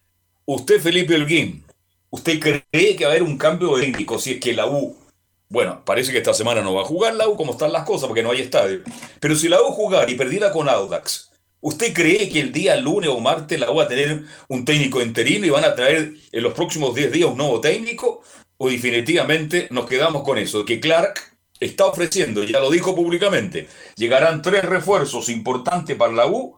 Usted, 0.48 0.81
Felipe 0.81 1.12
Holguín, 1.16 1.64
¿usted 2.09 2.39
cree 2.39 2.94
que 2.94 3.05
va 3.05 3.10
a 3.10 3.14
haber 3.14 3.24
un 3.24 3.36
cambio 3.36 3.74
técnico 3.74 4.16
si 4.20 4.35
es 4.35 4.40
que 4.40 4.52
la 4.52 4.66
U, 4.66 4.97
bueno, 5.48 5.85
parece 5.85 6.12
que 6.12 6.18
esta 6.18 6.35
semana 6.35 6.62
no 6.62 6.73
va 6.73 6.82
a 6.82 6.85
jugar 6.85 7.16
la 7.16 7.27
U 7.28 7.36
como 7.36 7.51
están 7.51 7.73
las 7.73 7.82
cosas 7.82 8.06
porque 8.06 8.23
no 8.23 8.31
hay 8.31 8.43
estadio, 8.43 8.82
pero 9.18 9.35
si 9.35 9.48
la 9.48 9.60
U 9.60 9.73
jugar 9.73 10.09
y 10.09 10.14
perdiera 10.14 10.52
con 10.52 10.68
Audax, 10.68 11.32
¿usted 11.60 11.93
cree 11.93 12.28
que 12.28 12.39
el 12.39 12.52
día 12.52 12.77
lunes 12.77 13.10
o 13.10 13.18
martes 13.18 13.59
la 13.59 13.73
U 13.73 13.74
va 13.74 13.82
a 13.82 13.89
tener 13.89 14.23
un 14.47 14.64
técnico 14.64 15.02
interino 15.02 15.47
y 15.47 15.51
van 15.51 15.64
a 15.64 15.74
traer 15.74 16.12
en 16.31 16.43
los 16.44 16.55
próximos 16.55 16.94
10 16.94 17.10
días 17.10 17.28
un 17.28 17.39
nuevo 17.39 17.60
técnico? 17.60 18.23
¿O 18.56 18.70
definitivamente 18.70 19.66
nos 19.73 19.86
quedamos 19.86 20.23
con 20.23 20.39
eso, 20.39 20.64
que 20.64 20.78
Clark 20.78 21.20
está 21.59 21.86
ofreciendo, 21.86 22.44
ya 22.44 22.60
lo 22.60 22.70
dijo 22.70 22.94
públicamente, 22.94 23.66
llegarán 23.97 24.43
tres 24.43 24.64
refuerzos 24.64 25.28
importantes 25.28 25.97
para 25.97 26.12
la 26.12 26.28
U? 26.28 26.56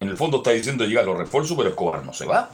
En 0.00 0.08
el 0.08 0.16
fondo 0.16 0.38
está 0.38 0.52
diciendo 0.52 0.86
llegar 0.86 1.04
los 1.04 1.18
refuerzos, 1.18 1.54
pero 1.54 1.68
Escobar 1.68 2.02
no 2.02 2.14
se 2.14 2.24
va. 2.24 2.50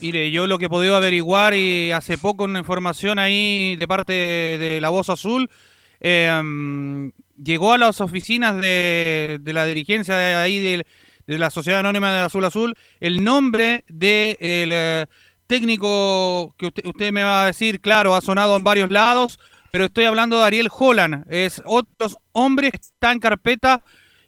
Mire, 0.00 0.30
yo 0.30 0.46
lo 0.46 0.58
que 0.58 0.66
he 0.66 0.68
podido 0.68 0.94
averiguar 0.94 1.54
y 1.54 1.90
hace 1.90 2.18
poco 2.18 2.44
una 2.44 2.60
información 2.60 3.18
ahí 3.18 3.74
de 3.76 3.88
parte 3.88 4.12
de 4.12 4.80
la 4.80 4.90
Voz 4.90 5.10
Azul, 5.10 5.50
em, 5.98 7.10
llegó 7.42 7.72
a 7.72 7.78
las 7.78 8.00
oficinas 8.00 8.60
de, 8.60 9.40
la 9.44 9.66
dirigencia 9.66 10.16
de 10.16 10.34
ahí 10.36 10.60
de, 10.60 11.38
la 11.38 11.50
Sociedad 11.50 11.80
Anónima 11.80 12.12
de 12.12 12.20
Azul 12.20 12.44
Azul 12.44 12.74
el 13.00 13.22
nombre 13.24 13.84
del 13.88 13.98
de 13.98 14.36
eh, 14.40 15.06
técnico 15.46 16.54
que 16.56 16.66
usted, 16.66 16.86
usted, 16.86 17.12
me 17.12 17.24
va 17.24 17.42
a 17.42 17.46
decir, 17.46 17.80
claro, 17.80 18.14
ha 18.14 18.20
sonado 18.20 18.56
en 18.56 18.64
varios 18.64 18.90
lados, 18.90 19.40
pero 19.72 19.86
estoy 19.86 20.04
hablando 20.04 20.38
de 20.38 20.44
Ariel 20.44 20.68
Holland, 20.70 21.24
es 21.28 21.60
otro 21.66 22.08
hombre 22.32 22.70
que 22.70 22.76
está 22.76 23.10
en 23.10 23.18
carpeta 23.18 23.82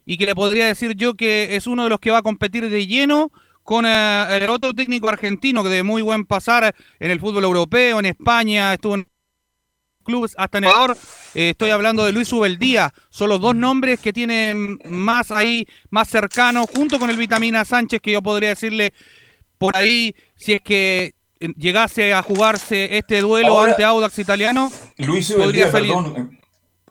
y 0.05 0.19
que 0.19 0.27
le 0.27 0.35
podría 0.35 0.67
decir 0.67 0.97
yo 0.97 1.15
que 1.15 1.55
es 1.55 1.69
uno 1.69 1.85
de 1.85 1.91
los 1.91 2.01
que 2.01 2.11
va 2.11 2.19
a 2.19 2.23
competir 2.23 2.69
de 2.69 2.87
lleno 2.87 3.31
con 3.63 3.87
eh, 3.87 4.27
el 4.31 4.51
otro 4.51 4.75
técnico 4.75 5.09
argentino 5.09 5.63
que 5.63 5.69
de 5.69 5.83
muy 5.83 6.03
buen 6.03 6.25
pasar 6.25 6.75
en 6.99 7.11
el 7.11 7.21
fútbol 7.21 7.45
europeo, 7.45 7.99
en 8.01 8.07
España, 8.07 8.75
estuvo 8.75 8.95
en 8.95 9.07
clubes 10.05 10.35
hasta 10.37 10.59
en 10.59 10.65
Ecuador. 10.65 10.97
Eh, 11.35 11.51
estoy 11.51 11.71
hablando 11.71 12.05
de 12.05 12.13
Luis 12.13 12.33
Ubeldía. 12.33 12.93
Son 13.11 13.29
los 13.29 13.41
dos 13.41 13.55
nombres 13.55 14.01
que 14.01 14.13
tienen 14.13 14.79
más 14.89 15.31
ahí, 15.31 15.67
más 15.91 16.09
cercanos, 16.09 16.67
junto 16.75 16.99
con 16.99 17.11
el 17.11 17.17
Vitamina 17.17 17.65
Sánchez, 17.65 18.01
que 18.01 18.13
yo 18.13 18.23
podría 18.23 18.51
decirle 18.51 18.93
por 19.59 19.77
ahí, 19.77 20.15
si 20.37 20.55
es 20.55 20.61
que 20.63 21.15
llegase 21.57 22.13
a 22.13 22.23
jugarse 22.23 22.97
este 22.97 23.21
duelo 23.21 23.61
ante 23.61 23.85
Audax 23.85 24.19
italiano. 24.19 24.71
Luis 24.99 25.31
Ubeldía, 25.31 25.71
perdón, 25.71 26.39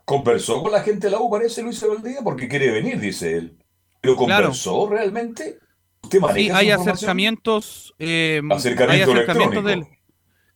conversó 0.05 0.61
con 0.61 0.71
la 0.71 0.81
gente 0.81 1.07
de 1.07 1.11
la 1.11 1.19
U, 1.19 1.29
parece 1.29 1.61
Luis 1.61 1.81
Ubeldía, 1.83 2.19
porque 2.23 2.47
quiere 2.47 2.71
venir, 2.71 2.99
dice 2.99 3.37
él. 3.37 3.57
¿Pero 4.01 4.15
conversó 4.15 4.87
realmente? 4.89 5.59
Sí, 6.33 6.49
hay 6.49 6.71
acercamientos, 6.71 7.93
eh, 7.99 8.41
hay 8.87 9.01
acercamientos 9.01 9.63
del... 9.63 9.85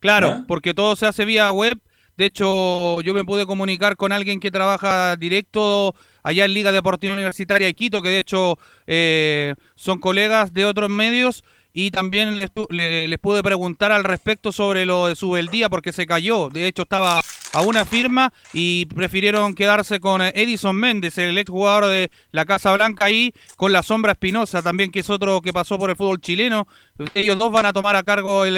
Claro, 0.00 0.44
porque 0.46 0.74
todo 0.74 0.96
se 0.96 1.06
hace 1.06 1.24
vía 1.24 1.50
web. 1.52 1.78
De 2.16 2.26
hecho, 2.26 3.00
yo 3.00 3.14
me 3.14 3.24
pude 3.24 3.46
comunicar 3.46 3.96
con 3.96 4.12
alguien 4.12 4.38
que 4.38 4.50
trabaja 4.50 5.16
directo 5.16 5.94
allá 6.22 6.44
en 6.44 6.54
Liga 6.54 6.72
Deportiva 6.72 7.14
Universitaria 7.14 7.66
de 7.66 7.74
Quito, 7.74 8.02
que 8.02 8.08
de 8.08 8.20
hecho 8.20 8.58
eh, 8.86 9.54
son 9.74 9.98
colegas 9.98 10.52
de 10.52 10.64
otros 10.64 10.90
medios, 10.90 11.42
y 11.76 11.90
también 11.90 12.38
les, 12.38 12.50
pude 13.18 13.42
preguntar 13.42 13.90
al 13.90 14.04
respecto 14.04 14.52
sobre 14.52 14.86
lo 14.86 15.08
de 15.08 15.16
su 15.16 15.34
día 15.34 15.68
porque 15.68 15.92
se 15.92 16.06
cayó. 16.06 16.48
De 16.48 16.68
hecho, 16.68 16.82
estaba 16.82 17.20
a 17.52 17.60
una 17.62 17.84
firma 17.84 18.32
y 18.52 18.86
prefirieron 18.86 19.56
quedarse 19.56 19.98
con 19.98 20.22
Edison 20.22 20.76
Méndez, 20.76 21.18
el 21.18 21.36
ex 21.36 21.50
jugador 21.50 21.86
de 21.86 22.12
la 22.30 22.44
Casa 22.44 22.72
Blanca, 22.74 23.06
ahí 23.06 23.34
con 23.56 23.72
la 23.72 23.82
Sombra 23.82 24.12
Espinosa, 24.12 24.62
también 24.62 24.92
que 24.92 25.00
es 25.00 25.10
otro 25.10 25.42
que 25.42 25.52
pasó 25.52 25.76
por 25.76 25.90
el 25.90 25.96
fútbol 25.96 26.20
chileno. 26.20 26.68
Ellos 27.12 27.36
dos 27.36 27.50
van 27.50 27.66
a 27.66 27.72
tomar 27.72 27.96
a 27.96 28.04
cargo 28.04 28.44
el, 28.44 28.56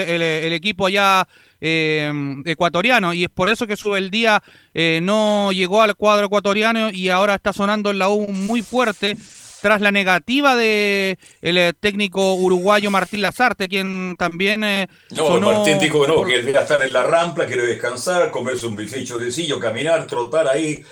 equipo 0.52 0.84
allá 0.86 1.26
eh, 1.58 2.12
ecuatoriano 2.44 3.14
y 3.14 3.24
es 3.24 3.30
por 3.30 3.48
eso 3.48 3.66
que 3.66 3.78
su 3.78 3.94
día 3.94 4.42
eh, 4.74 5.00
no 5.02 5.52
llegó 5.52 5.80
al 5.80 5.96
cuadro 5.96 6.26
ecuatoriano 6.26 6.90
y 6.90 7.08
ahora 7.08 7.36
está 7.36 7.54
sonando 7.54 7.90
en 7.90 7.98
la 7.98 8.10
U 8.10 8.28
muy 8.28 8.60
fuerte 8.60 9.16
tras 9.60 9.80
la 9.80 9.90
negativa 9.90 10.56
de 10.56 11.18
el 11.40 11.58
eh, 11.58 11.72
técnico 11.78 12.34
uruguayo 12.34 12.90
Martín 12.90 13.22
Lazarte, 13.22 13.68
quien 13.68 14.16
también 14.16 14.64
eh, 14.64 14.88
no, 15.10 15.40
Martín 15.40 15.78
dijo 15.78 16.02
que 16.02 16.08
no, 16.08 16.24
que 16.24 16.34
él 16.34 16.44
quiere 16.44 16.60
estar 16.60 16.82
en 16.82 16.92
la 16.92 17.04
rampla, 17.04 17.46
quiere 17.46 17.66
descansar, 17.66 18.30
comerse 18.30 18.66
un 18.66 18.76
bificho 18.76 19.18
de 19.18 19.32
sillo, 19.32 19.58
caminar, 19.58 20.06
trotar 20.06 20.48
ahí 20.48 20.84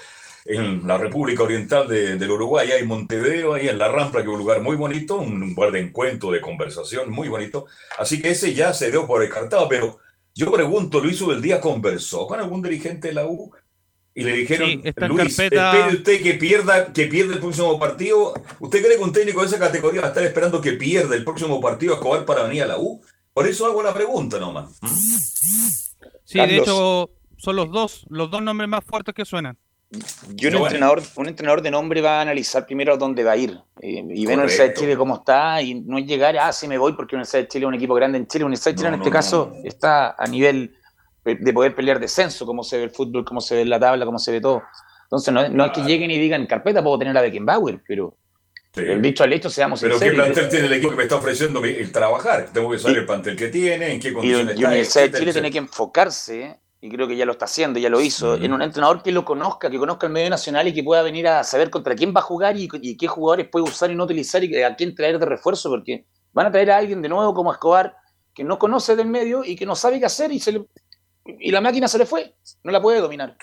en 0.44 0.86
la 0.86 0.98
República 0.98 1.42
Oriental 1.42 1.88
de, 1.88 2.16
del 2.16 2.30
Uruguay, 2.30 2.70
ahí 2.70 2.82
en 2.82 2.88
Montevideo, 2.88 3.54
ahí 3.54 3.68
en 3.68 3.78
la 3.78 3.88
Rampla, 3.88 4.20
que 4.20 4.28
es 4.28 4.32
un 4.32 4.38
lugar 4.38 4.60
muy 4.60 4.76
bonito, 4.76 5.16
un 5.16 5.40
lugar 5.40 5.72
de 5.72 5.80
encuentro, 5.80 6.30
de 6.30 6.40
conversación 6.40 7.10
muy 7.10 7.28
bonito. 7.28 7.66
Así 7.98 8.20
que 8.20 8.30
ese 8.30 8.52
ya 8.52 8.74
se 8.74 8.90
dio 8.90 9.06
por 9.06 9.22
descartado, 9.22 9.68
pero 9.68 9.98
yo 10.34 10.52
pregunto, 10.52 11.00
Luis 11.00 11.22
día 11.40 11.60
conversó 11.60 12.26
con 12.26 12.40
algún 12.40 12.60
dirigente 12.60 13.08
de 13.08 13.14
la 13.14 13.26
U 13.26 13.52
y 14.14 14.22
le 14.22 14.32
dijeron, 14.32 14.70
Luis, 15.08 15.38
espere 15.38 15.88
usted 15.88 16.22
que 16.22 16.34
pierda, 16.34 16.92
que 16.92 17.06
pierda 17.06 17.34
el 17.34 17.40
próximo 17.40 17.78
partido. 17.80 18.32
¿Usted 18.60 18.82
cree 18.84 18.96
que 18.96 19.02
un 19.02 19.12
técnico 19.12 19.40
de 19.40 19.48
esa 19.48 19.58
categoría 19.58 20.02
va 20.02 20.06
a 20.06 20.10
estar 20.10 20.22
esperando 20.22 20.60
que 20.60 20.72
pierda 20.72 21.16
el 21.16 21.24
próximo 21.24 21.60
partido 21.60 21.94
a 21.94 21.96
Escobar 21.96 22.24
para 22.24 22.44
venir 22.44 22.62
a 22.62 22.66
la 22.66 22.78
U? 22.78 23.02
Por 23.32 23.48
eso 23.48 23.66
hago 23.66 23.82
la 23.82 23.92
pregunta 23.92 24.38
nomás. 24.38 24.78
¿Mm? 24.80 24.86
Sí, 26.24 26.38
de 26.38 26.56
hecho, 26.56 27.10
son 27.36 27.56
los 27.56 27.70
dos, 27.72 28.06
los 28.08 28.30
dos 28.30 28.40
nombres 28.40 28.68
más 28.68 28.84
fuertes 28.84 29.14
que 29.14 29.24
suenan. 29.24 29.58
Yo 30.34 30.48
un, 30.48 30.56
entrenador, 30.56 31.02
un 31.16 31.28
entrenador 31.28 31.62
de 31.62 31.70
nombre 31.70 32.00
va 32.00 32.18
a 32.18 32.22
analizar 32.22 32.66
primero 32.66 32.96
dónde 32.96 33.22
va 33.22 33.32
a 33.32 33.36
ir 33.36 33.58
eh, 33.80 34.04
y 34.08 34.26
ver 34.26 34.36
Universidad 34.36 34.68
de 34.68 34.74
Chile 34.74 34.96
cómo 34.96 35.16
está 35.16 35.62
y 35.62 35.74
no 35.74 35.98
es 35.98 36.06
llegar, 36.06 36.36
ah, 36.36 36.52
sí 36.52 36.66
me 36.66 36.78
voy 36.78 36.94
porque 36.94 37.14
Universidad 37.14 37.42
de 37.42 37.48
Chile 37.48 37.64
es 37.64 37.68
un 37.68 37.74
equipo 37.74 37.94
grande 37.94 38.18
en 38.18 38.26
Chile. 38.26 38.44
Universidad 38.44 38.72
de 38.72 38.76
Chile 38.76 38.88
en 38.88 38.94
este 38.94 39.10
caso 39.10 39.52
está 39.64 40.14
a 40.18 40.26
nivel 40.26 40.74
de 41.24 41.52
poder 41.52 41.74
pelear 41.74 41.98
descenso, 41.98 42.44
como 42.44 42.62
se 42.62 42.76
ve 42.76 42.84
el 42.84 42.90
fútbol, 42.90 43.24
cómo 43.24 43.40
se 43.40 43.56
ve 43.56 43.64
la 43.64 43.80
tabla, 43.80 44.04
cómo 44.04 44.18
se 44.18 44.30
ve 44.30 44.40
todo. 44.40 44.62
Entonces, 45.04 45.32
no, 45.32 45.48
no 45.48 45.64
es 45.66 45.72
que 45.72 45.82
lleguen 45.82 46.10
y 46.10 46.18
digan, 46.18 46.46
carpeta, 46.46 46.82
puedo 46.82 46.98
tener 46.98 47.16
a 47.16 47.22
Beckenbauer, 47.22 47.82
pero 47.86 48.16
el 48.74 49.00
dicho 49.00 49.22
al 49.22 49.32
hecho, 49.32 49.48
seamos 49.48 49.80
Pero 49.80 49.98
¿qué 49.98 50.10
plantel 50.10 50.48
tiene 50.48 50.66
el 50.66 50.72
equipo 50.72 50.90
que 50.90 50.96
me 50.96 51.02
está 51.04 51.16
ofreciendo 51.16 51.64
el 51.64 51.92
trabajar? 51.92 52.48
Tengo 52.52 52.70
que 52.70 52.78
saber 52.78 52.98
el 52.98 53.06
plantel 53.06 53.36
que 53.36 53.48
tiene, 53.48 53.92
en 53.92 54.00
qué 54.00 54.12
condiciones 54.12 54.56
y, 54.56 54.60
y 54.60 54.64
Universidad 54.64 55.10
de 55.10 55.18
Chile 55.18 55.32
tiene 55.32 55.50
que 55.50 55.58
enfocarse, 55.58 56.58
y 56.80 56.90
creo 56.90 57.06
que 57.06 57.16
ya 57.16 57.24
lo 57.24 57.32
está 57.32 57.44
haciendo, 57.44 57.78
ya 57.78 57.88
lo 57.88 58.00
hizo, 58.00 58.34
en 58.34 58.52
un 58.52 58.60
entrenador 58.60 59.02
que 59.02 59.12
lo 59.12 59.24
conozca, 59.24 59.70
que 59.70 59.78
conozca 59.78 60.06
el 60.06 60.12
medio 60.12 60.28
nacional 60.28 60.68
y 60.68 60.74
que 60.74 60.82
pueda 60.82 61.02
venir 61.02 61.28
a 61.28 61.44
saber 61.44 61.70
contra 61.70 61.94
quién 61.94 62.12
va 62.14 62.20
a 62.20 62.24
jugar 62.24 62.56
y, 62.56 62.68
y 62.82 62.96
qué 62.96 63.06
jugadores 63.06 63.48
puede 63.48 63.64
usar 63.64 63.90
y 63.90 63.94
no 63.94 64.04
utilizar 64.04 64.42
y 64.42 64.62
a 64.62 64.74
quién 64.74 64.94
traer 64.94 65.18
de 65.18 65.26
refuerzo, 65.26 65.70
porque 65.70 66.04
van 66.32 66.46
a 66.46 66.50
traer 66.50 66.72
a 66.72 66.78
alguien 66.78 67.00
de 67.00 67.08
nuevo 67.08 67.32
como 67.32 67.52
Escobar, 67.52 67.94
que 68.34 68.42
no 68.42 68.58
conoce 68.58 68.96
del 68.96 69.06
medio 69.06 69.44
y 69.44 69.54
que 69.54 69.64
no 69.64 69.76
sabe 69.76 70.00
qué 70.00 70.06
hacer 70.06 70.32
y 70.32 70.40
se 70.40 70.52
le, 70.52 70.66
y 71.24 71.50
la 71.50 71.60
máquina 71.60 71.88
se 71.88 71.98
le 71.98 72.06
fue, 72.06 72.34
no 72.62 72.70
la 72.70 72.80
puede 72.80 73.00
dominar. 73.00 73.36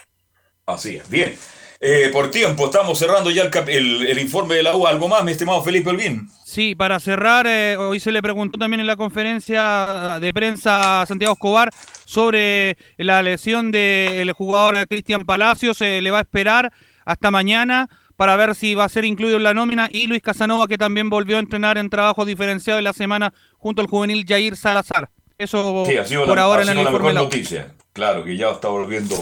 Así 0.66 0.98
es, 0.98 1.10
bien. 1.10 1.36
Eh, 1.84 2.10
por 2.14 2.30
tiempo, 2.30 2.66
estamos 2.66 2.99
cerrando 2.99 3.32
ya 3.32 3.49
el, 3.68 4.06
el, 4.06 4.20
informe 4.20 4.53
de 4.53 4.62
la 4.62 4.76
U. 4.76 4.86
¿Algo 4.86 5.08
más, 5.08 5.24
mi 5.24 5.32
estimado 5.32 5.64
Felipe 5.64 5.90
Olguín? 5.90 6.30
Sí, 6.45 6.76
para 6.76 6.99
cerrar, 6.99 7.48
eh, 7.48 7.76
hoy 7.76 7.99
se 7.99 8.12
le 8.12 8.22
preguntó 8.22 8.60
también 8.60 8.82
en 8.82 8.86
la 8.86 8.95
conferencia 8.95 10.20
de 10.22 10.32
prensa 10.32 11.02
a 11.02 11.06
Santiago 11.08 11.34
Escobar 11.34 11.72
sobre 12.06 12.78
la 12.98 13.24
lesión 13.24 13.72
del 13.72 14.32
jugador 14.34 14.88
Cristian 14.88 15.26
Palacios. 15.26 15.78
Se 15.78 16.02
le 16.02 16.12
va 16.12 16.20
a 16.20 16.22
esperar 16.22 16.72
hasta 17.03 17.32
mañana 17.32 17.90
para 18.16 18.36
ver 18.36 18.53
si 18.53 18.76
va 18.76 18.84
a 18.84 18.90
ser 18.90 19.03
incluido 19.03 19.38
en 19.38 19.44
la 19.44 19.56
nómina. 19.56 19.90
Y 19.91 20.06
Luis 20.06 20.22
Casanova, 20.22 20.68
que 20.68 20.78
también 20.78 21.10
volvió 21.10 21.38
a 21.38 21.40
entrenar 21.40 21.80
en 21.80 21.90
trabajo 21.90 22.26
diferenciado 22.26 22.78
en 22.78 22.84
la 22.84 22.94
semana 22.94 23.34
junto 23.58 23.82
al 23.82 23.88
juvenil 23.88 24.24
Jair 24.28 24.56
Salazar. 24.56 25.10
Eso 25.41 25.85
sí, 25.88 25.97
ha 25.97 26.05
sido 26.05 26.27
por 26.27 26.38
ahora 26.38 26.61
en 26.61 26.69
el 26.69 26.77
la 26.77 26.91
mejor 26.91 27.13
noticia. 27.15 27.73
Claro, 27.93 28.23
que 28.23 28.38
ya 28.38 28.51
está 28.51 28.68
volviendo 28.68 29.15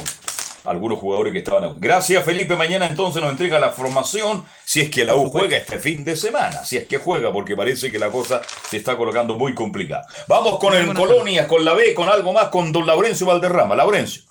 algunos 0.65 0.99
jugadores 0.99 1.31
que 1.31 1.39
estaban. 1.39 1.75
Gracias, 1.79 2.25
Felipe. 2.25 2.57
Mañana 2.57 2.87
entonces 2.87 3.21
nos 3.21 3.31
entrega 3.31 3.57
la 3.57 3.69
formación. 3.69 4.43
Si 4.65 4.81
es 4.81 4.89
que 4.89 5.05
la 5.05 5.15
U 5.15 5.29
juega 5.29 5.55
este 5.55 5.79
fin 5.79 6.03
de 6.03 6.17
semana. 6.17 6.65
Si 6.65 6.75
es 6.75 6.87
que 6.87 6.97
juega, 6.97 7.31
porque 7.31 7.55
parece 7.55 7.89
que 7.89 7.97
la 7.97 8.09
cosa 8.09 8.41
se 8.69 8.75
está 8.75 8.97
colocando 8.97 9.35
muy 9.35 9.55
complicada. 9.55 10.05
Vamos 10.27 10.59
con 10.59 10.73
el 10.75 10.93
Colonia, 10.93 11.47
con 11.47 11.63
la 11.63 11.73
B, 11.73 11.93
con 11.93 12.09
algo 12.09 12.33
más, 12.33 12.49
con 12.49 12.73
don 12.73 12.85
Laurencio 12.85 13.25
Valderrama. 13.25 13.73
Laurencio. 13.73 14.23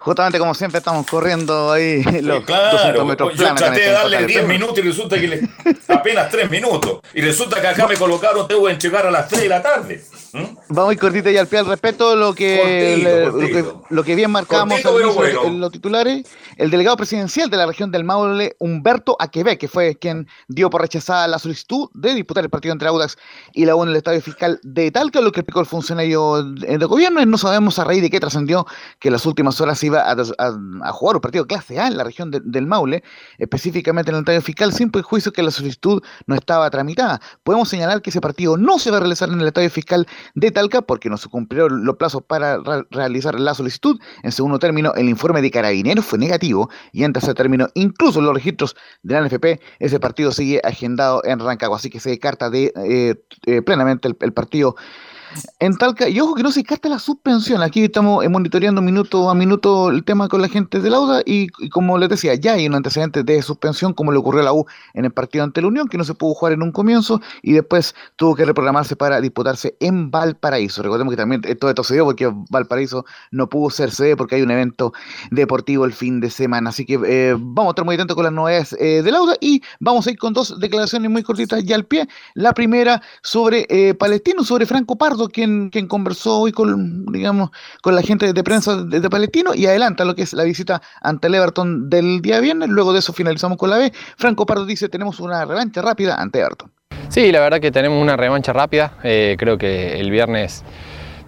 Justamente 0.00 0.38
como 0.38 0.54
siempre 0.54 0.78
estamos 0.78 1.06
corriendo 1.06 1.70
ahí 1.70 2.02
los 2.22 2.42
claro, 2.44 3.04
metros 3.04 3.34
yo 3.36 3.54
traté 3.54 3.80
de 3.80 3.90
darle 3.90 4.24
10 4.24 4.46
minutos 4.46 4.78
y 4.78 4.80
resulta 4.80 5.20
que 5.20 5.28
le, 5.28 5.48
apenas 5.88 6.30
3 6.30 6.50
minutos. 6.50 7.00
Y 7.12 7.20
resulta 7.20 7.60
que 7.60 7.66
acá 7.66 7.86
me 7.86 7.96
colocaron, 7.96 8.48
tengo 8.48 8.66
que 8.66 8.76
llegar 8.76 9.06
a 9.06 9.10
las 9.10 9.28
3 9.28 9.42
de 9.42 9.48
la 9.50 9.60
tarde. 9.60 10.02
¿Mm? 10.32 10.44
Vamos 10.68 10.94
y 10.94 10.96
cortito 10.96 11.30
y 11.30 11.36
al 11.36 11.48
pie 11.48 11.58
al 11.58 11.66
respeto 11.66 12.14
lo 12.14 12.34
que, 12.34 13.30
Lo, 13.88 14.04
que 14.04 14.14
bien 14.14 14.30
marcamos 14.30 14.80
en 15.44 15.60
los 15.60 15.72
titulares. 15.72 16.26
El 16.56 16.70
delegado 16.70 16.96
presidencial 16.96 17.50
de 17.50 17.56
la 17.56 17.66
región 17.66 17.90
del 17.90 18.04
Maule, 18.04 18.54
Humberto 18.58 19.16
Aquebec, 19.18 19.58
que 19.58 19.68
fue 19.68 19.96
quien 19.96 20.28
dio 20.48 20.70
por 20.70 20.82
rechazada 20.82 21.26
la 21.26 21.38
solicitud 21.38 21.88
de 21.94 22.14
disputar 22.14 22.44
el 22.44 22.50
partido 22.50 22.72
entre 22.72 22.88
Audax 22.88 23.16
y 23.52 23.64
la 23.64 23.74
U 23.74 23.82
en 23.82 23.88
el 23.90 23.96
estadio 23.96 24.20
fiscal 24.20 24.60
de 24.62 24.90
Talca, 24.90 25.20
lo 25.20 25.32
que 25.32 25.40
explicó 25.40 25.60
el 25.60 25.66
funcionario 25.66 26.42
de 26.44 26.84
gobierno. 26.84 27.20
Y 27.20 27.26
no 27.26 27.38
sabemos 27.38 27.78
a 27.78 27.84
raíz 27.84 28.02
de 28.02 28.10
qué 28.10 28.20
trascendió 28.20 28.66
que 29.00 29.08
en 29.08 29.12
las 29.12 29.26
últimas 29.26 29.60
horas 29.60 29.82
iba 29.82 30.04
a, 30.08 30.92
jugar 30.92 31.16
un 31.16 31.22
partido 31.22 31.46
clase 31.46 31.78
A 31.80 31.88
en 31.88 31.96
la 31.96 32.04
región 32.04 32.30
del 32.30 32.66
Maule, 32.66 33.02
específicamente 33.38 34.10
en 34.10 34.16
el 34.16 34.20
estadio 34.20 34.42
fiscal, 34.42 34.72
sin 34.72 34.90
juicio 35.02 35.32
que 35.32 35.42
la 35.42 35.50
solicitud 35.50 36.02
no 36.26 36.34
estaba 36.34 36.70
tramitada. 36.70 37.20
Podemos 37.42 37.68
señalar 37.68 38.02
que 38.02 38.10
ese 38.10 38.20
partido 38.20 38.56
no 38.56 38.78
se 38.78 38.90
va 38.90 38.98
a 38.98 39.00
realizar 39.00 39.28
en 39.28 39.40
el 39.40 39.46
estadio 39.46 39.70
fiscal 39.70 40.06
de 40.34 40.50
Talca 40.50 40.82
porque 40.82 41.10
no 41.10 41.16
se 41.16 41.28
cumplieron 41.28 41.84
los 41.84 41.96
plazos 41.96 42.22
para 42.22 42.58
realizar 42.90 43.38
la 43.38 43.54
solicitud. 43.54 43.98
En 44.22 44.32
segundo 44.32 44.58
término, 44.58 44.94
el 44.94 45.08
informe 45.08 45.42
de 45.42 45.50
Carabineros 45.50 46.04
fue 46.04 46.18
negativo 46.18 46.70
y 46.92 47.04
en 47.04 47.12
tercer 47.12 47.34
término, 47.34 47.68
incluso 47.74 48.20
los 48.20 48.34
registros 48.34 48.76
de 49.02 49.14
la 49.14 49.26
NFP, 49.26 49.60
ese 49.78 50.00
partido 50.00 50.32
sigue 50.32 50.60
agendado 50.64 51.22
en 51.24 51.38
Rancagua, 51.38 51.76
así 51.76 51.90
que 51.90 52.00
se 52.00 52.10
descarta 52.10 52.50
de, 52.50 52.72
eh, 52.76 53.14
eh, 53.46 53.62
plenamente 53.62 54.08
el 54.08 54.32
partido 54.32 54.76
en 55.58 55.76
Talca, 55.76 56.08
y 56.08 56.18
ojo 56.20 56.34
que 56.34 56.42
no 56.42 56.50
se 56.50 56.64
carta 56.64 56.88
la 56.88 56.98
suspensión, 56.98 57.62
aquí 57.62 57.84
estamos 57.84 58.28
monitoreando 58.28 58.82
minuto 58.82 59.30
a 59.30 59.34
minuto 59.34 59.90
el 59.90 60.04
tema 60.04 60.28
con 60.28 60.42
la 60.42 60.48
gente 60.48 60.80
de 60.80 60.90
Lauda 60.90 61.22
y, 61.24 61.48
como 61.70 61.98
les 61.98 62.08
decía, 62.08 62.34
ya 62.34 62.54
hay 62.54 62.66
un 62.66 62.74
antecedente 62.74 63.22
de 63.22 63.42
suspensión 63.42 63.92
como 63.92 64.12
le 64.12 64.18
ocurrió 64.18 64.40
a 64.40 64.44
la 64.44 64.52
U 64.52 64.66
en 64.94 65.04
el 65.04 65.12
partido 65.12 65.44
ante 65.44 65.60
la 65.60 65.68
Unión, 65.68 65.88
que 65.88 65.98
no 65.98 66.04
se 66.04 66.14
pudo 66.14 66.34
jugar 66.34 66.54
en 66.54 66.62
un 66.62 66.72
comienzo 66.72 67.20
y 67.42 67.52
después 67.52 67.94
tuvo 68.16 68.34
que 68.34 68.44
reprogramarse 68.44 68.96
para 68.96 69.20
disputarse 69.20 69.76
en 69.80 70.10
Valparaíso. 70.10 70.82
Recordemos 70.82 71.12
que 71.12 71.16
también 71.16 71.42
todo 71.58 71.70
esto 71.70 71.84
se 71.84 71.94
dio 71.94 72.04
porque 72.04 72.32
Valparaíso 72.48 73.04
no 73.30 73.48
pudo 73.48 73.70
ser 73.70 73.90
sede 73.90 74.16
porque 74.16 74.36
hay 74.36 74.42
un 74.42 74.50
evento 74.50 74.92
deportivo 75.30 75.84
el 75.84 75.92
fin 75.92 76.20
de 76.20 76.30
semana, 76.30 76.70
así 76.70 76.84
que 76.84 76.98
eh, 77.06 77.36
vamos 77.38 77.70
a 77.70 77.72
estar 77.72 77.84
muy 77.84 77.94
atentos 77.94 78.14
con 78.14 78.24
las 78.24 78.32
novedades 78.32 78.74
eh, 78.80 79.02
de 79.02 79.12
Lauda 79.12 79.36
y 79.40 79.62
vamos 79.78 80.06
a 80.06 80.10
ir 80.10 80.18
con 80.18 80.32
dos 80.32 80.58
declaraciones 80.58 81.10
muy 81.10 81.22
cortitas 81.22 81.62
ya 81.64 81.76
al 81.76 81.84
pie. 81.84 82.08
La 82.34 82.52
primera 82.52 83.02
sobre 83.22 83.66
eh, 83.68 83.94
Palestino, 83.94 84.44
sobre 84.44 84.66
Franco 84.66 84.96
Pardo 84.96 85.19
quien, 85.28 85.70
conversó 85.88 86.40
hoy 86.40 86.52
con, 86.52 87.06
digamos, 87.06 87.50
con 87.82 87.94
la 87.94 88.02
gente 88.02 88.32
de 88.32 88.44
prensa 88.44 88.82
de, 88.84 89.10
Palestino 89.10 89.54
y 89.54 89.66
adelanta 89.66 90.04
lo 90.04 90.14
que 90.14 90.22
es 90.22 90.32
la 90.32 90.44
visita 90.44 90.80
ante 91.00 91.28
el 91.28 91.34
Everton 91.34 91.90
del 91.90 92.22
día 92.22 92.40
viernes. 92.40 92.68
Luego 92.68 92.92
de 92.92 93.00
eso 93.00 93.12
finalizamos 93.12 93.58
con 93.58 93.70
la 93.70 93.78
B. 93.78 93.92
Franco 94.16 94.46
Pardo 94.46 94.66
dice, 94.66 94.88
tenemos 94.88 95.20
una 95.20 95.44
revancha 95.44 95.82
rápida 95.82 96.16
ante 96.16 96.40
Everton. 96.40 96.70
Sí, 97.08 97.32
la 97.32 97.40
verdad 97.40 97.60
que 97.60 97.72
tenemos 97.72 98.00
una 98.00 98.16
revancha 98.16 98.52
rápida. 98.52 98.92
Eh, 99.02 99.36
creo 99.38 99.58
que 99.58 99.98
el 99.98 100.10
viernes 100.10 100.64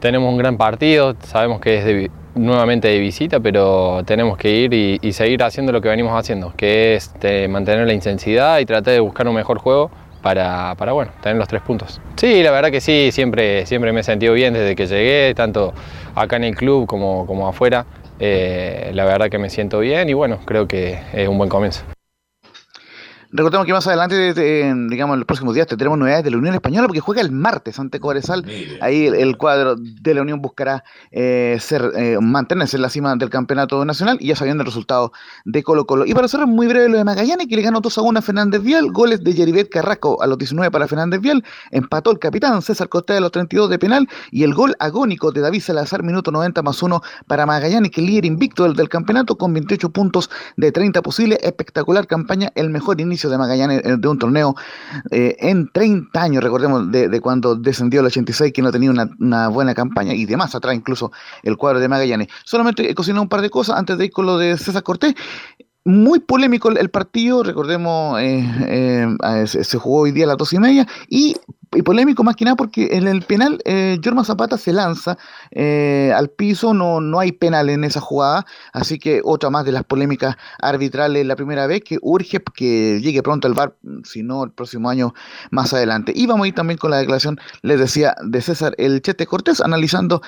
tenemos 0.01 0.31
un 0.31 0.39
gran 0.39 0.57
partido. 0.57 1.17
Sabemos 1.23 1.61
que 1.61 2.05
es 2.05 2.11
nuevamente 2.35 2.89
de 2.89 2.99
visita, 2.99 3.41
pero 3.41 4.03
tenemos 4.05 4.39
que 4.39 4.51
ir 4.51 4.73
y, 4.73 5.13
seguir 5.13 5.43
haciendo 5.43 5.73
lo 5.73 5.81
que 5.81 5.89
venimos 5.89 6.19
haciendo, 6.19 6.53
que 6.57 6.95
es 6.95 7.13
mantener 7.49 7.87
la 7.87 7.93
intensidad 7.93 8.59
y 8.59 8.67
tratar 8.67 8.95
de 8.95 9.01
buscar 9.01 9.27
un 9.29 9.35
mejor 9.35 9.59
juego 9.59 9.91
para, 10.23 10.75
para, 10.77 10.93
bueno, 10.93 11.13
tener 11.21 11.37
los 11.37 11.49
tres 11.49 11.63
puntos. 11.63 12.01
Sí, 12.17 12.43
la 12.43 12.51
verdad 12.51 12.71
que 12.71 12.81
sí, 12.81 13.11
siempre, 13.13 13.67
siempre 13.67 13.93
me 13.93 14.01
he 14.01 14.05
sentido 14.05 14.35
bien 14.35 14.55
desde 14.55 14.77
que 14.77 14.87
llegué, 14.87 15.35
tanto 15.35 15.75
acá 16.15 16.37
en 16.37 16.45
el 16.45 16.55
club 16.55 16.87
como, 16.87 17.27
como 17.27 17.49
afuera. 17.49 17.85
Eh, 18.21 18.93
la 18.95 19.05
verdad 19.05 19.29
que 19.29 19.39
me 19.39 19.51
siento 19.51 19.81
bien 19.81 20.09
y 20.09 20.13
bueno, 20.13 20.39
creo 20.45 20.69
que 20.69 20.99
es 21.13 21.29
un 21.29 21.39
buen 21.39 21.51
comienzo. 21.51 21.83
Recordemos 23.35 23.67
que 23.67 23.73
más 23.73 23.87
adelante, 23.87 24.35
digamos, 24.91 25.15
en 25.15 25.21
los 25.21 25.27
próximos 25.27 25.55
días 25.55 25.67
tendremos 25.67 25.99
novedades 25.99 26.23
de 26.25 26.31
la 26.31 26.37
Unión 26.37 26.55
Española 26.55 26.87
porque 26.87 27.01
juega 27.01 27.23
el 27.23 27.33
martes 27.33 27.79
ante 27.79 27.99
Cobresal. 27.99 28.45
Ahí 28.83 29.07
el, 29.07 29.39
cuadro 29.39 29.75
de 29.79 30.15
la 30.15 30.21
Unión 30.21 30.43
buscará 30.43 30.85
eh, 31.11 31.57
ser 31.59 31.93
eh, 31.97 32.19
mantenerse 32.21 32.77
en 32.77 32.83
la 32.83 32.91
cima 32.91 33.17
del 33.17 33.31
campeonato 33.31 33.83
nacional 33.87 34.19
y 34.21 34.29
ya 34.29 34.37
sabiendo 34.37 34.61
el 34.61 34.67
resultado 34.67 35.13
de 35.47 35.63
Colo 35.63 35.87
Colo. 35.87 36.05
Y 36.05 36.13
para 36.13 36.29
cerrar 36.29 36.47
muy 36.47 36.67
breve 36.67 36.91
lo 36.91 36.99
de 36.99 37.05
Magallanes, 37.05 37.47
que 37.47 37.57
le 37.57 37.63
ganó 37.63 37.81
2 37.81 37.97
a 37.97 38.03
1 38.03 38.19
a 38.19 38.23
Fernández 38.23 38.63
Vial, 38.63 38.93
goles 38.93 39.25
de 39.25 39.33
Yeribet 39.33 39.71
Carrasco 39.71 40.23
a 40.23 40.27
los 40.27 40.37
19 40.37 40.71
para 40.71 40.87
Fernández 40.87 41.23
Vial, 41.23 41.43
empató 41.71 42.11
el 42.11 42.19
capitán 42.19 42.61
César 42.61 42.91
Costa 42.91 43.17
a 43.17 43.21
los 43.21 43.33
32 43.33 43.71
de 43.71 43.79
penal 43.79 44.09
y 44.31 44.43
el 44.43 44.53
gol 44.53 44.77
agónico 44.79 45.33
de 45.33 45.41
David 45.41 45.63
Salazar, 45.63 46.03
minuto 46.03 46.31
90 46.31 46.61
más 46.61 46.83
1 46.83 47.01
para 47.27 47.47
Magallanes, 47.47 47.93
que 47.93 48.03
líder 48.03 48.27
invicto 48.27 48.65
del, 48.65 48.75
del 48.75 48.91
campeonato 48.91 49.39
con 49.39 49.55
28 49.55 49.89
puntos 49.89 50.29
de 50.59 50.71
30 50.71 51.01
posibles. 51.01 51.39
Espectacular 51.43 52.07
campaña, 52.07 52.53
el 52.55 52.69
mejor 52.69 53.01
inicio 53.01 53.22
de 53.31 53.39
Magallanes 53.39 53.83
eh, 53.85 53.97
de 53.99 54.09
un 54.09 54.19
torneo 54.19 54.55
eh, 55.11 55.37
en 55.39 55.71
30 55.71 56.21
años, 56.21 56.43
recordemos, 56.43 56.91
de, 56.91 57.21
cuando 57.21 57.57
descendió 57.57 58.01
el 58.01 58.07
86, 58.07 58.53
que 58.53 58.63
no 58.63 58.73
tenía 58.73 58.91
una, 58.91 59.49
buena 59.49 59.75
campaña 59.75 60.15
y 60.15 60.27
demás 60.27 60.55
atrás 60.55 60.75
incluso 60.75 61.13
el 61.43 61.57
cuadro 61.57 61.81
de 61.81 61.89
Magallanes. 61.89 62.29
Solamente 62.45 62.91
he 62.91 62.95
cocinado 62.95 63.23
un 63.23 63.29
par 63.29 63.41
de 63.41 63.51
cosas 63.51 63.77
antes 63.77 63.99
de 63.99 64.07
ir 64.07 64.13
con 64.13 64.27
lo 64.27 64.39
de 64.39 64.57
César 64.59 64.83
Cortés 64.83 65.15
muy 65.85 66.21
polémico 66.21 66.71
el, 66.71 66.91
partido, 66.91 67.43
recordemos, 67.43 68.21
eh, 68.21 69.17
se, 69.47 69.79
jugó 69.79 70.03
hoy 70.03 70.13
día 70.13 70.25
a 70.25 70.29
las 70.29 70.37
dos 70.37 70.53
y 70.53 70.59
media, 70.59 70.87
y 71.09 71.35
polémico 71.83 72.23
más 72.23 72.37
que 72.37 72.45
nada 72.45 72.57
porque 72.57 72.91
en 72.93 73.09
el 73.09 73.23
penal 73.23 73.59
eh, 73.65 73.99
Jorma 74.05 74.25
Zapata 74.25 74.59
se 74.59 74.75
lanza 74.75 75.17
eh, 75.51 76.13
al 76.15 76.29
piso, 76.29 76.75
no, 76.75 77.01
no 77.01 77.19
hay 77.19 77.33
penal 77.33 77.71
en 77.71 77.85
esa 77.85 78.01
jugada, 78.01 78.45
así 78.75 78.99
que 78.99 79.23
otra 79.25 79.49
más 79.49 79.65
de 79.65 79.73
las 79.73 79.85
polémicas 79.85 80.37
arbitrales 80.61 81.25
la 81.25 81.37
primera 81.37 81.67
vez 81.67 81.83
que 81.83 81.99
urge 82.03 82.43
que 82.55 83.01
llegue 83.01 83.23
pronto 83.23 83.49
el 83.49 83.55
VAR, 83.55 83.75
si 84.05 84.23
no 84.23 84.45
el 84.45 84.51
próximo 84.51 84.91
año 84.91 85.15
más 85.51 85.73
adelante. 85.73 86.13
Y 86.15 86.27
vamos 86.27 86.45
a 86.45 86.49
ir 86.49 86.55
también 86.55 86.77
con 86.77 86.91
la 86.91 86.99
declaración, 86.99 87.41
les 87.63 87.79
decía, 87.79 88.15
de 88.23 88.43
César 88.43 88.75
El 88.77 89.01
Chete 89.01 89.27
Cortés, 89.27 89.61
analizando 89.63 90.21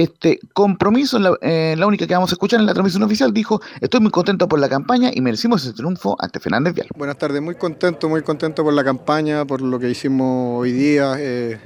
este 0.00 0.40
compromiso, 0.52 1.18
la, 1.18 1.86
única 1.86 2.06
que 2.06 2.14
vamos 2.14 2.30
a 2.30 2.34
escuchar 2.34 2.60
en 2.60 2.66
la 2.66 2.72
transmisión 2.72 3.02
oficial, 3.02 3.32
dijo, 3.32 3.60
estoy 3.80 4.00
muy 4.00 4.10
contento 4.10 4.48
por 4.48 4.58
la 4.58 4.68
campaña 4.68 5.10
y 5.12 5.20
merecimos 5.20 5.64
ese 5.64 5.72
triunfo 5.72 6.16
ante 6.18 6.40
Fernández 6.40 6.74
Vial. 6.74 6.88
Buenas 6.96 7.18
tardes, 7.18 7.40
muy 7.42 7.54
contento, 7.54 8.08
muy 8.08 8.22
contento 8.22 8.64
por 8.64 8.72
la 8.72 8.84
campaña, 8.84 9.44
por 9.44 9.60
lo 9.60 9.78
que 9.78 9.90
hicimos 9.90 10.60
hoy 10.60 10.72
día. 10.72 11.14
Eh, 11.18 11.58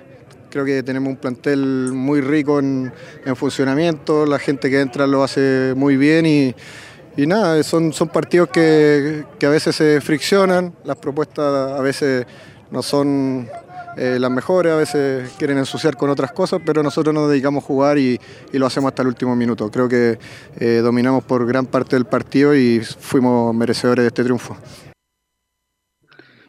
creo 0.50 0.64
que 0.64 0.82
tenemos 0.82 1.08
un 1.08 1.16
plantel 1.16 1.92
muy 1.92 2.20
rico 2.20 2.60
en, 2.60 2.92
funcionamiento, 3.34 4.24
la 4.26 4.38
gente 4.38 4.70
que 4.70 4.80
entra 4.80 5.06
lo 5.06 5.24
hace 5.24 5.74
muy 5.76 5.96
bien 5.96 6.26
y, 6.26 6.54
y 7.16 7.26
nada, 7.26 7.60
son, 7.62 7.92
son 7.92 8.08
partidos 8.08 8.50
que, 8.50 9.24
que 9.38 9.46
a 9.46 9.50
veces 9.50 9.74
se 9.74 10.00
friccionan, 10.00 10.72
las 10.84 10.96
propuestas 10.96 11.72
a 11.72 11.80
veces 11.80 12.26
no 12.70 12.82
son 12.82 13.48
eh, 13.96 14.18
las 14.20 14.30
mejores, 14.30 14.72
a 14.72 14.76
veces 14.76 15.32
quieren 15.38 15.58
ensuciar 15.58 15.96
con 15.96 16.10
otras 16.10 16.32
cosas, 16.32 16.60
pero 16.64 16.82
nosotros 16.82 17.14
nos 17.14 17.30
dedicamos 17.30 17.64
a 17.64 17.66
jugar 17.66 17.98
y, 17.98 18.20
lo 18.52 18.66
hacemos 18.66 18.88
hasta 18.88 19.02
el 19.02 19.08
último 19.08 19.34
minuto. 19.36 19.70
Creo 19.70 19.88
que 19.88 20.18
eh, 20.58 20.80
dominamos 20.82 21.24
por 21.24 21.46
gran 21.46 21.66
parte 21.66 21.96
del 21.96 22.04
partido 22.04 22.54
y 22.54 22.80
fuimos 22.80 23.54
merecedores 23.54 24.04
de 24.04 24.08
este 24.08 24.24
triunfo. 24.24 24.56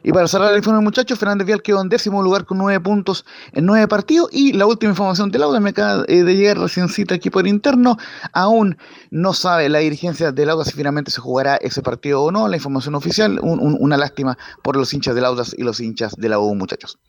Y 0.06 0.12
para 0.12 0.28
cerrar 0.28 0.52
el 0.52 0.58
informe, 0.58 0.80
muchachos, 0.82 1.18
Fernández 1.18 1.48
Vial 1.48 1.62
quedó 1.62 1.82
en 1.82 1.88
décimo 1.88 2.22
lugar 2.22 2.44
con 2.44 2.58
nueve 2.58 2.78
puntos 2.78 3.24
en 3.50 3.66
nueve 3.66 3.88
partidos. 3.88 4.28
Y 4.30 4.52
la 4.52 4.64
última 4.64 4.90
información 4.90 5.32
del 5.32 5.40
Lauda 5.40 5.58
me 5.58 5.70
acaba 5.70 6.04
eh, 6.06 6.22
de 6.22 6.36
llegar 6.36 6.58
recién 6.58 6.88
cita 6.88 7.16
aquí 7.16 7.28
por 7.28 7.44
interno. 7.48 7.96
Aún 8.32 8.78
no 9.10 9.32
sabe 9.32 9.68
la 9.68 9.80
dirigencia 9.80 10.30
del 10.30 10.46
Lauda 10.46 10.64
si 10.64 10.74
finalmente 10.74 11.10
se 11.10 11.20
jugará 11.20 11.56
ese 11.56 11.82
partido 11.82 12.22
o 12.22 12.30
no. 12.30 12.46
La 12.46 12.54
información 12.54 12.94
oficial, 12.94 13.40
una 13.42 13.96
lástima 13.96 14.38
por 14.62 14.76
los 14.76 14.94
hinchas 14.94 15.16
del 15.16 15.24
Audas 15.24 15.56
y 15.58 15.64
los 15.64 15.80
hinchas 15.80 16.14
de 16.16 16.28
la 16.28 16.38
U, 16.38 16.54
muchachos. 16.54 17.00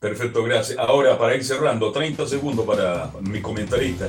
Perfecto, 0.00 0.42
gracias. 0.44 0.78
Ahora, 0.78 1.18
para 1.18 1.34
ir 1.34 1.44
cerrando, 1.44 1.92
30 1.92 2.26
segundos 2.26 2.64
para 2.64 3.10
mi 3.20 3.42
comentarista. 3.42 4.08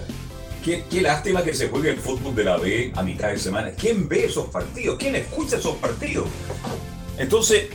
Qué, 0.64 0.86
lástima 1.02 1.44
que 1.44 1.54
se 1.54 1.68
juegue 1.68 1.90
el 1.90 1.98
fútbol 1.98 2.34
de 2.34 2.46
la 2.46 2.56
B 2.56 2.94
a 2.96 3.04
mitad 3.04 3.28
de 3.28 3.38
semana. 3.38 3.72
¿Quién 3.72 4.08
ve 4.08 4.24
esos 4.24 4.48
partidos? 4.48 4.98
¿Quién 4.98 5.18
escucha 5.18 5.58
esos 5.58 5.76
partidos? 5.76 6.30
Entonces, 7.18 7.66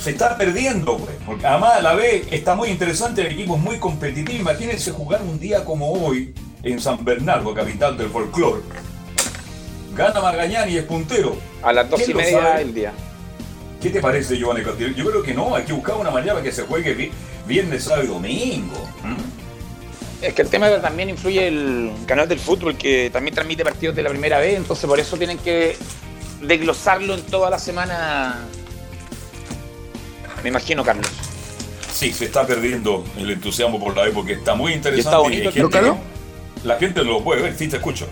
se 0.00 0.10
está 0.10 0.38
perdiendo, 0.38 0.98
güey. 0.98 1.16
Porque 1.26 1.44
además 1.48 1.82
la 1.82 1.94
B 1.94 2.28
está 2.30 2.54
muy 2.54 2.68
interesante, 2.68 3.22
el 3.22 3.32
equipo 3.32 3.56
es 3.56 3.62
muy 3.62 3.80
competitivo. 3.80 4.38
Imagínense 4.38 4.92
jugar 4.92 5.22
un 5.22 5.40
día 5.40 5.64
como 5.64 5.90
hoy 5.90 6.32
en 6.62 6.78
San 6.78 7.04
Bernardo, 7.04 7.52
capital 7.54 7.98
del 7.98 8.08
folclore. 8.08 8.62
Gana 9.96 10.20
Magañani 10.20 10.74
y 10.74 10.76
es 10.76 10.84
puntero. 10.84 11.36
A 11.60 11.72
las 11.72 11.90
dos 11.90 12.08
y 12.08 12.14
media 12.14 12.54
del 12.54 12.72
día. 12.72 12.92
¿Qué 13.84 13.90
te 13.90 14.00
parece, 14.00 14.38
Giovanni 14.38 14.64
Castillo? 14.64 14.94
Yo 14.96 15.04
creo 15.04 15.22
que 15.22 15.34
no, 15.34 15.54
hay 15.54 15.64
que 15.64 15.74
buscar 15.74 15.96
una 15.96 16.10
manera 16.10 16.32
para 16.32 16.42
que 16.42 16.50
se 16.50 16.62
juegue 16.62 16.94
bien 16.94 17.10
viernes, 17.46 17.84
sábado 17.84 18.04
y 18.04 18.06
domingo. 18.06 18.88
Es 20.22 20.32
que 20.32 20.40
el 20.40 20.48
tema 20.48 20.70
también 20.80 21.10
influye 21.10 21.48
el 21.48 21.92
canal 22.06 22.26
del 22.26 22.38
fútbol, 22.38 22.78
que 22.78 23.10
también 23.10 23.34
transmite 23.34 23.62
partidos 23.62 23.94
de 23.94 24.02
la 24.02 24.08
primera 24.08 24.38
vez, 24.38 24.56
entonces 24.56 24.86
por 24.86 24.98
eso 24.98 25.18
tienen 25.18 25.36
que 25.36 25.76
desglosarlo 26.40 27.12
en 27.12 27.24
toda 27.24 27.50
la 27.50 27.58
semana. 27.58 28.46
Me 30.42 30.48
imagino, 30.48 30.82
Carlos. 30.82 31.10
Sí, 31.92 32.10
se 32.10 32.24
está 32.24 32.46
perdiendo 32.46 33.04
el 33.18 33.32
entusiasmo 33.32 33.78
por 33.78 33.94
la 33.94 34.06
época, 34.08 34.32
está 34.32 34.54
muy 34.54 34.72
interesante. 34.72 35.10
Está 35.10 35.20
la 36.64 36.78
gente 36.78 37.04
lo 37.04 37.22
puede 37.22 37.42
ver, 37.42 37.54
sí 37.54 37.68
te 37.68 37.76
escucho. 37.76 38.08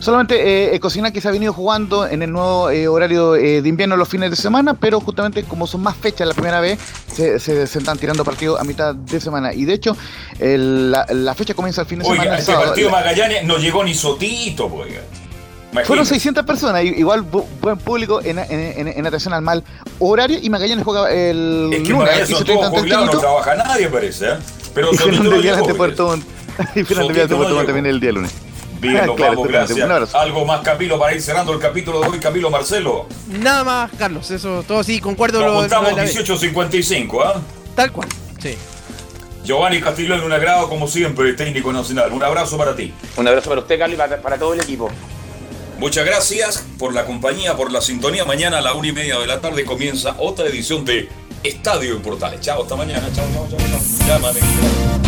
Solamente 0.00 0.74
eh, 0.74 0.80
Cocina 0.80 1.10
que 1.10 1.20
se 1.20 1.28
ha 1.28 1.32
venido 1.32 1.52
jugando 1.52 2.06
en 2.06 2.22
el 2.22 2.30
nuevo 2.30 2.70
eh, 2.70 2.86
horario 2.86 3.34
eh, 3.34 3.62
de 3.62 3.68
invierno 3.68 3.96
los 3.96 4.08
fines 4.08 4.30
de 4.30 4.36
semana, 4.36 4.74
pero 4.74 5.00
justamente 5.00 5.42
como 5.42 5.66
son 5.66 5.82
más 5.82 5.96
fechas 5.96 6.28
la 6.28 6.34
primera 6.34 6.60
vez, 6.60 6.78
se, 7.12 7.40
se, 7.40 7.62
están 7.62 7.98
tirando 7.98 8.24
partidos 8.24 8.60
a 8.60 8.64
mitad 8.64 8.94
de 8.94 9.20
semana. 9.20 9.52
Y 9.52 9.64
de 9.64 9.74
hecho, 9.74 9.96
la, 10.38 11.34
fecha 11.34 11.54
comienza 11.54 11.82
el 11.82 11.88
fin 11.88 11.98
de 11.98 12.04
semana. 12.04 12.22
Oiga, 12.22 12.38
este 12.38 12.52
partido 12.52 12.90
Magallanes 12.90 13.44
no 13.44 13.58
llegó 13.58 13.82
ni 13.82 13.94
Sotito, 13.94 14.68
pues. 14.68 14.94
Fueron 15.84 16.06
600 16.06 16.46
personas, 16.46 16.82
igual 16.82 17.22
buen 17.22 17.76
público 17.78 18.20
en, 18.24 18.38
en, 18.38 19.06
atención 19.06 19.34
al 19.34 19.42
mal 19.42 19.62
horario 19.98 20.38
y 20.40 20.48
Magallanes 20.48 20.84
juega 20.84 21.10
el 21.10 21.70
es 21.72 21.82
que 21.82 21.88
lunes. 21.90 22.30
Magallanes 22.30 22.70
jubilados, 22.70 23.14
no 23.14 23.20
trabaja 23.20 23.54
nadie 23.56 23.88
parece, 23.88 24.30
¿eh? 24.30 24.36
Pero 24.74 24.90
y 24.92 24.96
de 24.96 25.74
Puerto 25.74 26.06
Montt 26.06 26.24
y 26.74 26.82
Vial 26.82 27.28
de 27.28 27.36
Puerto 27.36 27.54
Montt 27.54 27.66
también 27.66 27.86
el 27.86 28.00
día 28.00 28.12
lunes. 28.12 28.47
Bien, 28.80 29.06
nos 29.06 29.16
vamos, 29.16 29.48
gracias. 29.48 30.14
Algo 30.14 30.44
más, 30.44 30.60
Camilo, 30.60 30.98
para 30.98 31.14
ir 31.14 31.22
cerrando 31.22 31.52
el 31.52 31.58
capítulo 31.58 32.00
de 32.00 32.08
hoy, 32.08 32.18
Camilo 32.18 32.50
Marcelo. 32.50 33.06
Nada 33.28 33.64
más, 33.64 33.90
Carlos, 33.98 34.30
eso, 34.30 34.62
todo 34.66 34.82
sí, 34.82 35.00
concuerdo. 35.00 35.40
Nos 35.40 35.52
contamos 35.52 35.92
18.55, 35.92 37.22
¿ah? 37.24 37.40
Tal 37.74 37.92
cual, 37.92 38.08
sí. 38.40 38.56
Giovanni 39.44 39.80
Castillo 39.80 40.14
en 40.14 40.22
un 40.22 40.32
agrado, 40.32 40.68
como 40.68 40.86
siempre, 40.86 41.32
técnico 41.32 41.72
nacional. 41.72 42.12
Un 42.12 42.22
abrazo 42.22 42.58
para 42.58 42.76
ti. 42.76 42.92
Un 43.16 43.26
abrazo 43.26 43.48
para 43.48 43.62
usted, 43.62 43.78
Carlos, 43.78 43.98
y 43.98 44.22
para, 44.22 44.38
todo 44.38 44.52
el 44.52 44.60
equipo. 44.60 44.90
Muchas 45.78 46.04
gracias 46.04 46.66
por 46.78 46.92
la 46.92 47.06
compañía, 47.06 47.56
por 47.56 47.72
la 47.72 47.80
sintonía. 47.80 48.24
Mañana 48.26 48.58
a 48.58 48.60
la 48.60 48.74
una 48.74 48.88
y 48.88 48.92
media 48.92 49.18
de 49.18 49.26
la 49.26 49.40
tarde 49.40 49.64
comienza 49.64 50.16
otra 50.18 50.46
edición 50.46 50.84
de 50.84 51.08
Estadio 51.42 51.96
en 51.96 52.02
Portales. 52.02 52.40
Chao, 52.40 52.62
hasta 52.62 52.76
mañana. 52.76 53.08
Chao, 53.14 53.24
chao, 53.32 53.48
chao. 53.48 53.58
chao. 53.58 54.06
Llámame. 54.06 55.07